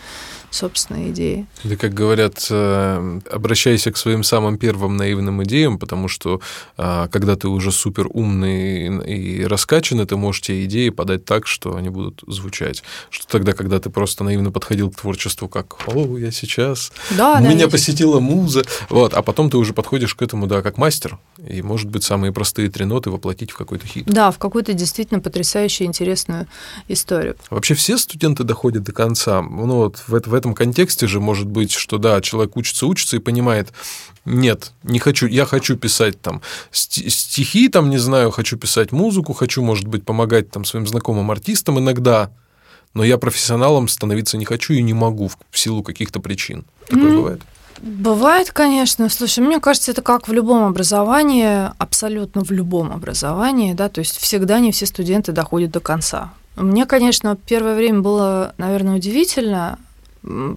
собственные 0.54 1.10
идеи. 1.10 1.46
Или, 1.64 1.74
как 1.74 1.92
говорят, 1.92 2.46
э, 2.50 3.20
обращайся 3.30 3.90
к 3.92 3.96
своим 3.96 4.22
самым 4.22 4.56
первым 4.58 4.96
наивным 4.96 5.42
идеям, 5.42 5.78
потому 5.78 6.08
что 6.08 6.40
э, 6.78 7.08
когда 7.10 7.36
ты 7.36 7.48
уже 7.48 7.72
супер 7.72 8.06
умный 8.12 9.04
и 9.04 9.44
раскачанный, 9.44 10.06
ты 10.06 10.16
можешь 10.16 10.42
те 10.42 10.64
идеи 10.64 10.90
подать 10.90 11.24
так, 11.24 11.46
что 11.46 11.76
они 11.76 11.88
будут 11.88 12.22
звучать. 12.26 12.82
Что 13.10 13.26
тогда, 13.26 13.52
когда 13.52 13.80
ты 13.80 13.90
просто 13.90 14.24
наивно 14.24 14.50
подходил 14.50 14.90
к 14.90 14.96
творчеству, 14.96 15.48
как 15.48 15.76
«О, 15.88 16.16
я 16.18 16.30
сейчас, 16.30 16.92
да, 17.10 17.40
меня 17.40 17.66
да, 17.66 17.70
посетила 17.70 18.20
муза», 18.20 18.64
вот, 18.88 19.14
а 19.14 19.22
потом 19.22 19.50
ты 19.50 19.56
уже 19.56 19.72
подходишь 19.72 20.14
к 20.14 20.22
этому, 20.22 20.46
да, 20.46 20.62
как 20.62 20.78
мастер, 20.78 21.18
и, 21.46 21.62
может 21.62 21.90
быть, 21.90 22.04
самые 22.04 22.32
простые 22.32 22.70
три 22.70 22.84
ноты 22.84 23.10
воплотить 23.10 23.50
в 23.50 23.56
какой-то 23.56 23.86
хит. 23.86 24.04
Да, 24.06 24.30
в 24.30 24.38
какую-то 24.38 24.72
действительно 24.72 25.20
потрясающую, 25.20 25.86
интересную 25.86 26.46
историю. 26.88 27.36
Вообще 27.50 27.74
все 27.74 27.98
студенты 27.98 28.44
доходят 28.44 28.84
до 28.84 28.92
конца. 28.92 29.42
Ну, 29.42 29.76
вот 29.76 30.02
в, 30.06 30.20
в 30.28 30.34
этом 30.44 30.54
контексте 30.54 31.06
же 31.06 31.20
может 31.20 31.46
быть, 31.46 31.72
что 31.72 31.96
да, 31.96 32.20
человек 32.20 32.56
учится, 32.56 32.86
учится 32.86 33.16
и 33.16 33.18
понимает, 33.18 33.72
нет, 34.26 34.72
не 34.82 34.98
хочу, 34.98 35.26
я 35.26 35.46
хочу 35.46 35.76
писать 35.76 36.20
там 36.20 36.42
стихи, 36.70 37.68
там, 37.68 37.88
не 37.88 37.98
знаю, 37.98 38.30
хочу 38.30 38.58
писать 38.58 38.92
музыку, 38.92 39.32
хочу, 39.32 39.62
может 39.62 39.88
быть, 39.88 40.04
помогать 40.04 40.50
там 40.50 40.64
своим 40.64 40.86
знакомым 40.86 41.30
артистам 41.30 41.78
иногда, 41.78 42.30
но 42.92 43.04
я 43.04 43.16
профессионалом 43.16 43.88
становиться 43.88 44.36
не 44.36 44.44
хочу 44.44 44.74
и 44.74 44.82
не 44.82 44.92
могу 44.92 45.30
в 45.50 45.58
силу 45.58 45.82
каких-то 45.82 46.20
причин. 46.20 46.64
Такое 46.88 47.10
mm. 47.10 47.16
бывает? 47.16 47.42
Бывает, 47.80 48.52
конечно. 48.52 49.08
Слушай, 49.08 49.40
мне 49.40 49.60
кажется, 49.60 49.90
это 49.90 50.02
как 50.02 50.28
в 50.28 50.32
любом 50.32 50.64
образовании, 50.64 51.70
абсолютно 51.78 52.44
в 52.44 52.50
любом 52.50 52.92
образовании, 52.92 53.72
да, 53.72 53.88
то 53.88 54.00
есть 54.00 54.18
всегда 54.18 54.60
не 54.60 54.72
все 54.72 54.86
студенты 54.86 55.32
доходят 55.32 55.70
до 55.70 55.80
конца. 55.80 56.32
Мне, 56.56 56.86
конечно, 56.86 57.36
первое 57.36 57.74
время 57.74 58.00
было, 58.00 58.54
наверное, 58.58 58.96
удивительно, 58.96 59.78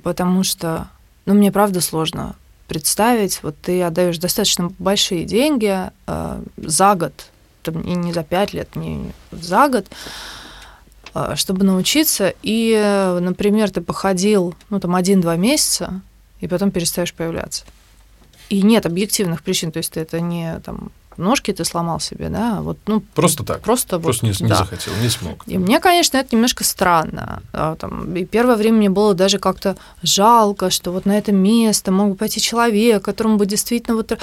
потому 0.04 0.44
что, 0.44 0.88
ну, 1.26 1.34
мне 1.34 1.52
правда 1.52 1.82
сложно 1.82 2.36
представить, 2.68 3.42
вот 3.44 3.56
ты 3.62 3.82
отдаешь 3.82 4.18
достаточно 4.18 4.72
большие 4.78 5.26
деньги 5.26 5.90
э, 6.08 6.42
за 6.58 6.96
год, 6.96 7.14
там, 7.64 7.82
и 7.82 7.96
не 7.96 8.14
за 8.14 8.24
пять 8.24 8.54
лет, 8.54 8.76
не 8.76 9.12
за 9.32 9.70
год, 9.70 9.86
э, 11.14 11.34
чтобы 11.36 11.64
научиться, 11.64 12.34
и, 12.44 13.18
например, 13.22 13.72
ты 13.72 13.82
походил, 13.82 14.54
ну, 14.70 14.80
там, 14.80 14.96
один-два 14.96 15.36
месяца, 15.38 16.02
и 16.40 16.48
потом 16.48 16.72
перестаешь 16.72 17.14
появляться. 17.14 17.64
И 18.50 18.62
нет 18.62 18.86
объективных 18.86 19.44
причин, 19.44 19.72
то 19.72 19.78
есть 19.78 19.94
ты 19.94 20.02
это 20.02 20.22
не 20.22 20.60
там 20.60 20.92
ножки 21.18 21.52
ты 21.54 21.66
сломал 21.66 22.00
себе, 22.00 22.30
да, 22.30 22.62
вот, 22.62 22.78
ну, 22.88 23.02
просто 23.02 23.44
так, 23.44 23.62
просто, 23.62 24.00
просто 24.00 24.26
вот, 24.26 24.40
не, 24.40 24.46
не 24.46 24.50
да. 24.50 24.58
захотел, 24.58 24.94
не 25.02 25.10
смог. 25.10 25.44
И 25.48 25.58
мне, 25.58 25.80
конечно, 25.80 26.18
это 26.18 26.36
немножко 26.36 26.64
странно. 26.64 27.42
Там, 27.52 28.16
и 28.16 28.26
первое 28.26 28.56
время 28.56 28.78
мне 28.78 28.90
было 28.90 29.14
даже 29.14 29.40
как-то 29.40 29.76
жалко, 30.04 30.70
что 30.70 30.92
вот 30.92 31.06
на 31.06 31.18
это 31.18 31.32
место 31.32 31.92
мог 31.92 32.10
бы 32.12 32.16
пойти 32.16 32.42
человек, 32.42 33.04
которому 33.04 33.38
бы 33.38 33.46
действительно 33.46 33.96
вот 33.98 34.18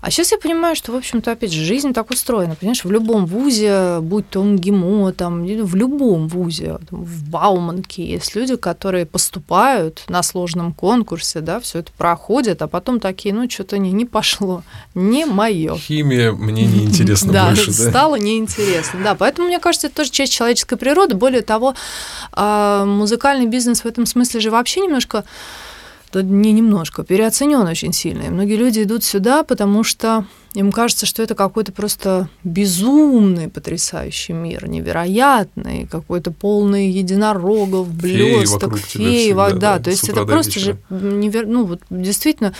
а 0.00 0.10
сейчас 0.10 0.32
я 0.32 0.38
понимаю, 0.38 0.76
что, 0.76 0.92
в 0.92 0.96
общем-то, 0.96 1.32
опять 1.32 1.52
же, 1.52 1.62
жизнь 1.62 1.92
так 1.92 2.10
устроена. 2.10 2.54
Понимаешь, 2.54 2.84
в 2.84 2.90
любом 2.90 3.26
вузе, 3.26 3.98
будь 4.00 4.28
то 4.30 4.42
МГИМО, 4.42 5.12
там, 5.12 5.44
в 5.44 5.74
любом 5.74 6.26
вузе, 6.28 6.78
там, 6.88 7.04
в 7.04 7.28
Бауманке, 7.28 8.04
есть 8.04 8.34
люди, 8.34 8.56
которые 8.56 9.04
поступают 9.04 10.04
на 10.08 10.22
сложном 10.22 10.72
конкурсе, 10.72 11.40
да, 11.40 11.60
все 11.60 11.80
это 11.80 11.92
проходят, 11.92 12.62
а 12.62 12.66
потом 12.66 12.98
такие, 12.98 13.34
ну, 13.34 13.48
что-то 13.50 13.76
не, 13.76 13.92
не 13.92 14.06
пошло, 14.06 14.62
не 14.94 15.26
мое. 15.26 15.76
Химия 15.76 16.32
мне 16.32 16.64
не 16.64 16.84
интересна 16.86 17.32
да, 17.32 17.46
больше, 17.48 17.66
да? 17.66 17.90
стало 17.90 18.16
неинтересно. 18.16 19.00
Да, 19.04 19.14
поэтому, 19.14 19.48
мне 19.48 19.58
кажется, 19.58 19.88
это 19.88 19.96
тоже 19.96 20.10
часть 20.10 20.32
человеческой 20.32 20.76
природы. 20.76 21.14
Более 21.14 21.42
того, 21.42 21.74
а, 22.32 22.86
музыкальный 22.86 23.46
бизнес 23.46 23.82
в 23.82 23.86
этом 23.86 24.06
смысле 24.06 24.40
же 24.40 24.50
вообще 24.50 24.80
немножко 24.80 25.24
не 26.14 26.52
немножко, 26.52 27.04
переоценен 27.04 27.66
очень 27.66 27.92
сильно. 27.92 28.22
И 28.22 28.28
многие 28.30 28.56
люди 28.56 28.82
идут 28.82 29.04
сюда, 29.04 29.42
потому 29.42 29.84
что 29.84 30.24
им 30.54 30.72
кажется, 30.72 31.06
что 31.06 31.22
это 31.22 31.36
какой-то 31.36 31.70
просто 31.70 32.28
безумный, 32.42 33.48
потрясающий 33.48 34.32
мир, 34.32 34.68
невероятный, 34.68 35.86
какой-то 35.86 36.32
полный 36.32 36.90
единорогов, 36.90 37.88
блесток, 37.88 38.76
феи, 38.76 39.32
да, 39.32 39.50
да, 39.50 39.78
то 39.78 39.90
есть 39.90 40.08
это 40.08 40.24
просто 40.24 40.58
же 40.58 40.76
невер... 40.90 41.46
ну 41.46 41.64
вот 41.64 41.80
действительно, 41.88 42.52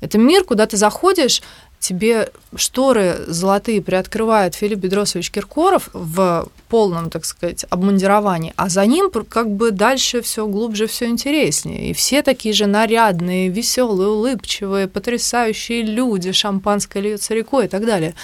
это 0.00 0.18
мир, 0.18 0.42
куда 0.42 0.66
ты 0.66 0.76
заходишь, 0.76 1.40
тебе 1.86 2.30
шторы 2.56 3.24
золотые 3.28 3.80
приоткрывает 3.80 4.56
Филипп 4.56 4.80
Бедросович 4.80 5.30
Киркоров 5.30 5.88
в 5.92 6.48
полном, 6.68 7.10
так 7.10 7.24
сказать, 7.24 7.64
обмундировании, 7.70 8.52
а 8.56 8.68
за 8.68 8.84
ним 8.86 9.10
как 9.28 9.48
бы 9.48 9.70
дальше 9.70 10.20
все 10.20 10.48
глубже, 10.48 10.88
все 10.88 11.06
интереснее. 11.06 11.90
И 11.90 11.92
все 11.92 12.22
такие 12.22 12.52
же 12.52 12.66
нарядные, 12.66 13.48
веселые, 13.50 14.08
улыбчивые, 14.08 14.88
потрясающие 14.88 15.82
люди, 15.82 16.32
шампанское 16.32 17.00
льется 17.00 17.34
рекой 17.34 17.66
и 17.66 17.68
так 17.68 17.86
далее. 17.86 18.14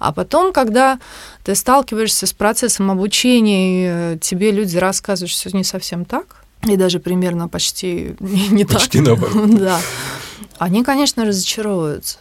А 0.00 0.12
потом, 0.12 0.52
когда 0.52 0.98
ты 1.44 1.54
сталкиваешься 1.54 2.26
с 2.26 2.32
процессом 2.32 2.90
обучения, 2.90 4.14
и 4.14 4.18
тебе 4.18 4.50
люди 4.50 4.76
рассказывают, 4.78 5.30
что 5.30 5.48
все 5.48 5.56
не 5.56 5.64
совсем 5.64 6.04
так, 6.04 6.44
и 6.64 6.76
даже 6.76 6.98
примерно 6.98 7.46
почти 7.46 8.16
не, 8.20 8.48
не 8.48 8.64
почти 8.64 8.98
так. 8.98 9.18
Почти 9.18 9.30
наоборот. 9.30 9.50
да. 9.60 9.80
Они, 10.58 10.82
конечно, 10.82 11.24
разочаровываются. 11.24 12.18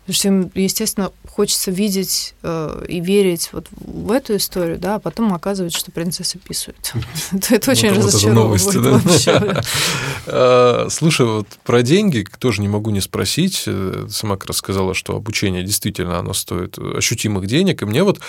Потому 0.00 0.14
что 0.14 0.28
им, 0.28 0.50
естественно, 0.54 1.12
хочется 1.28 1.70
видеть 1.70 2.34
э, 2.42 2.84
и 2.88 3.00
верить 3.00 3.50
вот 3.52 3.68
в 3.70 4.10
эту 4.10 4.36
историю, 4.36 4.78
да, 4.78 4.96
а 4.96 4.98
потом 4.98 5.32
оказывается, 5.32 5.78
что 5.78 5.92
принцесса 5.92 6.38
писают. 6.38 6.92
Это 7.50 7.70
очень 7.70 7.90
разочаровывает 7.90 8.62
а, 10.26 10.86
Слушай, 10.90 11.26
вот 11.26 11.46
про 11.64 11.82
деньги 11.82 12.26
тоже 12.38 12.62
не 12.62 12.68
могу 12.68 12.90
не 12.90 13.00
спросить. 13.00 13.64
Э, 13.66 14.06
сама 14.10 14.36
как 14.36 14.48
раз 14.48 14.56
сказала, 14.56 14.94
что 14.94 15.16
обучение 15.16 15.62
действительно 15.62 16.18
оно 16.18 16.32
стоит 16.32 16.78
ощутимых 16.78 17.46
денег, 17.46 17.82
и 17.82 17.86
мне 17.86 18.02
вот 18.02 18.20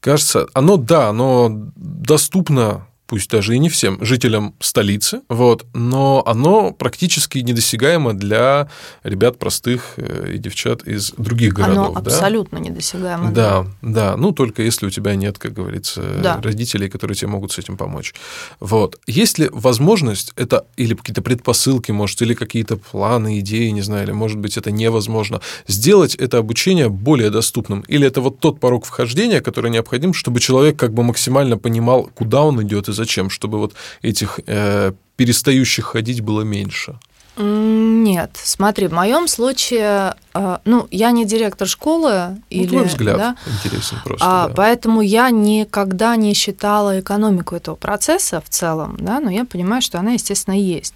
кажется, 0.00 0.48
оно, 0.52 0.76
да, 0.76 1.08
оно 1.08 1.48
доступно 1.76 2.86
пусть 3.08 3.30
даже 3.30 3.54
и 3.54 3.58
не 3.58 3.70
всем 3.70 3.98
жителям 4.04 4.54
столицы, 4.60 5.22
вот, 5.30 5.66
но 5.72 6.22
оно 6.26 6.72
практически 6.72 7.38
недосягаемо 7.38 8.12
для 8.12 8.68
ребят 9.02 9.38
простых 9.38 9.94
э, 9.96 10.34
и 10.34 10.38
девчат 10.38 10.86
из 10.86 11.12
других 11.16 11.54
городов. 11.54 11.86
Оно 11.86 11.94
да? 11.94 12.00
абсолютно 12.00 12.58
недосягаемо. 12.58 13.32
Да, 13.32 13.66
да, 13.80 14.16
ну 14.16 14.32
только 14.32 14.62
если 14.62 14.86
у 14.86 14.90
тебя 14.90 15.14
нет, 15.14 15.38
как 15.38 15.54
говорится, 15.54 16.02
да. 16.22 16.40
родителей, 16.42 16.90
которые 16.90 17.16
тебе 17.16 17.28
могут 17.28 17.52
с 17.52 17.58
этим 17.58 17.78
помочь. 17.78 18.14
Вот. 18.60 19.00
Есть 19.06 19.38
ли 19.38 19.48
возможность, 19.50 20.32
это 20.36 20.66
или 20.76 20.94
какие-то 20.94 21.22
предпосылки, 21.22 21.90
может, 21.92 22.20
или 22.20 22.34
какие-то 22.34 22.76
планы, 22.76 23.40
идеи, 23.40 23.70
не 23.70 23.82
знаю, 23.82 24.04
или, 24.04 24.12
может 24.12 24.38
быть, 24.38 24.58
это 24.58 24.70
невозможно, 24.70 25.40
сделать 25.66 26.14
это 26.14 26.36
обучение 26.36 26.90
более 26.90 27.30
доступным? 27.30 27.80
Или 27.88 28.06
это 28.06 28.20
вот 28.20 28.38
тот 28.38 28.60
порог 28.60 28.84
вхождения, 28.84 29.40
который 29.40 29.70
необходим, 29.70 30.12
чтобы 30.12 30.40
человек 30.40 30.78
как 30.78 30.92
бы 30.92 31.02
максимально 31.02 31.56
понимал, 31.56 32.10
куда 32.14 32.42
он 32.42 32.62
идет 32.62 32.88
и 32.88 32.97
зачем? 32.98 33.30
Чтобы 33.30 33.58
вот 33.58 33.74
этих 34.02 34.40
э, 34.46 34.92
перестающих 35.16 35.86
ходить 35.86 36.20
было 36.20 36.42
меньше? 36.42 36.98
Нет, 37.40 38.30
смотри, 38.34 38.88
в 38.88 38.92
моем 38.92 39.28
случае, 39.28 40.16
э, 40.34 40.58
ну, 40.64 40.88
я 40.90 41.12
не 41.12 41.24
директор 41.24 41.68
школы. 41.68 42.30
Ну, 42.30 42.42
или, 42.50 42.66
твой 42.66 42.84
взгляд 42.84 43.16
да, 43.16 43.36
интересен 43.46 43.98
просто. 44.04 44.26
А, 44.28 44.48
да. 44.48 44.54
Поэтому 44.54 45.02
я 45.02 45.30
никогда 45.30 46.16
не 46.16 46.34
считала 46.34 46.98
экономику 46.98 47.54
этого 47.54 47.76
процесса 47.76 48.40
в 48.44 48.48
целом, 48.48 48.96
да, 48.98 49.20
но 49.20 49.30
я 49.30 49.44
понимаю, 49.44 49.82
что 49.82 50.00
она, 50.00 50.12
естественно, 50.12 50.60
есть. 50.60 50.94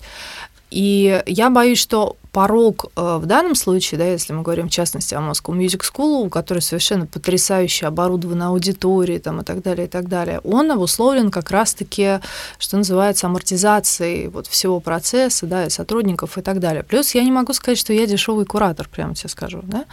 И 0.73 1.23
я 1.27 1.51
боюсь, 1.51 1.79
что 1.79 2.17
порог 2.33 2.87
э, 2.97 3.19
в 3.21 3.27
данном 3.27 3.55
случае, 3.55 3.99
да, 3.99 4.07
если 4.07 4.33
мы 4.33 4.41
говорим 4.41 4.69
в 4.69 4.71
частности 4.71 5.15
о 5.15 5.19
Moscow 5.19 5.55
Music 5.55 5.83
School, 5.83 6.25
у 6.25 6.31
которой 6.31 6.61
совершенно 6.61 7.05
потрясающе 7.05 7.87
оборудована 7.87 8.49
аудитория 8.49 9.19
там, 9.19 9.43
и 9.43 9.45
так 9.45 9.63
далее, 9.63 9.87
и 9.87 9.91
так 9.91 10.09
далее, 10.09 10.41
он 10.41 10.71
обусловлен 10.73 11.31
как 11.31 11.51
раз-таки, 11.51 12.21
что 12.59 12.79
называется, 12.79 13.27
амортизацией 13.27 14.29
вот 14.29 14.47
всего 14.47 14.81
процесса, 14.81 15.45
да, 15.45 15.67
и 15.67 15.71
сотрудников 15.71 16.39
и 16.39 16.41
так 16.41 16.59
далее. 16.59 16.83
Плюс 16.83 17.15
я 17.15 17.23
не 17.23 17.33
могу 17.33 17.53
сказать, 17.53 17.79
что 17.79 17.93
я 17.93 18.07
дешевый 18.07 18.47
куратор, 18.47 18.89
прямо 18.89 19.15
тебе 19.15 19.29
скажу, 19.29 19.61
да. 19.63 19.85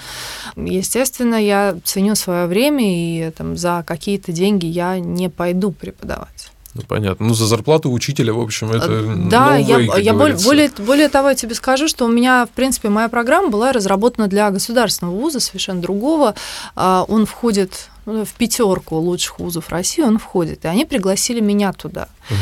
Естественно, 0.56 1.36
я 1.36 1.76
ценю 1.84 2.16
свое 2.16 2.46
время, 2.46 2.86
и 2.86 3.32
там, 3.32 3.58
за 3.58 3.84
какие-то 3.86 4.32
деньги 4.32 4.66
я 4.66 4.98
не 4.98 5.30
пойду 5.30 5.72
преподавать. 5.72 6.52
Ну, 6.80 6.86
понятно. 6.88 7.28
Ну, 7.28 7.34
за 7.34 7.46
зарплату 7.46 7.92
учителя, 7.92 8.34
в 8.34 8.40
общем, 8.40 8.72
это 8.72 8.88
э, 8.90 9.16
Да, 9.30 9.60
no 9.60 9.62
я, 9.62 9.98
я 9.98 10.14
более, 10.14 10.38
более, 10.38 10.72
более 10.78 11.10
того, 11.10 11.30
я 11.30 11.36
тебе 11.36 11.56
скажу, 11.56 11.88
что 11.88 12.06
у 12.06 12.08
меня, 12.08 12.46
в 12.46 12.50
принципе, 12.52 12.90
моя 12.90 13.10
программа 13.10 13.50
была 13.50 13.72
разработана 13.72 14.28
для 14.28 14.50
государственного 14.50 15.16
вуза, 15.16 15.40
совершенно 15.40 15.82
другого. 15.82 16.36
А, 16.76 17.06
он 17.08 17.26
входит 17.26 17.90
ну, 18.06 18.24
в 18.24 18.34
пятерку 18.34 18.96
лучших 18.96 19.40
вузов 19.40 19.70
России, 19.70 20.02
он 20.02 20.18
входит. 20.20 20.66
И 20.66 20.68
они 20.68 20.86
пригласили 20.86 21.42
меня 21.42 21.74
туда. 21.74 22.08
Угу. 22.30 22.38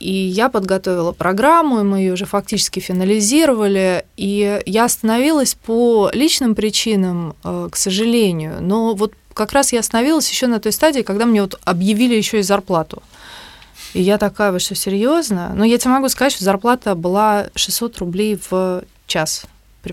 И 0.00 0.12
я 0.12 0.48
подготовила 0.48 1.12
программу, 1.12 1.80
и 1.80 1.84
мы 1.84 1.98
ее 1.98 2.12
уже 2.12 2.26
фактически 2.26 2.80
финализировали. 2.80 4.04
И 4.16 4.60
я 4.66 4.84
остановилась 4.84 5.54
по 5.54 6.10
личным 6.12 6.54
причинам, 6.54 7.34
э, 7.44 7.68
к 7.70 7.76
сожалению. 7.76 8.56
Но 8.60 8.94
вот 8.94 9.12
как 9.36 9.52
раз 9.52 9.72
я 9.72 9.80
остановилась 9.80 10.30
еще 10.30 10.46
на 10.46 10.58
той 10.60 10.72
стадии, 10.72 11.02
когда 11.02 11.26
мне 11.26 11.42
вот 11.42 11.60
объявили 11.64 12.14
еще 12.14 12.40
и 12.40 12.42
зарплату. 12.42 13.02
И 13.96 14.02
я 14.02 14.18
такая, 14.18 14.52
вы 14.52 14.58
что, 14.58 14.74
серьезно? 14.74 15.54
Но 15.56 15.64
я 15.64 15.78
тебе 15.78 15.92
могу 15.92 16.10
сказать, 16.10 16.34
что 16.34 16.44
зарплата 16.44 16.94
была 16.94 17.46
600 17.54 17.96
рублей 17.96 18.38
в 18.50 18.84
час 19.06 19.46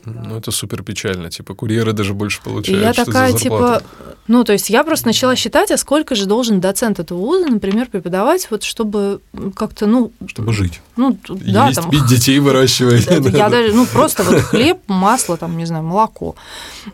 Ну, 0.05 0.37
это 0.37 0.51
супер 0.51 0.83
печально. 0.83 1.29
Типа, 1.29 1.53
курьеры 1.53 1.93
даже 1.93 2.13
больше 2.13 2.41
получают. 2.41 2.79
И 2.79 2.83
я 2.83 2.93
такая, 2.93 3.33
типа, 3.33 3.81
ну, 4.27 4.43
то 4.43 4.53
есть 4.53 4.69
я 4.69 4.83
просто 4.83 5.07
начала 5.07 5.35
считать, 5.35 5.71
а 5.71 5.77
сколько 5.77 6.15
же 6.15 6.25
должен 6.25 6.61
доцент 6.61 6.99
этого 6.99 7.17
вуза, 7.17 7.47
например, 7.47 7.87
преподавать, 7.87 8.47
вот 8.49 8.63
чтобы 8.63 9.19
как-то, 9.55 9.85
ну... 9.85 10.11
Чтобы 10.27 10.53
жить. 10.53 10.81
Ну, 10.95 11.17
да, 11.27 11.67
Есть, 11.67 11.81
там... 11.81 11.89
пить, 11.89 12.05
детей 12.07 12.39
выращивать. 12.39 13.05
Я 13.33 13.49
даже, 13.49 13.73
ну, 13.73 13.85
просто 13.85 14.23
вот 14.23 14.39
хлеб, 14.41 14.79
масло, 14.87 15.35
там, 15.35 15.57
не 15.57 15.65
знаю, 15.65 15.83
молоко. 15.83 16.35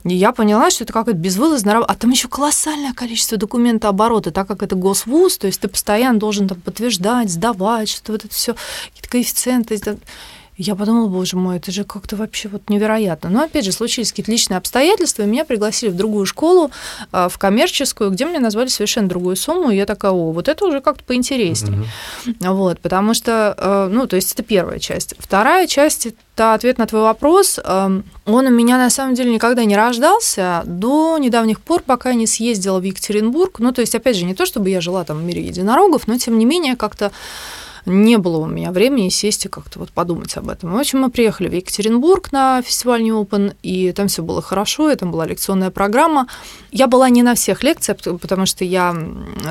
И 0.03 0.15
я 0.15 0.31
поняла, 0.31 0.71
что 0.71 0.83
это 0.85 0.93
какое-то 0.93 1.19
безвылазное 1.19 1.73
работа. 1.73 1.93
А 1.93 1.95
там 1.95 2.09
еще 2.09 2.27
колоссальное 2.27 2.93
количество 2.93 3.37
документооборота, 3.37 4.31
так 4.31 4.47
как 4.47 4.63
это 4.63 4.75
госвуз, 4.75 5.37
то 5.37 5.47
есть 5.47 5.61
ты 5.61 5.67
постоянно 5.67 6.19
должен 6.19 6.47
там 6.47 6.59
подтверждать, 6.59 7.29
сдавать, 7.29 7.89
что 7.89 8.13
вот 8.13 8.25
это 8.25 8.33
все 8.33 8.55
какие-то 8.87 9.09
коэффициенты. 9.09 9.79
Я 10.61 10.75
подумала, 10.75 11.07
боже 11.07 11.37
мой, 11.37 11.55
это 11.55 11.71
же 11.71 11.85
как-то 11.85 12.17
вообще 12.17 12.49
вот 12.49 12.69
невероятно. 12.69 13.29
Но 13.29 13.43
опять 13.43 13.63
же, 13.63 13.71
случились 13.71 14.09
какие-то 14.09 14.29
личные 14.29 14.57
обстоятельства, 14.57 15.23
и 15.23 15.25
меня 15.25 15.45
пригласили 15.45 15.89
в 15.89 15.95
другую 15.95 16.25
школу, 16.25 16.69
а, 17.13 17.29
в 17.29 17.37
коммерческую, 17.37 18.11
где 18.11 18.25
мне 18.25 18.39
назвали 18.39 18.67
совершенно 18.67 19.07
другую 19.07 19.37
сумму, 19.37 19.71
и 19.71 19.77
я 19.77 19.85
такая, 19.85 20.11
о, 20.11 20.33
вот 20.33 20.49
это 20.49 20.65
уже 20.65 20.81
как-то 20.81 21.05
поинтереснее. 21.05 21.85
Mm-hmm. 22.25 22.53
Вот, 22.53 22.81
потому 22.81 23.13
что, 23.13 23.55
э, 23.57 23.87
ну, 23.89 24.05
то 24.05 24.17
есть 24.17 24.33
это 24.33 24.43
первая 24.43 24.79
часть. 24.79 25.15
Вторая 25.17 25.65
часть 25.65 26.07
это 26.07 26.53
ответ 26.53 26.77
на 26.77 26.87
твой 26.87 27.03
вопрос. 27.03 27.57
Эм, 27.63 28.03
он 28.25 28.45
у 28.47 28.49
меня 28.49 28.77
на 28.77 28.89
самом 28.89 29.15
деле 29.15 29.33
никогда 29.33 29.63
не 29.63 29.77
рождался 29.77 30.63
до 30.65 31.17
недавних 31.19 31.61
пор, 31.61 31.83
пока 31.85 32.09
я 32.09 32.15
не 32.15 32.27
съездила 32.27 32.79
в 32.79 32.83
Екатеринбург. 32.83 33.59
Ну, 33.59 33.71
то 33.71 33.79
есть, 33.79 33.95
опять 33.95 34.17
же, 34.17 34.25
не 34.25 34.35
то, 34.35 34.45
чтобы 34.45 34.69
я 34.69 34.81
жила 34.81 35.05
там 35.05 35.19
в 35.19 35.23
мире 35.23 35.41
единорогов, 35.41 36.07
но 36.07 36.17
тем 36.17 36.37
не 36.37 36.43
менее 36.43 36.75
как-то 36.75 37.11
не 37.85 38.17
было 38.17 38.37
у 38.37 38.45
меня 38.45 38.71
времени 38.71 39.09
сесть 39.09 39.45
и 39.45 39.49
как-то 39.49 39.79
вот 39.79 39.91
подумать 39.91 40.35
об 40.37 40.49
этом. 40.49 40.73
В 40.73 40.77
общем, 40.77 40.99
мы 40.99 41.09
приехали 41.09 41.47
в 41.47 41.53
Екатеринбург 41.53 42.31
на 42.31 42.61
фестиваль 42.61 43.03
New 43.03 43.21
Open, 43.21 43.55
и 43.63 43.91
там 43.91 44.07
все 44.07 44.23
было 44.23 44.41
хорошо, 44.41 44.91
и 44.91 44.95
там 44.95 45.11
была 45.11 45.25
лекционная 45.25 45.71
программа. 45.71 46.27
Я 46.71 46.87
была 46.87 47.09
не 47.09 47.23
на 47.23 47.35
всех 47.35 47.63
лекциях, 47.63 47.97
потому 48.19 48.45
что 48.45 48.63
я 48.63 48.95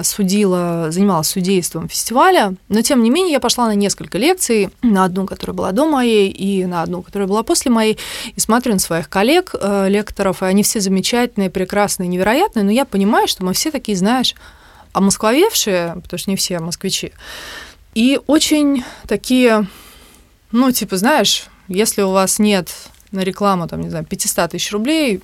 судила, 0.03 0.87
занималась 0.91 1.29
судейством 1.29 1.89
фестиваля, 1.89 2.55
но 2.69 2.83
тем 2.83 3.03
не 3.03 3.11
менее 3.11 3.33
я 3.33 3.41
пошла 3.41 3.67
на 3.67 3.75
несколько 3.75 4.19
лекций, 4.19 4.71
на 4.83 5.05
одну, 5.05 5.27
которая 5.27 5.55
была 5.55 5.73
до 5.73 5.87
моей, 5.87 6.31
и 6.31 6.65
на 6.67 6.83
одну, 6.83 7.03
которая 7.03 7.29
была 7.29 7.43
после 7.43 7.71
моей, 7.71 7.99
и 8.35 8.41
смотрю 8.41 8.75
на 8.75 8.79
своих 8.79 9.09
коллег, 9.09 9.55
э, 9.61 9.89
лекторов, 9.89 10.43
и 10.43 10.47
они 10.47 10.63
все 10.63 10.81
замечательные, 10.81 11.51
прекрасные, 11.51 12.09
невероятные, 12.09 12.65
но 12.65 12.71
я 12.71 12.85
понимаю, 12.85 13.29
что 13.29 13.45
мы 13.45 13.53
все 13.53 13.71
такие, 13.71 13.97
знаешь, 13.97 14.35
а 14.93 15.01
москвовевшие, 15.01 15.95
потому 16.03 16.19
что 16.19 16.31
не 16.31 16.37
все 16.37 16.59
москвичи, 16.59 17.13
и 17.99 18.21
очень 18.29 18.85
такие, 19.09 19.67
ну, 20.53 20.71
типа, 20.71 20.97
знаешь, 20.97 21.47
если 21.67 22.03
у 22.03 22.13
вас 22.13 22.39
нет 22.39 22.71
на 23.11 23.25
рекламу, 23.25 23.67
там, 23.67 23.81
не 23.81 23.91
знаю, 23.91 24.05
500 24.05 24.53
тысяч 24.53 24.71
рублей, 24.71 25.21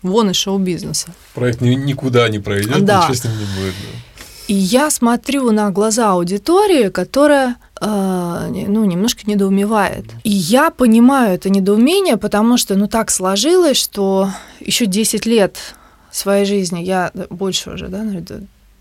вон 0.00 0.30
из 0.30 0.36
шоу-бизнеса. 0.36 1.08
Проект 1.34 1.60
никуда 1.60 2.28
не 2.28 2.38
пройдет, 2.38 2.84
да. 2.84 3.00
ничего 3.00 3.14
с 3.14 3.24
ним 3.24 3.32
не 3.32 3.44
будет. 3.60 3.74
Да. 3.74 4.22
И 4.46 4.54
я 4.54 4.90
смотрю 4.90 5.50
на 5.50 5.72
глаза 5.72 6.12
аудитории, 6.12 6.88
которая 6.88 7.56
э, 7.80 8.64
ну, 8.68 8.84
немножко 8.84 9.22
недоумевает. 9.28 10.04
И 10.22 10.30
я 10.30 10.70
понимаю 10.70 11.34
это 11.34 11.50
недоумение, 11.50 12.16
потому 12.16 12.58
что 12.58 12.76
ну, 12.76 12.86
так 12.86 13.10
сложилось, 13.10 13.78
что 13.78 14.30
еще 14.60 14.86
10 14.86 15.26
лет 15.26 15.56
своей 16.12 16.44
жизни, 16.44 16.78
я 16.78 17.10
больше 17.28 17.70
уже, 17.70 17.88
да, 17.88 18.04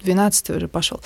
12 0.04 0.49
уже 0.51 0.68
пошел, 0.68 1.01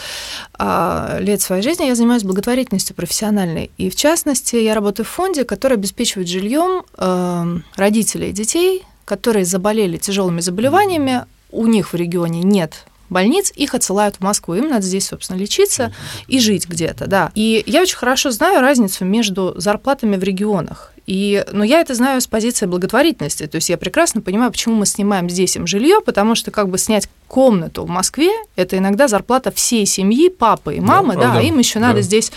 а, 0.58 1.18
лет 1.20 1.42
своей 1.42 1.62
жизни 1.62 1.86
я 1.86 1.96
занимаюсь 1.96 2.24
благотворительностью 2.24 2.96
профессиональной. 2.96 3.72
И 3.78 3.90
в 3.90 3.96
частности, 3.96 4.56
я 4.56 4.74
работаю 4.74 5.06
в 5.06 5.10
фонде, 5.10 5.44
который 5.44 5.78
обеспечивает 5.78 6.28
жильем 6.28 6.84
эм, 6.98 7.64
родителей 7.76 8.32
детей, 8.32 8.84
которые 9.06 9.46
заболели 9.46 9.98
тяжелыми 9.98 10.42
заболеваниями, 10.42 11.26
у 11.52 11.66
них 11.68 11.94
в 11.94 11.96
регионе 11.96 12.44
нет 12.44 12.86
больниц, 13.10 13.52
их 13.56 13.74
отсылают 13.74 14.16
в 14.16 14.22
Москву. 14.22 14.56
Им 14.56 14.70
надо 14.70 14.86
здесь, 14.86 15.08
собственно, 15.08 15.38
лечиться 15.38 15.94
и 16.28 16.40
жить 16.40 16.68
где-то, 16.68 17.08
да. 17.08 17.32
И 17.36 17.64
я 17.66 17.82
очень 17.82 17.98
хорошо 17.98 18.32
знаю 18.32 18.62
разницу 18.62 19.06
между 19.06 19.54
зарплатами 19.58 20.16
в 20.16 20.24
регионах. 20.24 20.94
И, 21.08 21.46
но 21.54 21.64
я 21.64 21.80
это 21.80 21.96
знаю 21.96 22.20
с 22.20 22.28
позиции 22.28 22.66
благотворительности. 22.66 23.48
То 23.48 23.56
есть 23.56 23.70
я 23.70 23.78
прекрасно 23.78 24.22
понимаю, 24.22 24.52
почему 24.52 24.76
мы 24.76 24.86
снимаем 24.86 25.30
здесь 25.30 25.56
им 25.56 25.66
жилье, 25.66 26.02
потому 26.02 26.36
что 26.36 26.52
как 26.52 26.68
бы 26.68 26.78
снять 26.78 27.08
комнату 27.30 27.86
в 27.86 27.90
Москве 27.90 28.30
это 28.58 28.78
иногда 28.78 29.08
зарплата 29.08 29.52
всей 29.52 29.86
семьи, 29.86 30.30
папы 30.30 30.76
и 30.76 30.80
мамы, 30.82 31.16
да, 31.16 31.34
да 31.34 31.42
им 31.42 31.60
еще 31.60 31.80
да. 31.80 31.88
надо 31.88 32.02
здесь 32.02 32.32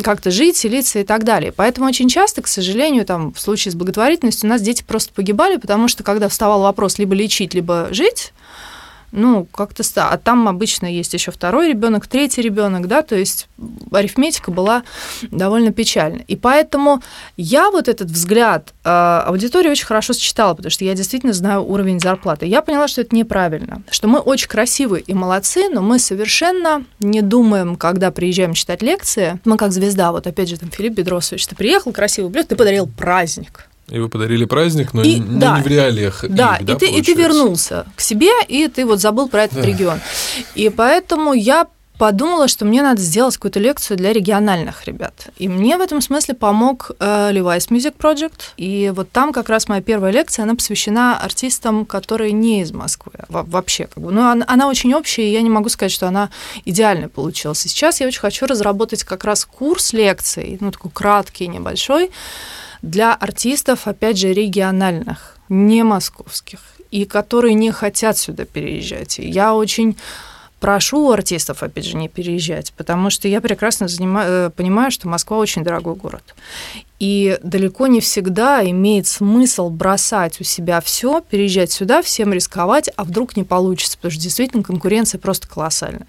как-то 0.00 0.30
жить, 0.30 0.56
селиться 0.56 1.00
и 1.00 1.04
так 1.04 1.24
далее. 1.24 1.50
Поэтому 1.50 1.88
очень 1.88 2.08
часто, 2.08 2.40
к 2.40 2.46
сожалению, 2.46 3.04
там 3.04 3.32
в 3.32 3.40
случае 3.40 3.72
с 3.72 3.74
благотворительностью 3.74 4.48
у 4.48 4.50
нас 4.50 4.62
дети 4.62 4.84
просто 4.86 5.12
погибали, 5.12 5.56
потому 5.56 5.88
что 5.88 6.04
когда 6.04 6.28
вставал 6.28 6.62
вопрос 6.62 6.98
либо 6.98 7.16
лечить, 7.16 7.52
либо 7.52 7.88
жить, 7.90 8.32
ну, 9.14 9.46
как-то 9.52 9.82
ста. 9.82 10.10
А 10.10 10.18
там 10.18 10.48
обычно 10.48 10.86
есть 10.86 11.14
еще 11.14 11.30
второй 11.30 11.68
ребенок, 11.68 12.06
третий 12.06 12.42
ребенок, 12.42 12.88
да, 12.88 13.02
то 13.02 13.14
есть 13.14 13.48
арифметика 13.92 14.50
была 14.50 14.82
довольно 15.22 15.72
печальна. 15.72 16.22
И 16.26 16.36
поэтому 16.36 17.02
я 17.36 17.70
вот 17.70 17.88
этот 17.88 18.10
взгляд 18.10 18.74
э, 18.84 18.88
аудитории 18.88 19.70
очень 19.70 19.86
хорошо 19.86 20.12
сочетала, 20.12 20.54
потому 20.54 20.70
что 20.70 20.84
я 20.84 20.94
действительно 20.94 21.32
знаю 21.32 21.64
уровень 21.64 22.00
зарплаты. 22.00 22.46
Я 22.46 22.60
поняла, 22.60 22.88
что 22.88 23.00
это 23.02 23.14
неправильно, 23.14 23.82
что 23.90 24.08
мы 24.08 24.18
очень 24.18 24.48
красивые 24.48 25.02
и 25.02 25.14
молодцы, 25.14 25.68
но 25.68 25.80
мы 25.80 25.98
совершенно 25.98 26.84
не 26.98 27.22
думаем, 27.22 27.76
когда 27.76 28.10
приезжаем 28.10 28.54
читать 28.54 28.82
лекции, 28.82 29.38
мы 29.44 29.56
как 29.56 29.72
звезда, 29.72 30.10
вот 30.10 30.26
опять 30.26 30.48
же 30.48 30.58
там 30.58 30.70
Филипп 30.70 30.94
Бедросович, 30.94 31.46
ты 31.46 31.54
приехал, 31.54 31.92
красивый 31.92 32.30
блюд, 32.30 32.48
ты 32.48 32.56
подарил 32.56 32.88
праздник. 32.88 33.68
И 33.88 33.98
вы 33.98 34.08
подарили 34.08 34.44
праздник, 34.46 34.94
но, 34.94 35.02
и, 35.02 35.18
не, 35.18 35.38
да, 35.38 35.58
не 35.58 35.62
в 35.62 35.66
реалиях. 35.66 36.24
Да, 36.28 36.56
их, 36.56 36.66
да 36.66 36.72
и, 36.72 36.76
ты, 36.76 36.86
и 36.86 37.02
ты 37.02 37.14
вернулся 37.14 37.86
к 37.96 38.00
себе, 38.00 38.30
и 38.48 38.66
ты 38.68 38.86
вот 38.86 39.00
забыл 39.00 39.28
про 39.28 39.44
этот 39.44 39.60
да. 39.60 39.66
регион. 39.66 40.00
И 40.54 40.70
поэтому 40.70 41.34
я 41.34 41.66
подумала, 41.98 42.48
что 42.48 42.64
мне 42.64 42.82
надо 42.82 43.00
сделать 43.00 43.36
какую-то 43.36 43.60
лекцию 43.60 43.96
для 43.96 44.12
региональных 44.12 44.86
ребят. 44.86 45.28
И 45.36 45.48
мне 45.48 45.76
в 45.76 45.80
этом 45.80 46.00
смысле 46.00 46.34
помог 46.34 46.90
э, 46.98 47.30
Levi's 47.32 47.68
Music 47.70 47.96
Project. 47.96 48.52
И 48.56 48.92
вот 48.94 49.10
там 49.10 49.32
как 49.32 49.48
раз 49.48 49.68
моя 49.68 49.80
первая 49.80 50.12
лекция, 50.12 50.42
она 50.42 50.54
посвящена 50.54 51.18
артистам, 51.18 51.86
которые 51.86 52.32
не 52.32 52.62
из 52.62 52.72
Москвы 52.72 53.12
вообще. 53.28 53.86
Как 53.86 54.02
бы. 54.02 54.10
Но 54.12 54.30
она, 54.30 54.44
она 54.48 54.68
очень 54.68 54.92
общая, 54.94 55.28
и 55.28 55.32
я 55.32 55.42
не 55.42 55.50
могу 55.50 55.68
сказать, 55.68 55.92
что 55.92 56.08
она 56.08 56.30
идеально 56.64 57.08
получилась. 57.08 57.64
И 57.64 57.68
сейчас 57.68 58.00
я 58.00 58.06
очень 58.06 58.20
хочу 58.20 58.46
разработать 58.46 59.04
как 59.04 59.24
раз 59.24 59.44
курс 59.44 59.92
лекций, 59.92 60.58
ну 60.60 60.72
такой 60.72 60.90
краткий, 60.90 61.46
небольшой, 61.46 62.10
для 62.84 63.14
артистов, 63.14 63.86
опять 63.86 64.18
же, 64.18 64.32
региональных, 64.32 65.38
не 65.48 65.82
московских, 65.82 66.60
и 66.90 67.06
которые 67.06 67.54
не 67.54 67.70
хотят 67.70 68.18
сюда 68.18 68.44
переезжать. 68.44 69.18
Я 69.18 69.54
очень 69.54 69.96
прошу 70.64 71.10
артистов, 71.10 71.62
опять 71.62 71.84
же, 71.84 71.94
не 71.94 72.08
переезжать, 72.08 72.72
потому 72.74 73.10
что 73.10 73.28
я 73.28 73.42
прекрасно 73.42 73.86
занимаю, 73.86 74.46
э, 74.46 74.50
понимаю, 74.50 74.90
что 74.90 75.08
Москва 75.08 75.36
очень 75.36 75.62
дорогой 75.62 75.94
город. 75.94 76.34
И 76.98 77.38
далеко 77.42 77.86
не 77.86 78.00
всегда 78.00 78.64
имеет 78.70 79.06
смысл 79.06 79.68
бросать 79.68 80.40
у 80.40 80.44
себя 80.44 80.80
все, 80.80 81.20
переезжать 81.20 81.70
сюда, 81.70 82.00
всем 82.00 82.32
рисковать, 82.32 82.88
а 82.96 83.04
вдруг 83.04 83.36
не 83.36 83.44
получится, 83.44 83.98
потому 83.98 84.12
что 84.12 84.22
действительно 84.22 84.62
конкуренция 84.62 85.18
просто 85.18 85.46
колоссальная. 85.48 86.06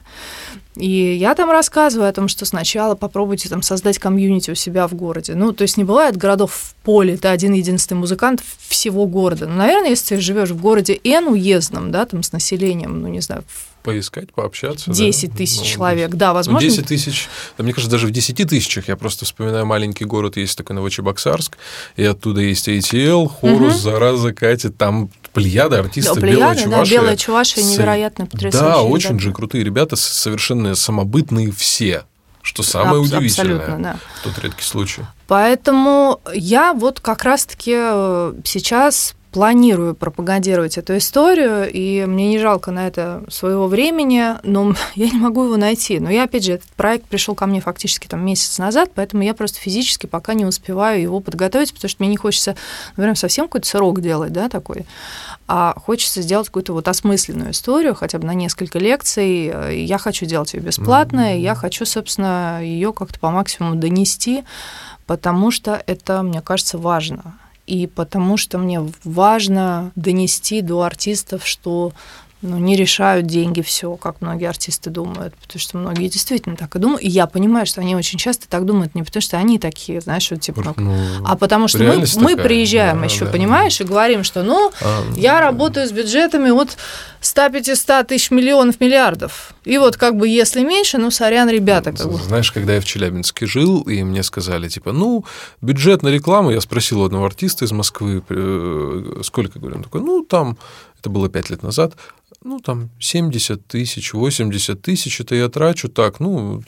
И 0.78 0.90
я 0.90 1.36
там 1.36 1.52
рассказываю 1.52 2.08
о 2.08 2.14
том, 2.14 2.30
что 2.30 2.46
сначала 2.46 2.96
попробуйте 2.96 3.50
там 3.50 3.62
создать 3.62 4.00
комьюнити 4.00 4.52
у 4.52 4.56
себя 4.56 4.88
в 4.88 4.94
городе. 4.94 5.36
Ну, 5.36 5.52
то 5.52 5.64
есть 5.64 5.76
не 5.76 5.84
бывает 5.84 6.16
городов 6.16 6.54
в 6.54 6.76
поле, 6.86 7.18
ты 7.18 7.28
один 7.28 7.52
единственный 7.52 7.98
музыкант 7.98 8.42
всего 8.70 9.06
города. 9.06 9.48
Ну, 9.48 9.56
наверное, 9.56 9.90
если 9.90 10.16
ты 10.16 10.22
живешь 10.22 10.52
в 10.52 10.62
городе 10.62 10.98
N 11.04 11.28
уездном, 11.28 11.92
да, 11.92 12.06
там 12.06 12.24
с 12.24 12.32
населением, 12.32 13.02
ну, 13.02 13.10
не 13.10 13.20
знаю, 13.20 13.44
поискать, 13.86 14.34
пообщаться. 14.34 14.92
10 14.92 15.30
да? 15.30 15.38
тысяч 15.38 15.60
ну, 15.60 15.66
человек, 15.66 16.12
да, 16.16 16.34
возможно. 16.34 16.68
10 16.68 16.88
тысяч, 16.88 17.30
да, 17.58 17.64
мне 17.64 17.72
кажется, 17.72 17.92
даже 17.92 18.08
в 18.08 18.12
10 18.12 18.50
тысячах, 18.50 18.88
я 18.88 18.98
просто 18.98 19.26
вспоминаю 19.26 19.66
маленький 19.68 20.06
город, 20.06 20.38
есть 20.38 20.58
такой 20.58 20.76
Новочебоксарск, 20.76 21.58
и 21.96 22.04
оттуда 22.04 22.42
есть 22.42 22.68
ATL, 22.68 23.30
Хорус, 23.30 23.76
угу. 23.76 23.82
Зараза, 23.82 24.34
Катя, 24.34 24.72
там 24.72 25.12
плеяда 25.34 25.80
артистов, 25.80 26.20
да, 26.20 26.28
белая 26.28 26.56
чувашия. 26.56 26.96
Да, 26.96 27.02
белая 27.02 27.16
чувашия 27.16 27.64
невероятно 27.64 28.26
потрясающая. 28.26 28.72
Да, 28.72 28.82
очень 28.82 29.10
ребята. 29.10 29.24
же 29.24 29.34
крутые 29.34 29.64
ребята, 29.64 29.96
совершенно 29.96 30.74
самобытные 30.76 31.52
все 31.52 32.06
что 32.42 32.62
самое 32.62 32.98
Аб- 33.00 33.06
удивительное. 33.08 33.78
Да. 33.80 33.98
Тот 34.24 34.38
редкий 34.38 34.62
случай. 34.62 35.02
Поэтому 35.28 36.22
я 36.32 36.74
вот 36.74 37.00
как 37.00 37.24
раз-таки 37.24 37.74
э, 37.76 38.34
сейчас 38.44 39.16
планирую 39.36 39.96
пропагандировать 39.96 40.78
эту 40.78 40.96
историю, 40.96 41.70
и 41.70 42.06
мне 42.06 42.30
не 42.30 42.40
жалко 42.40 42.72
на 42.72 42.88
это 42.88 43.22
своего 43.28 43.68
времени, 43.68 44.28
но 44.44 44.74
я 44.96 45.10
не 45.10 45.18
могу 45.18 45.44
его 45.44 45.58
найти. 45.58 46.00
Но 46.00 46.10
я, 46.10 46.24
опять 46.24 46.46
же, 46.46 46.54
этот 46.54 46.70
проект 46.70 47.06
пришел 47.08 47.36
ко 47.36 47.46
мне 47.46 47.60
фактически 47.60 48.08
там 48.08 48.26
месяц 48.26 48.58
назад, 48.60 48.92
поэтому 48.96 49.24
я 49.24 49.34
просто 49.34 49.60
физически 49.60 50.06
пока 50.06 50.36
не 50.36 50.46
успеваю 50.46 51.02
его 51.02 51.20
подготовить, 51.20 51.74
потому 51.74 51.90
что 51.90 52.02
мне 52.02 52.12
не 52.12 52.16
хочется, 52.16 52.56
наверное, 52.96 53.18
совсем 53.18 53.48
какой-то 53.48 53.68
срок 53.68 54.00
делать, 54.00 54.32
да, 54.32 54.48
такой, 54.48 54.86
а 55.50 55.74
хочется 55.76 56.22
сделать 56.22 56.48
какую-то 56.48 56.72
вот 56.72 56.88
осмысленную 56.88 57.52
историю, 57.52 57.94
хотя 57.94 58.20
бы 58.20 58.26
на 58.26 58.36
несколько 58.36 58.80
лекций. 58.80 59.84
Я 59.84 59.98
хочу 59.98 60.26
делать 60.26 60.54
ее 60.54 60.62
бесплатно, 60.62 61.34
mm-hmm. 61.34 61.42
я 61.42 61.56
хочу, 61.56 61.86
собственно, 61.86 62.62
ее 62.64 62.94
как-то 62.94 63.20
по 63.20 63.32
максимуму 63.32 63.76
донести, 63.76 64.46
потому 65.06 65.52
что 65.52 65.84
это, 65.86 66.24
мне 66.24 66.42
кажется, 66.42 66.78
важно 66.78 67.36
и 67.68 67.88
потому 67.88 68.38
что 68.38 68.58
мне 68.58 68.82
важно 69.04 69.92
донести 69.96 70.62
до 70.62 70.84
артистов, 70.84 71.46
что 71.46 71.94
ну, 72.46 72.58
не 72.58 72.76
решают 72.76 73.26
деньги 73.26 73.62
все, 73.62 73.96
как 73.96 74.22
многие 74.22 74.48
артисты 74.48 74.90
думают, 74.90 75.34
потому 75.36 75.60
что 75.60 75.78
многие 75.78 76.08
действительно 76.08 76.56
так 76.56 76.76
и 76.76 76.80
думают. 76.80 77.04
И 77.04 77.08
я 77.08 77.28
понимаю, 77.28 77.66
что 77.66 77.82
они 77.82 77.96
очень 77.96 78.20
часто 78.20 78.48
так 78.48 78.66
думают 78.66 78.96
не 78.96 79.04
потому, 79.04 79.22
что 79.22 79.38
они 79.38 79.60
такие, 79.60 80.02
знаешь, 80.02 80.30
вот 80.32 80.42
типа, 80.42 80.74
ну, 80.78 80.96
а 81.26 81.36
потому 81.36 81.68
что 81.68 81.80
мы, 81.80 82.06
мы 82.18 82.38
приезжаем 82.38 83.00
да, 83.00 83.06
еще, 83.06 83.26
да, 83.26 83.32
понимаешь, 83.32 83.78
да. 83.78 83.84
и 83.84 83.88
говорим, 83.88 84.24
что, 84.24 84.44
ну, 84.44 84.72
а, 84.82 85.04
я 85.16 85.40
работаю 85.40 85.88
с 85.88 85.92
бюджетами 85.92 86.50
от 86.50 86.78
100-500 87.22 88.06
тысяч 88.06 88.32
миллионов 88.32 88.80
миллиардов. 88.80 89.54
И 89.64 89.78
вот 89.78 89.98
как 89.98 90.16
бы 90.16 90.28
если 90.28 90.64
меньше, 90.64 90.98
ну, 90.98 91.10
сорян, 91.12 91.50
ребята. 91.50 91.92
Как 91.92 92.12
бы. 92.12 92.18
Знаешь, 92.18 92.52
когда 92.52 92.76
я 92.76 92.82
в 92.82 92.86
Челябинске 92.86 93.48
жил, 93.48 93.82
и 93.82 94.04
мне 94.04 94.24
сказали, 94.24 94.70
типа, 94.70 94.92
ну, 94.92 95.26
бюджет 95.62 96.04
на 96.04 96.10
рекламу, 96.10 96.52
я 96.52 96.62
спросил 96.62 97.02
у 97.02 97.06
одного 97.06 97.26
артиста 97.26 97.66
из 97.66 97.72
Москвы, 97.72 98.24
э, 98.30 99.22
сколько, 99.24 99.60
говорю, 99.60 99.78
он 99.78 99.84
такой, 99.84 100.02
ну, 100.02 100.24
там, 100.24 100.58
это 101.00 101.10
было 101.10 101.30
пять 101.30 101.50
лет 101.50 101.64
назад, 101.64 101.94
ну, 102.46 102.60
там, 102.60 102.92
70 103.00 103.68
тысяч, 103.68 104.14
80 104.14 104.80
тысяч, 104.80 105.20
это 105.20 105.34
я 105.34 105.50
трачу 105.50 105.90
так, 105.90 106.20
ну, 106.20 106.62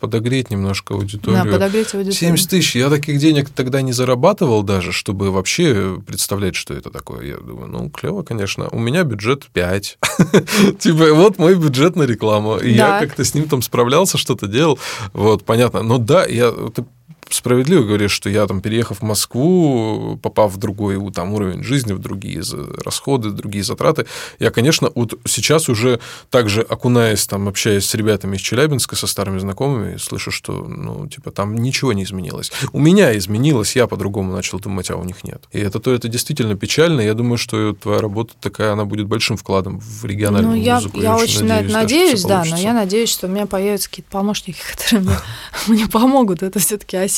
подогреть 0.00 0.50
немножко 0.50 0.94
аудиторию. 0.94 1.44
Да, 1.44 1.50
подогреть 1.50 1.94
аудиторию. 1.94 2.12
70 2.12 2.50
тысяч, 2.50 2.76
я 2.76 2.88
таких 2.88 3.18
денег 3.18 3.50
тогда 3.50 3.82
не 3.82 3.92
зарабатывал 3.92 4.62
даже, 4.62 4.90
чтобы 4.90 5.30
вообще 5.30 6.00
представлять, 6.06 6.54
что 6.54 6.72
это 6.72 6.88
такое. 6.88 7.26
Я 7.26 7.36
думаю, 7.36 7.68
ну, 7.68 7.90
клево, 7.90 8.22
конечно. 8.22 8.68
У 8.72 8.78
меня 8.78 9.04
бюджет 9.04 9.46
5. 9.52 9.98
Типа, 10.78 11.12
вот 11.12 11.38
мой 11.38 11.56
бюджет 11.56 11.94
на 11.94 12.04
рекламу. 12.04 12.56
И 12.56 12.72
я 12.72 12.98
как-то 12.98 13.22
с 13.22 13.34
ним 13.34 13.48
там 13.50 13.60
справлялся, 13.60 14.16
что-то 14.16 14.46
делал. 14.46 14.78
Вот, 15.12 15.44
понятно. 15.44 15.82
Но 15.82 15.98
да, 15.98 16.24
я, 16.24 16.50
справедливо 17.30 17.84
говоришь, 17.84 18.12
что 18.12 18.30
я 18.30 18.46
там, 18.46 18.60
переехав 18.60 18.98
в 18.98 19.02
Москву, 19.02 20.18
попав 20.22 20.52
в 20.52 20.56
другой 20.56 20.98
там, 21.12 21.32
уровень 21.32 21.62
жизни, 21.62 21.92
в 21.92 21.98
другие 21.98 22.42
расходы, 22.84 23.30
другие 23.30 23.64
затраты, 23.64 24.06
я, 24.38 24.50
конечно, 24.50 24.90
вот 24.94 25.18
сейчас 25.26 25.68
уже 25.68 26.00
также 26.30 26.62
окунаясь, 26.62 27.26
там, 27.26 27.48
общаясь 27.48 27.86
с 27.86 27.94
ребятами 27.94 28.36
из 28.36 28.40
Челябинска, 28.40 28.96
со 28.96 29.06
старыми 29.06 29.38
знакомыми, 29.38 29.96
слышу, 29.96 30.30
что, 30.30 30.52
ну, 30.52 31.06
типа, 31.06 31.30
там 31.30 31.54
ничего 31.54 31.92
не 31.92 32.04
изменилось. 32.04 32.52
У 32.72 32.80
меня 32.80 33.16
изменилось, 33.16 33.76
я 33.76 33.86
по-другому 33.86 34.32
начал 34.32 34.58
думать, 34.60 34.90
а 34.90 34.96
у 34.96 35.04
них 35.04 35.24
нет. 35.24 35.44
И 35.52 35.58
это 35.58 35.80
то, 35.80 35.92
это 35.92 36.08
действительно 36.08 36.54
печально. 36.56 37.00
Я 37.00 37.14
думаю, 37.14 37.38
что 37.38 37.72
твоя 37.74 38.00
работа 38.00 38.34
такая, 38.40 38.72
она 38.72 38.84
будет 38.84 39.06
большим 39.06 39.36
вкладом 39.36 39.80
в 39.80 40.04
региональную 40.04 40.56
ну, 40.56 40.62
я, 40.62 40.76
музыку. 40.76 40.96
Я, 40.98 41.02
я 41.02 41.16
очень 41.16 41.44
надеюсь, 41.44 41.72
надеюсь 41.72 42.22
да, 42.24 42.44
но 42.48 42.56
я 42.56 42.72
надеюсь, 42.72 43.10
что 43.10 43.26
у 43.26 43.30
меня 43.30 43.46
появятся 43.46 43.88
какие-то 43.88 44.10
помощники, 44.10 44.58
которые 44.72 45.18
мне 45.66 45.86
помогут 45.86 46.42
это 46.42 46.58
все-таки 46.58 46.96
осилить, 46.96 47.17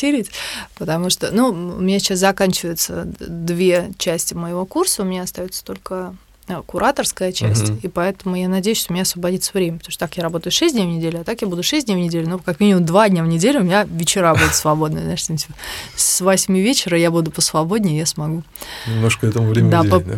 потому 0.76 1.10
что, 1.10 1.30
ну, 1.32 1.48
у 1.48 1.80
меня 1.80 1.98
сейчас 1.98 2.18
заканчиваются 2.18 3.04
две 3.18 3.90
части 3.98 4.34
моего 4.34 4.66
курса, 4.66 5.02
у 5.02 5.04
меня 5.04 5.22
остается 5.22 5.64
только 5.64 6.14
э, 6.48 6.62
кураторская 6.66 7.32
часть, 7.32 7.70
uh-huh. 7.70 7.80
и 7.82 7.88
поэтому 7.88 8.36
я 8.36 8.48
надеюсь, 8.48 8.78
что 8.78 8.92
у 8.92 8.94
меня 8.94 9.02
освободится 9.02 9.52
время, 9.54 9.78
потому 9.78 9.92
что 9.92 10.00
так 10.00 10.16
я 10.16 10.22
работаю 10.22 10.52
6 10.52 10.74
дней 10.74 10.86
в 10.86 10.90
неделю, 10.90 11.20
а 11.20 11.24
так 11.24 11.42
я 11.42 11.48
буду 11.48 11.62
6 11.62 11.86
дней 11.86 11.96
в 11.96 11.98
неделю, 11.98 12.28
ну, 12.28 12.38
как 12.38 12.60
минимум 12.60 12.84
2 12.84 13.08
дня 13.08 13.22
в 13.22 13.26
неделю 13.26 13.60
у 13.60 13.64
меня 13.64 13.84
вечера 13.84 14.34
будут 14.34 14.54
свободны, 14.54 15.00
знаешь, 15.02 15.22
типа, 15.22 15.54
с 15.96 16.20
8 16.20 16.56
вечера 16.58 16.98
я 16.98 17.10
буду 17.10 17.30
посвободнее, 17.30 17.98
я 17.98 18.06
смогу. 18.06 18.42
Немножко 18.86 19.26
этому 19.26 19.48
времени 19.48 19.70
да, 19.70 19.80
уделить, 19.80 20.06
да? 20.06 20.16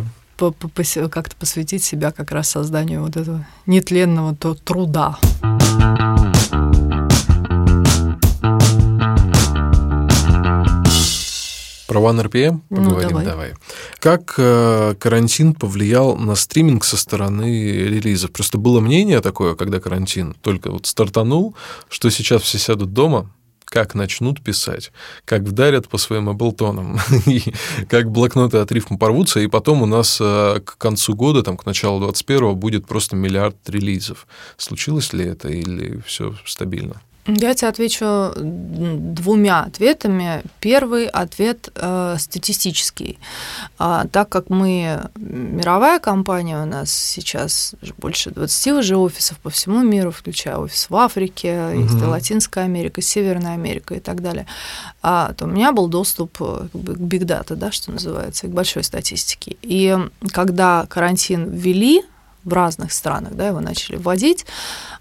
как-то 1.09 1.37
посвятить 1.37 1.85
себя 1.85 2.11
как 2.11 2.33
раз 2.33 2.49
созданию 2.51 3.03
вот 3.03 3.17
этого 3.17 3.47
нетленного 3.67 4.35
труда. 4.35 5.19
Про 11.87 12.01
OneRPM 12.01 12.61
поговорим, 12.69 13.11
ну, 13.11 13.25
давай. 13.25 13.25
давай. 13.25 13.55
Как 13.99 14.35
э, 14.39 14.95
карантин 14.99 15.55
повлиял 15.55 16.17
на 16.17 16.35
стриминг 16.35 16.85
со 16.85 16.97
стороны 16.97 17.45
релизов? 17.45 18.33
Просто 18.33 18.59
было 18.59 18.81
мнение 18.81 19.21
такое, 19.21 19.55
когда 19.55 19.81
карантин 19.81 20.35
только 20.43 20.71
вот 20.71 20.87
стартанул, 20.87 21.55
что 21.89 22.11
сейчас 22.11 22.43
все 22.43 22.59
сядут 22.59 22.93
дома, 22.93 23.31
как 23.73 23.95
начнут 23.95 24.43
писать, 24.43 24.93
как 25.25 25.43
вдарят 25.43 25.89
по 25.89 25.97
своим 25.97 26.29
облтонам, 26.29 26.99
и 27.27 27.43
как 27.89 28.11
блокноты 28.11 28.59
от 28.59 28.71
рифма 28.71 28.99
порвутся, 28.99 29.41
и 29.41 29.47
потом 29.47 29.83
у 29.83 29.87
нас 29.87 30.19
э, 30.21 30.61
к 30.65 30.77
концу 30.77 31.15
года, 31.15 31.43
там, 31.43 31.57
к 31.57 31.65
началу 31.65 32.07
21-го, 32.07 32.55
будет 32.55 32.87
просто 32.87 33.17
миллиард 33.17 33.57
релизов. 33.69 34.27
Случилось 34.59 35.15
ли 35.15 35.25
это 35.25 35.49
или 35.49 36.03
все 36.07 36.35
стабильно? 36.45 37.01
Я 37.27 37.55
тебе 37.55 37.69
отвечу 37.69 38.33
двумя 38.37 39.61
ответами. 39.61 40.43
Первый 40.59 41.07
ответ 41.07 41.69
э, 41.77 42.17
статистический. 42.19 43.21
А, 43.79 44.07
так 44.09 44.29
как 44.29 44.51
мы 44.51 45.09
мировая 45.15 46.01
компания, 46.01 46.61
у 46.61 46.67
нас 46.67 46.91
сейчас 46.91 47.77
больше 47.99 48.31
20 48.31 48.73
уже 48.73 48.97
офисов 48.97 49.39
по 49.39 49.51
всему 49.51 49.83
миру, 49.83 50.11
включая 50.11 50.57
офис 50.57 50.91
в 50.91 50.97
Африке, 50.97 51.69
угу. 51.69 51.83
есть 51.83 51.95
и 51.95 52.05
Латинская 52.05 52.65
Америка, 52.65 53.01
Северная 53.01 53.55
Америка 53.55 53.95
и 53.95 54.01
так 54.01 54.21
далее, 54.21 54.47
а, 55.01 55.33
то 55.35 55.45
у 55.45 55.49
меня 55.49 55.71
был 55.71 55.87
доступ 55.87 56.39
э, 56.41 56.67
к 56.73 56.77
data, 56.77 57.55
да, 57.55 57.71
что 57.71 57.93
называется, 57.93 58.49
к 58.49 58.51
большой 58.51 58.83
статистике. 58.83 59.57
И 59.63 59.97
когда 60.33 60.87
карантин 60.89 61.51
ввели, 61.51 62.03
в 62.45 62.53
разных 62.53 62.93
странах, 62.93 63.35
да, 63.35 63.49
его 63.49 63.61
начали 63.61 63.97
вводить, 63.97 64.47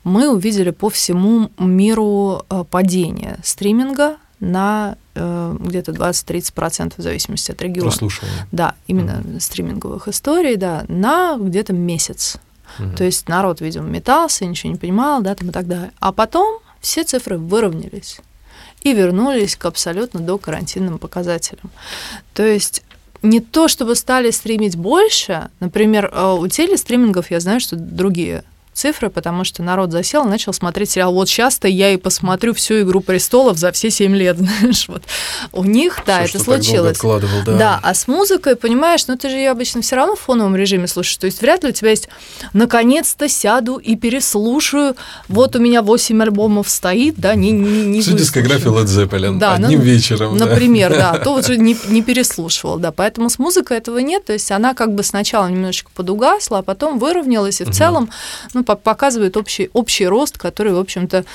мы 0.04 0.30
увидели 0.30 0.72
по 0.72 0.90
всему 0.90 1.52
миру 1.58 2.46
э, 2.50 2.64
падение 2.70 3.38
стриминга 3.44 4.18
на 4.40 4.98
э, 5.16 5.58
где-то 5.60 5.92
20-30% 5.92 6.94
в 6.98 7.02
зависимости 7.02 7.52
от 7.52 7.62
региона. 7.62 7.90
Прослушивание. 7.90 8.48
Да, 8.52 8.76
именно 8.88 9.22
mm. 9.24 9.40
стриминговых 9.40 10.08
историй, 10.08 10.56
да, 10.56 10.86
на 10.88 11.38
где-то 11.38 11.74
месяц. 11.74 12.38
Mm-hmm. 12.80 12.96
То 12.96 13.04
есть 13.04 13.28
народ, 13.28 13.62
видимо, 13.62 13.88
метался, 13.88 14.46
ничего 14.46 14.72
не 14.72 14.78
понимал, 14.78 15.22
да, 15.22 15.36
там 15.36 15.50
и 15.50 15.52
так 15.52 15.68
далее. 15.68 15.92
А 16.00 16.12
потом 16.12 16.60
все 16.80 17.04
цифры 17.04 17.38
выровнялись 17.38 18.20
и 18.82 18.94
вернулись 18.94 19.56
к 19.56 19.66
абсолютно 19.66 20.20
до 20.20 20.38
карантинным 20.38 20.98
показателям. 20.98 21.70
То 22.34 22.44
есть 22.44 22.84
не 23.22 23.40
то, 23.40 23.68
чтобы 23.68 23.96
стали 23.96 24.32
стримить 24.32 24.76
больше. 24.76 25.50
Например, 25.60 26.12
э, 26.12 26.34
у 26.34 26.48
телестримингов 26.48 27.32
я 27.32 27.40
знаю, 27.40 27.60
что 27.60 27.76
другие 27.76 28.44
цифры, 28.74 29.10
потому 29.10 29.44
что 29.44 29.64
народ 29.64 29.92
засел 29.92 30.24
начал 30.24 30.54
смотреть 30.54 30.92
сериал. 30.92 31.14
Вот 31.14 31.30
сейчас-то 31.30 31.68
я 31.68 31.92
и 31.92 31.98
посмотрю 31.98 32.54
всю 32.54 32.82
«Игру 32.82 33.02
престолов» 33.02 33.58
за 33.58 33.72
все 33.72 33.90
семь 33.92 34.16
лет, 34.16 34.38
знаешь, 34.40 34.88
вот. 34.88 35.04
У 35.52 35.64
них, 35.64 36.00
да, 36.06 36.24
Всё, 36.24 36.24
это 36.24 36.30
что 36.30 36.38
так 36.40 36.46
долго 36.48 36.64
случилось. 36.96 37.46
да. 37.46 37.58
Да, 37.58 37.80
а 37.84 37.94
с 37.94 38.08
музыкой, 38.08 38.56
понимаешь, 38.56 39.08
ну 39.08 39.18
ты 39.18 39.30
же 39.30 39.36
ее 39.36 39.52
обычно 39.52 39.82
все 39.82 39.96
равно 39.96 40.16
в 40.16 40.20
фоновом 40.20 40.56
режиме 40.56 40.88
слушаешь. 40.88 41.18
То 41.18 41.26
есть 41.26 41.42
вряд 41.42 41.64
ли 41.64 41.70
у 41.70 41.74
тебя 41.74 41.90
есть 41.90 42.08
наконец-то 42.54 43.28
сяду 43.28 43.78
и 43.78 43.96
переслушаю. 43.96 44.96
Вот 45.28 45.56
у 45.56 45.60
меня 45.60 45.82
8 45.82 46.22
альбомов 46.22 46.70
стоит, 46.70 47.16
да, 47.18 47.36
не, 47.36 47.52
не, 47.52 47.84
не 47.84 48.02
Всю 48.02 48.14
дискографию. 48.14 48.74
Led 48.74 48.86
Zeppelin 48.86 49.38
Да, 49.38 49.58
ну, 49.58 49.66
одним 49.66 49.82
вечером. 49.82 50.38
да. 50.38 50.46
Например, 50.46 50.92
да, 50.92 51.18
то 51.24 51.34
вот 51.34 51.46
же 51.46 51.58
не, 51.58 51.76
не 51.88 52.02
переслушивал, 52.02 52.78
да. 52.78 52.92
Поэтому 52.92 53.30
с 53.30 53.38
музыкой 53.40 53.78
этого 53.78 54.00
нет. 54.00 54.26
То 54.26 54.34
есть 54.34 54.52
она 54.52 54.74
как 54.74 54.94
бы 54.96 55.04
сначала 55.04 55.48
немножечко 55.48 55.92
подугасла, 55.94 56.60
а 56.60 56.62
потом 56.62 57.00
выровнялась, 57.00 57.62
и 57.62 57.64
в 57.66 57.72
целом 57.72 58.10
ну, 58.54 58.61
по- 58.64 58.76
показывает 58.76 59.38
общий, 59.38 59.70
общий 59.74 60.08
рост, 60.08 60.38
который, 60.38 60.74
в 60.74 60.80
общем-то, 60.80 61.26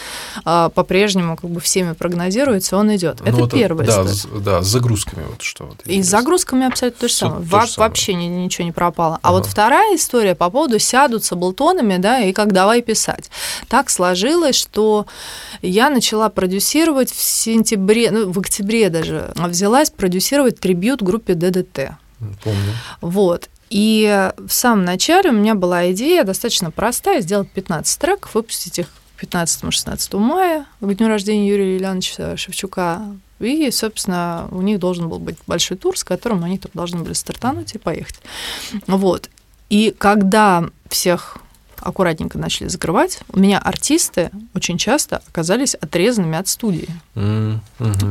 а, 0.44 0.68
по-прежнему 0.70 1.36
как 1.36 1.50
бы 1.50 1.60
всеми 1.60 1.92
прогнозируется, 1.92 2.76
он 2.76 2.94
идет. 2.94 3.20
Ну, 3.20 3.26
Это 3.26 3.36
вот, 3.36 3.50
первое. 3.52 3.86
Да, 3.86 4.04
с, 4.06 4.26
да, 4.26 4.62
с 4.62 4.66
загрузками 4.66 5.24
вот 5.28 5.42
что. 5.42 5.64
Вот, 5.66 5.80
И 5.86 6.02
с 6.02 6.06
загрузками 6.08 6.66
абсолютно 6.66 7.00
то 7.00 7.08
же 7.08 7.14
самое. 7.14 7.40
то 7.42 7.46
Во- 7.48 7.66
же 7.66 7.72
самое. 7.72 7.88
Вообще 7.88 8.14
ни- 8.14 8.24
ничего 8.26 8.64
не 8.64 8.72
пропало. 8.72 9.18
А 9.22 9.28
Ага. 9.28 9.38
вот 9.38 9.46
вторая 9.46 9.96
история 9.96 10.34
по 10.34 10.50
поводу 10.50 10.78
сядут 10.78 11.24
с 11.24 11.32
Аблтонами, 11.32 11.96
да, 11.98 12.20
и 12.20 12.32
как 12.32 12.52
давай 12.52 12.82
писать. 12.82 13.30
Так 13.68 13.90
сложилось, 13.90 14.56
что 14.56 15.06
я 15.62 15.90
начала 15.90 16.28
продюсировать 16.28 17.10
в 17.10 17.22
сентябре, 17.22 18.10
ну, 18.10 18.30
в 18.30 18.38
октябре 18.38 18.88
даже, 18.90 19.32
взялась 19.36 19.90
продюсировать 19.90 20.58
трибют 20.60 21.02
группе 21.02 21.34
ДДТ. 21.34 21.90
Помню. 22.42 22.72
Вот. 23.00 23.48
И 23.70 24.30
в 24.38 24.52
самом 24.52 24.84
начале 24.84 25.30
у 25.30 25.32
меня 25.32 25.54
была 25.54 25.90
идея 25.92 26.24
достаточно 26.24 26.70
простая, 26.70 27.20
сделать 27.20 27.50
15 27.50 27.98
треков, 27.98 28.34
выпустить 28.34 28.78
их 28.78 28.88
15-16 29.20 30.18
мая, 30.18 30.66
к 30.80 30.94
дню 30.94 31.08
рождения 31.08 31.48
Юрия 31.48 31.76
Ильяновича 31.76 32.36
Шевчука. 32.36 33.02
И, 33.40 33.70
собственно, 33.70 34.48
у 34.50 34.62
них 34.62 34.78
должен 34.78 35.08
был 35.08 35.18
быть 35.18 35.36
большой 35.46 35.76
тур, 35.76 35.98
с 35.98 36.04
которым 36.04 36.44
они 36.44 36.58
там 36.58 36.70
должны 36.74 37.00
были 37.00 37.12
стартануть 37.12 37.74
и 37.74 37.78
поехать. 37.78 38.20
Вот. 38.86 39.28
И 39.68 39.94
когда 39.96 40.64
всех 40.88 41.38
аккуратненько 41.80 42.38
начали 42.38 42.68
закрывать, 42.68 43.20
у 43.32 43.38
меня 43.38 43.58
артисты 43.58 44.30
очень 44.54 44.78
часто 44.78 45.22
оказались 45.28 45.74
отрезанными 45.74 46.36
от 46.38 46.48
студии. 46.48 46.88
Мгм. 47.14 47.60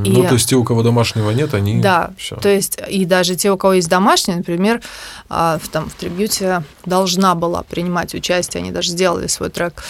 И- 0.04 0.10
Ну, 0.12 0.24
то 0.28 0.34
есть 0.34 0.50
те, 0.50 0.56
у 0.56 0.64
кого 0.64 0.84
домашнего 0.84 1.32
нет, 1.32 1.54
они... 1.54 1.82
Да, 1.82 2.12
всё. 2.18 2.36
То 2.38 2.50
есть 2.50 2.78
и 2.90 3.06
даже 3.06 3.36
те, 3.36 3.52
у 3.52 3.58
кого 3.58 3.74
есть 3.74 3.90
домашние, 3.90 4.38
например, 4.38 4.82
а, 5.30 5.60
в, 5.62 5.68
там, 5.70 5.90
в 5.90 5.94
трибьюте 5.94 6.64
должна 6.86 7.36
была 7.36 7.64
принимать 7.64 8.14
участие, 8.16 8.62
они 8.62 8.72
даже 8.72 8.92
сделали 8.92 9.28
свой 9.28 9.50
трек, 9.50 9.84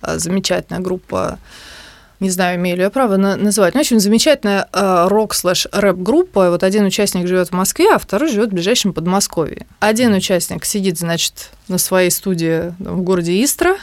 а, 0.00 0.18
замечательная 0.18 0.80
группа, 0.80 1.38
не 2.22 2.30
знаю, 2.30 2.56
имею 2.58 2.76
ли 2.76 2.82
я 2.82 2.90
право 2.90 3.16
на- 3.16 3.36
называть, 3.36 3.74
но 3.74 3.80
очень 3.80 4.00
замечательная 4.00 4.68
а, 4.72 5.08
рок-слэш-рэп-группа. 5.08 6.50
Вот 6.50 6.62
один 6.62 6.84
участник 6.86 7.26
живет 7.26 7.48
в 7.48 7.52
Москве, 7.52 7.94
а 7.94 7.98
второй 7.98 8.30
живет 8.30 8.50
в 8.50 8.54
ближайшем 8.54 8.92
Подмосковье. 8.92 9.66
Один 9.80 10.14
участник 10.14 10.64
сидит, 10.64 10.98
значит, 10.98 11.50
на 11.68 11.78
своей 11.78 12.10
студии 12.10 12.72
в 12.78 13.02
городе 13.02 13.42
Истра, 13.42 13.76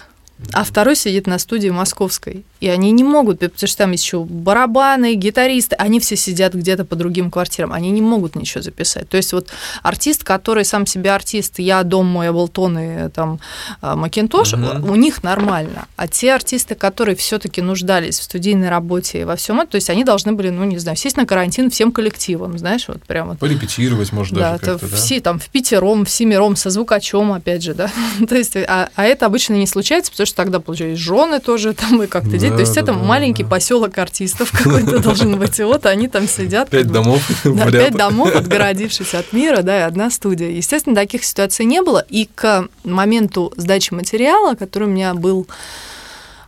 а 0.53 0.63
второй 0.63 0.95
сидит 0.95 1.27
на 1.27 1.37
студии 1.37 1.69
московской. 1.69 2.45
И 2.59 2.67
они 2.67 2.91
не 2.91 3.03
могут, 3.03 3.39
потому 3.39 3.67
что 3.67 3.77
там 3.77 3.91
еще 3.91 4.23
барабаны, 4.23 5.15
гитаристы, 5.15 5.75
они 5.75 5.99
все 5.99 6.15
сидят 6.15 6.53
где-то 6.53 6.85
по 6.85 6.95
другим 6.95 7.31
квартирам, 7.31 7.71
они 7.71 7.89
не 7.91 8.01
могут 8.01 8.35
ничего 8.35 8.61
записать. 8.61 9.07
То 9.09 9.17
есть 9.17 9.31
вот 9.33 9.49
артист, 9.83 10.23
который 10.23 10.65
сам 10.65 10.85
себе 10.85 11.11
артист, 11.11 11.59
я, 11.59 11.83
дом 11.83 12.05
мой, 12.07 12.29
Аблтон 12.29 12.77
и 12.79 13.09
там 13.09 13.39
а, 13.81 13.95
Макинтош, 13.95 14.53
Мгм. 14.53 14.89
у 14.89 14.95
них 14.95 15.23
нормально. 15.23 15.87
А 15.95 16.07
те 16.07 16.33
артисты, 16.33 16.75
которые 16.75 17.15
все-таки 17.15 17.61
нуждались 17.61 18.19
в 18.19 18.23
студийной 18.23 18.69
работе 18.69 19.21
и 19.21 19.23
во 19.23 19.35
всем 19.35 19.57
этом, 19.59 19.71
то 19.71 19.75
есть 19.75 19.89
они 19.89 20.03
должны 20.03 20.33
были, 20.33 20.49
ну, 20.49 20.63
не 20.63 20.77
знаю, 20.77 20.97
сесть 20.97 21.17
на 21.17 21.25
карантин 21.25 21.69
всем 21.69 21.91
коллективом, 21.91 22.57
знаешь, 22.57 22.87
вот 22.87 23.01
прямо 23.03 23.35
Порепетировать, 23.35 24.11
может, 24.11 24.33
да, 24.33 24.57
даже 24.57 24.73
это 24.73 24.87
да? 24.89 24.95
все 24.95 25.19
там 25.21 25.39
в 25.39 25.49
пятером, 25.49 26.05
в 26.05 26.09
семером, 26.09 26.55
со 26.55 26.69
звукачом, 26.69 27.31
опять 27.31 27.63
же, 27.63 27.73
да. 27.73 27.91
То 28.27 28.35
есть, 28.35 28.55
а, 28.55 28.89
а 28.95 29.05
это 29.05 29.25
обычно 29.25 29.53
не 29.53 29.67
случается, 29.67 30.11
потому 30.11 30.25
что 30.27 30.28
тогда, 30.35 30.59
получается, 30.59 31.01
жены 31.01 31.39
тоже 31.39 31.73
там 31.89 32.01
и 32.03 32.07
как-то 32.07 32.31
дети. 32.31 32.49
Да, 32.49 32.55
То 32.55 32.61
есть 32.61 32.75
да, 32.75 32.81
это 32.81 32.93
да, 32.93 32.99
маленький 32.99 33.43
да. 33.43 33.49
поселок 33.49 33.97
артистов 33.97 34.51
какой-то 34.57 34.99
должен 34.99 35.37
быть. 35.37 35.59
И 35.59 35.63
вот 35.63 35.85
они 35.85 36.07
там 36.07 36.27
сидят. 36.27 36.69
Пять 36.69 36.91
домов 36.91 37.21
да, 37.43 37.71
пять 37.71 37.95
домов, 37.95 38.35
отгородившись 38.35 39.13
от 39.13 39.33
мира, 39.33 39.61
да, 39.61 39.79
и 39.79 39.81
одна 39.81 40.09
студия. 40.09 40.49
Естественно, 40.49 40.95
таких 40.95 41.23
ситуаций 41.23 41.65
не 41.65 41.81
было. 41.81 42.05
И 42.09 42.29
к 42.33 42.67
моменту 42.83 43.53
сдачи 43.55 43.93
материала, 43.93 44.55
который 44.55 44.85
у 44.85 44.91
меня 44.91 45.13
был 45.13 45.47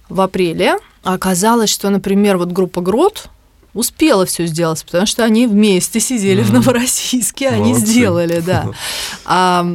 в 0.09 0.19
апреле, 0.21 0.77
оказалось, 1.03 1.69
что, 1.69 1.89
например, 1.89 2.37
вот 2.37 2.51
группа 2.51 2.81
Грот 2.81 3.29
успела 3.73 4.25
все 4.25 4.45
сделать, 4.47 4.83
потому 4.85 5.05
что 5.05 5.23
они 5.23 5.47
вместе 5.47 5.99
сидели 5.99 6.41
в 6.41 6.47
Мгм. 6.49 6.55
Новороссийске, 6.55 7.49
они 7.49 7.69
Молодцы. 7.71 7.85
сделали, 7.85 8.39
да. 8.39 8.67
А 9.25 9.65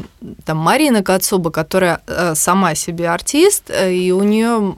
там 0.44 0.59
Марина 0.59 1.03
Кацуба, 1.03 1.51
которая 1.51 2.01
э, 2.07 2.34
сама 2.34 2.74
себе 2.74 3.09
артист, 3.09 3.64
э, 3.70 3.92
и 3.94 4.11
у 4.12 4.22
нее 4.22 4.74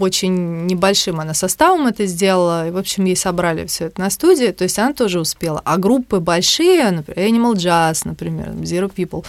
очень 0.00 0.66
небольшим 0.66 1.20
она 1.20 1.34
составом 1.34 1.86
это 1.86 2.06
сделала, 2.06 2.68
и, 2.68 2.70
в 2.70 2.78
общем, 2.78 3.04
ей 3.04 3.16
собрали 3.16 3.66
все 3.66 3.86
это 3.86 4.00
на 4.00 4.10
студии, 4.10 4.46
то 4.50 4.64
есть 4.64 4.78
она 4.78 4.92
тоже 4.92 5.20
успела. 5.20 5.60
А 5.64 5.76
группы 5.76 6.20
большие, 6.20 6.90
например, 6.90 7.28
Animal 7.30 7.52
Jazz, 7.54 8.00
например, 8.04 8.48
Zero 8.62 8.90
People, 8.92 9.24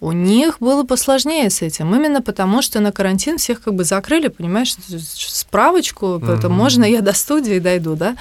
у 0.00 0.12
них 0.12 0.58
было 0.60 0.82
посложнее 0.84 1.48
с 1.50 1.62
этим, 1.62 1.94
именно 1.94 2.20
потому 2.20 2.60
что 2.62 2.80
на 2.80 2.92
карантин 2.92 3.38
всех 3.38 3.62
как 3.62 3.74
бы 3.74 3.84
закрыли, 3.84 4.28
понимаешь, 4.28 4.74
справочку, 5.18 6.16
это 6.22 6.48
Мгм. 6.48 6.52
можно 6.52 6.84
я 6.84 7.00
до 7.00 7.12
студии 7.14 7.58
дойду, 7.58 7.94
да? 7.96 8.16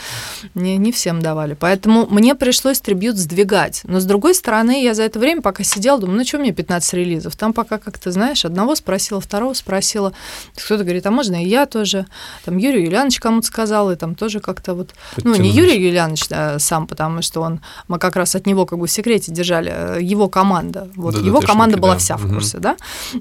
Не, 0.55 0.77
не 0.77 0.91
всем 0.91 1.21
давали. 1.21 1.55
Поэтому 1.59 2.07
мне 2.09 2.35
пришлось 2.35 2.79
трибют 2.79 3.17
сдвигать. 3.17 3.81
Но 3.83 3.99
с 3.99 4.05
другой 4.05 4.35
стороны, 4.35 4.83
я 4.83 4.93
за 4.93 5.03
это 5.03 5.19
время, 5.19 5.41
пока 5.41 5.63
сидела, 5.63 5.99
думаю, 5.99 6.17
ну 6.19 6.25
что 6.25 6.37
мне 6.37 6.51
15 6.51 6.93
релизов? 6.93 7.35
Там 7.35 7.53
пока 7.53 7.77
как-то, 7.77 8.11
знаешь, 8.11 8.45
одного 8.45 8.75
спросила, 8.75 9.19
второго 9.21 9.53
спросила. 9.53 10.13
Кто-то 10.55 10.83
говорит, 10.83 11.05
а 11.05 11.11
можно 11.11 11.43
и 11.43 11.47
я 11.47 11.65
тоже? 11.65 12.05
Там 12.45 12.57
Юрий 12.57 12.83
Юлианович 12.85 13.19
кому-то 13.19 13.47
сказал, 13.47 13.91
и 13.91 13.95
там 13.95 14.15
тоже 14.15 14.39
как-то 14.39 14.73
вот... 14.73 14.91
Ну, 15.23 15.35
не. 15.35 15.49
Юрий 15.49 15.79
Юлианович 15.81 16.25
а, 16.31 16.57
сам, 16.59 16.87
потому 16.87 17.21
что 17.21 17.41
он... 17.41 17.61
Мы 17.87 17.99
как 17.99 18.15
раз 18.15 18.35
от 18.35 18.45
него 18.45 18.65
как 18.65 18.79
бы 18.79 18.87
в 18.87 18.91
секрете 18.91 19.31
держали. 19.31 19.71
э, 19.73 19.99
Его 20.01 20.29
команда. 20.29 20.89
Вот 20.95 21.13
Да, 21.15 21.19
его 21.19 21.37
ДТшники, 21.39 21.45
команда 21.51 21.77
была 21.77 21.93
да. 21.93 21.99
вся 21.99 22.17
в 22.17 22.27
курсе, 22.31 22.57
да? 22.59 22.75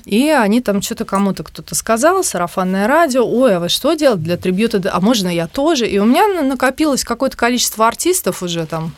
И 0.05 0.29
они 0.29 0.61
там 0.61 0.83
что-то 0.83 1.05
кому-то 1.05 1.43
кто-то 1.45 1.75
сказал, 1.75 2.23
сарафанное 2.25 2.87
радио, 2.87 3.25
ой, 3.27 3.57
а 3.57 3.61
вы 3.61 3.69
что 3.69 3.95
делать 3.95 4.23
для 4.23 4.37
трибьюта? 4.37 4.81
А 4.93 5.01
можно 5.01 5.29
я 5.29 5.47
тоже? 5.47 5.87
И 5.89 5.99
у 5.99 6.05
меня 6.05 6.27
на- 6.29 6.43
накопилось 6.93 7.05
какое-то 7.05 7.37
количество 7.37 7.87
артистов 7.87 8.43
уже 8.43 8.67
там, 8.67 8.93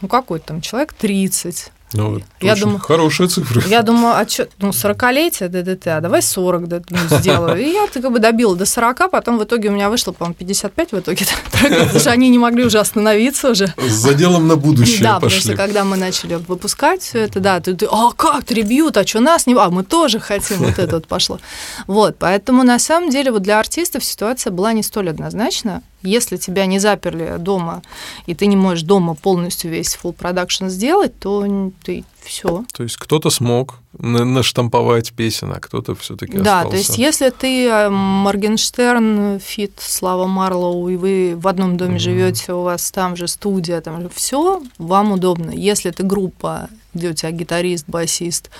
ну 0.00 0.08
какой 0.08 0.40
там, 0.40 0.60
человек 0.60 0.92
30. 0.92 1.72
Ну, 1.94 2.20
Я 2.40 2.54
думаю- 2.54 2.80
хорошая 2.80 3.28
цифра. 3.28 3.62
Я 3.66 3.80
думаю, 3.82 4.14
а 4.14 4.28
что, 4.28 4.46
ну, 4.58 4.72
40-летие 4.72 5.48
ДДТ, 5.48 5.86
а 5.86 6.00
давай 6.00 6.20
40 6.20 6.68
да, 6.68 6.82
ну, 6.90 6.98
сделаю. 7.18 7.58
И 7.58 7.72
я 7.72 7.86
как 7.86 8.12
бы 8.12 8.18
добила 8.18 8.54
до 8.54 8.66
40, 8.66 9.10
потом 9.10 9.38
в 9.38 9.44
итоге 9.44 9.70
у 9.70 9.72
меня 9.72 9.88
вышло, 9.88 10.12
по-моему, 10.12 10.34
55 10.34 10.92
в 10.92 10.98
итоге. 10.98 11.24
Потому 11.52 11.98
что 11.98 12.10
они 12.10 12.28
не 12.28 12.38
могли 12.38 12.66
уже 12.66 12.78
остановиться 12.78 13.50
уже. 13.50 13.72
С 13.78 13.92
заделом 13.92 14.46
на 14.48 14.56
будущее 14.56 15.02
Да, 15.02 15.14
потому 15.14 15.30
что 15.30 15.56
когда 15.56 15.84
мы 15.84 15.96
начали 15.96 16.34
выпускать 16.34 17.00
все 17.00 17.20
это, 17.20 17.40
да, 17.40 17.58
ты, 17.60 17.74
а 17.90 18.12
как, 18.12 18.44
трибьют, 18.44 18.98
а 18.98 19.06
что 19.06 19.20
нас 19.20 19.46
не... 19.46 19.54
А, 19.54 19.70
мы 19.70 19.82
тоже 19.82 20.20
хотим, 20.20 20.58
вот 20.58 20.78
это 20.78 20.96
вот 20.96 21.06
пошло. 21.06 21.40
Вот, 21.86 22.16
поэтому 22.18 22.64
на 22.64 22.78
самом 22.78 23.08
деле 23.08 23.30
вот 23.30 23.42
для 23.42 23.58
артистов 23.58 24.04
ситуация 24.04 24.50
была 24.50 24.74
не 24.74 24.82
столь 24.82 25.08
однозначна. 25.08 25.82
Если 26.02 26.36
тебя 26.36 26.66
не 26.66 26.78
заперли 26.78 27.36
дома, 27.38 27.82
и 28.26 28.34
ты 28.34 28.46
не 28.46 28.56
можешь 28.56 28.84
дома 28.84 29.14
полностью 29.14 29.70
весь 29.70 29.98
full 30.00 30.12
продакшн 30.12 30.68
сделать, 30.68 31.18
то 31.18 31.44
ты 31.82 32.04
все. 32.22 32.64
То 32.72 32.82
есть 32.82 32.96
кто-то 32.96 33.30
смог 33.30 33.80
наштамповать 33.98 35.12
песен, 35.12 35.52
а 35.52 35.60
кто-то 35.60 35.94
все-таки 35.94 36.38
Да, 36.38 36.58
остался. 36.60 36.70
то 36.70 36.76
есть 36.76 36.98
если 36.98 37.30
ты 37.30 37.66
э, 37.68 37.88
Моргенштерн, 37.90 39.40
Фит, 39.40 39.72
Слава 39.78 40.26
Марлоу, 40.26 40.88
и 40.88 40.96
вы 40.96 41.34
в 41.36 41.46
одном 41.48 41.76
доме 41.76 41.92
Мгм. 41.92 41.98
живете, 42.00 42.52
у 42.52 42.62
вас 42.62 42.90
там 42.90 43.16
же 43.16 43.28
студия, 43.28 43.80
там 43.80 44.02
же 44.02 44.10
все, 44.14 44.62
вам 44.78 45.12
удобно. 45.12 45.50
Если 45.50 45.90
ты 45.90 46.02
группа, 46.02 46.68
где 46.94 47.10
у 47.10 47.12
тебя 47.12 47.30
гитарист, 47.32 47.84
басист, 47.88 48.50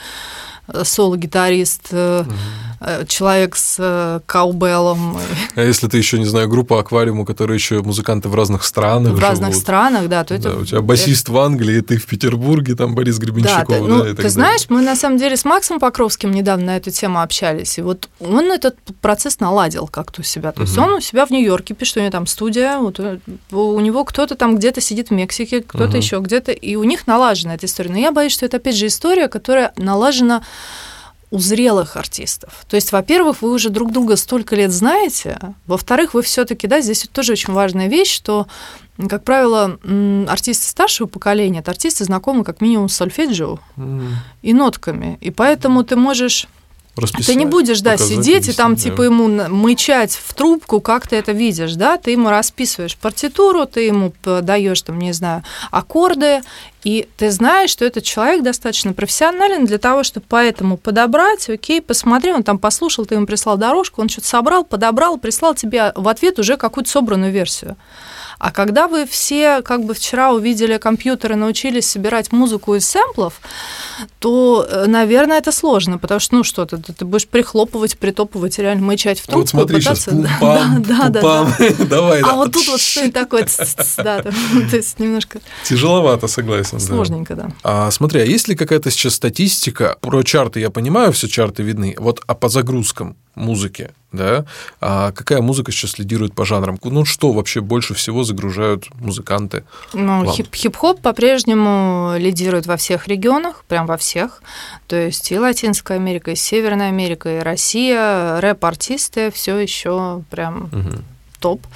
э, 0.69 0.83
соло-гитарист, 0.85 1.89
э, 1.93 2.25
человек 3.09 3.57
с 3.57 4.23
каубеллом 4.27 5.19
А 5.57 5.63
если 5.63 5.89
ты 5.89 5.97
еще, 5.99 6.17
не 6.19 6.27
знаю, 6.27 6.49
группа 6.49 6.79
аквариум, 6.79 7.19
у 7.21 7.25
которой 7.25 7.55
еще 7.55 7.83
музыканты 7.83 8.29
в 8.29 8.35
разных 8.37 8.65
странах 8.65 9.15
в 9.15 9.19
разных 9.19 9.49
живут. 9.51 9.63
странах, 9.63 10.09
да, 10.09 10.23
то 10.23 10.35
это... 10.35 10.51
Да, 10.53 10.57
у 10.59 10.65
тебя 10.65 10.81
басист 10.81 11.29
в 11.29 11.37
Англии, 11.39 11.81
ты 11.81 11.97
в 11.99 12.07
Петербурге, 12.07 12.77
там 12.77 12.95
Борис 12.95 13.19
Да, 13.19 13.25
Гребенщиков, 13.27 13.67
ты, 13.67 13.81
да, 13.81 13.87
ну, 13.87 13.97
и 14.05 14.09
так 14.09 14.11
ты 14.11 14.15
далее. 14.17 14.31
знаешь, 14.31 14.67
мы 14.69 14.83
на 14.83 14.95
самом 14.95 15.19
деле 15.19 15.28
с 15.37 15.45
Максом 15.45 15.79
Покровским 15.81 16.31
недавно 16.31 16.67
на 16.67 16.77
эту 16.77 16.91
тему 16.91 17.21
общались, 17.21 17.79
и 17.79 17.83
вот 17.83 18.09
он 18.21 18.51
этот 18.53 18.77
процесс 19.01 19.41
наладил 19.41 19.87
как-то 19.87 20.21
у 20.21 20.25
себя. 20.25 20.53
То 20.53 20.63
есть 20.63 20.77
Мгм. 20.77 20.85
он 20.87 20.93
у 20.95 21.01
себя 21.01 21.27
в 21.27 21.31
Нью-Йорке 21.31 21.75
пишет, 21.75 21.97
у 21.99 22.01
него 22.01 22.11
там 22.11 22.27
студия, 22.27 22.79
вот, 22.79 22.99
э, 23.01 23.19
у 23.53 23.81
него 23.81 24.05
кто-то 24.05 24.35
там 24.35 24.57
где-то 24.57 24.81
сидит 24.81 25.09
в 25.09 25.13
Мексике, 25.13 25.61
кто-то 25.63 25.89
Мгм. 25.89 25.97
еще 25.97 26.19
где-то, 26.21 26.53
и 26.53 26.77
у 26.77 26.85
них 26.85 27.07
налажена 27.07 27.55
эта 27.55 27.67
история. 27.67 27.91
Но 27.91 27.99
я 27.99 28.13
боюсь, 28.13 28.33
что 28.33 28.47
это 28.47 28.57
опять 28.59 28.77
же 28.77 28.87
история, 28.87 29.29
которая 29.29 29.73
налажена 29.77 30.43
у 31.31 31.39
зрелых 31.39 31.97
артистов. 31.97 32.65
То 32.69 32.77
есть, 32.77 32.91
во-первых, 32.91 33.43
вы 33.43 33.51
уже 33.53 33.69
друг 33.69 33.93
друга 33.93 34.17
столько 34.17 34.57
лет 34.57 34.71
знаете, 34.73 35.39
во-вторых, 35.67 36.15
вы 36.15 36.23
все-таки, 36.23 36.67
да, 36.67 36.81
здесь 36.81 37.07
тоже 37.13 37.33
очень 37.33 37.53
важная 37.53 37.89
вещь, 37.89 38.11
что, 38.15 38.47
как 39.09 39.23
правило, 39.23 39.79
артисты 40.29 40.67
старшего 40.67 41.07
поколения, 41.07 41.61
это 41.61 41.71
артисты 41.71 42.05
знакомы 42.05 42.43
как 42.45 42.61
минимум 42.61 42.89
с 42.89 42.97
сольфеджио 42.97 43.59
mm. 43.77 44.09
и 44.43 44.53
нотками, 44.53 45.19
и 45.21 45.31
поэтому 45.31 45.85
ты 45.85 45.95
можешь 45.97 46.49
ты 47.07 47.35
не 47.35 47.47
будешь, 47.47 47.81
да, 47.81 47.97
сидеть 47.97 48.49
и 48.49 48.53
там, 48.53 48.75
да. 48.75 48.83
типа, 48.83 49.03
ему 49.03 49.29
мычать 49.49 50.19
в 50.21 50.35
трубку, 50.35 50.81
как 50.81 51.07
ты 51.07 51.17
это 51.17 51.33
видишь, 51.33 51.75
да, 51.75 51.97
ты 51.97 52.13
ему 52.13 52.31
расписываешь 52.31 52.97
партитуру, 52.97 53.67
ты 53.67 53.83
ему 53.83 54.13
даешь, 54.25 54.83
там, 54.83 54.99
не 54.99 55.13
знаю, 55.13 55.45
аккорды, 55.71 56.41
и 56.85 57.09
ты 57.17 57.31
знаешь, 57.31 57.71
что 57.71 57.85
этот 57.85 58.05
человек 58.05 58.43
достаточно 58.43 58.93
профессионален 58.93 59.65
для 59.65 59.79
того, 59.79 60.03
чтобы 60.03 60.27
поэтому 60.29 60.77
подобрать, 60.77 61.49
окей, 61.49 61.81
посмотри, 61.81 62.33
он 62.33 62.43
там 62.43 62.59
послушал, 62.59 63.07
ты 63.07 63.15
ему 63.15 63.27
прислал 63.27 63.57
дорожку, 63.57 64.01
он 64.01 64.09
что-то 64.09 64.29
собрал, 64.29 64.65
подобрал, 64.65 65.19
прислал 65.19 65.55
тебе 65.55 65.93
в 65.95 66.09
ответ 66.09 66.39
уже 66.39 66.57
какую-то 66.57 66.91
собранную 66.91 67.33
версию. 67.33 67.77
А 68.39 68.53
когда 68.53 68.87
вы 68.87 69.05
все 69.07 69.63
как 69.63 69.85
бы 69.85 69.95
вчера 69.95 70.33
увидели 70.33 70.79
компьютеры, 70.79 71.35
научились 71.37 71.89
собирать 71.89 72.33
музыку 72.33 72.75
из 72.77 72.89
сэмплов, 72.89 73.41
то, 74.21 74.67
э, 74.69 74.87
наверное, 74.87 75.39
это 75.39 75.51
сложно, 75.51 75.99
потому 75.99 76.21
что, 76.21 76.37
ну 76.37 76.45
что 76.45 76.65
ты, 76.65 76.79
ты 76.79 77.05
будешь 77.05 77.27
прихлопывать, 77.27 77.99
притопывать, 77.99 78.59
реально 78.59 78.87
мычать 78.87 79.21
в 79.21 79.27
трубку. 79.27 79.41
Вот 79.41 79.49
смотри, 79.49 79.79
пытаться... 79.79 80.11
сейчас 80.11 80.15
пум-пам, 80.15 80.83
да, 80.83 81.09
да, 81.09 81.21
да, 81.21 81.45
да. 81.59 81.85
давай. 81.85 82.21
А 82.23 82.35
вот 82.35 82.53
тут 82.53 82.69
вот 82.69 82.81
что-нибудь 82.81 83.15
такое, 83.15 83.47
да, 83.97 84.23
то 84.71 84.77
есть 84.77 84.99
немножко... 85.01 85.41
Тяжеловато, 85.65 86.29
согласен. 86.29 86.79
Сложненько, 86.79 87.35
да. 87.35 87.51
А 87.65 87.91
смотри, 87.91 88.21
а 88.21 88.25
есть 88.25 88.47
ли 88.47 88.55
какая-то 88.55 88.91
сейчас 88.91 89.15
статистика 89.15 89.97
про 90.01 90.23
чарты? 90.23 90.61
Я 90.61 90.71
понимаю, 90.71 91.13
все 91.13 91.29
чарты 91.29 91.63
видны. 91.63 91.97
Вот 91.99 92.23
а 92.27 92.35
по 92.35 92.49
загрузкам 92.49 93.17
музыки, 93.39 93.91
да, 94.13 94.45
а 94.81 95.13
какая 95.13 95.41
музыка 95.41 95.73
сейчас 95.73 95.99
лидирует 95.99 96.35
по 96.35 96.45
жанрам? 96.45 96.79
Ну, 96.83 97.05
что 97.05 97.33
вообще 97.33 97.61
больше 97.61 97.95
всего 97.95 98.25
загружают 98.25 98.89
музыканты? 98.97 99.65
Ну, 99.93 100.25
хип- 100.33 100.55
хип-хоп 100.55 101.01
по-прежнему 101.01 102.15
лидирует 102.19 102.67
во 102.67 102.77
всех 102.77 103.09
регионах, 103.09 103.65
прям 103.69 103.87
во 103.87 103.97
всех. 103.97 104.43
То 104.87 104.97
есть 104.97 105.31
и 105.33 105.39
Латинская 105.39 105.95
Америка, 105.95 106.31
и 106.31 106.37
Северная 106.37 106.89
Америка, 106.89 107.39
и 107.39 107.41
Россия, 107.41 108.41
рэп-артисты, 108.41 109.31
все 109.31 109.57
еще 109.57 110.23
прям 110.31 110.65
угу. 110.65 111.03
топ. 111.41 111.67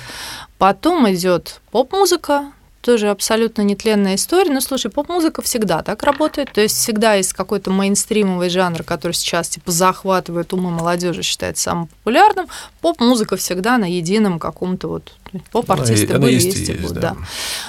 Потом 0.58 1.10
идет 1.12 1.60
поп-музыка, 1.70 2.52
тоже 2.82 3.08
абсолютно 3.08 3.62
нетленная 3.62 4.16
история. 4.16 4.52
Но 4.52 4.60
слушай, 4.60 4.90
поп-музыка 4.90 5.40
всегда 5.40 5.82
так 5.82 6.02
работает. 6.02 6.52
То 6.52 6.60
есть 6.60 6.76
всегда 6.76 7.14
есть 7.14 7.32
какой-то 7.32 7.70
мейнстримовый 7.70 8.50
жанр, 8.50 8.82
который 8.82 9.12
сейчас 9.12 9.48
типа 9.48 9.70
захватывает 9.70 10.52
умы 10.52 10.70
молодежи, 10.70 11.22
считается 11.22 11.62
самым 11.62 11.86
популярным. 11.86 12.46
Поп-музыка 12.80 13.36
всегда 13.36 13.78
на 13.78 13.90
едином 13.90 14.38
каком-то 14.38 14.88
вот 14.88 15.12
поп-артисты 15.50 16.18
были, 16.18 16.34
есть, 16.34 16.46
есть 16.58 16.68
и 16.68 16.74
будут. 16.74 16.94
Да. 16.94 17.14
да. 17.14 17.16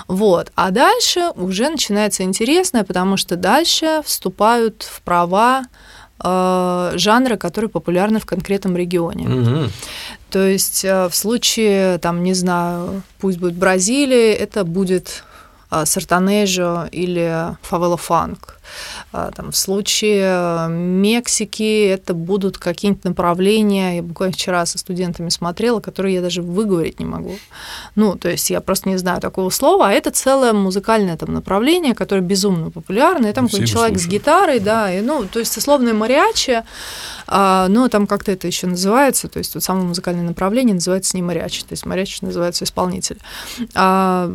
Вот. 0.07 0.51
А 0.55 0.71
дальше 0.71 1.29
уже 1.35 1.69
начинается 1.69 2.23
интересное, 2.23 2.83
потому 2.83 3.15
что 3.15 3.35
дальше 3.35 4.01
вступают 4.03 4.83
в 4.83 5.01
права 5.03 5.63
э, 6.23 6.91
жанры, 6.95 7.37
которые 7.37 7.69
популярны 7.69 8.19
в 8.19 8.25
конкретном 8.25 8.77
регионе. 8.77 9.27
Угу. 9.27 9.69
То 10.29 10.47
есть 10.47 10.85
э, 10.85 11.07
в 11.09 11.15
случае, 11.15 11.97
там, 11.99 12.23
не 12.23 12.33
знаю, 12.33 13.03
пусть 13.19 13.39
будет 13.39 13.55
Бразилия, 13.55 14.33
это 14.33 14.63
будет 14.63 15.23
Сартанежо 15.85 16.87
или 16.91 17.55
Фавела 17.61 17.97
Фанк. 17.97 18.59
А, 19.11 19.31
там, 19.31 19.51
в 19.51 19.57
случае 19.57 20.67
Мексики 20.69 21.87
это 21.87 22.13
будут 22.13 22.57
какие-нибудь 22.57 23.03
направления, 23.03 23.97
я 23.97 24.03
буквально 24.03 24.33
вчера 24.33 24.65
со 24.65 24.77
студентами 24.77 25.29
смотрела, 25.29 25.79
которые 25.79 26.15
я 26.15 26.21
даже 26.21 26.41
выговорить 26.41 26.99
не 26.99 27.05
могу. 27.05 27.37
Ну, 27.95 28.15
то 28.15 28.29
есть 28.29 28.49
я 28.49 28.61
просто 28.61 28.89
не 28.89 28.97
знаю 28.97 29.21
такого 29.21 29.49
слова, 29.49 29.89
а 29.89 29.91
это 29.91 30.11
целое 30.11 30.53
музыкальное 30.53 31.17
там 31.17 31.33
направление, 31.33 31.93
которое 31.93 32.21
безумно 32.21 32.71
популярно, 32.71 33.27
и 33.27 33.33
там 33.33 33.45
какой-то 33.45 33.67
человек 33.67 33.99
слушают. 33.99 34.01
с 34.01 34.07
гитарой, 34.07 34.59
да, 34.59 34.91
и, 34.93 35.01
ну, 35.01 35.25
то 35.25 35.39
есть 35.39 35.55
условное 35.57 35.93
мариачи, 35.93 36.63
а, 37.27 37.67
но 37.67 37.87
там 37.89 38.07
как-то 38.07 38.31
это 38.31 38.47
еще 38.47 38.67
называется, 38.67 39.27
то 39.27 39.39
есть 39.39 39.53
вот 39.53 39.63
самое 39.63 39.85
музыкальное 39.85 40.23
направление 40.23 40.75
называется 40.75 41.15
не 41.15 41.23
мариачи, 41.23 41.61
то 41.61 41.73
есть 41.73 41.85
мариачи 41.85 42.19
называется 42.21 42.63
исполнитель. 42.63 43.19
А, 43.75 44.33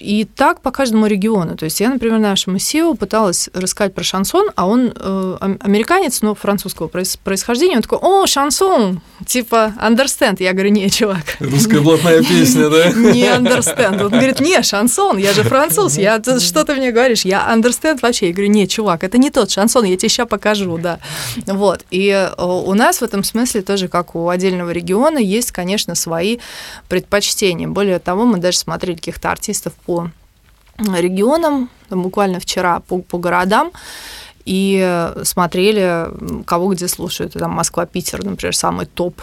и 0.00 0.24
так 0.24 0.62
по 0.62 0.70
каждому 0.70 1.06
региону. 1.06 1.56
То 1.56 1.64
есть 1.64 1.80
я, 1.80 1.90
например, 1.90 2.18
нашему 2.18 2.56
SEO 2.56 2.96
пыталась 2.96 3.50
рассказать 3.52 3.94
про 3.94 4.02
шансон, 4.02 4.50
а 4.56 4.66
он 4.66 4.92
э, 4.94 5.56
американец, 5.60 6.22
но 6.22 6.34
французского 6.34 6.88
происхождения. 6.88 7.76
Он 7.76 7.82
такой, 7.82 7.98
о, 8.00 8.26
шансон, 8.26 9.02
типа 9.26 9.74
understand. 9.80 10.36
Я 10.38 10.52
говорю, 10.52 10.70
не, 10.70 10.90
чувак. 10.90 11.36
Русская 11.38 11.80
блатная 11.80 12.22
песня, 12.22 12.70
да? 12.70 12.90
Не 12.92 13.26
understand. 13.26 14.02
Он 14.02 14.10
говорит, 14.10 14.40
не, 14.40 14.62
шансон, 14.62 15.18
я 15.18 15.32
же 15.34 15.42
француз, 15.42 15.98
я, 15.98 16.20
что 16.22 16.64
ты 16.64 16.74
мне 16.74 16.92
говоришь? 16.92 17.24
Я 17.24 17.46
understand 17.54 17.98
вообще. 18.00 18.28
Я 18.28 18.32
говорю, 18.32 18.50
не, 18.50 18.66
чувак, 18.66 19.04
это 19.04 19.18
не 19.18 19.30
тот 19.30 19.50
шансон, 19.50 19.84
я 19.84 19.96
тебе 19.96 20.08
сейчас 20.08 20.28
покажу, 20.28 20.78
да. 20.78 20.98
Вот. 21.46 21.84
И 21.90 22.08
э, 22.08 22.42
у 22.42 22.72
нас 22.74 23.00
в 23.00 23.02
этом 23.02 23.22
смысле 23.22 23.62
тоже, 23.62 23.88
как 23.88 24.14
у 24.14 24.28
отдельного 24.28 24.70
региона, 24.70 25.18
есть, 25.18 25.52
конечно, 25.52 25.94
свои 25.94 26.38
предпочтения. 26.88 27.68
Более 27.68 27.98
того, 27.98 28.24
мы 28.24 28.38
даже 28.38 28.58
смотрели 28.58 28.96
каких-то 28.96 29.30
артистов 29.30 29.74
по 29.84 29.89
регионам, 30.78 31.68
буквально 31.90 32.40
вчера 32.40 32.80
по, 32.80 32.98
по 32.98 33.18
городам, 33.18 33.72
и 34.44 35.12
смотрели, 35.22 36.08
кого 36.44 36.72
где 36.72 36.88
слушают. 36.88 37.34
Там 37.34 37.52
Москва, 37.52 37.86
Питер, 37.86 38.24
например, 38.24 38.56
самый 38.56 38.86
топ 38.86 39.20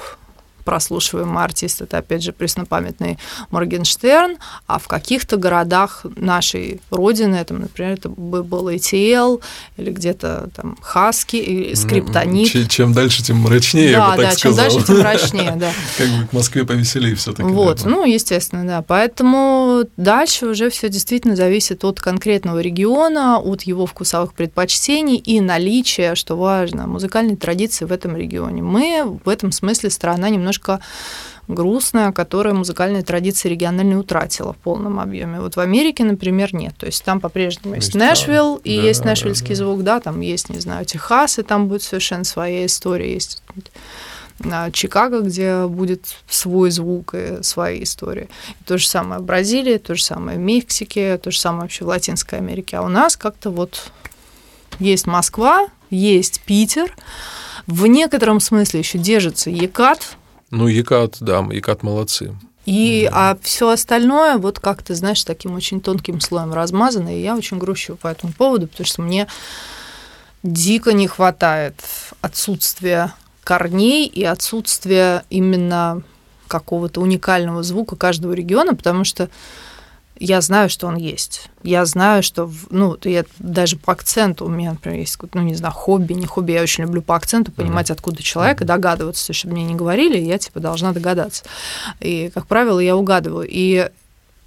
прослушиваемый 0.68 1.42
артист, 1.46 1.82
это, 1.82 2.00
опять 2.00 2.22
же, 2.22 2.34
преснопамятный 2.34 3.18
Моргенштерн, 3.52 4.36
а 4.68 4.80
в 4.80 4.90
каких-то 4.90 5.38
городах 5.38 6.06
нашей 6.18 6.82
родины, 6.92 7.42
там, 7.46 7.62
например, 7.62 7.94
это 7.94 8.10
был 8.10 8.68
ATL 8.68 9.42
или 9.78 9.92
где-то 9.92 10.50
там 10.54 10.78
Хаски, 10.82 11.38
или 11.38 11.74
Скриптонит. 11.74 12.70
Чем 12.70 12.92
дальше, 12.92 13.24
тем 13.24 13.38
мрачнее, 13.38 13.94
да, 13.94 14.10
я 14.10 14.16
бы 14.18 14.24
так 14.24 14.32
да, 14.32 14.38
сказал. 14.38 14.70
чем 14.70 14.74
дальше, 14.74 14.88
тем 14.88 15.00
мрачнее, 15.00 15.52
да. 15.56 15.72
Как 15.98 16.10
бы 16.10 16.28
к 16.28 16.34
Москве 16.34 16.66
повеселее 16.66 17.16
все 17.16 17.32
таки 17.32 17.48
Вот, 17.48 17.86
ну, 17.86 18.04
естественно, 18.04 18.68
да. 18.68 18.82
Поэтому 18.82 19.86
дальше 19.96 20.48
уже 20.48 20.70
все 20.70 20.90
действительно 20.90 21.38
зависит 21.38 21.86
от 21.86 22.02
конкретного 22.02 22.60
региона, 22.60 23.40
от 23.40 23.62
его 23.62 23.86
вкусовых 23.86 24.34
предпочтений 24.34 25.16
и 25.16 25.40
наличия, 25.40 26.16
что 26.16 26.36
важно, 26.36 26.88
музыкальной 26.88 27.38
традиции 27.38 27.86
в 27.86 27.94
этом 27.94 28.18
регионе. 28.18 28.62
Мы 28.62 29.18
в 29.24 29.30
этом 29.30 29.54
смысле 29.54 29.92
страна 29.92 30.28
немножко 30.28 30.57
немножко 30.58 30.80
грустная, 31.48 32.12
которая 32.12 32.54
музыкальные 32.54 33.04
традиции 33.04 33.48
региональные 33.48 33.98
утратила 33.98 34.54
в 34.54 34.58
полном 34.58 35.00
объеме. 35.00 35.40
Вот 35.40 35.56
в 35.56 35.60
Америке, 35.60 36.04
например, 36.04 36.54
нет. 36.54 36.76
То 36.78 36.88
есть 36.88 37.04
там 37.04 37.22
по-прежнему 37.22 37.76
есть, 37.76 37.88
есть 37.88 37.96
Нэшвилл, 37.96 38.58
и 38.58 38.76
да, 38.76 38.84
есть 38.84 39.06
нэшвиллский 39.06 39.56
да, 39.56 39.60
да. 39.60 39.66
звук, 39.66 39.84
да, 39.84 40.00
там 40.02 40.20
есть, 40.20 40.50
не 40.50 40.60
знаю, 40.60 40.86
Техас, 40.86 41.40
и 41.40 41.44
там 41.44 41.68
будет 41.68 41.84
совершенно 41.84 42.26
своя 42.26 42.66
история. 42.66 43.14
Есть 43.14 43.42
Чикаго, 44.74 45.22
где 45.22 45.66
будет 45.66 46.04
свой 46.30 46.70
звук 46.70 47.16
и 47.16 47.42
своя 47.44 47.82
история. 47.82 48.28
И 48.60 48.64
то 48.66 48.78
же 48.78 48.86
самое 48.86 49.22
в 49.22 49.24
Бразилии, 49.24 49.78
то 49.78 49.96
же 49.96 50.04
самое 50.04 50.38
в 50.38 50.42
Мексике, 50.42 51.18
то 51.18 51.32
же 51.32 51.40
самое 51.40 51.62
вообще 51.62 51.86
в 51.86 51.88
Латинской 51.88 52.40
Америке. 52.40 52.78
А 52.78 52.82
у 52.82 52.90
нас 52.90 53.16
как-то 53.16 53.50
вот 53.52 53.92
есть 54.80 55.08
Москва, 55.08 55.70
есть 55.90 56.42
Питер, 56.42 56.94
в 57.68 57.88
некотором 57.88 58.40
смысле 58.40 58.82
еще 58.82 58.98
держится 58.98 59.50
Екат, 59.50 60.18
ну, 60.52 60.68
Екат, 60.68 61.18
да, 61.20 61.46
Екат 61.52 61.84
молодцы. 61.84 62.36
И, 62.66 63.10
а 63.14 63.38
все 63.42 63.70
остальное, 63.70 64.38
вот 64.38 64.60
как 64.60 64.84
ты 64.84 64.94
знаешь, 64.94 65.24
таким 65.24 65.56
очень 65.56 65.80
тонким 65.80 66.20
слоем 66.20 66.54
размазано, 66.54 67.18
и 67.18 67.22
я 67.22 67.36
очень 67.36 67.58
грущу 67.58 67.96
по 67.96 68.08
этому 68.08 68.34
поводу, 68.34 68.68
потому 68.68 68.86
что 68.86 69.02
мне 69.02 69.28
дико 70.44 70.92
не 70.92 71.08
хватает 71.08 71.82
отсутствия 72.22 73.14
корней 73.44 74.06
и 74.06 74.26
отсутствия 74.26 75.24
именно 75.30 76.04
какого-то 76.50 77.00
уникального 77.00 77.64
звука 77.64 77.96
каждого 77.96 78.34
региона, 78.34 78.76
потому 78.76 79.06
что 79.06 79.30
я 80.20 80.42
знаю, 80.42 80.70
что 80.70 80.88
он 80.88 80.96
есть. 80.96 81.50
Я 81.64 81.86
знаю, 81.86 82.24
что, 82.24 82.52
ну, 82.70 82.98
я 83.04 83.26
даже 83.40 83.78
по 83.78 83.94
акценту 83.94 84.46
у 84.46 84.50
меня, 84.50 84.72
например, 84.72 85.00
есть, 85.00 85.18
ну, 85.34 85.42
не 85.42 85.56
знаю, 85.56 85.74
хобби, 85.74 86.14
не 86.14 86.26
хобби, 86.26 86.54
я 86.54 86.62
очень 86.62 86.84
люблю 86.84 87.02
по 87.02 87.16
акценту 87.16 87.52
понимать, 87.52 87.90
mm-hmm. 87.90 87.94
откуда 87.94 88.24
человек, 88.24 88.62
и 88.62 88.66
догадываться, 88.66 89.34
чтобы 89.34 89.56
мне 89.56 89.66
не 89.66 89.76
говорили, 89.76 90.18
я, 90.18 90.38
типа, 90.38 90.60
должна 90.60 90.94
догадаться. 90.94 91.44
И, 92.00 92.32
как 92.34 92.48
правило, 92.48 92.80
я 92.80 92.96
угадываю. 92.96 93.48
И 93.50 93.90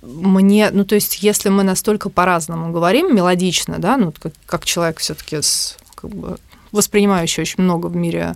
мне, 0.02 0.70
ну, 0.72 0.84
то 0.84 0.94
есть, 0.94 1.22
если 1.22 1.50
мы 1.50 1.62
настолько 1.62 2.08
по-разному 2.08 2.72
говорим, 2.72 3.14
мелодично, 3.14 3.78
да, 3.78 3.96
ну, 3.96 4.12
как, 4.12 4.32
как 4.46 4.64
человек 4.64 4.98
все 4.98 5.14
таки 5.14 5.42
с 5.42 5.76
как 5.94 6.10
бы 6.10 6.38
воспринимающий 6.72 7.42
очень 7.42 7.62
много 7.62 7.86
в 7.86 7.96
мире 7.96 8.34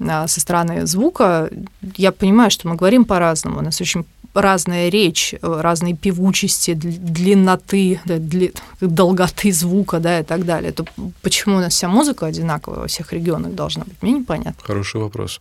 а, 0.00 0.26
со 0.26 0.40
стороны 0.40 0.86
звука, 0.86 1.50
я 1.96 2.12
понимаю, 2.12 2.50
что 2.50 2.68
мы 2.68 2.76
говорим 2.76 3.04
по-разному. 3.04 3.58
У 3.58 3.62
нас 3.62 3.80
очень 3.80 4.04
разная 4.34 4.88
речь, 4.88 5.34
разные 5.42 5.96
певучести, 5.96 6.74
длинноты, 6.74 8.00
дли, 8.04 8.52
долготы 8.80 9.52
звука, 9.52 9.98
да, 9.98 10.20
и 10.20 10.22
так 10.22 10.44
далее. 10.44 10.72
То 10.72 10.84
почему 11.22 11.56
у 11.56 11.60
нас 11.60 11.74
вся 11.74 11.88
музыка 11.88 12.26
одинаковая 12.26 12.80
во 12.80 12.86
всех 12.86 13.12
регионах 13.12 13.54
должна 13.54 13.84
быть, 13.84 14.00
мне 14.02 14.12
непонятно. 14.12 14.62
Хороший 14.62 15.00
вопрос. 15.00 15.40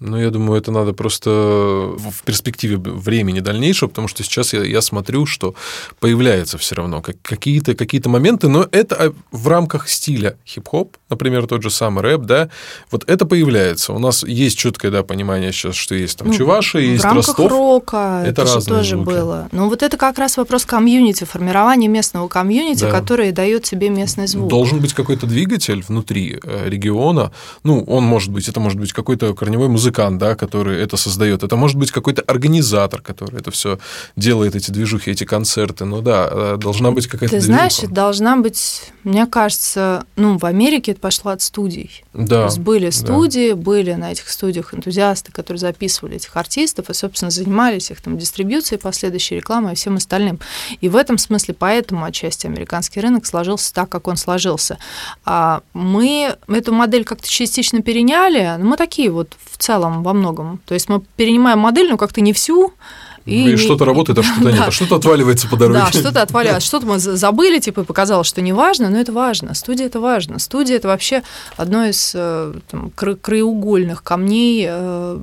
Ну, 0.00 0.16
я 0.16 0.30
думаю, 0.30 0.60
это 0.60 0.70
надо 0.70 0.92
просто 0.92 1.30
в 1.30 2.22
перспективе 2.24 2.76
времени 2.76 3.40
дальнейшего, 3.40 3.88
потому 3.88 4.06
что 4.08 4.22
сейчас 4.22 4.52
я, 4.52 4.62
я 4.62 4.80
смотрю, 4.80 5.26
что 5.26 5.54
появляются 5.98 6.56
все 6.56 6.76
равно 6.76 7.02
какие-то 7.02 7.74
какие 7.74 8.00
моменты, 8.06 8.48
но 8.48 8.66
это 8.70 8.94
а, 8.96 9.12
в 9.32 9.48
рамках 9.48 9.88
стиля 9.88 10.36
хип-хоп, 10.46 10.96
например, 11.10 11.46
тот 11.46 11.62
же 11.62 11.70
самый 11.70 12.02
рэп, 12.02 12.22
да, 12.22 12.48
вот 12.92 13.04
это 13.08 13.26
появляется. 13.26 13.92
У 13.92 13.98
нас 13.98 14.22
есть 14.22 14.56
четкое, 14.56 14.92
да, 14.92 15.02
понимание 15.02 15.50
сейчас, 15.50 15.74
что 15.74 15.96
есть 15.96 16.18
там 16.18 16.28
ну, 16.28 16.34
Чуваши, 16.34 16.80
есть 16.80 17.02
в 17.02 17.04
рамках 17.04 17.26
Ростов. 17.26 17.50
рока 17.50 18.22
это, 18.24 18.42
это 18.42 18.60
же 18.60 18.66
тоже 18.66 18.96
звуки. 18.96 19.06
было. 19.06 19.48
Но 19.50 19.68
вот 19.68 19.82
это 19.82 19.96
как 19.96 20.18
раз 20.18 20.36
вопрос 20.36 20.64
комьюнити, 20.64 21.24
формирования 21.24 21.88
местного 21.88 22.28
комьюнити, 22.28 22.82
да. 22.82 22.90
которое 22.92 23.32
дает 23.32 23.66
себе 23.66 23.88
местный 23.88 24.28
звук. 24.28 24.48
Должен 24.48 24.78
быть 24.78 24.94
какой-то 24.94 25.26
двигатель 25.26 25.84
внутри 25.86 26.38
э, 26.40 26.68
региона, 26.68 27.32
ну, 27.64 27.82
он 27.82 28.04
может 28.04 28.30
быть, 28.30 28.48
это 28.48 28.60
может 28.60 28.78
быть 28.78 28.92
какой-то 28.92 29.34
корневой 29.34 29.68
музыкант, 29.68 29.87
музыкант, 29.88 30.18
да, 30.18 30.34
который 30.34 30.82
это 30.82 30.96
создает. 30.96 31.42
Это 31.42 31.56
может 31.56 31.76
быть 31.76 31.90
какой-то 31.90 32.22
организатор, 32.22 33.00
который 33.00 33.40
это 33.40 33.50
все 33.50 33.78
делает, 34.16 34.54
эти 34.54 34.70
движухи, 34.70 35.10
эти 35.10 35.24
концерты. 35.24 35.84
Ну 35.84 36.02
да, 36.02 36.28
э, 36.30 36.56
должна 36.58 36.90
быть 36.90 37.06
какая-то 37.06 37.36
Ты 37.36 37.40
знаешь, 37.40 37.78
должна 37.88 38.36
быть, 38.36 38.82
мне 39.04 39.26
кажется, 39.26 40.04
ну, 40.16 40.38
в 40.38 40.44
Америке 40.44 40.92
это 40.92 41.00
пошло 41.00 41.30
от 41.30 41.40
студий. 41.42 42.04
Да. 42.12 42.26
То 42.26 42.44
есть 42.44 42.58
были 42.58 42.90
студии, 42.90 43.50
да. 43.50 43.56
были 43.56 43.94
на 43.94 44.12
этих 44.12 44.28
студиях 44.28 44.74
энтузиасты, 44.74 45.32
которые 45.32 45.58
записывали 45.58 46.16
этих 46.16 46.36
артистов 46.36 46.90
и, 46.90 46.94
собственно, 46.94 47.30
занимались 47.30 47.90
их 47.90 48.00
там 48.00 48.18
дистрибьюцией, 48.18 48.78
последующей 48.78 49.36
рекламой 49.36 49.72
и 49.72 49.76
всем 49.76 49.96
остальным. 49.96 50.38
И 50.82 50.88
в 50.88 50.96
этом 50.96 51.18
смысле 51.18 51.54
поэтому 51.58 52.04
отчасти 52.04 52.46
американский 52.46 53.00
рынок 53.00 53.26
сложился 53.26 53.72
так, 53.72 53.88
как 53.88 54.08
он 54.08 54.16
сложился. 54.16 54.78
А 55.24 55.60
мы 55.72 56.36
эту 56.48 56.72
модель 56.72 57.04
как-то 57.04 57.28
частично 57.28 57.80
переняли, 57.82 58.56
но 58.58 58.64
мы 58.64 58.76
такие 58.76 59.10
вот 59.10 59.36
в 59.50 59.56
целом 59.58 59.77
целом 59.78 60.02
во 60.02 60.12
многом. 60.12 60.60
То 60.66 60.74
есть 60.74 60.88
мы 60.88 61.00
перенимаем 61.16 61.58
модель, 61.58 61.88
но 61.90 61.96
как-то 61.96 62.20
не 62.20 62.32
всю, 62.32 62.72
и, 63.24 63.50
и 63.50 63.56
что-то 63.56 63.84
работает, 63.84 64.18
а 64.18 64.22
что-то 64.22 64.50
нет, 64.50 64.64
а 64.66 64.70
что-то 64.70 64.96
отваливается 64.96 65.48
по 65.48 65.56
дороге. 65.56 65.80
Да, 65.80 65.90
что-то 65.90 66.22
отваливается, 66.22 66.66
что-то 66.66 66.86
мы 66.86 66.98
забыли, 66.98 67.58
типа, 67.58 67.80
и 67.80 67.84
показалось, 67.84 68.26
что 68.26 68.40
не 68.40 68.54
важно, 68.54 68.88
но 68.88 68.98
это 68.98 69.12
важно. 69.12 69.54
Студия– 69.54 69.86
это 69.86 70.00
важно. 70.00 70.38
Студия– 70.38 70.76
это 70.78 70.88
вообще 70.88 71.22
одно 71.56 71.84
из 71.84 72.12
э, 72.14 72.54
там, 72.70 72.90
краеугольных 72.90 74.02
камней 74.02 74.66
э, 74.66 75.18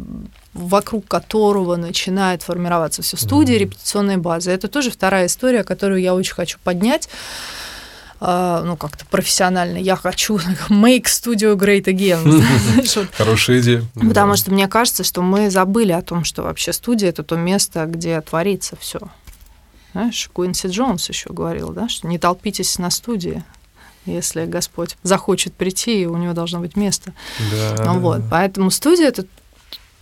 вокруг 0.53 1.07
которого 1.07 1.77
начинает 1.77 2.43
формироваться 2.43 3.01
все 3.01 3.17
студия, 3.17 3.57
репетиционная 3.57 4.17
база. 4.17 4.51
Это 4.51 4.67
тоже 4.67 4.91
вторая 4.91 5.25
история, 5.25 5.63
которую 5.63 5.99
я 5.99 6.13
очень 6.13 6.35
хочу 6.35 6.59
поднять. 6.63 7.09
А, 8.27 8.63
ну, 8.63 8.75
как-то 8.75 9.05
профессионально, 9.05 9.77
я 9.77 9.95
хочу 9.95 10.37
make 10.69 11.03
studio 11.03 11.55
great 11.55 11.83
again. 11.83 12.43
Хорошая 13.17 13.59
идея. 13.59 13.83
Потому 13.93 14.35
что 14.35 14.51
мне 14.51 14.67
кажется, 14.67 15.03
что 15.03 15.21
мы 15.21 15.51
забыли 15.51 15.91
о 15.91 16.01
том, 16.01 16.23
что 16.23 16.41
вообще 16.41 16.73
студия– 16.73 17.09
это 17.09 17.21
то 17.21 17.35
место, 17.35 17.85
где 17.85 18.19
творится 18.21 18.77
все. 18.77 18.99
Знаешь, 19.91 20.27
Куинси 20.33 20.67
Джонс 20.69 21.07
еще 21.07 21.29
говорил, 21.29 21.69
да, 21.69 21.87
что 21.87 22.07
не 22.07 22.17
толпитесь 22.17 22.79
на 22.79 22.89
студии, 22.89 23.43
если 24.07 24.45
Господь 24.45 24.97
захочет 25.03 25.53
прийти, 25.53 26.07
у 26.07 26.17
него 26.17 26.33
должно 26.33 26.59
быть 26.59 26.75
место. 26.75 27.13
Да. 27.51 27.83
Ну, 27.85 27.99
вот, 27.99 28.23
поэтому 28.31 28.71
студия 28.71 29.09
это 29.09 29.25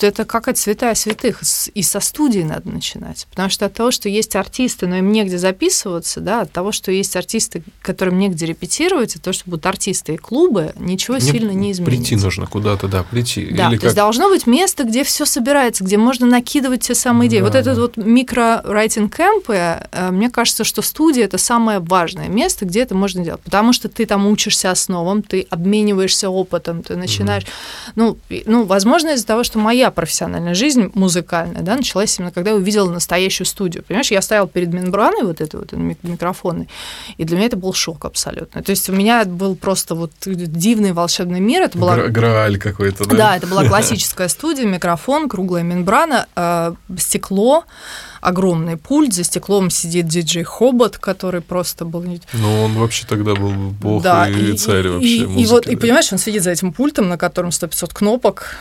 это 0.08 0.26
какая-то 0.26 0.60
святая 0.60 0.96
святых. 0.96 1.42
И 1.74 1.84
со 1.84 2.00
студии 2.00 2.42
надо 2.42 2.70
начинать. 2.70 3.28
Потому 3.30 3.50
что 3.50 3.66
от 3.66 3.74
того, 3.74 3.92
что 3.92 4.10
есть 4.10 4.36
артисты, 4.36 4.88
но 4.88 4.98
им 4.98 5.12
негде 5.12 5.38
записываться, 5.38 6.20
да, 6.20 6.42
от 6.42 6.52
того, 6.52 6.72
что 6.72 6.92
есть 6.92 7.16
артисты, 7.16 7.64
которым 7.82 8.20
негде 8.20 8.46
репетировать, 8.46 9.16
от 9.16 9.22
того, 9.22 9.34
что 9.34 9.50
будут 9.50 9.66
артисты 9.66 10.16
и 10.16 10.18
клубы, 10.18 10.74
ничего 10.78 11.18
Мне 11.18 11.26
сильно 11.26 11.52
не 11.52 11.72
изменится. 11.72 11.84
Прийти 11.84 12.16
нужно 12.16 12.48
куда-то, 12.48 12.88
да, 12.88 13.04
прийти. 13.04 13.46
Да, 13.46 13.68
Или 13.68 13.76
то 13.76 13.82
как... 13.82 13.84
есть 13.84 13.96
должно 13.96 14.30
быть 14.30 14.48
место, 14.48 14.84
где 14.84 15.04
все 15.04 15.26
собирается, 15.26 15.84
где 15.84 15.98
можно 15.98 16.26
накидывать 16.26 16.82
те 16.82 16.96
самые 16.96 17.30
идеи. 17.30 17.40
Да, 17.40 17.46
вот 17.46 17.56
этот 17.56 17.78
вот 17.78 17.98
микро-райтинг 17.98 19.16
кемпы, 19.16 19.56
э, 19.92 20.12
мне 20.12 20.30
кажется, 20.30 20.64
что 20.64 20.82
студия 20.82 21.26
это 21.26 21.38
самое 21.38 21.80
важное 21.80 22.28
место, 22.28 22.66
где 22.66 22.82
это 22.82 22.96
можно 22.96 23.24
делать. 23.24 23.42
Потому 23.42 23.74
что 23.74 23.90
ты 23.90 24.06
там 24.06 24.28
учишься 24.28 24.72
основам, 24.72 25.24
ты 25.24 25.48
обмениваешься 25.50 26.30
опытом, 26.30 26.84
ты 26.84 26.96
начинаешь. 26.96 27.44
Угу. 27.44 27.52
Ну, 27.96 28.18
ну, 28.46 28.64
возможно, 28.64 29.10
из-за 29.10 29.26
того, 29.26 29.44
что 29.44 29.60
моя 29.60 29.92
профессиональная 29.94 30.54
жизнь 30.54 30.92
музыкальная, 30.94 31.62
да, 31.62 31.76
началась 31.76 32.18
именно 32.20 32.32
когда 32.32 32.52
я 32.52 32.56
увидела 32.56 32.90
настоящую 32.92 33.48
студию. 33.48 33.84
Понимаешь, 33.84 34.12
я 34.12 34.22
стояла 34.22 34.48
перед 34.48 34.74
мембраной 34.74 35.24
вот 35.24 35.42
этой 35.42 35.60
вот 35.60 35.72
микрофонной, 35.72 36.68
и 37.18 37.24
для 37.24 37.38
меня 37.38 37.48
это 37.48 37.58
был 37.58 37.74
шок 37.74 38.06
абсолютно. 38.06 38.62
То 38.62 38.72
есть 38.72 38.90
у 38.90 38.94
меня 38.94 39.26
был 39.26 39.56
просто 39.56 39.96
вот 39.96 40.12
дивный 40.26 40.92
волшебный 40.92 41.40
мир. 41.40 41.62
Это 41.64 41.78
была... 41.78 41.98
Грааль 42.08 42.58
какой-то, 42.58 43.06
да? 43.08 43.16
Да, 43.16 43.38
это 43.38 43.48
была 43.48 43.66
классическая 43.66 44.28
студия, 44.28 44.66
микрофон, 44.66 45.30
круглая 45.30 45.64
мембрана, 45.64 46.28
э, 46.36 46.74
стекло, 46.98 47.66
огромный 48.24 48.78
пульт, 48.78 49.14
за 49.14 49.24
стеклом 49.24 49.70
сидит 49.70 50.08
диджей 50.08 50.44
Хобот, 50.44 50.98
который 50.98 51.42
просто 51.42 51.86
был... 51.86 52.04
Ну, 52.34 52.64
он 52.64 52.74
вообще 52.74 53.06
тогда 53.08 53.36
был 53.36 53.52
бог 53.52 54.02
да, 54.02 54.30
и, 54.30 54.54
и 54.54 54.58
царь 54.58 54.88
вообще 54.88 55.18
и, 55.18 55.26
музыки, 55.26 55.42
и 55.42 55.46
вот, 55.48 55.66
да. 55.66 55.72
и 55.72 55.76
понимаешь, 55.76 56.12
он 56.12 56.18
сидит 56.18 56.44
за 56.44 56.52
этим 56.52 56.74
пультом, 56.74 57.10
на 57.10 57.18
котором 57.18 57.50
100-500 57.50 57.94
кнопок, 57.94 58.56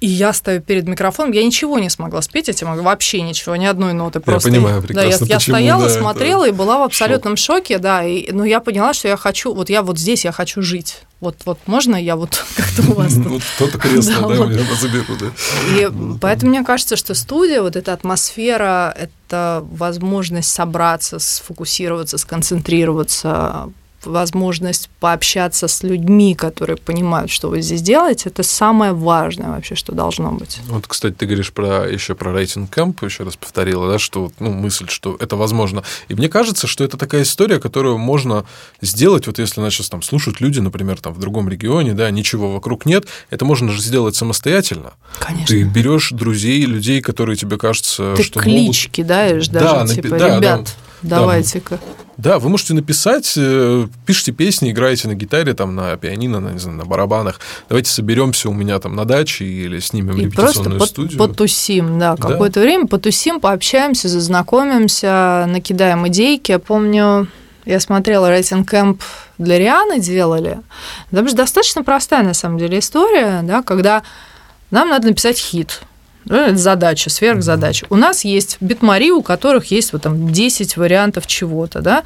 и 0.00 0.06
я 0.06 0.32
стою 0.32 0.60
перед 0.60 0.86
микрофоном, 0.86 1.32
я 1.32 1.44
ничего 1.44 1.78
не 1.78 1.90
смогла 1.90 2.22
спеть 2.22 2.48
этим, 2.48 2.74
вообще 2.82 3.22
ничего, 3.22 3.56
ни 3.56 3.66
одной 3.66 3.92
ноты. 3.92 4.20
Просто, 4.20 4.48
я 4.48 4.54
понимаю 4.54 4.82
прекрасно, 4.82 5.02
да, 5.02 5.14
я, 5.14 5.18
почему, 5.18 5.34
я 5.34 5.40
стояла, 5.40 5.82
да, 5.84 5.90
смотрела 5.90 6.48
и 6.48 6.52
была 6.52 6.78
в 6.78 6.82
абсолютном 6.82 7.36
шок. 7.36 7.56
шоке, 7.56 7.78
да, 7.78 8.04
и, 8.04 8.30
но 8.32 8.44
я 8.44 8.60
поняла, 8.60 8.94
что 8.94 9.08
я 9.08 9.16
хочу, 9.16 9.54
вот 9.54 9.70
я 9.70 9.82
вот 9.82 9.98
здесь, 9.98 10.24
я 10.24 10.32
хочу 10.32 10.62
жить. 10.62 11.02
Вот, 11.20 11.36
вот 11.46 11.58
можно 11.66 11.96
я 11.96 12.16
вот 12.16 12.44
как-то 12.56 12.92
у 12.92 12.94
вас 12.94 13.14
тут... 13.14 13.26
Вот 13.26 13.42
то-то 13.58 13.78
кресло, 13.78 14.28
да, 14.28 14.52
я 14.52 14.74
заберу, 14.74 15.16
да. 15.18 15.26
И 15.74 15.88
поэтому 16.20 16.50
мне 16.50 16.64
кажется, 16.64 16.96
что 16.96 17.14
студия, 17.14 17.62
вот 17.62 17.76
эта 17.76 17.92
атмосфера, 17.92 18.94
это 18.96 19.64
возможность 19.70 20.50
собраться, 20.50 21.18
сфокусироваться, 21.18 22.18
сконцентрироваться, 22.18 23.70
возможность 24.06 24.88
пообщаться 25.00 25.68
с 25.68 25.82
людьми, 25.82 26.34
которые 26.34 26.76
понимают, 26.76 27.30
что 27.30 27.48
вы 27.48 27.60
здесь 27.60 27.82
делаете, 27.82 28.28
это 28.28 28.42
самое 28.42 28.92
важное 28.92 29.48
вообще, 29.48 29.74
что 29.74 29.92
должно 29.92 30.32
быть. 30.32 30.60
Вот, 30.68 30.86
кстати, 30.86 31.14
ты 31.14 31.26
говоришь 31.26 31.52
про 31.52 31.88
еще 31.88 32.14
про 32.14 32.32
рейтинг 32.32 32.70
кэмп, 32.70 33.02
еще 33.04 33.24
раз 33.24 33.36
повторила, 33.36 33.90
да, 33.90 33.98
что 33.98 34.30
ну, 34.38 34.52
мысль, 34.52 34.88
что 34.88 35.16
это 35.18 35.36
возможно. 35.36 35.82
И 36.08 36.14
мне 36.14 36.28
кажется, 36.28 36.66
что 36.66 36.84
это 36.84 36.96
такая 36.96 37.22
история, 37.22 37.58
которую 37.58 37.98
можно 37.98 38.44
сделать, 38.80 39.26
вот 39.26 39.38
если 39.38 39.60
нас 39.60 39.74
сейчас 39.74 39.88
там 39.88 40.02
слушают 40.02 40.40
люди, 40.40 40.60
например, 40.60 40.98
там 41.00 41.12
в 41.12 41.18
другом 41.18 41.48
регионе, 41.48 41.92
да, 41.92 42.10
ничего 42.10 42.52
вокруг 42.52 42.86
нет, 42.86 43.06
это 43.30 43.44
можно 43.44 43.70
же 43.70 43.80
сделать 43.82 44.16
самостоятельно. 44.16 44.94
Конечно. 45.18 45.46
Ты 45.46 45.62
берешь 45.64 46.10
друзей, 46.10 46.62
людей, 46.62 47.00
которые 47.00 47.36
тебе 47.36 47.58
кажется, 47.58 48.14
ты 48.16 48.22
что 48.22 48.40
клички 48.40 49.00
могут... 49.00 49.08
даешь 49.08 49.48
даже, 49.48 49.66
да, 49.66 49.86
типа, 49.86 50.08
напи... 50.08 50.18
да, 50.18 50.36
ребят, 50.36 50.64
да, 50.64 50.70
давайте-ка. 51.08 51.78
Да, 52.16 52.38
вы 52.38 52.48
можете 52.48 52.72
написать, 52.72 53.34
э, 53.36 53.86
пишите 54.06 54.32
песни, 54.32 54.70
играете 54.70 55.06
на 55.08 55.14
гитаре, 55.14 55.52
там, 55.52 55.74
на 55.74 55.96
пианино, 55.96 56.40
на, 56.40 56.50
не 56.50 56.58
знаю, 56.58 56.78
на 56.78 56.84
барабанах. 56.86 57.40
Давайте 57.68 57.90
соберемся 57.90 58.48
у 58.48 58.54
меня 58.54 58.78
там 58.78 58.96
на 58.96 59.04
даче 59.04 59.44
или 59.44 59.80
снимем 59.80 60.16
и 60.16 60.24
репетиционную 60.24 60.78
просто 60.78 60.94
студию. 60.94 61.18
потусим, 61.18 61.98
да, 61.98 62.16
какое-то 62.16 62.60
да. 62.60 62.60
время 62.62 62.86
потусим, 62.86 63.38
пообщаемся, 63.38 64.08
зазнакомимся, 64.08 65.44
накидаем 65.46 66.08
идейки. 66.08 66.52
Я 66.52 66.58
помню, 66.58 67.28
я 67.66 67.80
смотрела 67.80 68.30
рейтинг 68.30 68.66
кэмп 68.66 69.02
для 69.36 69.58
Рианы 69.58 70.00
делали. 70.00 70.60
Там 71.10 71.28
же 71.28 71.34
достаточно 71.34 71.84
простая, 71.84 72.22
на 72.22 72.32
самом 72.32 72.56
деле, 72.56 72.78
история, 72.78 73.40
да, 73.42 73.62
когда 73.62 74.02
нам 74.70 74.88
надо 74.88 75.08
написать 75.08 75.38
хит– 75.38 75.82
ну, 75.85 75.85
это 76.28 76.56
задача, 76.56 77.10
сверхзадача. 77.10 77.86
У 77.90 77.96
нас 77.96 78.24
есть 78.24 78.56
битмари, 78.60 79.10
у 79.10 79.22
которых 79.22 79.70
есть 79.70 79.92
вот 79.92 80.02
там 80.02 80.32
10 80.32 80.76
вариантов 80.76 81.26
чего-то, 81.26 81.80
да. 81.80 82.02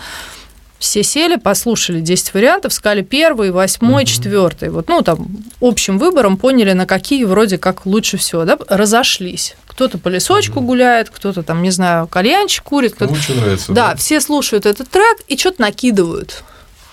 Все 0.78 1.02
сели, 1.02 1.36
послушали 1.36 2.00
10 2.00 2.32
вариантов, 2.32 2.72
сказали 2.72 3.02
первый, 3.02 3.50
восьмой, 3.50 4.06
четвертый. 4.06 4.70
Вот, 4.70 4.88
ну, 4.88 5.02
там, 5.02 5.28
общим 5.60 5.98
выбором 5.98 6.38
поняли, 6.38 6.72
на 6.72 6.86
какие 6.86 7.24
вроде 7.24 7.58
как 7.58 7.84
лучше 7.84 8.16
всего, 8.16 8.44
да, 8.46 8.58
разошлись. 8.66 9.56
Кто-то 9.66 9.98
по 9.98 10.08
лесочку 10.08 10.60
гуляет, 10.60 11.10
кто-то 11.10 11.42
там, 11.42 11.62
не 11.62 11.70
знаю, 11.70 12.06
кальянчик 12.06 12.64
курит. 12.64 12.94
Кто-то... 12.94 13.12
Кому 13.12 13.22
что 13.22 13.34
нравится. 13.34 13.72
Да, 13.72 13.90
да, 13.90 13.96
все 13.96 14.20
слушают 14.22 14.64
этот 14.64 14.88
трек 14.88 15.18
и 15.28 15.36
что-то 15.36 15.60
накидывают 15.60 16.44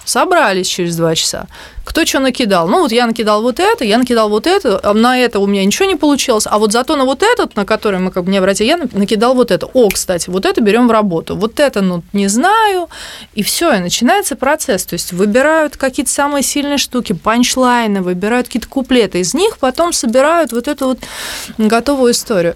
собрались 0.07 0.67
через 0.67 0.95
два 0.95 1.15
часа. 1.15 1.47
Кто 1.83 2.05
что 2.05 2.19
накидал? 2.19 2.67
Ну, 2.67 2.81
вот 2.81 2.91
я 2.91 3.07
накидал 3.07 3.41
вот 3.41 3.59
это, 3.59 3.83
я 3.83 3.97
накидал 3.97 4.29
вот 4.29 4.45
это, 4.45 4.79
а 4.83 4.93
на 4.93 5.17
это 5.17 5.39
у 5.39 5.47
меня 5.47 5.65
ничего 5.65 5.85
не 5.85 5.95
получилось, 5.95 6.45
а 6.45 6.59
вот 6.59 6.71
зато 6.71 6.95
на 6.95 7.05
вот 7.05 7.23
этот, 7.23 7.55
на 7.55 7.65
который 7.65 7.99
мы 7.99 8.11
как 8.11 8.23
бы 8.23 8.31
не 8.31 8.37
обратили, 8.37 8.67
я 8.67 8.77
накидал 8.77 9.35
вот 9.35 9.51
это. 9.51 9.67
О, 9.67 9.89
кстати, 9.89 10.29
вот 10.29 10.45
это 10.45 10.61
берем 10.61 10.87
в 10.87 10.91
работу, 10.91 11.35
вот 11.35 11.59
это, 11.59 11.81
ну, 11.81 12.03
не 12.13 12.27
знаю, 12.27 12.89
и 13.35 13.43
все, 13.43 13.73
и 13.73 13.79
начинается 13.79 14.35
процесс. 14.35 14.85
То 14.85 14.93
есть 14.93 15.13
выбирают 15.13 15.77
какие-то 15.77 16.11
самые 16.11 16.43
сильные 16.43 16.77
штуки, 16.77 17.13
панчлайны, 17.13 18.01
выбирают 18.01 18.47
какие-то 18.47 18.67
куплеты, 18.67 19.19
из 19.19 19.33
них 19.33 19.57
потом 19.57 19.93
собирают 19.93 20.51
вот 20.51 20.67
эту 20.67 20.87
вот 20.87 20.99
готовую 21.57 22.11
историю. 22.11 22.55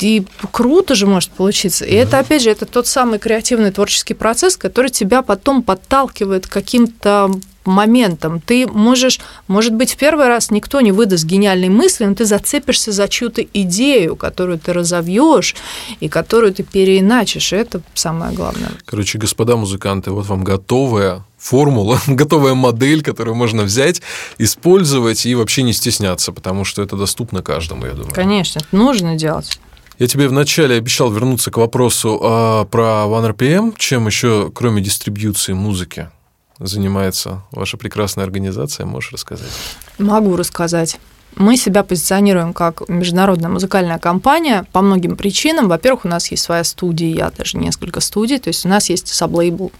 И 0.00 0.24
круто 0.50 0.94
же 0.94 1.06
может 1.06 1.30
получиться. 1.30 1.84
И 1.84 1.94
это, 1.94 2.18
опять 2.18 2.42
же, 2.42 2.50
это 2.50 2.66
тот 2.66 2.86
самый 2.86 3.18
креативный 3.18 3.70
творческий 3.70 4.14
процесс, 4.14 4.56
который 4.56 4.90
тебя 4.90 5.22
потом 5.22 5.62
подталкивает 5.62 6.46
к 6.46 6.52
каким-то 6.52 7.30
моментом. 7.64 8.40
Ты 8.40 8.66
можешь, 8.66 9.20
может 9.46 9.74
быть, 9.74 9.92
в 9.92 9.96
первый 9.96 10.26
раз 10.26 10.50
никто 10.50 10.80
не 10.80 10.92
выдаст 10.92 11.24
гениальной 11.24 11.68
мысли, 11.68 12.04
но 12.04 12.14
ты 12.14 12.24
зацепишься 12.24 12.92
за 12.92 13.08
чью-то 13.08 13.42
идею, 13.42 14.16
которую 14.16 14.58
ты 14.58 14.72
разовьешь 14.72 15.54
и 16.00 16.08
которую 16.08 16.52
ты 16.54 16.62
переиначишь. 16.62 17.52
И 17.52 17.56
это 17.56 17.80
самое 17.94 18.34
главное. 18.34 18.70
Короче, 18.84 19.18
господа 19.18 19.56
музыканты, 19.56 20.10
вот 20.10 20.26
вам 20.26 20.44
готовая 20.44 21.24
формула, 21.38 22.00
готовая 22.06 22.54
модель, 22.54 23.02
которую 23.02 23.36
можно 23.36 23.62
взять, 23.62 24.02
использовать 24.38 25.26
и 25.26 25.34
вообще 25.34 25.62
не 25.62 25.72
стесняться, 25.72 26.32
потому 26.32 26.64
что 26.64 26.82
это 26.82 26.96
доступно 26.96 27.42
каждому, 27.42 27.86
я 27.86 27.92
думаю. 27.92 28.12
Конечно, 28.12 28.60
это 28.60 28.68
нужно 28.72 29.16
делать. 29.16 29.58
Я 30.02 30.08
тебе 30.08 30.26
вначале 30.26 30.74
обещал 30.74 31.12
вернуться 31.12 31.52
к 31.52 31.58
вопросу 31.58 32.18
а, 32.20 32.64
про 32.64 33.04
OneRPM. 33.06 33.76
Чем 33.78 34.08
еще, 34.08 34.50
кроме 34.52 34.82
дистрибьюции 34.82 35.52
музыки, 35.52 36.10
занимается 36.58 37.44
ваша 37.52 37.76
прекрасная 37.76 38.24
организация? 38.24 38.84
Можешь 38.84 39.12
рассказать? 39.12 39.52
Могу 39.98 40.34
рассказать. 40.34 40.98
Мы 41.36 41.56
себя 41.56 41.84
позиционируем 41.84 42.52
как 42.52 42.88
международная 42.88 43.48
музыкальная 43.48 44.00
компания 44.00 44.66
по 44.72 44.82
многим 44.82 45.16
причинам. 45.16 45.68
Во-первых, 45.68 46.04
у 46.04 46.08
нас 46.08 46.32
есть 46.32 46.42
своя 46.42 46.64
студия, 46.64 47.14
я 47.14 47.30
даже 47.30 47.56
несколько 47.56 48.00
студий. 48.00 48.40
То 48.40 48.48
есть 48.48 48.66
у 48.66 48.68
нас 48.68 48.90
есть 48.90 49.06
саблейбл 49.06 49.70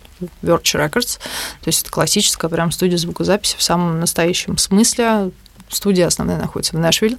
Virtue 0.42 0.78
Records, 0.78 1.18
то 1.62 1.68
есть 1.68 1.82
это 1.82 1.90
классическая 1.90 2.48
прям 2.48 2.70
студия 2.70 2.96
звукозаписи 2.96 3.56
в 3.58 3.62
самом 3.64 3.98
настоящем 3.98 4.56
смысле. 4.56 5.32
Студия 5.72 6.06
основная 6.06 6.38
находится 6.38 6.76
в 6.76 6.78
Нэшвилле, 6.78 7.16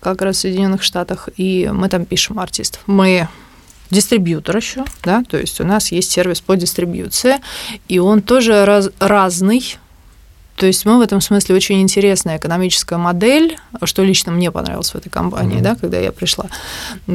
как 0.00 0.20
раз 0.22 0.36
в 0.36 0.40
Соединенных 0.40 0.82
Штатах, 0.82 1.28
и 1.36 1.70
мы 1.72 1.88
там 1.88 2.04
пишем 2.04 2.38
артистов. 2.38 2.82
Мы 2.86 3.28
дистрибьютор 3.90 4.56
еще, 4.56 4.84
да, 5.02 5.22
то 5.28 5.38
есть 5.38 5.60
у 5.60 5.64
нас 5.64 5.92
есть 5.92 6.10
сервис 6.10 6.40
по 6.40 6.56
дистрибьюции, 6.56 7.36
и 7.88 7.98
он 7.98 8.22
тоже 8.22 8.64
раз, 8.64 8.90
разный, 8.98 9.76
то 10.56 10.66
есть 10.66 10.86
мы 10.86 10.98
в 10.98 11.00
этом 11.00 11.20
смысле 11.20 11.56
очень 11.56 11.80
интересная 11.82 12.38
экономическая 12.38 12.96
модель, 12.96 13.58
что 13.82 14.04
лично 14.04 14.32
мне 14.32 14.50
понравилось 14.50 14.90
в 14.90 14.94
этой 14.94 15.10
компании, 15.10 15.58
mm-hmm. 15.58 15.62
да, 15.62 15.74
когда 15.74 15.98
я 15.98 16.12
пришла, 16.12 16.46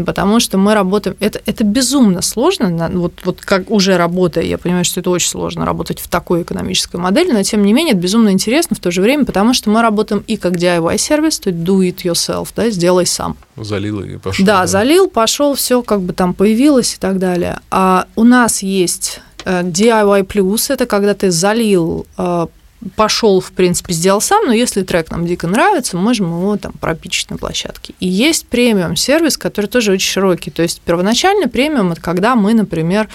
потому 0.05 0.39
что 0.39 0.57
мы 0.57 0.73
работаем, 0.73 1.15
это, 1.19 1.41
это 1.45 1.63
безумно 1.63 2.21
сложно, 2.21 2.89
вот, 2.93 3.13
вот 3.23 3.39
как 3.41 3.71
уже 3.71 3.97
работая, 3.97 4.43
я 4.43 4.57
понимаю, 4.57 4.83
что 4.83 4.99
это 4.99 5.09
очень 5.09 5.29
сложно 5.29 5.65
работать 5.65 5.99
в 5.99 6.09
такой 6.09 6.41
экономической 6.41 6.97
модели, 6.97 7.31
но 7.31 7.41
тем 7.43 7.63
не 7.63 7.71
менее 7.71 7.93
это 7.93 8.01
безумно 8.01 8.29
интересно 8.29 8.75
в 8.75 8.79
то 8.79 8.91
же 8.91 9.01
время, 9.01 9.25
потому 9.25 9.53
что 9.53 9.69
мы 9.69 9.81
работаем 9.81 10.23
и 10.27 10.35
как 10.35 10.53
DIY-сервис, 10.53 11.39
то 11.39 11.49
есть 11.49 11.61
do 11.61 11.79
it 11.79 12.03
yourself, 12.03 12.49
да, 12.55 12.69
сделай 12.69 13.05
сам. 13.05 13.37
Залил 13.55 14.01
и 14.01 14.17
пошел. 14.17 14.45
Да, 14.45 14.61
да. 14.61 14.67
залил, 14.67 15.09
пошел, 15.09 15.55
все 15.55 15.81
как 15.81 16.01
бы 16.01 16.13
там 16.13 16.33
появилось 16.33 16.95
и 16.95 16.97
так 16.97 17.19
далее. 17.19 17.59
А 17.71 18.05
у 18.15 18.23
нас 18.23 18.61
есть 18.63 19.21
э, 19.45 19.63
DIY 19.63 20.23
плюс 20.25 20.69
это 20.69 20.85
когда 20.85 21.13
ты 21.13 21.31
залил 21.31 22.05
э, 22.17 22.47
пошел, 22.95 23.41
в 23.41 23.51
принципе, 23.51 23.93
сделал 23.93 24.21
сам, 24.21 24.45
но 24.45 24.53
если 24.53 24.83
трек 24.83 25.11
нам 25.11 25.25
дико 25.25 25.47
нравится, 25.47 25.97
мы 25.97 26.03
можем 26.03 26.27
его 26.27 26.57
там 26.57 26.71
пропичить 26.73 27.29
на 27.29 27.37
площадке. 27.37 27.93
И 27.99 28.07
есть 28.07 28.47
премиум 28.47 28.95
сервис, 28.95 29.37
который 29.37 29.65
тоже 29.65 29.91
очень 29.91 30.09
широкий. 30.09 30.51
То 30.51 30.61
есть 30.61 30.81
первоначальный 30.81 31.47
премиум 31.47 31.91
это 31.91 32.01
когда 32.01 32.35
мы, 32.35 32.53
например, 32.53 33.09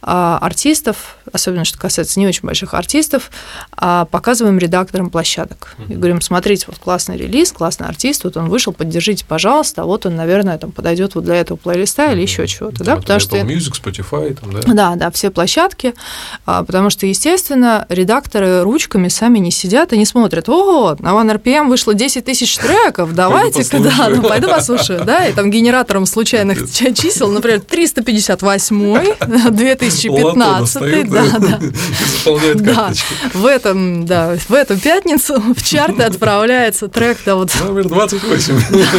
артистов, 0.00 1.16
особенно 1.32 1.64
что 1.64 1.78
касается 1.78 2.20
не 2.20 2.26
очень 2.26 2.42
больших 2.42 2.74
артистов, 2.74 3.30
а, 3.72 4.04
показываем 4.04 4.58
редакторам 4.58 5.10
площадок. 5.10 5.74
И 5.88 5.94
говорим, 5.94 6.20
смотрите, 6.20 6.66
вот 6.68 6.78
классный 6.78 7.16
релиз, 7.16 7.52
классный 7.52 7.88
артист, 7.88 8.24
вот 8.24 8.36
он 8.36 8.48
вышел, 8.48 8.72
поддержите, 8.72 9.24
пожалуйста, 9.26 9.82
а 9.82 9.84
вот 9.86 10.06
он, 10.06 10.14
наверное, 10.14 10.56
там 10.58 10.70
подойдет 10.70 11.14
вот 11.14 11.24
для 11.24 11.36
этого 11.36 11.56
плейлиста 11.56 12.12
или 12.12 12.22
еще 12.22 12.46
чего-то, 12.46 12.84
да, 12.84 12.94
да 12.94 13.00
потому 13.00 13.20
что 13.20 13.36
Music, 13.38 13.72
Spotify, 13.82 14.34
там, 14.34 14.52
да. 14.52 14.60
Да, 14.74 14.94
да, 14.96 15.10
все 15.10 15.30
площадки, 15.30 15.94
а, 16.46 16.62
потому 16.62 16.90
что, 16.90 17.06
естественно, 17.06 17.84
редакторы 17.88 18.62
ручками 18.62 19.08
сами 19.08 19.38
не 19.38 19.50
сидят 19.50 19.92
и 19.92 19.98
не 19.98 20.06
смотрят, 20.06 20.48
ого, 20.48 20.96
на 21.00 21.10
OneRPM 21.10 21.68
вышло 21.68 21.92
10 21.92 22.24
тысяч 22.24 22.56
треков, 22.56 23.14
давайте-ка, 23.14 23.80
да, 23.80 24.08
ну 24.10 24.22
пойду 24.22 24.48
послушаю, 24.48 25.04
да, 25.04 25.26
и 25.26 25.32
там 25.32 25.50
генератором 25.50 26.06
случайных 26.06 26.70
чисел, 26.72 27.32
например, 27.32 27.60
358, 27.60 29.50
2000 29.50 29.87
2015, 29.90 31.10
да, 31.10 31.38
да. 31.38 31.60
Исполняет 32.04 32.62
карточки. 32.62 33.14
В 33.34 33.46
этом, 33.46 34.06
да, 34.06 34.36
в 34.48 34.54
эту 34.54 34.78
пятницу 34.78 35.40
в 35.40 35.62
чарты 35.62 36.02
отправляется 36.02 36.88
трек, 36.88 37.18
да, 37.24 37.34
вот. 37.34 37.52
Номер 37.60 37.88
28. 37.88 38.58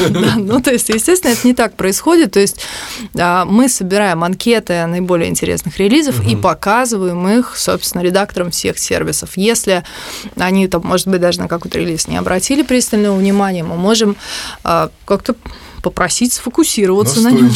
Да, 0.09 0.33
ну, 0.37 0.61
то 0.61 0.71
есть, 0.71 0.89
естественно, 0.89 1.31
это 1.31 1.47
не 1.47 1.53
так 1.53 1.75
происходит. 1.75 2.31
То 2.31 2.39
есть 2.39 2.61
а, 3.17 3.45
мы 3.45 3.69
собираем 3.69 4.23
анкеты 4.23 4.85
наиболее 4.85 5.29
интересных 5.29 5.77
релизов 5.77 6.25
и 6.27 6.35
показываем 6.35 7.27
их, 7.27 7.53
собственно, 7.55 8.01
редакторам 8.01 8.51
всех 8.51 8.79
сервисов. 8.79 9.31
Если 9.35 9.83
они, 10.37 10.67
там, 10.67 10.81
может 10.83 11.07
быть, 11.07 11.21
даже 11.21 11.39
на 11.39 11.47
какой-то 11.47 11.77
релиз 11.79 12.07
не 12.07 12.17
обратили 12.17 12.63
пристального 12.63 13.15
внимания, 13.15 13.63
мы 13.63 13.75
можем 13.75 14.15
а, 14.63 14.89
как-то 15.05 15.35
попросить 15.81 16.33
сфокусироваться 16.33 17.21
на 17.21 17.31
нем. 17.31 17.51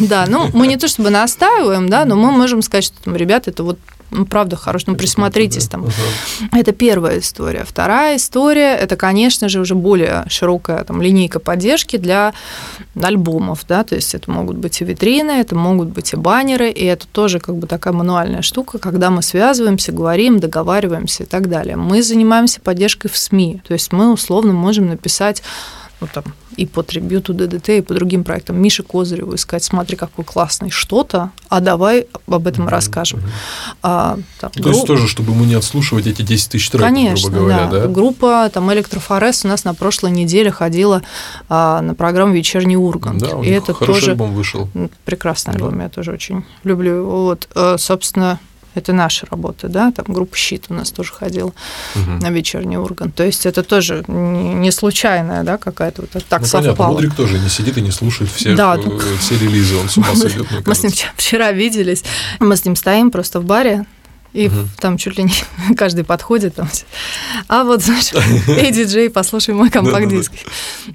Да? 0.00 0.24
да, 0.26 0.26
ну 0.28 0.50
мы 0.52 0.66
не 0.66 0.76
то 0.76 0.88
чтобы 0.88 1.10
настаиваем, 1.10 1.88
да, 1.88 2.04
но 2.04 2.16
мы 2.16 2.30
можем 2.30 2.62
сказать, 2.62 2.84
что 2.84 2.96
там, 3.02 3.16
ребята, 3.16 3.50
это 3.50 3.62
вот 3.64 3.78
ну, 4.12 4.26
правда 4.26 4.56
хорош, 4.56 4.86
ну, 4.86 4.94
присмотритесь 4.94 5.68
там. 5.68 5.84
Ага. 5.84 6.60
Это 6.60 6.72
первая 6.72 7.18
история. 7.18 7.64
Вторая 7.66 8.16
история– 8.16 8.76
это, 8.80 8.96
конечно 8.96 9.48
же, 9.48 9.60
уже 9.60 9.74
более 9.74 10.24
широкая 10.28 10.84
там, 10.84 11.00
линейка 11.00 11.40
поддержки 11.40 11.96
для 11.96 12.34
альбомов, 13.00 13.64
да, 13.66 13.84
то 13.84 13.94
есть 13.94 14.14
это 14.14 14.30
могут 14.30 14.58
быть 14.58 14.80
и 14.80 14.84
витрины, 14.84 15.32
это 15.32 15.54
могут 15.54 15.88
быть 15.88 16.12
и 16.12 16.16
баннеры, 16.16 16.70
и 16.70 16.84
это 16.84 17.06
тоже 17.06 17.40
как 17.40 17.56
бы 17.56 17.66
такая 17.66 17.94
мануальная 17.94 18.42
штука, 18.42 18.78
когда 18.78 19.10
мы 19.10 19.22
связываемся, 19.22 19.92
говорим, 19.92 20.40
договариваемся 20.40 21.22
и 21.22 21.26
так 21.26 21.48
далее. 21.48 21.76
Мы 21.76 22.02
занимаемся 22.02 22.60
поддержкой 22.60 23.08
в 23.08 23.16
СМИ, 23.16 23.62
то 23.66 23.72
есть 23.72 23.92
мы 23.92 24.12
условно 24.12 24.52
можем 24.52 24.88
написать 24.88 25.42
ну, 26.02 26.08
там, 26.12 26.24
и 26.56 26.66
по 26.66 26.82
трибюту 26.82 27.32
ДДТ, 27.32 27.68
и 27.68 27.80
по 27.80 27.94
другим 27.94 28.24
проектам, 28.24 28.60
Мише 28.60 28.82
Козыреву 28.82 29.36
искать, 29.36 29.62
смотри, 29.62 29.96
какой 29.96 30.24
классный 30.24 30.70
что-то, 30.70 31.30
а 31.48 31.60
давай 31.60 32.08
об 32.26 32.48
этом 32.48 32.66
mm-hmm. 32.66 32.70
расскажем. 32.70 33.22
А, 33.82 34.18
там, 34.40 34.50
То 34.50 34.62
групп... 34.62 34.74
есть 34.74 34.86
тоже, 34.86 35.06
чтобы 35.06 35.32
ему 35.32 35.44
не 35.44 35.54
отслушивать 35.54 36.08
эти 36.08 36.22
10 36.22 36.50
тысяч 36.50 36.70
треков, 36.70 36.88
Конечно, 36.88 37.30
грубо 37.30 37.46
говоря, 37.46 37.66
да. 37.68 37.80
да? 37.82 37.86
Группа 37.86 38.50
там 38.52 38.72
Электрофорес 38.72 39.44
у 39.44 39.48
нас 39.48 39.62
на 39.62 39.74
прошлой 39.74 40.10
неделе 40.10 40.50
ходила 40.50 41.02
а, 41.48 41.80
на 41.80 41.94
программу 41.94 42.34
«Вечерний 42.34 42.76
Ургант». 42.76 43.20
Да, 43.20 43.36
у 43.36 43.44
и 43.44 43.50
это 43.50 43.72
хороший 43.72 44.00
тоже 44.00 44.10
альбом 44.10 44.34
вышел. 44.34 44.68
Прекрасный 45.04 45.54
альбом, 45.54 45.80
я 45.80 45.88
тоже 45.88 46.10
очень 46.10 46.44
люблю. 46.64 47.04
Вот, 47.04 47.48
э, 47.54 47.76
собственно, 47.78 48.40
это 48.74 48.92
наша 48.92 49.26
работа, 49.30 49.68
да, 49.68 49.92
там 49.92 50.06
группа 50.08 50.36
«Щит» 50.36 50.66
у 50.68 50.74
нас 50.74 50.90
тоже 50.90 51.12
ходила 51.12 51.52
угу. 51.94 52.10
на 52.20 52.30
вечерний 52.30 52.76
орган. 52.76 53.10
То 53.12 53.24
есть 53.24 53.46
это 53.46 53.62
тоже 53.62 54.04
не 54.08 54.70
случайная, 54.70 55.42
да, 55.42 55.58
какая-то 55.58 56.02
вот 56.02 56.24
так 56.24 56.40
ну, 56.40 56.46
совпало. 56.46 56.74
понятно, 56.74 56.86
Мудрик 56.94 57.14
тоже 57.14 57.38
не 57.38 57.48
сидит 57.48 57.76
и 57.78 57.80
не 57.80 57.90
слушает 57.90 58.30
все, 58.30 58.54
да, 58.54 58.76
э, 58.76 59.16
все 59.20 59.38
релизы, 59.38 59.76
он 59.76 59.88
с 59.88 59.96
ума 59.96 60.08
сойдет, 60.14 60.46
Мы 60.66 60.74
с 60.74 60.82
ним 60.82 60.92
вчера 61.16 61.52
виделись, 61.52 62.04
мы 62.38 62.56
с 62.56 62.64
ним 62.64 62.76
стоим 62.76 63.10
просто 63.10 63.40
в 63.40 63.44
баре, 63.44 63.86
и 64.32 64.46
угу. 64.46 64.68
там 64.78 64.96
чуть 64.96 65.18
ли 65.18 65.24
не 65.24 65.74
каждый 65.76 66.04
подходит. 66.04 66.54
Там. 66.54 66.68
А 67.48 67.64
вот, 67.64 67.82
знаешь, 67.82 68.12
эй, 68.48 68.72
диджей, 68.72 69.10
послушай 69.10 69.54
мой 69.54 69.70
компакт-диск. 69.70 70.32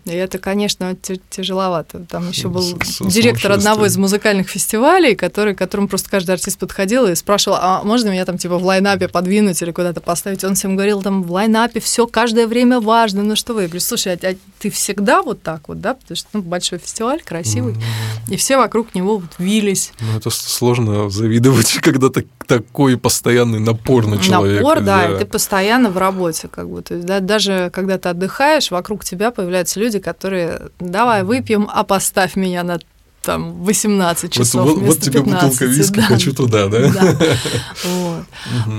И 0.05 0.11
это, 0.11 0.39
конечно, 0.39 0.95
тяжеловато. 1.29 2.05
Там 2.09 2.29
еще 2.29 2.47
был 2.47 2.63
директор 3.01 3.51
одного 3.51 3.85
из 3.85 3.97
музыкальных 3.97 4.49
фестивалей, 4.49 5.15
который, 5.15 5.53
которому 5.53 5.87
просто 5.87 6.09
каждый 6.09 6.31
артист 6.31 6.57
подходил 6.57 7.05
и 7.05 7.15
спрашивал, 7.15 7.57
а 7.61 7.83
можно 7.83 8.09
меня 8.09 8.25
там 8.25 8.37
типа 8.37 8.57
в 8.57 8.65
лайнапе 8.65 9.07
подвинуть 9.07 9.61
или 9.61 9.71
куда-то 9.71 10.01
поставить? 10.01 10.43
Он 10.43 10.55
всем 10.55 10.75
говорил, 10.75 11.01
там 11.01 11.23
в 11.23 11.31
лайнапе 11.31 11.79
все 11.79 12.07
каждое 12.07 12.47
время 12.47 12.79
важно. 12.79 13.21
Ну 13.21 13.35
что 13.35 13.53
вы? 13.53 13.63
Я 13.63 13.67
говорю, 13.67 13.81
слушай, 13.81 14.13
а, 14.13 14.17
а 14.27 14.35
ты 14.59 14.71
всегда 14.71 15.21
вот 15.21 15.43
так 15.43 15.67
вот, 15.67 15.79
да? 15.79 15.93
Потому 15.93 16.15
что 16.15 16.27
ну, 16.33 16.41
большой 16.41 16.79
фестиваль, 16.79 17.21
красивый, 17.23 17.75
mm-hmm. 17.75 18.33
и 18.33 18.37
все 18.37 18.57
вокруг 18.57 18.95
него 18.95 19.19
вот 19.19 19.29
вились. 19.37 19.91
Ну 19.99 20.17
это 20.17 20.31
сложно 20.31 21.09
завидовать, 21.09 21.77
когда 21.81 22.09
так, 22.09 22.25
такой 22.47 22.97
постоянный 22.97 23.26
постоянный 23.27 23.59
напор 23.59 24.07
на 24.07 24.17
человека. 24.17 24.63
Напор, 24.63 24.79
да, 24.81 25.07
да, 25.07 25.15
и 25.15 25.19
ты 25.19 25.25
постоянно 25.25 25.89
в 25.89 25.97
работе, 25.97 26.47
как 26.47 26.69
бы. 26.69 26.81
То 26.81 26.95
есть, 26.95 27.05
да, 27.05 27.19
даже 27.19 27.69
когда 27.73 27.97
ты 27.97 28.09
отдыхаешь, 28.09 28.71
вокруг 28.71 29.03
тебя 29.03 29.31
появляются 29.31 29.79
люди, 29.79 29.99
которые 29.99 30.69
давай 30.79 31.23
выпьем, 31.23 31.69
а 31.71 31.83
поставь 31.83 32.35
меня 32.35 32.63
на 32.63 32.79
там 33.21 33.61
18 33.63 34.31
часов 34.31 34.65
вот, 34.65 34.77
вместо 34.77 34.95
вот 34.95 35.03
тебе 35.03 35.23
15. 35.23 35.43
бутылка 35.43 35.65
виски, 35.65 35.95
да. 35.95 36.01
хочу 36.03 36.33
туда, 36.33 36.67
да? 36.67 36.89
да. 36.93 37.17
Вот. 37.83 38.23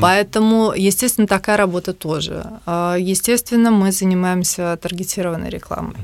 Поэтому, 0.00 0.72
естественно, 0.74 1.26
такая 1.26 1.58
работа 1.58 1.92
тоже. 1.92 2.46
А, 2.64 2.96
естественно, 2.98 3.70
мы 3.70 3.92
занимаемся 3.92 4.78
таргетированной 4.80 5.50
рекламой. 5.50 5.94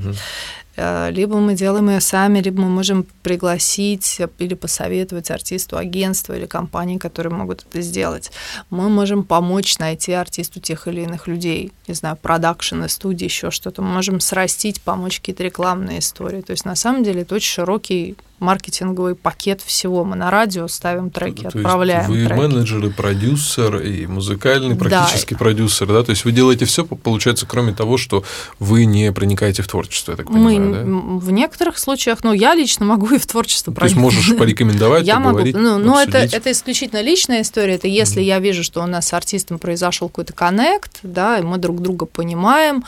Либо 0.77 1.37
мы 1.37 1.55
делаем 1.55 1.89
ее 1.89 2.01
сами, 2.01 2.39
либо 2.39 2.61
мы 2.61 2.69
можем 2.69 3.05
пригласить 3.23 4.21
или 4.39 4.53
посоветовать 4.53 5.31
артисту 5.31 5.77
агентства 5.77 6.37
или 6.37 6.45
компании, 6.45 6.97
которые 6.97 7.33
могут 7.33 7.65
это 7.69 7.81
сделать. 7.81 8.31
Мы 8.69 8.89
можем 8.89 9.23
помочь 9.23 9.77
найти 9.79 10.11
артисту 10.11 10.59
тех 10.59 10.87
или 10.87 11.01
иных 11.01 11.27
людей, 11.27 11.71
не 11.87 11.93
знаю, 11.93 12.17
продакшены, 12.21 12.89
студии, 12.89 13.25
еще 13.25 13.51
что-то. 13.51 13.81
Мы 13.81 13.89
можем 13.89 14.19
срастить, 14.19 14.81
помочь 14.81 15.19
какие-то 15.19 15.43
рекламные 15.43 15.99
истории. 15.99 16.41
То 16.41 16.51
есть 16.51 16.65
на 16.65 16.75
самом 16.75 17.03
деле 17.03 17.21
это 17.21 17.35
очень 17.35 17.53
широкий 17.53 18.15
маркетинговый 18.39 19.15
пакет 19.15 19.61
всего. 19.61 20.03
Мы 20.03 20.15
на 20.15 20.29
радио 20.29 20.67
ставим 20.67 21.09
треки, 21.09 21.43
То 21.43 21.47
отправляем 21.49 21.99
есть 22.01 22.09
вы 22.09 22.25
треки. 22.25 22.39
менеджер 22.39 22.85
и 22.85 22.89
продюсер, 22.89 23.77
и 23.77 24.05
музыкальный 24.07 24.75
практически 24.75 25.33
Да. 25.33 25.37
продюсер, 25.39 25.87
да? 25.87 26.03
То 26.03 26.09
есть 26.11 26.25
вы 26.25 26.31
делаете 26.31 26.65
все, 26.65 26.85
получается, 26.85 27.45
кроме 27.45 27.73
того, 27.73 27.97
что 27.97 28.23
вы 28.59 28.85
не 28.85 29.11
проникаете 29.11 29.61
в 29.63 29.67
творчество, 29.67 30.11
я 30.11 30.17
так 30.17 30.29
Мы 30.29 30.35
понимаю, 30.49 30.73
да? 30.73 30.81
м, 30.81 31.19
в 31.19 31.31
некоторых 31.31 31.77
случаях, 31.77 32.23
ну, 32.23 32.33
я 32.33 32.53
лично 32.55 32.85
могу 32.85 33.07
и 33.15 33.17
в 33.17 33.25
творчество 33.25 33.73
То 33.73 33.83
есть 33.85 33.95
проникнуть. 33.95 34.15
можешь 34.25 34.37
порекомендовать, 34.37 35.05
Я 35.05 35.19
могу, 35.19 35.39
ну, 35.53 35.77
но 35.77 36.01
это, 36.01 36.17
это 36.17 36.51
исключительно 36.51 37.01
личная 37.01 37.41
история. 37.41 37.75
Это 37.75 37.87
если 37.87 38.21
я 38.21 38.39
вижу, 38.39 38.63
что 38.63 38.83
у 38.83 38.85
нас 38.85 39.07
с 39.07 39.13
артистом 39.13 39.59
произошел 39.59 40.09
какой-то 40.09 40.33
коннект, 40.33 40.99
да, 41.03 41.39
и 41.39 41.41
мы 41.41 41.57
друг 41.57 41.81
друга 41.81 42.05
понимаем, 42.05 42.83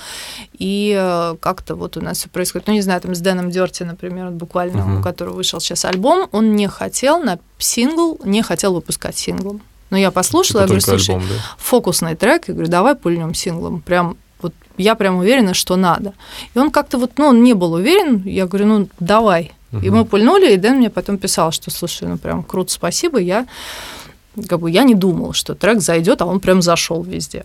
и 0.58 0.94
э, 1.00 1.36
как-то 1.40 1.76
вот 1.76 1.98
у 1.98 2.02
нас 2.02 2.18
все 2.20 2.30
происходит. 2.30 2.68
Ну, 2.68 2.74
не 2.74 2.82
знаю, 2.82 3.00
там 3.02 3.16
с 3.16 3.20
Дэном 3.20 3.50
Дерти, 3.52 3.84
например, 3.84 4.30
буквально, 4.32 5.00
у 5.00 5.02
которого 5.04 5.37
вышел 5.38 5.60
сейчас 5.60 5.86
альбом, 5.86 6.28
он 6.32 6.56
не 6.56 6.68
хотел 6.68 7.20
на 7.20 7.40
сингл, 7.60 8.20
не 8.24 8.42
хотел 8.42 8.74
выпускать 8.74 9.18
синглом. 9.18 9.62
Но 9.90 9.98
я 9.98 10.12
послушала, 10.12 10.64
Типа 10.64 10.64
я 10.64 10.68
говорю, 10.68 10.82
только 10.82 11.00
слушай, 11.04 11.16
альбом, 11.16 11.30
да? 11.30 11.44
фокусный 11.58 12.16
трек, 12.16 12.48
я 12.50 12.54
говорю, 12.54 12.70
давай 12.70 12.96
пульнем 12.96 13.34
синглом. 13.34 13.82
Прям 13.82 14.18
вот 14.42 14.54
я 14.78 14.96
прям 14.96 15.18
уверена, 15.18 15.54
что 15.54 15.78
надо. 15.78 16.14
И 16.54 16.60
он 16.60 16.72
как-то 16.72 16.98
вот, 16.98 17.12
ну, 17.18 17.28
он 17.28 17.44
не 17.44 17.54
был 17.54 17.74
уверен, 17.74 18.22
я 18.26 18.48
говорю, 18.48 18.66
ну, 18.68 18.90
давай. 19.00 19.54
И 19.72 19.76
Мгм. 19.90 19.96
мы 19.98 20.06
пульнули, 20.06 20.54
и 20.54 20.58
Дэн 20.58 20.78
мне 20.78 20.90
потом 20.90 21.18
писал, 21.18 21.52
что, 21.52 21.72
слушай, 21.72 22.08
ну, 22.08 22.18
прям 22.18 22.44
круто, 22.44 22.72
спасибо, 22.72 23.20
я 23.20 23.46
как 24.48 24.60
бы 24.60 24.70
я 24.70 24.84
не 24.84 24.94
думал, 24.94 25.34
что 25.34 25.56
трек 25.56 25.82
зайдет, 25.82 26.22
а 26.22 26.26
он 26.26 26.40
прям 26.40 26.62
зашел 26.62 27.02
везде. 27.04 27.44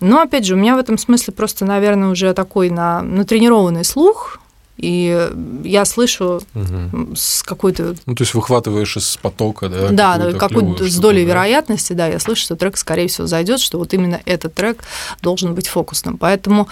Но 0.00 0.20
опять 0.20 0.44
же, 0.44 0.54
у 0.54 0.56
меня 0.56 0.74
в 0.74 0.78
этом 0.78 0.98
смысле 0.98 1.32
просто, 1.32 1.64
наверное, 1.64 2.08
уже 2.08 2.34
такой 2.34 2.68
на, 2.70 3.00
натренированный 3.02 3.84
слух, 3.84 4.40
и 4.78 5.30
я 5.64 5.84
слышу 5.84 6.40
Мгм. 6.54 7.14
с 7.14 7.42
какой-то 7.42 7.94
Ну, 8.06 8.14
то 8.14 8.22
есть 8.22 8.34
выхватываешь 8.34 8.96
из 8.96 9.16
потока, 9.18 9.68
да? 9.68 9.88
да, 9.90 10.18
какую-то 10.18 10.38
какую-то 10.38 10.88
с 10.90 10.96
долей 10.96 11.24
да? 11.24 11.30
вероятности, 11.30 11.92
да, 11.92 12.06
я 12.06 12.18
слышу, 12.18 12.42
что 12.42 12.56
трек, 12.56 12.76
скорее 12.76 13.08
всего, 13.08 13.26
зайдет, 13.26 13.60
что 13.60 13.78
вот 13.78 13.92
именно 13.94 14.20
этот 14.24 14.54
трек 14.54 14.82
должен 15.20 15.54
быть 15.54 15.68
фокусным. 15.68 16.16
Поэтому 16.16 16.68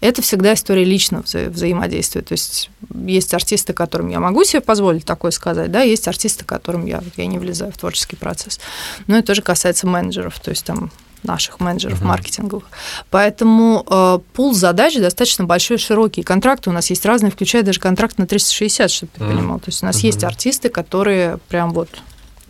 это 0.00 0.22
всегда 0.22 0.54
история 0.54 0.84
личного 0.84 1.22
вза- 1.22 1.50
взаимодействия. 1.50 2.22
То 2.22 2.32
есть 2.32 2.70
есть 3.04 3.34
артисты, 3.34 3.72
которым 3.72 4.08
я 4.08 4.20
могу 4.20 4.44
себе 4.44 4.60
позволить 4.60 5.04
такое 5.04 5.30
сказать, 5.32 5.70
да, 5.70 5.82
есть 5.82 6.06
артисты, 6.08 6.44
которым 6.44 6.86
я, 6.86 7.02
я 7.16 7.26
не 7.26 7.38
влезаю 7.38 7.72
в 7.72 7.78
творческий 7.78 8.16
процесс. 8.16 8.60
Но 9.06 9.16
это 9.18 9.28
тоже 9.28 9.42
касается 9.42 9.86
менеджеров, 9.86 10.38
то 10.40 10.50
есть 10.50 10.64
там 10.64 10.90
наших 11.22 11.60
менеджеров 11.60 11.98
Мгм. 12.00 12.08
маркетинговых. 12.08 12.64
Поэтому 13.10 13.84
э, 13.88 14.18
пул 14.32 14.54
задач 14.54 14.96
достаточно 14.96 15.44
большой 15.44 15.76
и 15.76 15.80
широкий. 15.80 16.22
Контракты 16.22 16.70
у 16.70 16.72
нас 16.72 16.90
есть 16.90 17.04
разные, 17.04 17.30
включая 17.30 17.62
даже 17.62 17.80
контракт 17.80 18.18
на 18.18 18.26
360, 18.26 18.90
чтобы 18.90 19.12
ты 19.16 19.22
Мгм. 19.24 19.32
понимал. 19.36 19.58
То 19.58 19.68
есть 19.68 19.82
у 19.82 19.86
нас 19.86 19.96
Мгм. 19.96 20.06
есть 20.06 20.24
артисты, 20.24 20.68
которые 20.68 21.38
прям 21.48 21.72
вот 21.72 21.88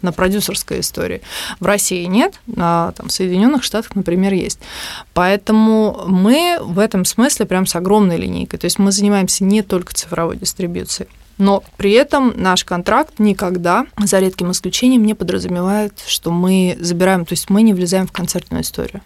на 0.03 0.13
продюсерской 0.13 0.81
истории. 0.81 1.21
В 1.59 1.67
России 1.67 2.05
нет, 2.05 2.41
а 2.57 2.93
там, 2.93 3.09
в 3.09 3.13
Соединенных 3.13 3.63
Штатах, 3.63 3.95
например, 3.95 4.33
есть. 4.33 4.59
Поэтому 5.13 6.05
мы 6.07 6.59
в 6.61 6.79
этом 6.79 7.05
смысле 7.05 7.45
прям 7.47 7.67
с 7.67 7.75
огромной 7.77 8.17
линейкой. 8.17 8.59
То 8.59 8.65
есть 8.65 8.79
мы 8.79 8.93
занимаемся 8.93 9.45
не 9.45 9.63
только 9.63 9.93
цифровой 9.93 10.37
дистрибьюцией. 10.39 11.09
Но 11.41 11.65
при 11.79 11.93
этом 11.93 12.35
наш 12.37 12.67
контракт 12.67 13.15
никогда, 13.19 13.87
за 13.99 14.19
редким 14.19 14.51
исключением, 14.51 15.07
не 15.07 15.15
подразумевает, 15.15 15.99
что 16.07 16.31
мы 16.31 16.77
забираем, 16.79 17.25
то 17.25 17.33
есть 17.33 17.49
мы 17.49 17.63
не 17.63 17.73
влезаем 17.73 18.07
в 18.07 18.13
концертную 18.13 18.63
историю. 18.63 19.01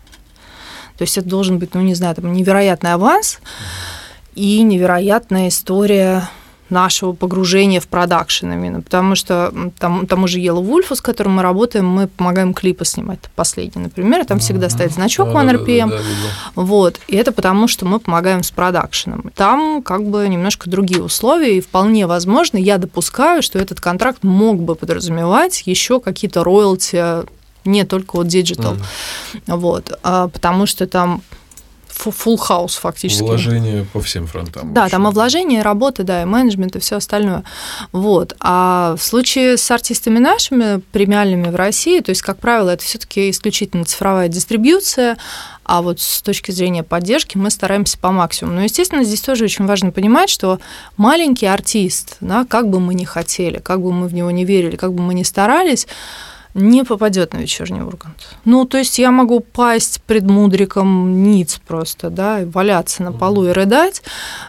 То 0.99 1.03
есть 1.03 1.17
это 1.17 1.29
должен 1.29 1.61
быть, 1.61 1.75
ну 1.75 1.81
не 1.81 1.95
знаю, 1.95 2.17
там 2.17 2.33
невероятный 2.33 2.93
аванс 2.95 3.39
и 4.35 4.63
невероятная 4.63 5.47
история 5.47 6.29
нашего 6.71 7.13
погружения 7.13 7.81
в 7.81 7.89
продакшн 7.89 8.53
именно, 8.53 8.81
потому 8.81 9.15
что 9.15 9.53
там, 9.79 10.07
тому 10.07 10.27
же 10.27 10.39
Yellow 10.39 10.65
Wolf, 10.65 10.95
с 10.95 11.01
которым 11.01 11.35
мы 11.35 11.43
работаем, 11.43 11.87
мы 11.87 12.07
помогаем 12.07 12.55
клипы 12.55 12.85
снимать, 12.85 13.19
последний, 13.35 13.83
например, 13.83 14.25
там 14.25 14.39
всегда 14.39 14.69
стоит 14.69 14.93
значок 14.93 15.29
Да, 15.29 15.35
One 15.35 15.47
да, 15.47 15.53
да, 15.53 15.65
RPM, 15.65 15.91
да, 15.91 15.99
вот, 16.55 17.01
и 17.09 17.17
это 17.17 17.33
потому, 17.33 17.69
что 17.69 17.87
мы 17.87 18.01
помогаем 18.01 18.43
с 18.43 18.51
продакшеном. 18.51 19.31
Там 19.35 19.83
как 19.83 20.05
бы 20.05 20.27
немножко 20.29 20.71
другие 20.71 21.03
условия, 21.03 21.59
и 21.59 21.61
вполне 21.61 22.07
возможно, 22.07 22.57
я 22.57 22.79
допускаю, 22.79 23.43
что 23.43 23.59
этот 23.59 23.81
контракт 23.81 24.23
мог 24.23 24.61
бы 24.61 24.75
подразумевать 24.75 25.63
еще 25.67 26.01
какие-то 26.01 26.45
роялти, 26.45 27.25
не 27.65 27.85
только 27.85 28.17
от 28.17 28.27
Digital, 28.27 28.79
вот, 29.47 29.99
а, 30.03 30.29
потому 30.29 30.67
что 30.67 30.87
там 30.87 31.23
full 31.95 32.39
house 32.39 32.79
фактически. 32.81 33.23
Вложение 33.23 33.85
по 33.93 34.01
всем 34.01 34.27
фронтам. 34.27 34.75
Да, 34.75 34.89
там 34.89 35.03
и 35.03 35.07
общем. 35.07 35.15
вложения, 35.15 35.61
и 35.61 35.63
работа, 35.63 36.05
да, 36.05 36.23
и 36.23 36.25
менеджмент, 36.25 36.77
и 36.77 36.79
все 36.79 36.97
остальное. 36.97 37.45
Вот. 37.93 38.35
А 38.41 38.97
в 38.99 39.03
случае 39.03 39.57
с 39.57 39.71
артистами 39.71 40.19
нашими, 40.19 40.81
премиальными 40.93 41.49
в 41.49 41.57
России, 41.57 42.01
то 42.01 42.11
есть, 42.11 42.23
как 42.23 42.39
правило, 42.39 42.71
это 42.71 42.85
все-таки 42.85 43.31
исключительно 43.31 43.85
цифровая 43.85 44.29
дистрибьюция, 44.29 45.17
а 45.65 45.81
вот 45.81 46.01
с 46.01 46.21
точки 46.23 46.51
зрения 46.51 46.83
поддержки 46.83 47.39
мы 47.39 47.51
стараемся 47.51 47.99
по 47.99 48.11
максимуму. 48.11 48.57
Но, 48.57 48.63
естественно, 48.63 49.03
здесь 49.03 49.23
тоже 49.23 49.45
очень 49.45 49.67
важно 49.67 49.91
понимать, 49.91 50.29
что 50.29 50.61
маленький 50.97 51.47
артист, 51.47 52.17
да, 52.21 52.45
как 52.45 52.69
бы 52.69 52.81
мы 52.81 52.95
ни 52.95 53.05
хотели, 53.05 53.59
как 53.59 53.81
бы 53.81 53.93
мы 53.93 54.09
в 54.09 54.15
него 54.15 54.31
не 54.31 54.45
верили, 54.45 54.77
как 54.77 54.93
бы 54.93 55.03
мы 55.03 55.15
ни 55.15 55.23
старались, 55.23 55.87
не 56.55 56.85
попадет 56.85 57.33
на 57.33 57.39
вечерний 57.39 57.83
Ургант. 57.83 58.29
Ну, 58.45 58.65
то 58.65 58.79
есть 58.79 58.99
я 58.99 59.11
могу 59.11 59.41
пасть 59.41 60.01
пред 60.03 60.23
мудриком 60.23 61.23
ниц 61.25 61.61
просто, 61.67 62.11
да, 62.11 62.43
и 62.43 62.45
валяться 62.45 63.03
на 63.03 63.13
полу 63.13 63.47
и 63.47 63.51
рыдать. 63.51 64.03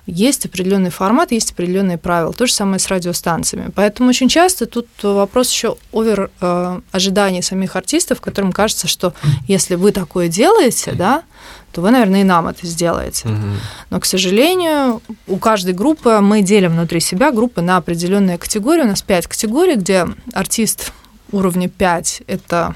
Есть 0.06 0.46
определенный 0.46 0.92
формат, 0.92 1.32
есть 1.32 1.52
определенные 1.52 1.98
правила. 1.98 2.32
То 2.32 2.46
же 2.46 2.54
самое 2.54 2.80
с 2.80 2.88
радиостанциями. 2.88 3.72
Поэтому 3.74 4.10
очень 4.10 4.30
часто 4.30 4.68
тут 4.68 4.88
вопрос 5.02 5.52
еще 5.52 5.78
овер 5.92 6.30
э, 6.42 6.82
ожиданий 6.92 7.42
самих 7.42 7.76
артистов, 7.76 8.22
которым 8.22 8.52
кажется, 8.52 8.88
что 8.88 9.14
если 9.48 9.74
вы 9.74 9.92
такое 9.92 10.28
делаете, 10.28 10.92
да, 10.94 11.24
то 11.72 11.82
вы, 11.82 11.92
наверное, 11.92 12.22
и 12.22 12.24
нам 12.24 12.48
это 12.48 12.66
сделаете. 12.68 13.28
Мгм. 13.28 13.58
Но, 13.90 14.00
к 14.00 14.06
сожалению, 14.06 15.02
у 15.28 15.38
каждой 15.38 15.74
группы 15.74 16.20
мы 16.22 16.42
делим 16.42 16.72
внутри 16.72 17.02
себя 17.02 17.32
группы 17.32 17.62
на 17.62 17.78
определенные 17.78 18.38
категории. 18.38 18.84
У 18.84 18.88
нас 18.88 19.02
пять 19.02 19.28
категорий, 19.28 19.76
где 19.76 20.08
артист 20.34 20.94
уровня 21.32 21.70
5– 21.70 22.24
это 22.28 22.76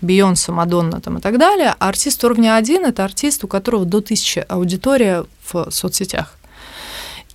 Бейонсе, 0.00 0.52
Мадонна 0.52 1.00
там, 1.00 1.18
и 1.18 1.20
так 1.20 1.38
далее, 1.38 1.74
а 1.78 1.88
артист 1.88 2.22
уровня 2.24 2.56
1– 2.56 2.84
это 2.86 3.04
артист, 3.04 3.44
у 3.44 3.48
которого 3.48 3.84
до 3.84 3.98
1000 3.98 4.42
аудитория 4.42 5.24
в 5.44 5.70
соцсетях. 5.70 6.36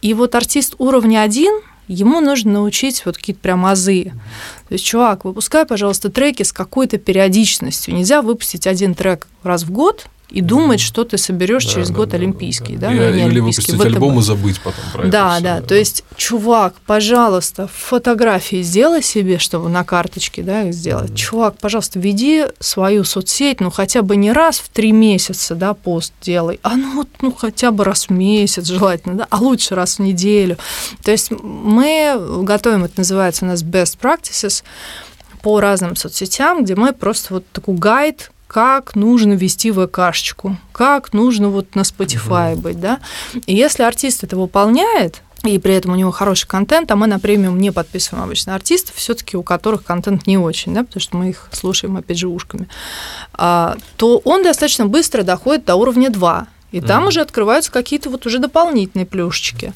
И 0.01 0.13
вот 0.13 0.35
артист 0.35 0.75
уровня 0.77 1.21
1 1.21 1.61
ему 1.87 2.19
нужно 2.19 2.53
научить 2.53 3.05
вот 3.05 3.17
какие-то 3.17 3.41
прям 3.41 3.65
азы. 3.65 4.11
То 4.67 4.73
есть, 4.73 4.85
чувак, 4.85 5.25
выпускай, 5.25 5.65
пожалуйста, 5.65 6.09
треки 6.09 6.43
с 6.43 6.51
какой-то 6.51 6.97
периодичностью. 6.97 7.95
Нельзя 7.95 8.21
выпустить 8.21 8.67
один 8.67 8.93
трек 8.93 9.27
раз 9.43 9.63
в 9.63 9.71
год 9.71 10.07
и 10.29 10.41
думать, 10.41 10.81
что 10.81 11.05
ты 11.05 11.17
соберешь 11.17 11.65
Да, 11.65 11.71
через 11.71 11.89
да, 11.89 11.95
год 11.95 12.09
да, 12.09 12.17
олимпийский, 12.17 12.75
да. 12.75 12.87
да, 12.89 12.93
И- 12.93 12.97
ну, 12.99 13.03
не 13.05 13.09
Или 13.09 13.21
олимпийский, 13.29 13.71
выпустить 13.71 13.75
ВТБ. 13.75 13.85
альбом 13.85 14.19
и 14.19 14.21
забыть 14.21 14.59
потом 14.59 14.83
про 14.91 15.01
это 15.03 15.09
Да, 15.11 15.33
всё, 15.35 15.43
да, 15.43 15.61
то 15.61 15.75
есть, 15.75 16.03
чувак, 16.17 16.73
пожалуйста, 16.85 17.69
фотографии 17.73 18.61
сделай 18.61 19.01
себе, 19.01 19.37
чтобы 19.39 19.69
на 19.69 19.83
карточке, 19.85 20.41
да, 20.43 20.63
их 20.63 20.73
сделать. 20.73 21.15
Чувак, 21.15 21.57
пожалуйста, 21.59 21.99
веди 21.99 22.45
свою 22.59 23.05
соцсеть, 23.05 23.61
ну, 23.61 23.71
хотя 23.71 24.01
бы 24.01 24.17
не 24.17 24.33
раз 24.33 24.59
в 24.59 24.67
три 24.69 24.91
месяца, 24.91 25.55
да, 25.55 25.73
пост 25.73 26.11
делай, 26.21 26.59
а 26.61 26.75
ну, 26.75 26.95
вот, 26.97 27.07
ну, 27.21 27.31
хотя 27.31 27.71
бы 27.71 27.85
раз 27.85 28.07
в 28.07 28.11
месяц 28.11 28.65
желательно, 28.67 29.15
да, 29.15 29.27
а 29.29 29.37
лучше 29.37 29.75
раз 29.75 29.95
в 29.97 29.99
неделю. 29.99 30.57
То 31.03 31.11
есть 31.11 31.31
мы 31.31 32.17
готовим, 32.43 32.83
это 32.83 32.95
называется 32.97 33.45
у 33.45 33.47
нас 33.47 33.63
best 33.63 33.97
practices, 34.01 34.63
по 35.41 35.61
разным 35.61 35.95
соцсетям, 35.95 36.63
где 36.65 36.75
мы 36.75 36.91
просто 36.91 37.35
вот 37.35 37.45
такой 37.53 37.75
гайд, 37.75 38.31
как 38.47 38.95
нужно 38.95 39.33
вести 39.33 39.71
ВКшечку, 39.71 40.57
как 40.71 41.13
нужно 41.13 41.49
вот 41.49 41.75
на 41.75 41.81
Spotify 41.81 42.53
Мгм. 42.53 42.61
быть, 42.61 42.79
да. 42.79 42.99
И 43.45 43.55
если 43.55 43.83
артист 43.83 44.23
это 44.23 44.37
выполняет, 44.37 45.21
и 45.43 45.59
при 45.59 45.75
этом 45.75 45.91
у 45.91 45.95
него 45.95 46.11
хороший 46.11 46.47
контент, 46.47 46.91
а 46.91 46.95
мы 46.95 47.07
на 47.07 47.19
премиум 47.19 47.59
не 47.59 47.71
подписываем 47.71 48.23
обычно 48.23 48.55
артистов, 48.55 48.95
все-таки 48.95 49.37
у 49.37 49.43
которых 49.43 49.83
контент 49.83 50.25
не 50.27 50.37
очень, 50.37 50.73
да, 50.73 50.83
потому 50.83 51.01
что 51.01 51.17
мы 51.17 51.29
их 51.29 51.49
слушаем, 51.51 51.95
опять 51.97 52.17
же, 52.17 52.27
ушками, 52.27 52.67
а, 53.33 53.75
то 53.97 54.17
он 54.25 54.43
достаточно 54.43 54.85
быстро 54.87 55.23
доходит 55.23 55.65
до 55.65 55.75
уровня 55.75 56.09
2. 56.09 56.47
И 56.71 56.81
там 56.81 57.05
mm. 57.05 57.07
уже 57.07 57.21
открываются 57.21 57.71
какие-то 57.71 58.09
вот 58.09 58.25
уже 58.25 58.39
дополнительные 58.39 59.05
плюшечки. 59.05 59.73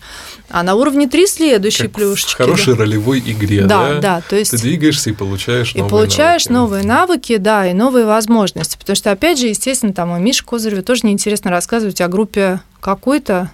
А 0.49 0.61
на 0.61 0.75
уровне 0.75 1.07
3 1.07 1.27
следующие 1.27 1.87
как 1.87 1.95
плюшечки. 1.95 2.33
В 2.33 2.37
хорошей 2.37 2.73
да. 2.73 2.81
ролевой 2.81 3.19
игре, 3.19 3.61
да? 3.61 3.93
Да, 3.93 3.99
да. 3.99 4.21
То 4.29 4.35
есть 4.35 4.51
ты 4.51 4.57
двигаешься 4.57 5.11
и 5.11 5.13
получаешь 5.13 5.73
новые 5.73 5.87
И 5.87 5.89
получаешь 5.89 6.45
навыки. 6.47 6.61
новые 6.61 6.83
навыки, 6.83 7.37
да, 7.37 7.67
и 7.67 7.73
новые 7.73 8.05
возможности. 8.05 8.77
Потому 8.77 8.95
что, 8.97 9.11
опять 9.11 9.39
же, 9.39 9.47
естественно, 9.47 9.93
там 9.93 10.15
и 10.17 10.19
Миша 10.19 10.43
Козыреву 10.43 10.83
тоже 10.83 11.01
неинтересно 11.03 11.49
рассказывать 11.49 12.01
о 12.01 12.09
группе 12.09 12.59
какой-то, 12.81 13.49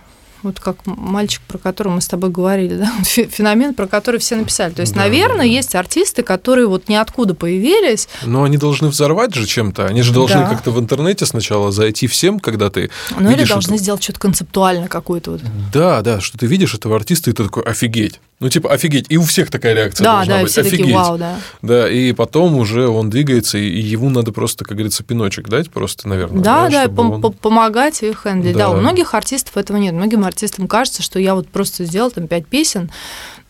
вот 0.48 0.60
как 0.60 0.86
мальчик, 0.86 1.42
про 1.48 1.58
которого 1.58 1.94
мы 1.94 2.02
с 2.02 2.08
тобой 2.08 2.30
говорили, 2.30 2.78
да? 2.78 2.92
феномен, 3.04 3.74
про 3.74 3.88
который 3.88 4.20
все 4.20 4.36
написали. 4.36 4.74
То 4.74 4.82
есть, 4.82 4.94
да, 4.94 5.02
наверное, 5.02 5.46
да. 5.46 5.52
есть 5.52 5.76
артисты, 5.76 6.24
которые 6.24 6.68
вот 6.68 6.90
ниоткуда 6.90 7.34
появились. 7.34 8.10
Но 8.24 8.44
они 8.44 8.58
должны 8.58 8.88
взорвать 8.88 9.34
же 9.34 9.46
чем-то. 9.46 9.86
Они 9.86 10.02
же 10.02 10.14
должны 10.14 10.42
да. 10.42 10.50
как-то 10.50 10.72
в 10.72 10.80
интернете 10.80 11.26
сначала 11.26 11.72
зайти 11.72 12.08
всем, 12.08 12.40
когда 12.40 12.70
ты. 12.70 12.90
Ну 13.18 13.32
или 13.32 13.44
должны 13.46 13.76
это... 13.76 13.84
сделать 13.84 14.04
что-то 14.04 14.20
концептуально 14.20 14.88
какое-то. 14.88 15.32
Вот. 15.32 15.42
Да, 15.72 16.02
да, 16.02 16.20
что 16.20 16.38
ты 16.38 16.48
видишь 16.48 16.74
этого 16.74 16.96
артиста, 16.96 17.30
и 17.30 17.34
ты 17.34 17.44
такой, 17.44 17.64
офигеть. 17.64 18.20
Ну, 18.40 18.50
типа, 18.50 18.72
офигеть. 18.72 19.08
И 19.10 19.18
у 19.18 19.24
всех 19.24 19.50
такая 19.50 19.74
реакция 19.74 20.04
да, 20.04 20.16
должна 20.18 20.36
да, 20.36 20.42
быть. 20.44 20.52
Все 20.52 20.62
офигеть. 20.62 20.80
Такие, 20.80 20.96
вау, 20.96 21.18
да. 21.18 21.40
Да, 21.64 21.90
и 21.90 22.12
потом 22.12 22.56
уже 22.56 22.88
он 22.88 23.10
двигается, 23.10 23.58
и 23.58 23.80
ему 23.80 24.12
надо 24.12 24.32
просто, 24.32 24.64
как 24.64 24.78
говорится, 24.78 25.04
пиночек 25.04 25.50
дать, 25.50 25.72
просто, 25.72 26.08
наверное. 26.08 26.44
Да, 26.44 26.70
да, 26.70 26.88
да 26.88 27.02
он... 27.02 27.22
помогать 27.34 28.04
и 28.04 28.14
хендлить. 28.14 28.54
Да. 28.54 28.68
да, 28.68 28.70
у 28.70 28.76
многих 28.76 29.16
артистов 29.16 29.58
этого 29.58 29.78
нет. 29.78 29.96
Многим 29.96 30.24
артистам 30.38 30.68
кажется, 30.68 31.02
что 31.02 31.20
я 31.20 31.34
вот 31.34 31.50
просто 31.50 31.86
сделал 31.86 32.12
там 32.12 32.28
пять 32.28 32.48
песен, 32.48 32.92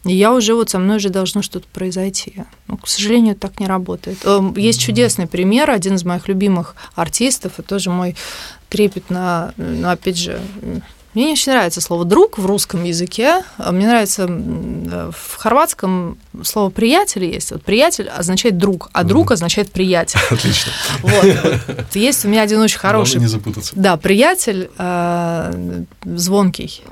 и 0.05 0.15
я 0.15 0.33
уже 0.33 0.55
вот 0.55 0.69
со 0.69 0.79
мной 0.79 0.97
уже 0.97 1.09
должно 1.09 1.41
что-то 1.41 1.67
произойти. 1.73 2.45
Но, 2.67 2.77
к 2.77 2.87
сожалению, 2.87 3.35
так 3.35 3.59
не 3.59 3.67
работает. 3.67 4.19
Эм, 4.23 4.55
есть 4.55 4.79
чудесный 4.79 5.27
пример, 5.27 5.69
один 5.69 5.95
из 5.95 6.05
моих 6.05 6.29
любимых 6.29 6.75
артистов, 6.95 7.59
и 7.59 7.61
тоже 7.61 7.89
мой 7.89 8.15
трепет 8.69 9.09
на, 9.09 9.53
ну, 9.57 9.89
опять 9.89 10.17
же, 10.17 10.39
мне 11.13 11.25
не 11.25 11.31
очень 11.31 11.51
нравится 11.51 11.81
слово 11.81 12.05
«друг» 12.05 12.37
в 12.37 12.45
русском 12.45 12.83
языке. 12.83 13.41
А 13.57 13.71
мне 13.71 13.87
нравится 13.87 14.27
в 14.27 15.37
хорватском 15.37 16.17
слово 16.43 16.69
«приятель» 16.69 17.25
есть. 17.25 17.51
Вот 17.51 17.63
«приятель» 17.63 18.07
означает 18.07 18.57
«друг», 18.57 18.89
а 18.93 19.03
«друг» 19.03 19.31
означает 19.31 19.71
«приятель». 19.71 20.19
Отлично. 20.29 20.71
Вот. 21.01 21.25
Есть 21.95 22.25
у 22.25 22.27
меня 22.27 22.43
один 22.43 22.59
очень 22.59 22.77
хороший... 22.77 23.15
Главное 23.15 23.27
не 23.27 23.31
запутаться. 23.31 23.71
Да, 23.75 23.97
приятель 23.97 24.69
э, 24.77 25.83
звонкий. 26.03 26.83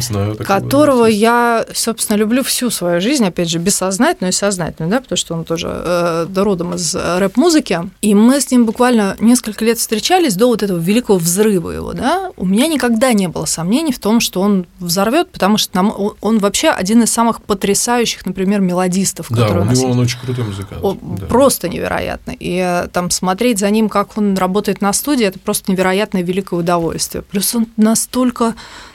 знаю. 0.00 0.36
Которого 0.36 1.06
я, 1.06 1.64
собственно, 1.72 2.16
люблю 2.16 2.42
всю 2.42 2.70
свою 2.70 3.00
жизнь, 3.00 3.24
опять 3.24 3.48
же, 3.48 3.58
бессознательно 3.58 4.28
и 4.28 4.32
сознательно, 4.32 4.90
да, 4.90 5.00
потому 5.00 5.16
что 5.16 5.34
он 5.34 5.44
тоже 5.44 5.68
э, 5.70 6.26
родом 6.34 6.74
из 6.74 6.94
рэп-музыки. 6.94 7.90
И 8.02 8.14
мы 8.14 8.40
с 8.40 8.50
ним 8.50 8.66
буквально 8.66 9.16
несколько 9.20 9.64
лет 9.64 9.78
встречались 9.78 10.34
до 10.34 10.48
вот 10.48 10.62
этого 10.62 10.78
великого 10.78 11.18
взрыва 11.18 11.70
его, 11.70 11.92
да. 11.92 12.32
У 12.36 12.44
меня 12.44 12.66
никогда 12.66 13.12
не 13.12 13.19
было 13.28 13.44
сомнений 13.44 13.92
в 13.92 13.98
том, 13.98 14.20
что 14.20 14.40
он 14.40 14.66
взорвет, 14.78 15.30
потому 15.30 15.58
что 15.58 15.76
нам, 15.76 15.94
он 16.20 16.38
вообще 16.38 16.68
один 16.68 17.02
из 17.02 17.10
самых 17.10 17.42
потрясающих, 17.42 18.24
например, 18.26 18.60
мелодистов, 18.60 19.26
да, 19.30 19.42
которые 19.42 19.60
у, 19.60 19.62
у 19.62 19.68
нас 19.68 19.78
него 19.78 19.88
есть. 19.88 19.98
он 19.98 20.04
очень 20.04 20.18
крутой 20.20 20.44
музыкант. 20.44 20.84
Он 20.84 20.98
да. 21.18 21.26
Просто 21.26 21.68
невероятно. 21.68 22.32
И 22.38 22.56
э, 22.56 22.88
там 22.88 23.10
смотреть 23.10 23.58
за 23.58 23.70
ним, 23.70 23.88
как 23.88 24.16
он 24.16 24.36
работает 24.36 24.80
на 24.80 24.92
студии, 24.92 25.26
это 25.26 25.38
просто 25.38 25.70
невероятное 25.70 26.22
великое 26.22 26.60
удовольствие. 26.60 27.22
Плюс 27.22 27.54
он 27.54 27.66
настолько 27.76 28.54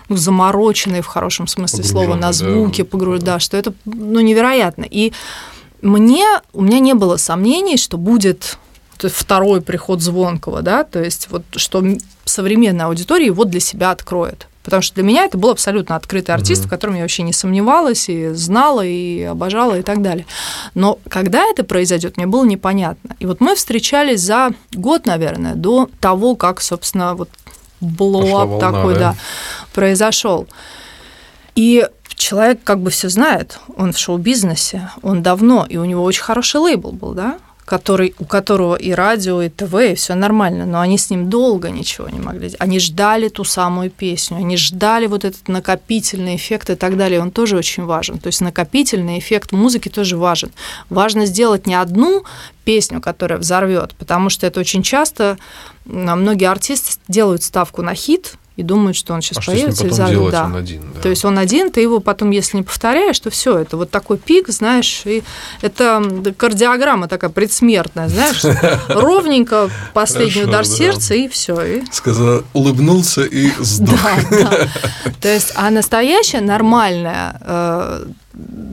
ну, 0.09 0.17
замороченный 0.17 1.01
в 1.01 1.07
хорошем 1.07 1.47
смысле 1.47 1.83
слова 1.83 2.15
на 2.15 2.33
звуки, 2.33 2.83
да, 2.83 2.87
погруж... 2.87 3.19
да. 3.19 3.25
да, 3.33 3.39
что 3.39 3.57
это 3.57 3.73
ну, 3.85 4.19
невероятно. 4.19 4.85
И 4.89 5.13
мне, 5.81 6.25
у 6.53 6.61
меня 6.61 6.79
не 6.79 6.93
было 6.93 7.17
сомнений, 7.17 7.77
что 7.77 7.97
будет 7.97 8.57
второй 9.03 9.61
приход 9.61 10.01
Звонкого, 10.01 10.61
да, 10.61 10.83
то 10.83 11.03
есть 11.03 11.27
вот 11.29 11.43
что 11.55 11.83
современная 12.25 12.87
аудитория 12.87 13.27
его 13.27 13.45
для 13.45 13.59
себя 13.59 13.91
откроет. 13.91 14.47
Потому 14.63 14.81
что 14.81 14.95
для 14.95 15.03
меня 15.03 15.25
это 15.25 15.37
был 15.37 15.51
абсолютно 15.51 15.95
открытый 15.95 16.33
артист, 16.33 16.63
mm-hmm. 16.63 16.67
в 16.67 16.69
котором 16.69 16.95
я 16.95 17.01
вообще 17.03 17.21
не 17.21 17.33
сомневалась 17.33 18.09
и 18.09 18.29
знала, 18.29 18.83
и 18.83 19.21
обожала, 19.21 19.77
и 19.77 19.83
так 19.83 20.01
далее. 20.01 20.25
Но 20.73 20.97
когда 21.07 21.43
это 21.43 21.63
произойдет, 21.63 22.17
мне 22.17 22.25
было 22.25 22.43
непонятно. 22.45 23.15
И 23.19 23.27
вот 23.27 23.41
мы 23.41 23.55
встречались 23.55 24.21
за 24.21 24.53
год, 24.73 25.05
наверное, 25.05 25.53
до 25.53 25.87
того, 25.99 26.35
как, 26.35 26.61
собственно, 26.61 27.13
вот 27.13 27.29
блоуап 27.79 28.59
такой, 28.59 28.95
да, 28.95 28.99
да 28.99 29.15
произошел. 29.71 30.47
И 31.53 31.87
человек 32.15 32.59
как 32.63 32.79
бы 32.79 32.89
все 32.89 33.09
знает, 33.09 33.59
он 33.75 33.93
в 33.93 33.99
шоу-бизнесе, 33.99 34.89
он 35.03 35.21
давно, 35.21 35.65
и 35.69 35.77
у 35.77 35.85
него 35.85 36.03
очень 36.03 36.23
хороший 36.23 36.59
лейбл 36.61 36.91
был, 36.91 37.13
да, 37.13 37.37
который, 37.65 38.13
у 38.19 38.25
которого 38.25 38.75
и 38.75 38.91
радио, 38.91 39.41
и 39.41 39.49
ТВ, 39.49 39.73
и 39.73 39.95
все 39.95 40.13
нормально, 40.13 40.65
но 40.65 40.79
они 40.79 40.97
с 40.97 41.09
ним 41.09 41.29
долго 41.29 41.71
ничего 41.71 42.07
не 42.07 42.19
могли. 42.19 42.53
Они 42.59 42.79
ждали 42.79 43.27
ту 43.27 43.43
самую 43.43 43.89
песню, 43.89 44.37
они 44.37 44.55
ждали 44.55 45.07
вот 45.07 45.25
этот 45.25 45.47
накопительный 45.47 46.35
эффект 46.35 46.69
и 46.69 46.75
так 46.75 46.95
далее. 46.95 47.19
Он 47.19 47.31
тоже 47.31 47.57
очень 47.57 47.83
важен. 47.83 48.19
То 48.19 48.27
есть 48.27 48.41
накопительный 48.41 49.17
эффект 49.17 49.51
музыки 49.51 49.89
тоже 49.89 50.15
важен. 50.15 50.51
Важно 50.89 51.25
сделать 51.25 51.65
не 51.65 51.73
одну 51.73 52.23
песню, 52.63 53.01
которая 53.01 53.39
взорвет, 53.39 53.95
потому 53.95 54.29
что 54.29 54.45
это 54.45 54.59
очень 54.59 54.83
часто 54.83 55.37
многие 55.85 56.49
артисты 56.49 56.99
делают 57.07 57.43
ставку 57.43 57.81
на 57.81 57.95
хит, 57.95 58.35
и 58.55 58.63
думают, 58.63 58.95
что 58.95 59.13
он 59.13 59.21
сейчас 59.21 59.39
а 59.39 59.51
появится 59.51 59.85
что 59.85 59.87
и 59.87 59.91
зовет. 59.91 60.31
Да. 60.31 60.45
Он 60.45 60.55
один, 60.55 60.81
да. 60.93 61.01
То 61.01 61.09
есть 61.09 61.25
он 61.25 61.37
один, 61.37 61.71
ты 61.71 61.81
его 61.81 61.99
потом, 61.99 62.31
если 62.31 62.57
не 62.57 62.63
повторяешь, 62.63 63.19
то 63.19 63.29
все, 63.29 63.57
это 63.57 63.75
вот 63.77 63.89
такой 63.91 64.17
пик, 64.17 64.49
знаешь, 64.49 65.01
и 65.05 65.23
это 65.61 66.33
кардиограмма 66.37 67.07
такая 67.07 67.29
предсмертная, 67.29 68.07
знаешь, 68.07 68.43
ровненько 68.87 69.69
последний 69.93 70.43
удар 70.43 70.65
да. 70.65 70.71
сердца 70.71 71.13
и 71.15 71.27
все. 71.27 71.83
Сказал, 71.91 72.43
улыбнулся 72.53 73.23
и 73.23 73.51
сдох. 73.59 73.99
Да, 74.29 74.49
да. 74.49 74.67
То 75.21 75.33
есть, 75.33 75.51
а 75.55 75.69
настоящая 75.69 76.41
нормальная 76.41 77.37
э, 77.41 78.05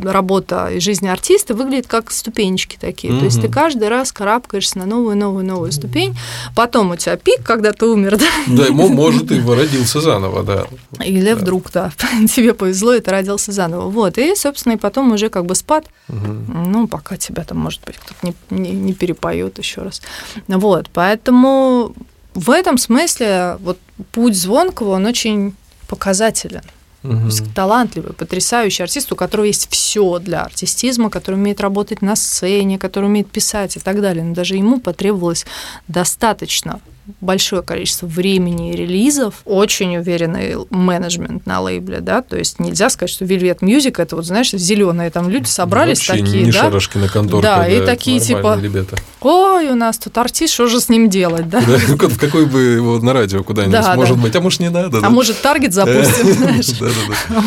работа 0.02 0.68
и 0.68 0.80
жизнь 0.80 1.06
артиста 1.06 1.54
выглядит 1.54 1.86
как 1.86 2.10
ступенечки 2.10 2.76
такие. 2.80 3.12
Mm-hmm. 3.12 3.18
То 3.18 3.24
есть 3.24 3.40
ты 3.40 3.48
каждый 3.48 3.88
раз 3.88 4.12
карабкаешься 4.12 4.78
на 4.78 4.86
новую, 4.86 5.16
новую, 5.16 5.44
новую 5.44 5.72
ступень. 5.72 6.16
Потом 6.54 6.90
у 6.90 6.96
тебя 6.96 7.16
пик, 7.16 7.42
когда 7.42 7.72
ты 7.72 7.86
умер, 7.86 8.18
да? 8.18 8.26
Да, 8.46 8.66
ему 8.66 8.88
может 8.88 9.30
и 9.30 9.40
родился 9.40 10.00
заново, 10.00 10.42
да. 10.42 10.66
Или 11.04 11.32
да. 11.32 11.36
вдруг, 11.36 11.70
да, 11.72 11.92
тебе 12.34 12.54
повезло, 12.54 12.94
и 12.94 13.00
ты 13.00 13.10
родился 13.10 13.52
заново. 13.52 13.88
Вот, 13.90 14.18
и, 14.18 14.34
собственно, 14.34 14.74
и 14.74 14.76
потом 14.76 15.12
уже 15.12 15.28
как 15.28 15.46
бы 15.46 15.54
спад. 15.54 15.86
Mm-hmm. 16.08 16.66
Ну, 16.66 16.88
пока 16.88 17.16
тебя 17.16 17.44
там, 17.44 17.58
может 17.58 17.80
быть, 17.84 17.96
кто-то 17.98 18.26
не, 18.26 18.34
не, 18.50 18.70
не 18.72 18.94
перепоет 18.94 19.58
еще 19.58 19.82
раз. 19.82 20.02
Вот, 20.48 20.88
поэтому 20.92 21.94
в 22.34 22.50
этом 22.50 22.78
смысле 22.78 23.56
вот 23.60 23.78
путь 24.12 24.36
Звонкого, 24.36 24.90
он 24.90 25.06
очень 25.06 25.54
показателен. 25.88 26.62
Угу. 27.02 27.30
Талантливый, 27.54 28.12
потрясающий 28.12 28.84
артист, 28.84 29.12
у 29.12 29.16
которого 29.16 29.46
есть 29.46 29.68
все 29.70 30.18
для 30.18 30.42
артистизма, 30.42 31.10
который 31.10 31.34
умеет 31.34 31.60
работать 31.60 32.00
на 32.00 32.14
сцене, 32.14 32.78
который 32.78 33.06
умеет 33.06 33.30
писать 33.30 33.76
и 33.76 33.80
так 33.80 34.00
далее. 34.00 34.24
Но 34.24 34.34
даже 34.34 34.56
ему 34.56 34.80
потребовалось 34.80 35.44
достаточно 35.88 36.80
большое 37.20 37.62
количество 37.62 38.06
времени 38.06 38.72
и 38.72 38.76
релизов, 38.76 39.42
очень 39.44 39.96
уверенный 39.96 40.56
менеджмент 40.70 41.46
на 41.46 41.60
лейбле, 41.60 42.00
да, 42.00 42.22
то 42.22 42.36
есть 42.36 42.58
нельзя 42.58 42.90
сказать, 42.90 43.10
что 43.10 43.24
Velvet 43.24 43.60
Music 43.60 44.00
это 44.00 44.16
вот, 44.16 44.24
знаешь, 44.24 44.50
зеленые 44.50 45.10
там 45.10 45.28
люди 45.28 45.46
собрались 45.46 46.06
Вообще 46.08 46.24
такие, 46.24 46.44
не 46.44 46.52
да, 46.52 46.70
на 46.70 47.08
конторке, 47.08 47.42
да, 47.42 47.58
да, 47.58 47.68
и 47.68 47.84
такие 47.84 48.20
типа, 48.20 48.58
ребята. 48.60 48.96
ой, 49.20 49.68
у 49.68 49.74
нас 49.74 49.98
тут 49.98 50.16
артист, 50.18 50.54
что 50.54 50.66
же 50.66 50.80
с 50.80 50.88
ним 50.88 51.08
делать, 51.08 51.48
да? 51.48 51.60
да 51.60 51.76
в 51.76 52.18
какой 52.18 52.46
бы 52.46 52.60
его 52.60 52.98
на 52.98 53.12
радио 53.12 53.42
куда-нибудь, 53.42 53.72
да, 53.72 53.94
может 53.94 54.16
да. 54.16 54.22
быть, 54.22 54.36
а 54.36 54.40
может 54.40 54.60
не 54.60 54.70
надо. 54.70 55.00
А 55.02 55.10
может 55.10 55.40
таргет 55.40 55.72
запустим, 55.72 56.32
знаешь, 56.32 56.70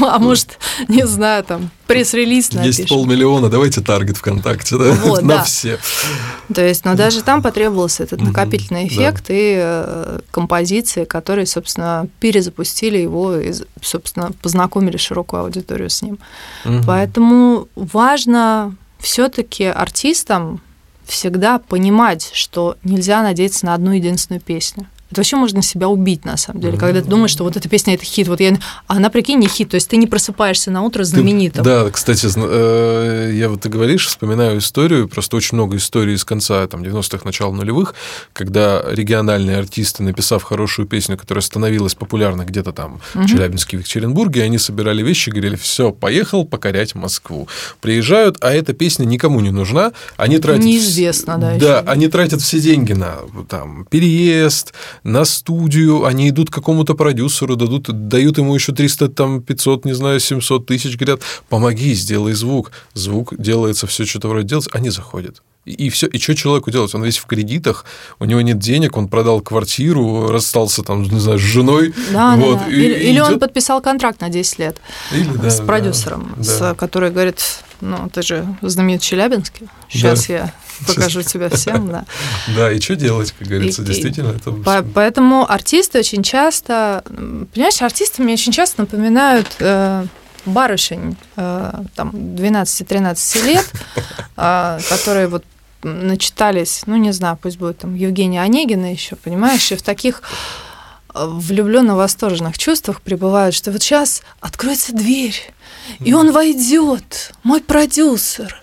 а 0.02 0.20
может, 0.20 0.58
не 0.88 1.06
знаю, 1.06 1.44
там 1.44 1.70
пресс-релиз 1.88 2.52
напишем. 2.54 2.84
Есть 2.84 2.90
полмиллиона, 2.90 3.50
давайте 3.50 3.82
таргет 3.82 4.18
ВКонтакте, 4.18 4.78
да, 4.78 4.92
вот, 4.94 5.22
на 5.24 5.38
да. 5.38 5.44
все. 5.44 5.80
То 6.54 6.66
есть, 6.66 6.86
но 6.86 6.96
даже 6.96 7.22
там 7.24 7.42
потребовался 7.42 8.04
этот 8.04 8.22
накопительный 8.22 8.88
эффект 8.88 9.26
и 9.30 9.56
э, 9.58 10.20
композиции, 10.32 11.06
которые, 11.06 11.46
собственно, 11.46 12.08
перезапустили 12.20 12.98
его 12.98 13.36
и, 13.38 13.54
собственно, 13.82 14.32
познакомили 14.42 14.98
широкую 14.98 15.44
аудиторию 15.44 15.90
с 15.90 16.02
ним. 16.02 16.20
Поэтому 16.86 17.68
важно 17.76 18.76
все-таки 19.00 19.66
артистам 19.66 20.62
всегда 21.06 21.60
понимать, 21.60 22.32
что 22.34 22.78
нельзя 22.84 23.22
надеяться 23.22 23.66
на 23.68 23.76
одну 23.76 23.92
единственную 23.92 24.42
песню. 24.42 24.88
Это 25.16 25.22
вообще 25.22 25.38
можно 25.38 25.62
себя 25.62 25.88
убить, 25.88 26.26
на 26.26 26.36
самом 26.36 26.60
деле, 26.60 26.78
когда 26.78 27.02
ты 27.02 27.08
думаешь, 27.08 27.32
что 27.32 27.46
вот 27.46 27.56
эта 27.56 27.70
песня 27.70 27.94
это 27.94 28.04
хит. 28.04 28.28
Вот 28.28 28.42
я, 28.42 28.60
а 28.88 28.98
она, 28.98 29.10
прикинь, 29.10 29.40
не 29.40 29.48
хит. 29.48 29.70
То 29.70 29.76
есть 29.76 29.88
ты 29.88 29.96
не 29.96 30.08
просыпаешься 30.08 30.72
на 30.72 30.82
утро 30.82 31.06
знаменитым. 31.06 31.64
Ты, 31.64 31.70
да, 31.70 31.90
кстати, 31.90 32.28
э, 32.36 33.32
я 33.34 33.48
вот 33.48 33.62
ты 33.62 33.70
говоришь, 33.70 34.08
вспоминаю 34.08 34.58
историю, 34.58 35.08
просто 35.08 35.38
очень 35.38 35.56
много 35.56 35.78
историй 35.78 36.16
из 36.16 36.26
конца 36.26 36.68
там, 36.68 36.82
90-х, 36.82 37.22
начала 37.24 37.54
нулевых, 37.54 37.96
когда 38.34 38.84
региональные 38.92 39.58
артисты, 39.58 40.04
написав 40.04 40.44
хорошую 40.44 40.86
песню, 40.86 41.18
которая 41.18 41.42
становилась 41.42 41.96
популярна 41.96 42.44
где-то 42.44 42.74
там 42.74 43.00
угу. 43.14 43.24
в 43.24 43.28
Челябинске, 43.28 43.78
в 43.78 43.80
Екатеринбурге, 43.80 44.44
они 44.44 44.58
собирали 44.58 45.02
вещи, 45.02 45.30
говорили, 45.30 45.56
все, 45.56 45.94
поехал 45.94 46.44
покорять 46.44 46.94
Москву. 46.94 47.48
Приезжают, 47.80 48.36
а 48.42 48.52
эта 48.52 48.74
песня 48.74 49.06
никому 49.06 49.40
не 49.40 49.52
нужна. 49.52 49.94
Они 50.18 50.40
тратят... 50.40 50.66
Неизвестно, 50.66 51.38
да. 51.38 51.56
Да, 51.58 51.78
еще. 51.78 51.88
они 51.88 52.10
тратят 52.10 52.42
все 52.42 52.60
деньги 52.60 52.92
на 52.92 53.16
там, 53.48 53.88
переезд, 53.90 54.74
на 55.06 55.24
студию, 55.24 56.04
они 56.04 56.30
идут 56.30 56.50
к 56.50 56.54
какому-то 56.54 56.96
продюсеру, 56.96 57.56
дадут, 57.56 58.08
дают 58.08 58.40
ему 58.40 58.56
еще 58.56 58.74
300, 58.74 59.10
там, 59.10 59.42
500, 59.42 59.86
не 59.86 59.94
знаю, 59.94 60.20
700 60.20 60.66
тысяч, 60.66 60.98
говорят, 60.98 61.22
помоги, 61.48 61.94
сделай 61.94 62.34
звук. 62.34 62.72
Звук 62.96 63.36
делается, 63.38 63.86
все 63.86 64.06
что-то 64.06 64.30
вроде 64.30 64.48
делается, 64.48 64.72
они 64.74 64.90
заходят. 64.90 65.44
И 65.66 65.90
все. 65.90 66.06
И 66.06 66.20
что 66.20 66.36
человеку 66.36 66.70
делать? 66.70 66.94
Он 66.94 67.04
весь 67.04 67.18
в 67.18 67.26
кредитах, 67.26 67.86
у 68.20 68.26
него 68.26 68.42
нет 68.42 68.60
денег, 68.60 68.98
он 68.98 69.08
продал 69.08 69.42
квартиру, 69.42 70.30
расстался 70.30 70.84
там, 70.84 71.02
не 71.02 71.20
знаю, 71.20 71.40
с 71.40 71.42
женой. 71.42 71.94
Да, 72.12 72.36
вот, 72.36 72.60
да, 72.60 72.66
да. 72.66 72.72
Или, 72.72 72.94
и 72.94 73.10
или 73.10 73.14
идет... 73.14 73.30
он 73.30 73.40
подписал 73.40 73.82
контракт 73.82 74.22
на 74.22 74.30
10 74.30 74.60
лет 74.60 74.78
или, 75.12 75.28
да, 75.38 75.50
с 75.50 75.62
продюсером, 75.62 76.36
да, 76.38 76.44
с, 76.44 76.60
да. 76.60 76.76
который 76.76 77.10
говорит, 77.10 77.42
ну, 77.82 78.10
ты 78.14 78.22
же 78.22 78.46
знаменит 78.62 79.02
Челябинский, 79.02 79.68
сейчас 79.90 80.28
да. 80.28 80.34
я 80.34 80.54
покажу 80.88 81.24
тебя 81.24 81.50
всем, 81.50 81.90
да. 81.90 82.06
Да, 82.56 82.72
и 82.72 82.80
что 82.80 82.96
делать, 82.96 83.34
как 83.38 83.48
говорится, 83.48 83.82
и, 83.82 83.86
действительно. 83.86 84.34
И, 84.34 84.36
это... 84.36 84.84
Поэтому 84.94 85.50
артисты 85.50 85.98
очень 85.98 86.22
часто, 86.22 87.04
понимаешь, 87.54 87.82
артисты 87.82 88.22
мне 88.22 88.34
очень 88.34 88.52
часто 88.52 88.82
напоминают 88.82 89.48
э, 89.58 90.06
барышень 90.46 91.18
э, 91.38 91.72
там 91.96 92.10
12-13 92.12 93.46
лет, 93.48 93.66
э, 94.38 94.80
которые 94.90 95.28
вот 95.28 95.44
начитались, 95.86 96.84
ну, 96.86 96.96
не 96.98 97.12
знаю, 97.12 97.38
пусть 97.42 97.58
будет 97.58 97.80
там 97.80 97.96
Евгения 97.96 98.42
Онегина 98.42 98.92
еще, 98.92 99.16
понимаешь, 99.16 99.72
и 99.72 99.76
в 99.76 99.82
таких 99.82 100.22
э, 101.14 101.26
влюбленно-восторженных 101.26 102.58
чувствах 102.58 103.02
пребывают, 103.02 103.56
что 103.56 103.72
вот 103.72 103.82
сейчас 103.82 104.24
откроется 104.40 104.94
дверь, 104.94 105.54
и 106.00 106.14
он 106.14 106.32
войдет, 106.32 107.32
мой 107.44 107.62
продюсер, 107.62 108.62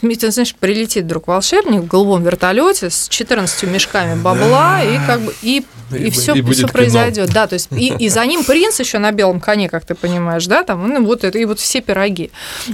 ты 0.00 0.30
знаешь, 0.30 0.54
прилетит 0.54 1.04
вдруг 1.04 1.28
волшебник 1.28 1.82
в 1.82 1.86
голубом 1.86 2.22
вертолете 2.22 2.90
с 2.90 3.08
14 3.08 3.64
мешками 3.64 4.20
бабла, 4.20 4.82
и 4.82 4.98
как 5.06 5.20
бы 5.20 5.34
и, 5.42 5.64
и, 5.92 6.06
и 6.06 6.10
все, 6.10 6.34
и 6.34 6.42
все 6.42 6.68
произойдет. 6.68 7.30
Да, 7.32 7.46
то 7.46 7.54
есть 7.54 7.68
и, 7.70 7.94
и 7.98 8.08
за 8.08 8.24
ним 8.26 8.44
принц 8.44 8.80
еще 8.80 8.98
на 8.98 9.12
белом 9.12 9.40
коне, 9.40 9.68
как 9.68 9.84
ты 9.84 9.94
понимаешь, 9.94 10.46
да, 10.46 10.62
там, 10.64 10.88
ну, 10.88 11.04
вот 11.04 11.24
это, 11.24 11.38
и 11.38 11.44
вот 11.44 11.60
все 11.60 11.80
пироги. 11.80 12.30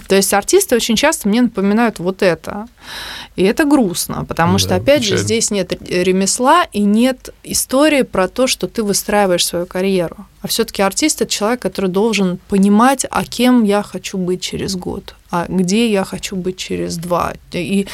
То 0.07 0.17
есть 0.17 0.33
артисты 0.35 0.77
очень 0.77 0.97
часто 0.97 1.29
мне 1.29 1.43
напоминают 1.43 1.99
вот 1.99 2.23
это. 2.23 2.67
И 3.37 3.45
это 3.45 3.65
грустно, 3.65 4.25
потому 4.25 4.55
да, 4.55 4.59
что, 4.59 4.75
опять 4.75 5.03
печально. 5.03 5.19
же, 5.19 5.25
здесь 5.25 5.51
нет 5.51 5.73
ремесла 5.89 6.65
и 6.73 6.81
нет 6.81 7.33
истории 7.45 8.03
про 8.03 8.27
то, 8.27 8.47
что 8.47 8.67
ты 8.67 8.83
выстраиваешь 8.83 9.47
свою 9.47 9.67
карьеру. 9.67 10.27
А 10.41 10.49
все-таки 10.49 10.83
артист 10.83 11.21
это 11.21 11.31
человек, 11.31 11.61
который 11.61 11.91
должен 11.91 12.39
понимать, 12.49 13.07
а 13.11 13.25
кем 13.25 13.65
я 13.65 13.83
хочу 13.83 14.19
быть 14.19 14.41
через 14.41 14.77
год, 14.77 15.15
а 15.31 15.47
где 15.49 15.91
я 15.91 16.05
хочу 16.05 16.37
быть 16.37 16.57
через 16.57 16.97
два. 16.97 17.33
И 17.53 17.87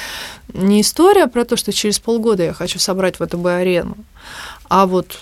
не 0.53 0.81
история 0.83 1.27
про 1.27 1.45
то, 1.45 1.57
что 1.57 1.73
через 1.73 1.99
полгода 1.99 2.43
я 2.43 2.53
хочу 2.53 2.79
собрать 2.79 3.17
ВТБ-арену, 3.17 3.97
а 4.69 4.87
вот 4.87 5.21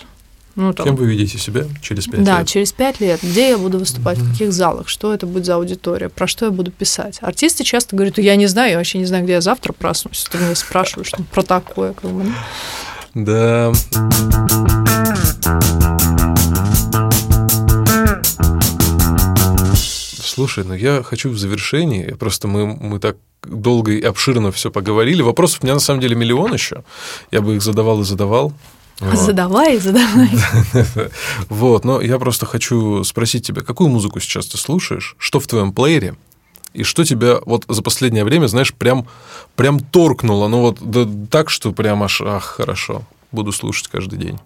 ну, 0.55 0.71
там, 0.71 0.85
Кем 0.85 0.95
вы 0.95 1.07
видите 1.07 1.39
себя 1.39 1.65
через 1.81 2.05
пять 2.05 2.23
да, 2.23 2.37
лет? 2.37 2.39
Да, 2.41 2.45
через 2.45 2.71
пять 2.71 2.99
лет. 2.99 3.19
Где 3.23 3.49
я 3.49 3.57
буду 3.57 3.79
выступать, 3.79 4.19
mm-hmm. 4.19 4.23
в 4.23 4.31
каких 4.31 4.53
залах, 4.53 4.87
что 4.87 5.11
это 5.11 5.25
будет 5.25 5.45
за 5.45 5.55
аудитория, 5.55 6.09
про 6.09 6.27
что 6.27 6.45
я 6.45 6.51
буду 6.51 6.69
писать. 6.69 7.17
Артисты 7.21 7.63
часто 7.63 7.95
говорят, 7.95 8.19
я 8.19 8.35
не 8.35 8.45
знаю, 8.45 8.71
я 8.71 8.77
вообще 8.77 8.99
не 8.99 9.05
знаю, 9.05 9.23
где 9.23 9.33
я 9.33 9.41
завтра 9.41 9.73
проснусь. 9.73 10.27
Ты 10.29 10.37
меня 10.37 10.53
спрашиваешь 10.53 11.11
про 11.31 11.41
такое. 11.41 11.93
Как 11.93 12.11
бы, 12.11 12.23
ну. 12.25 12.33
Да. 13.15 13.73
Слушай, 20.23 20.65
ну 20.65 20.75
я 20.75 21.01
хочу 21.03 21.29
в 21.29 21.37
завершении, 21.37 22.11
просто 22.11 22.47
мы, 22.47 22.67
мы 22.67 22.99
так 22.99 23.17
долго 23.43 23.91
и 23.91 24.01
обширно 24.01 24.51
все 24.51 24.69
поговорили. 24.69 25.23
Вопросов 25.23 25.59
у 25.61 25.65
меня 25.65 25.73
на 25.73 25.79
самом 25.79 25.99
деле 25.99 26.15
миллион 26.15 26.53
еще. 26.53 26.83
Я 27.31 27.41
бы 27.41 27.55
их 27.55 27.63
задавал 27.63 28.01
и 28.01 28.03
задавал. 28.03 28.53
Вот. 28.99 29.17
Задавай, 29.17 29.77
задавай. 29.77 30.29
Вот, 31.49 31.83
но 31.85 32.01
я 32.01 32.19
просто 32.19 32.45
хочу 32.45 33.03
спросить 33.03 33.45
тебя, 33.45 33.61
какую 33.61 33.89
музыку 33.89 34.19
сейчас 34.19 34.45
ты 34.47 34.57
слушаешь, 34.57 35.15
что 35.17 35.39
в 35.39 35.47
твоем 35.47 35.73
плеере, 35.73 36.15
и 36.73 36.83
что 36.83 37.03
тебя 37.03 37.39
вот 37.45 37.65
за 37.67 37.81
последнее 37.81 38.23
время, 38.23 38.47
знаешь, 38.47 38.73
прям, 38.73 39.07
прям 39.55 39.79
торкнуло, 39.79 40.47
ну 40.47 40.61
вот 40.61 40.77
да, 40.81 41.07
так, 41.29 41.49
что 41.49 41.71
прям 41.71 42.03
аж, 42.03 42.21
ах, 42.21 42.43
хорошо, 42.43 43.03
буду 43.31 43.51
слушать 43.51 43.87
каждый 43.87 44.17
день. 44.17 44.39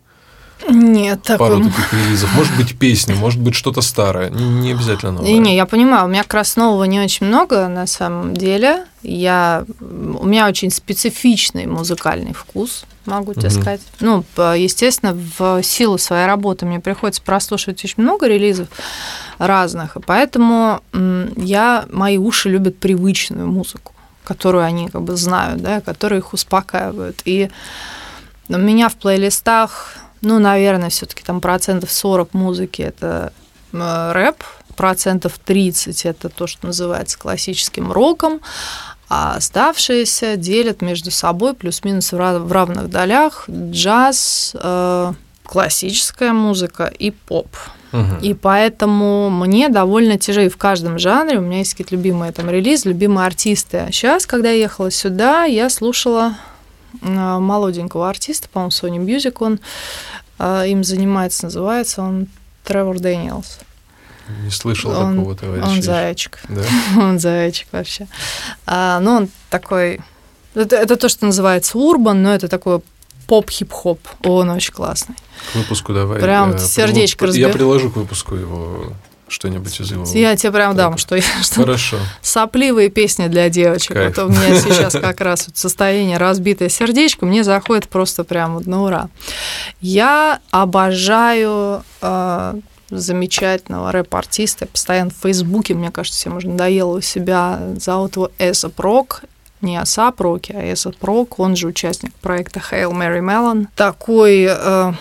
Нет, 0.69 1.23
Пару 1.37 1.63
таких 1.63 1.93
релизов. 1.93 2.33
Может 2.35 2.55
быть, 2.57 2.77
песни, 2.77 3.13
может 3.13 3.39
быть, 3.39 3.55
что-то 3.55 3.81
старое. 3.81 4.29
Не, 4.29 4.43
не 4.43 4.71
обязательно 4.71 5.13
новое. 5.13 5.29
Не, 5.29 5.39
не, 5.39 5.55
я 5.55 5.65
понимаю, 5.65 6.05
у 6.05 6.07
меня 6.07 6.23
как 6.23 6.35
раз 6.35 6.55
нового 6.55 6.83
не 6.85 6.99
очень 6.99 7.27
много 7.27 7.67
на 7.67 7.87
самом 7.87 8.35
деле. 8.35 8.85
Я, 9.03 9.65
у 9.79 10.25
меня 10.25 10.47
очень 10.47 10.71
специфичный 10.71 11.67
музыкальный 11.67 12.33
вкус, 12.33 12.85
могу 13.05 13.33
тебе 13.33 13.47
угу. 13.47 13.61
сказать. 13.61 13.81
Ну, 13.99 14.23
естественно, 14.55 15.17
в 15.37 15.63
силу 15.63 15.97
своей 15.97 16.25
работы 16.25 16.65
мне 16.65 16.79
приходится 16.79 17.21
прослушивать 17.21 17.83
очень 17.83 18.03
много 18.03 18.27
релизов 18.27 18.67
разных, 19.37 19.95
и 19.95 19.99
поэтому 19.99 20.81
я, 21.37 21.85
мои 21.91 22.17
уши 22.17 22.49
любят 22.49 22.77
привычную 22.77 23.47
музыку, 23.47 23.93
которую 24.23 24.63
они 24.63 24.89
как 24.89 25.03
бы 25.03 25.15
знают, 25.15 25.61
да, 25.61 25.79
которая 25.81 26.19
их 26.19 26.33
успокаивает. 26.33 27.21
И 27.25 27.49
у 28.49 28.57
меня 28.57 28.89
в 28.89 28.95
плейлистах 28.95 29.95
ну, 30.21 30.39
наверное, 30.39 30.89
все-таки 30.89 31.23
там 31.23 31.41
процентов 31.41 31.91
40 31.91 32.33
музыки 32.33 32.81
это 32.81 33.31
рэп, 33.71 34.43
процентов 34.75 35.39
30 35.43 36.05
это 36.05 36.29
то, 36.29 36.47
что 36.47 36.67
называется 36.67 37.17
классическим 37.17 37.91
роком, 37.91 38.39
а 39.09 39.35
оставшиеся 39.35 40.35
делят 40.35 40.81
между 40.81 41.11
собой 41.11 41.53
плюс-минус 41.53 42.11
в 42.11 42.51
равных 42.51 42.89
долях 42.89 43.45
джаз, 43.49 44.55
э, 44.59 45.13
классическая 45.43 46.33
музыка 46.33 46.91
и 46.99 47.11
поп. 47.11 47.47
Угу. 47.93 48.17
И 48.21 48.33
поэтому 48.33 49.29
мне 49.29 49.69
довольно 49.69 50.17
тяжело. 50.17 50.45
И 50.45 50.49
в 50.49 50.57
каждом 50.57 50.99
жанре 50.99 51.37
у 51.37 51.41
меня 51.41 51.59
есть 51.59 51.71
какие-то 51.71 51.95
любимые 51.95 52.33
там 52.33 52.49
релизы, 52.49 52.89
любимые 52.89 53.25
артисты. 53.25 53.87
Сейчас, 53.91 54.25
когда 54.25 54.49
я 54.49 54.63
ехала 54.63 54.91
сюда, 54.91 55.45
я 55.45 55.69
слушала 55.69 56.35
Э, 56.35 56.56
молоденького 57.01 58.09
артиста, 58.09 58.49
по-моему, 58.49 58.71
Sony 58.71 59.03
Music, 59.03 59.35
он 59.39 59.59
э, 60.39 60.69
им 60.69 60.83
занимается, 60.83 61.45
называется 61.45 62.01
он 62.01 62.27
Тревор 62.63 62.99
Дэниелс. 62.99 63.59
Не 64.43 64.51
слышал 64.51 64.91
он, 64.91 65.15
такого 65.15 65.35
товарища. 65.35 65.67
Он 65.67 65.81
зайчик. 65.81 66.39
Да? 66.49 66.63
он 66.97 67.19
зайчик 67.19 67.67
вообще. 67.71 68.07
А, 68.65 68.99
ну, 68.99 69.11
он 69.11 69.29
такой... 69.49 70.01
Это, 70.53 70.75
это 70.75 70.97
то, 70.97 71.07
что 71.07 71.25
называется 71.25 71.77
urban, 71.77 72.23
но 72.23 72.33
это 72.33 72.47
такой 72.47 72.81
поп-хип-хоп. 73.27 73.99
Он 74.23 74.49
очень 74.49 74.73
классный. 74.73 75.15
К 75.53 75.55
выпуску 75.55 75.93
давай. 75.93 76.19
Прям 76.19 76.53
я, 76.53 76.57
сердечко 76.57 77.25
Я 77.25 77.27
разбер... 77.27 77.53
приложу 77.53 77.91
к 77.91 77.95
выпуску 77.95 78.35
его 78.35 78.93
что-нибудь 79.27 79.79
из 79.79 79.91
его. 79.91 80.05
Я 80.13 80.35
тебе 80.35 80.51
прям 80.51 80.69
так. 80.69 80.77
дам, 80.77 80.97
что 80.97 81.15
я 81.15 81.23
что 81.41 81.61
Хорошо. 81.61 81.97
сопливые 82.21 82.89
песни 82.89 83.27
для 83.27 83.49
девочек. 83.49 83.93
Кайф. 83.93 84.17
Вот 84.17 84.25
у 84.25 84.29
меня 84.29 84.59
сейчас 84.61 84.93
как 84.93 85.21
раз 85.21 85.47
вот 85.47 85.57
состояние 85.57 86.17
разбитое 86.17 86.69
сердечко, 86.69 87.25
мне 87.25 87.43
заходит 87.43 87.89
просто 87.89 88.23
прям 88.23 88.55
вот 88.55 88.67
на 88.67 88.83
ура. 88.83 89.09
Я 89.81 90.39
обожаю 90.51 91.83
э, 92.01 92.55
замечательного 92.89 93.91
рэп-артиста, 93.91 94.65
постоянно 94.67 95.11
в 95.11 95.21
Фейсбуке, 95.21 95.73
мне 95.73 95.91
кажется, 95.91 96.19
всем 96.19 96.37
уже 96.37 96.47
надоело 96.47 96.97
у 96.97 97.01
себя, 97.01 97.59
зовут 97.77 98.15
его 98.15 98.31
Эса 98.37 98.69
Прок, 98.69 99.23
не 99.61 99.77
Асап 99.77 100.21
Роки, 100.21 100.53
а 100.53 100.61
Эса 100.61 100.91
Прок, 100.91 101.39
он 101.39 101.55
же 101.55 101.67
участник 101.67 102.13
проекта 102.15 102.59
Hail 102.59 102.91
Mary 102.91 103.19
Melon. 103.19 103.67
Такой 103.75 104.47
э, 104.49 104.93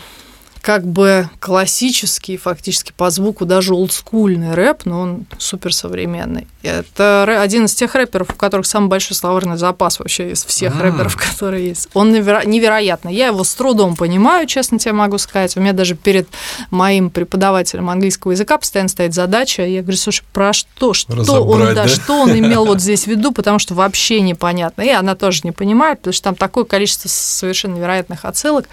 как 0.67 0.85
бы 0.85 1.31
классический, 1.39 2.37
фактически 2.37 2.93
по 2.97 3.09
звуку 3.11 3.45
даже 3.45 3.73
олдскульный 3.73 4.53
рэп, 4.53 4.85
но 4.85 5.01
он 5.01 5.27
суперсовременный. 5.39 6.49
Это 6.65 7.41
один 7.41 7.67
из 7.67 7.75
тех 7.77 7.95
рэперов, 7.95 8.31
у 8.31 8.35
которых 8.35 8.67
самый 8.67 8.89
большой 8.89 9.17
словарный 9.17 9.57
запас 9.59 10.01
вообще 10.01 10.33
из 10.33 10.45
всех 10.45 10.75
mm. 10.75 10.83
рэперов, 10.83 11.17
которые 11.31 11.69
есть. 11.69 11.89
Он 11.95 12.13
неверо- 12.13 12.45
невероятный. 12.45 13.15
Я 13.15 13.29
его 13.29 13.45
с 13.45 13.55
трудом 13.55 13.95
понимаю, 13.95 14.49
честно 14.49 14.81
тебе 14.81 14.91
могу 14.91 15.19
сказать. 15.19 15.57
У 15.57 15.61
меня 15.61 15.73
даже 15.73 15.95
перед 15.95 16.27
моим 16.73 17.11
преподавателем 17.11 17.89
английского 17.89 18.33
языка 18.33 18.59
постоянно 18.59 18.89
стоит 18.89 19.15
задача. 19.15 19.65
Я 19.65 19.83
говорю, 19.83 19.99
слушай, 19.99 20.25
про 20.33 20.53
что? 20.53 20.95
Что 20.95 21.45
он, 21.45 21.61
да, 21.61 21.75
да? 21.75 21.89
что 21.89 22.23
он 22.23 22.37
имел 22.37 22.65
вот 22.65 22.81
здесь 22.81 23.05
в 23.05 23.07
виду, 23.07 23.31
потому 23.31 23.61
что 23.61 23.75
вообще 23.75 24.21
непонятно. 24.21 24.83
И 24.83 24.91
она 24.91 25.15
тоже 25.15 25.43
не 25.45 25.53
понимает, 25.53 25.99
потому 25.99 26.13
что 26.13 26.25
там 26.25 26.35
такое 26.35 26.65
количество 26.65 27.09
совершенно 27.09 27.77
невероятных 27.77 28.25
отсылок. 28.25 28.69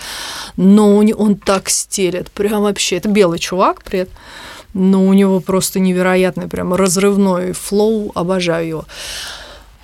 Но 0.57 0.97
он 0.97 1.35
так 1.35 1.69
стелет, 1.83 2.31
прям 2.31 2.63
вообще. 2.63 2.97
Это 2.97 3.09
белый 3.09 3.39
чувак 3.39 3.83
при 3.83 3.99
этом 3.99 4.15
но 4.73 5.05
у 5.05 5.13
него 5.13 5.39
просто 5.39 5.79
невероятный, 5.79 6.47
прям 6.47 6.73
разрывной 6.73 7.53
флоу, 7.53 8.11
обожаю 8.15 8.67
его. 8.67 8.85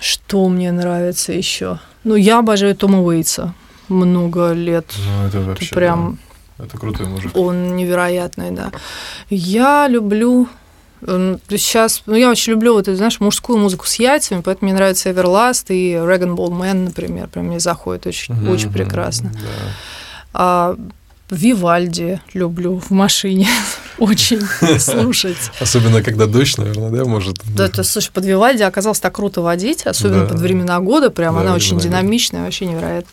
Что 0.00 0.48
мне 0.48 0.72
нравится 0.72 1.32
еще? 1.32 1.78
Ну, 2.04 2.16
я 2.16 2.38
обожаю 2.38 2.74
Тома 2.74 3.02
Уэйтса 3.02 3.54
много 3.88 4.52
лет. 4.52 4.92
Ну, 4.98 5.26
это 5.26 5.40
вообще 5.40 5.66
это 5.66 5.74
прям... 5.74 6.18
Да. 6.58 6.64
Это 6.64 6.78
крутой 6.78 7.06
мужик. 7.06 7.36
Он 7.36 7.76
невероятный, 7.76 8.50
да. 8.50 8.72
Я 9.28 9.86
люблю 9.88 10.48
Сейчас, 11.48 12.02
ну, 12.04 12.14
я 12.14 12.28
очень 12.30 12.52
люблю, 12.52 12.74
вот, 12.74 12.84
знаешь, 12.84 13.20
мужскую 13.20 13.58
музыку 13.58 13.86
с 13.86 13.94
яйцами, 13.94 14.42
поэтому 14.42 14.68
мне 14.68 14.74
нравится 14.76 15.08
Everlast 15.08 15.74
и 15.74 15.94
Regan 15.94 16.36
Ball 16.36 16.50
Man, 16.50 16.84
например, 16.84 17.28
прям 17.28 17.46
мне 17.46 17.58
заходит 17.58 18.06
очень, 18.06 18.34
mm-hmm, 18.34 18.52
очень 18.52 18.70
прекрасно. 18.70 19.32
Да. 19.32 19.40
А, 20.34 20.76
Вивальди 21.30 22.20
люблю 22.34 22.78
в 22.78 22.90
машине 22.90 23.48
очень 23.98 24.40
слушать. 24.78 25.50
Особенно, 25.60 26.02
когда 26.02 26.26
дождь, 26.26 26.58
наверное, 26.58 26.90
да, 26.90 27.04
может? 27.04 27.36
Да, 27.54 27.66
это, 27.66 27.82
слушай, 27.82 28.10
под 28.12 28.24
Вивальди 28.24 28.62
оказалось 28.62 29.00
так 29.00 29.14
круто 29.14 29.42
водить, 29.42 29.86
особенно 29.86 30.22
да. 30.22 30.26
под 30.26 30.40
времена 30.40 30.80
года, 30.80 31.10
прям 31.10 31.34
да, 31.34 31.42
она 31.42 31.54
очень 31.54 31.78
динамичная, 31.78 32.44
вообще 32.44 32.66
невероятно. 32.66 33.10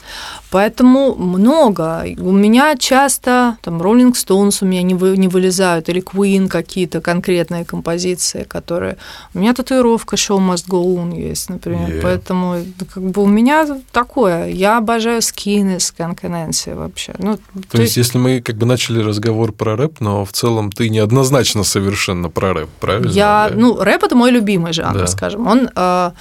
Поэтому 0.49 1.15
много. 1.15 2.05
У 2.17 2.31
меня 2.31 2.75
часто 2.77 3.57
там 3.61 3.81
Rolling 3.81 4.13
Stones 4.13 4.59
у 4.61 4.65
меня 4.65 4.81
не, 4.81 4.95
вы, 4.95 5.17
не 5.17 5.27
вылезают, 5.27 5.89
или 5.89 6.01
Queen 6.01 6.47
какие-то 6.47 7.01
конкретные 7.01 7.65
композиции, 7.65 8.43
которые... 8.43 8.97
У 9.33 9.39
меня 9.39 9.53
татуировка 9.53 10.15
Show 10.15 10.37
Must 10.37 10.67
Go 10.67 10.83
On 10.95 11.15
есть, 11.15 11.49
например. 11.49 11.89
Yeah. 11.89 12.01
Поэтому 12.01 12.63
как 12.93 13.03
бы 13.03 13.23
у 13.23 13.27
меня 13.27 13.67
такое. 13.91 14.47
Я 14.47 14.77
обожаю 14.77 15.21
скины 15.21 15.79
с 15.79 15.93
Нэнси 15.97 16.69
вообще. 16.69 17.13
Ну, 17.17 17.37
то, 17.37 17.77
то 17.77 17.81
есть, 17.81 17.97
если 18.07 18.17
мы 18.17 18.41
как 18.41 18.55
бы 18.55 18.65
начали 18.65 19.01
разговор 19.01 19.51
про 19.51 19.75
рэп, 19.75 19.99
но 19.99 20.25
в 20.25 20.31
целом 20.31 20.71
ты 20.71 20.89
неоднозначно 20.89 21.63
совершенно 21.63 22.29
про 22.29 22.53
рэп, 22.53 22.69
правильно? 22.79 23.11
Я, 23.11 23.49
да? 23.49 23.55
ну, 23.55 23.77
рэп 23.77 24.03
это 24.03 24.15
мой 24.15 24.31
любимый 24.31 24.73
жанр, 24.73 24.99
да. 24.99 25.07
скажем. 25.07 25.45
Он 25.45 25.69
э, 25.75 26.11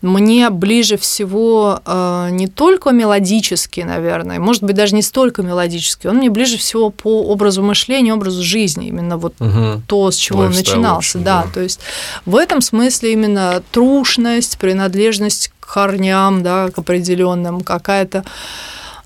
мне 0.00 0.48
ближе 0.50 0.96
всего 0.96 1.80
э, 1.84 2.28
не 2.30 2.46
только 2.46 2.90
мелодический, 2.90 3.84
наверное, 3.84 4.38
может 4.38 4.62
быть, 4.62 4.74
даже 4.76 4.94
не 4.94 5.02
столько 5.02 5.42
мелодический, 5.42 6.08
он 6.08 6.16
мне 6.16 6.30
ближе 6.30 6.56
всего 6.56 6.90
по 6.90 7.22
образу 7.24 7.62
мышления, 7.62 8.14
образу 8.14 8.42
жизни, 8.42 8.88
именно 8.88 9.18
вот 9.18 9.34
угу. 9.38 9.82
то, 9.86 10.10
с 10.10 10.16
чего 10.16 10.40
Lifestyle, 10.40 10.76
он 10.76 10.80
начинался. 10.80 11.18
да, 11.18 11.42
да, 11.42 11.50
то 11.52 11.60
есть 11.60 11.80
в 12.24 12.36
этом 12.36 12.62
смысле 12.62 13.12
именно 13.12 13.62
трушность, 13.72 14.58
принадлежность 14.58 15.52
к 15.60 15.74
корням, 15.74 16.42
да, 16.42 16.70
к 16.70 16.78
определенным, 16.78 17.60
какая-то 17.60 18.24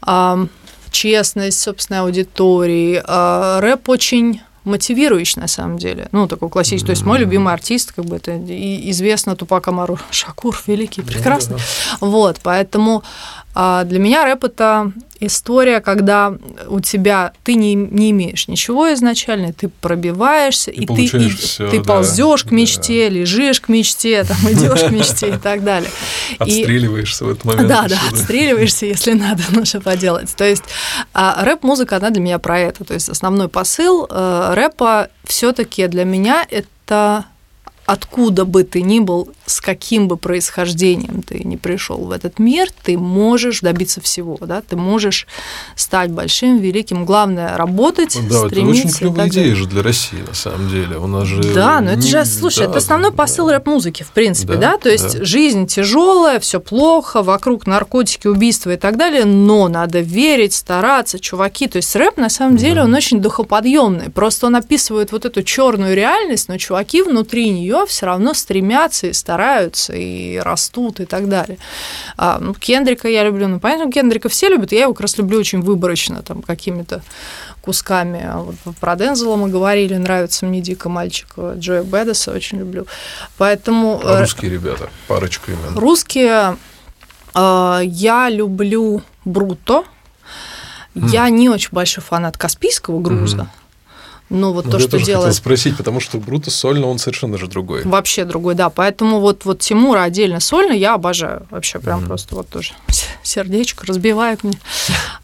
э, 0.06 0.46
честность 0.90 1.60
собственной 1.60 2.00
аудитории. 2.00 3.02
Э, 3.06 3.60
рэп 3.60 3.88
очень 3.88 4.40
мотивирующий 4.64 5.40
на 5.40 5.48
самом 5.48 5.78
деле. 5.78 6.08
Ну, 6.12 6.28
такой 6.28 6.48
классический. 6.48 6.86
То 6.86 6.90
есть 6.90 7.04
мой 7.04 7.18
любимый 7.18 7.52
артист, 7.52 7.92
как 7.92 8.04
бы 8.04 8.16
это 8.16 8.36
известно, 8.90 9.36
Тупак 9.36 9.68
Амару 9.68 9.98
Шакур, 10.10 10.60
великий, 10.66 11.02
прекрасный. 11.02 11.58
Вот, 12.00 12.40
поэтому 12.42 13.02
а 13.54 13.84
для 13.84 13.98
меня 13.98 14.24
рэп 14.24 14.44
это 14.44 14.92
история, 15.18 15.80
когда 15.80 16.34
у 16.68 16.80
тебя 16.80 17.32
ты 17.42 17.54
не, 17.54 17.74
не 17.74 18.10
имеешь 18.10 18.48
ничего 18.48 18.92
изначально, 18.94 19.52
ты 19.52 19.68
пробиваешься, 19.68 20.70
и, 20.70 20.84
и 20.84 20.86
ты, 20.86 21.04
и, 21.04 21.28
всё, 21.28 21.68
ты 21.68 21.78
да, 21.78 21.84
ползешь 21.84 22.44
к 22.44 22.52
мечте, 22.52 23.08
да. 23.08 23.14
лежишь 23.16 23.60
к 23.60 23.68
мечте, 23.68 24.24
там 24.24 24.36
идешь 24.52 24.80
к 24.80 24.90
мечте 24.90 25.30
и 25.30 25.36
так 25.36 25.64
далее. 25.64 25.90
Отстреливаешься 26.38 27.24
и, 27.24 27.28
в 27.28 27.30
этот 27.32 27.44
момент. 27.44 27.68
Да, 27.68 27.86
да, 27.88 27.98
отстреливаешься, 28.12 28.86
если 28.86 29.12
надо, 29.14 29.42
ну 29.50 29.64
что 29.64 29.80
поделать. 29.80 30.34
То 30.36 30.44
есть 30.44 30.64
а, 31.12 31.44
рэп-музыка, 31.44 31.96
она 31.96 32.10
для 32.10 32.22
меня 32.22 32.38
про 32.38 32.58
это. 32.58 32.84
То 32.84 32.94
есть 32.94 33.08
основной 33.08 33.48
посыл 33.48 34.06
э, 34.08 34.54
рэпа 34.54 35.08
все-таки 35.24 35.86
для 35.86 36.04
меня 36.04 36.46
это 36.48 37.26
откуда 37.90 38.44
бы 38.44 38.62
ты 38.62 38.82
ни 38.82 39.00
был, 39.00 39.30
с 39.46 39.60
каким 39.60 40.06
бы 40.06 40.16
происхождением 40.16 41.22
ты 41.22 41.40
не 41.42 41.56
пришел 41.56 41.98
в 41.98 42.12
этот 42.12 42.38
мир, 42.38 42.68
ты 42.84 42.96
можешь 42.96 43.60
добиться 43.60 44.00
всего, 44.00 44.38
да, 44.40 44.62
ты 44.62 44.76
можешь 44.76 45.26
стать 45.74 46.12
большим, 46.12 46.58
великим. 46.58 47.04
Главное 47.04 47.56
работать, 47.56 48.16
да, 48.30 48.46
стремиться. 48.46 48.82
Это 48.82 48.88
очень 48.88 48.98
клевая 48.98 49.28
идея 49.28 49.54
же 49.56 49.66
для 49.66 49.82
России, 49.82 50.22
на 50.26 50.34
самом 50.34 50.68
деле. 50.70 50.98
У 50.98 51.08
нас 51.08 51.26
же 51.26 51.42
да, 51.52 51.80
но 51.80 51.92
это 51.92 52.02
же, 52.02 52.24
слушай, 52.24 52.60
да, 52.60 52.64
это 52.66 52.78
основной 52.78 53.10
посыл 53.10 53.46
да. 53.46 53.54
рэп-музыки, 53.54 54.04
в 54.04 54.12
принципе, 54.12 54.54
да, 54.54 54.72
да? 54.72 54.78
то 54.78 54.88
есть 54.88 55.18
да. 55.18 55.24
жизнь 55.24 55.66
тяжелая, 55.66 56.38
все 56.38 56.60
плохо, 56.60 57.24
вокруг 57.24 57.66
наркотики, 57.66 58.28
убийства 58.28 58.70
и 58.70 58.76
так 58.76 58.96
далее, 58.96 59.24
но 59.24 59.66
надо 59.66 59.98
верить, 59.98 60.54
стараться, 60.54 61.18
чуваки. 61.18 61.66
То 61.66 61.78
есть 61.78 61.96
рэп 61.96 62.18
на 62.18 62.28
самом 62.28 62.56
деле 62.56 62.76
да. 62.76 62.84
он 62.84 62.94
очень 62.94 63.20
духоподъемный, 63.20 64.10
просто 64.10 64.46
он 64.46 64.54
описывает 64.54 65.10
вот 65.10 65.24
эту 65.24 65.42
черную 65.42 65.96
реальность, 65.96 66.48
но 66.48 66.56
чуваки 66.56 67.02
внутри 67.02 67.50
нее 67.50 67.79
все 67.86 68.06
равно 68.06 68.34
стремятся 68.34 69.08
и 69.08 69.12
стараются, 69.12 69.92
и 69.94 70.38
растут, 70.38 71.00
и 71.00 71.04
так 71.04 71.28
далее. 71.28 71.58
А, 72.16 72.38
ну, 72.40 72.54
Кендрика 72.54 73.08
я 73.08 73.24
люблю, 73.24 73.48
ну, 73.48 73.60
понятно, 73.60 73.90
Кендрика 73.90 74.28
все 74.28 74.48
любят, 74.48 74.72
я 74.72 74.82
его 74.82 74.94
как 74.94 75.02
раз 75.02 75.18
люблю 75.18 75.38
очень 75.38 75.60
выборочно, 75.60 76.22
там, 76.22 76.42
какими-то 76.42 77.02
кусками. 77.60 78.22
А 78.24 78.38
вот 78.38 78.54
про 78.80 78.96
Дензела 78.96 79.36
мы 79.36 79.48
говорили, 79.48 79.96
нравится 79.96 80.46
мне 80.46 80.60
дико 80.60 80.88
мальчик 80.88 81.28
Джоя 81.56 81.82
Бедеса, 81.82 82.32
очень 82.32 82.58
люблю. 82.58 82.86
Поэтому... 83.36 84.00
А 84.04 84.20
русские 84.20 84.50
ребята, 84.50 84.90
парочка 85.06 85.52
имен. 85.52 85.76
Русские 85.76 86.56
э, 87.34 87.80
я 87.84 88.28
люблю 88.28 89.02
Бруто. 89.24 89.84
Я 90.94 91.28
не 91.28 91.48
очень 91.48 91.70
большой 91.70 92.02
фанат 92.02 92.36
Каспийского 92.36 93.00
груза. 93.00 93.48
Но 94.30 94.52
вот 94.52 94.66
ну, 94.66 94.70
то, 94.70 94.76
я 94.76 94.82
что 94.82 94.90
тоже 94.92 95.04
делает... 95.06 95.26
хотел 95.26 95.36
спросить, 95.36 95.76
потому 95.76 95.98
что 95.98 96.18
Брутус 96.18 96.54
сольно, 96.54 96.86
он 96.86 96.98
совершенно 96.98 97.36
же 97.36 97.48
другой. 97.48 97.82
Вообще 97.84 98.24
другой, 98.24 98.54
да. 98.54 98.70
Поэтому 98.70 99.18
вот, 99.18 99.44
вот 99.44 99.58
Тимура 99.58 100.02
отдельно 100.02 100.38
сольно 100.38 100.72
я 100.72 100.94
обожаю. 100.94 101.46
Вообще 101.50 101.80
прям 101.80 102.00
mm-hmm. 102.00 102.06
просто 102.06 102.34
вот 102.36 102.48
тоже 102.48 102.72
сердечко 103.24 103.86
разбивает 103.86 104.44
мне. 104.44 104.58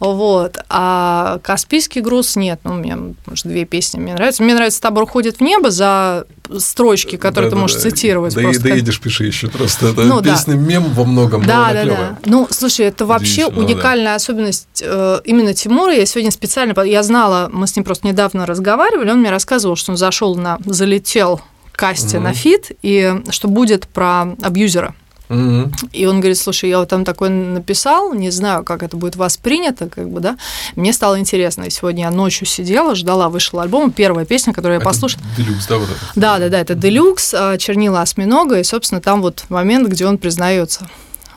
Вот. 0.01 0.59
А 0.69 1.39
Каспийский 1.43 2.01
груз 2.01 2.35
нет. 2.35 2.61
Ну, 2.65 2.75
меня, 2.75 2.99
может, 3.27 3.47
две 3.47 3.65
песни 3.65 4.01
мне 4.01 4.15
нравятся. 4.15 4.43
Мне 4.43 4.55
нравится 4.55 4.81
«Табор 4.81 5.05
уходит 5.05 5.37
в 5.37 5.41
небо» 5.41 5.71
за 5.71 6.27
строчки, 6.59 7.17
которые 7.17 7.51
да, 7.51 7.57
ты 7.57 7.61
можешь 7.61 7.77
да, 7.77 7.91
цитировать. 7.91 8.35
Да, 8.35 8.43
просто. 8.43 8.63
доедешь, 8.63 9.01
пиши 9.01 9.25
еще 9.25 9.49
просто. 9.49 9.89
Это 9.89 10.03
ну, 10.03 10.23
песня 10.23 10.55
да. 10.55 10.61
мем 10.61 10.85
во 10.93 11.05
многом. 11.05 11.45
Да, 11.45 11.73
да, 11.73 11.85
да. 11.85 12.19
Ну, 12.25 12.49
слушай, 12.51 12.87
это 12.87 13.07
вообще 13.07 13.47
уникальная 13.47 14.13
да. 14.13 14.15
особенность 14.17 14.83
э, 14.83 15.21
именно 15.25 15.55
Тимура. 15.55 15.95
Я 15.95 16.07
сегодня 16.07 16.31
специально, 16.31 16.79
я 16.83 17.03
знала, 17.03 17.49
мы 17.53 17.67
с 17.67 17.77
ним 17.77 17.85
просто 17.85 18.07
недавно 18.07 18.47
разговаривали, 18.47 18.96
он 18.97 19.21
мне 19.21 19.31
рассказывал, 19.31 19.77
что 19.77 19.93
он 19.93 19.97
зашел 19.97 20.35
на, 20.35 20.59
залетел 20.65 21.41
касте 21.73 22.17
угу. 22.17 22.25
на 22.25 22.35
feat, 22.35 22.73
и 22.83 23.23
что 23.31 23.49
будет 23.49 23.87
про 23.87 24.35
абьюзера. 24.43 24.95
Угу. 25.29 25.73
И 25.93 26.07
он 26.07 26.21
говорит, 26.21 26.39
слушай, 26.39 26.71
я 26.71 26.79
вот 26.79 26.89
там 26.89 27.05
такой 27.05 27.31
написал, 27.31 28.15
не 28.15 28.31
знаю, 28.31 28.65
как 28.65 28.83
это 28.83 28.97
будет 28.97 29.17
воспринято, 29.17 29.89
как 29.89 30.09
бы, 30.09 30.21
да. 30.21 30.37
Мне 30.77 30.93
стало 30.93 31.19
интересно. 31.19 31.65
И 31.65 31.71
сегодня 31.71 32.05
я 32.05 32.11
ночью 32.11 32.47
сидела, 32.47 32.95
ждала, 32.95 33.29
вышел 33.29 33.59
альбом, 33.59 33.91
первая 33.91 34.25
песня, 34.25 34.53
которую 34.53 34.79
я 34.79 34.85
послушала. 34.85 35.23
Делюкс, 35.37 35.67
да, 35.67 35.79
вот 35.79 35.89
это? 35.91 35.99
Да, 36.15 36.39
да, 36.39 36.49
да, 36.49 36.61
это 36.61 36.75
Делюкс, 36.75 37.35
а, 37.35 37.59
чернила 37.59 38.03
осьминога, 38.03 38.61
и, 38.61 38.65
собственно, 38.65 39.01
там 39.01 39.21
вот 39.21 39.45
момент, 39.49 39.89
где 39.89 40.07
он 40.07 40.19
признается 40.19 40.89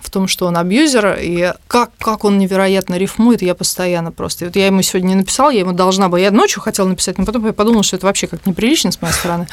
в 0.10 0.12
том, 0.12 0.28
что 0.28 0.48
он 0.48 0.58
абьюзер, 0.58 1.20
и 1.22 1.54
как, 1.68 1.92
как 2.00 2.26
он 2.26 2.40
невероятно 2.40 2.96
рифмует, 2.96 3.44
я 3.44 3.54
постоянно 3.54 4.12
просто. 4.12 4.44
И 4.44 4.48
вот 4.48 4.56
я 4.56 4.66
ему 4.66 4.82
сегодня 4.82 5.10
не 5.10 5.16
написала, 5.16 5.52
я 5.52 5.60
ему 5.60 5.72
должна 5.72 6.10
была, 6.10 6.20
я 6.20 6.32
ночью 6.32 6.64
хотела 6.64 6.88
написать, 6.88 7.20
но 7.20 7.26
потом 7.26 7.46
я 7.46 7.54
подумала, 7.54 7.84
что 7.84 7.96
это 7.96 8.08
вообще 8.08 8.26
как 8.26 8.46
неприлично 8.48 8.92
с 8.92 9.00
моей 9.02 9.14
стороны. 9.14 9.48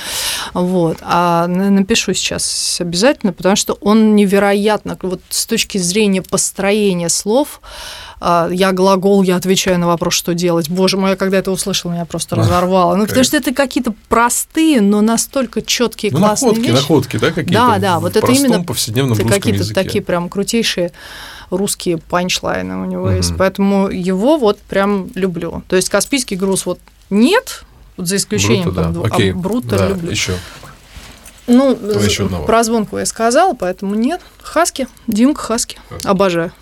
Вот. 0.54 0.96
А 1.02 1.46
напишу 1.46 2.14
сейчас 2.14 2.78
обязательно, 2.80 3.34
потому 3.34 3.54
что 3.54 3.74
он 3.82 4.16
невероятно, 4.16 4.98
вот 5.02 5.20
с 5.28 5.44
точки 5.44 5.76
зрения 5.76 6.22
построения 6.22 7.10
слов, 7.10 7.60
я 8.20 8.72
глагол, 8.72 9.22
я 9.22 9.36
отвечаю 9.36 9.78
на 9.78 9.86
вопрос, 9.86 10.14
что 10.14 10.34
делать. 10.34 10.70
Боже 10.70 10.96
мой, 10.96 11.10
я 11.10 11.16
когда 11.16 11.38
это 11.38 11.50
услышала, 11.50 11.92
меня 11.92 12.04
просто 12.06 12.36
разорвало. 12.36 12.96
Ну, 12.96 13.06
потому 13.06 13.24
что 13.24 13.36
это 13.36 13.52
какие-то 13.52 13.94
простые, 14.08 14.80
но 14.80 15.02
настолько 15.02 15.62
четкие, 15.62 16.12
ну, 16.12 16.18
классные 16.18 16.50
находки, 16.50 16.70
вещи. 16.70 16.80
находки, 16.80 17.16
да, 17.18 17.28
какие-то 17.28 17.52
Да, 17.52 17.78
да, 17.78 18.00
вот 18.00 18.16
это 18.16 18.32
именно 18.32 18.62
повседневном 18.62 19.18
какие-то 19.28 19.72
такие 19.72 20.02
прям 20.02 20.28
крутейшие 20.28 20.92
русские 21.50 21.98
панчлайны 21.98 22.76
у 22.76 22.84
него 22.86 23.04
угу. 23.04 23.12
есть. 23.12 23.34
Поэтому 23.36 23.88
его 23.88 24.38
вот 24.38 24.58
прям 24.60 25.08
люблю. 25.14 25.62
То 25.68 25.76
есть 25.76 25.88
Каспийский 25.88 26.36
груз 26.36 26.66
вот 26.66 26.80
нет, 27.10 27.64
вот 27.96 28.08
за 28.08 28.16
исключением 28.16 28.70
Брута, 28.70 28.82
там, 28.82 28.92
да. 28.94 29.00
Окей. 29.02 29.32
а 29.32 29.34
Брута 29.34 29.78
да, 29.78 29.88
люблю. 29.88 30.10
Еще. 30.10 30.34
Ну, 31.46 31.76
про 32.46 32.64
звонку 32.64 32.98
я 32.98 33.06
сказала, 33.06 33.54
поэтому 33.54 33.94
нет. 33.94 34.20
Хаски, 34.42 34.88
Димка 35.06 35.42
Хаски, 35.42 35.78
Хаски. 35.88 36.06
обожаю. 36.06 36.52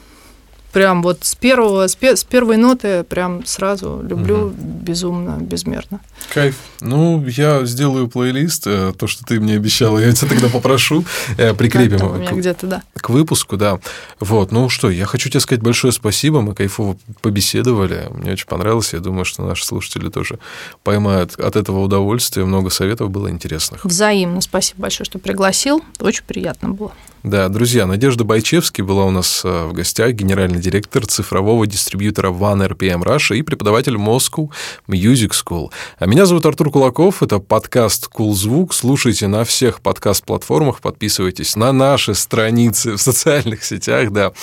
Прям 0.74 1.02
вот 1.02 1.18
с 1.22 1.36
первого, 1.36 1.86
с, 1.86 1.96
с 2.00 2.24
первой 2.24 2.56
ноты 2.56 3.04
прям 3.04 3.46
сразу 3.46 4.02
люблю 4.02 4.46
угу. 4.46 4.54
безумно, 4.56 5.38
безмерно. 5.40 6.00
Кайф. 6.32 6.56
Ну, 6.80 7.24
я 7.28 7.64
сделаю 7.64 8.08
плейлист, 8.08 8.66
э, 8.66 8.92
то, 8.98 9.06
что 9.06 9.24
ты 9.24 9.38
мне 9.38 9.54
обещала, 9.54 9.98
я 9.98 10.10
тебя 10.10 10.28
тогда 10.30 10.48
попрошу, 10.48 11.04
э, 11.38 11.54
прикрепим 11.54 12.04
у 12.04 12.14
меня 12.14 12.32
где-то, 12.32 12.66
да. 12.66 12.82
к 12.94 13.08
выпуску, 13.08 13.56
да. 13.56 13.78
Вот, 14.18 14.50
ну 14.50 14.68
что, 14.68 14.90
я 14.90 15.06
хочу 15.06 15.30
тебе 15.30 15.38
сказать 15.38 15.62
большое 15.62 15.92
спасибо, 15.92 16.40
мы 16.40 16.56
кайфово 16.56 16.96
побеседовали, 17.22 18.08
мне 18.10 18.32
очень 18.32 18.48
понравилось, 18.48 18.94
я 18.94 18.98
думаю, 18.98 19.24
что 19.24 19.46
наши 19.46 19.64
слушатели 19.64 20.08
тоже 20.08 20.40
поймают 20.82 21.38
от 21.38 21.54
этого 21.54 21.84
удовольствие, 21.84 22.46
много 22.46 22.70
советов 22.70 23.10
было 23.10 23.30
интересных. 23.30 23.84
Взаимно, 23.84 24.40
спасибо 24.40 24.82
большое, 24.82 25.04
что 25.04 25.20
пригласил, 25.20 25.84
очень 26.00 26.24
приятно 26.24 26.70
было. 26.70 26.92
Да, 27.24 27.48
друзья, 27.48 27.86
Надежда 27.86 28.22
Байчевский 28.22 28.84
была 28.84 29.06
у 29.06 29.10
нас 29.10 29.40
э, 29.46 29.64
в 29.64 29.72
гостях, 29.72 30.12
генеральный 30.12 30.60
директор 30.60 31.06
цифрового 31.06 31.66
дистрибьютора 31.66 32.30
One 32.30 32.68
RPM 32.68 33.02
Russia 33.02 33.34
и 33.34 33.40
преподаватель 33.40 33.94
Moscow 33.94 34.50
Music 34.86 35.30
School. 35.30 35.70
А 35.98 36.04
меня 36.04 36.26
зовут 36.26 36.44
Артур 36.44 36.70
Кулаков, 36.70 37.22
это 37.22 37.38
подкаст 37.38 38.08
«Кул 38.08 38.34
Звук». 38.34 38.74
Слушайте 38.74 39.26
на 39.26 39.44
всех 39.44 39.80
подкаст-платформах, 39.80 40.82
подписывайтесь 40.82 41.56
на 41.56 41.72
наши 41.72 42.14
страницы 42.14 42.92
в 42.92 42.98
социальных 43.00 43.64
сетях, 43.64 44.12
да, 44.12 44.34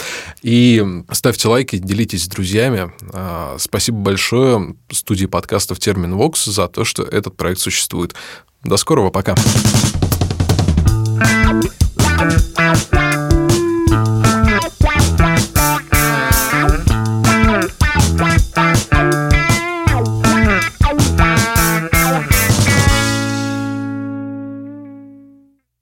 и 0.41 0.83
ставьте 1.11 1.49
лайки, 1.49 1.77
делитесь 1.77 2.23
с 2.23 2.27
друзьями. 2.27 2.91
А, 3.13 3.57
спасибо 3.59 3.99
большое 3.99 4.73
студии 4.91 5.27
подкастов 5.27 5.77
«Термин 5.77 6.15
Вокс» 6.15 6.45
за 6.45 6.67
то, 6.67 6.83
что 6.83 7.03
этот 7.03 7.37
проект 7.37 7.59
существует. 7.59 8.15
До 8.63 8.77
скорого, 8.77 9.11
пока. 9.11 9.35
thank 12.21 12.33
you 12.33 12.50
Bye. 12.71 13.00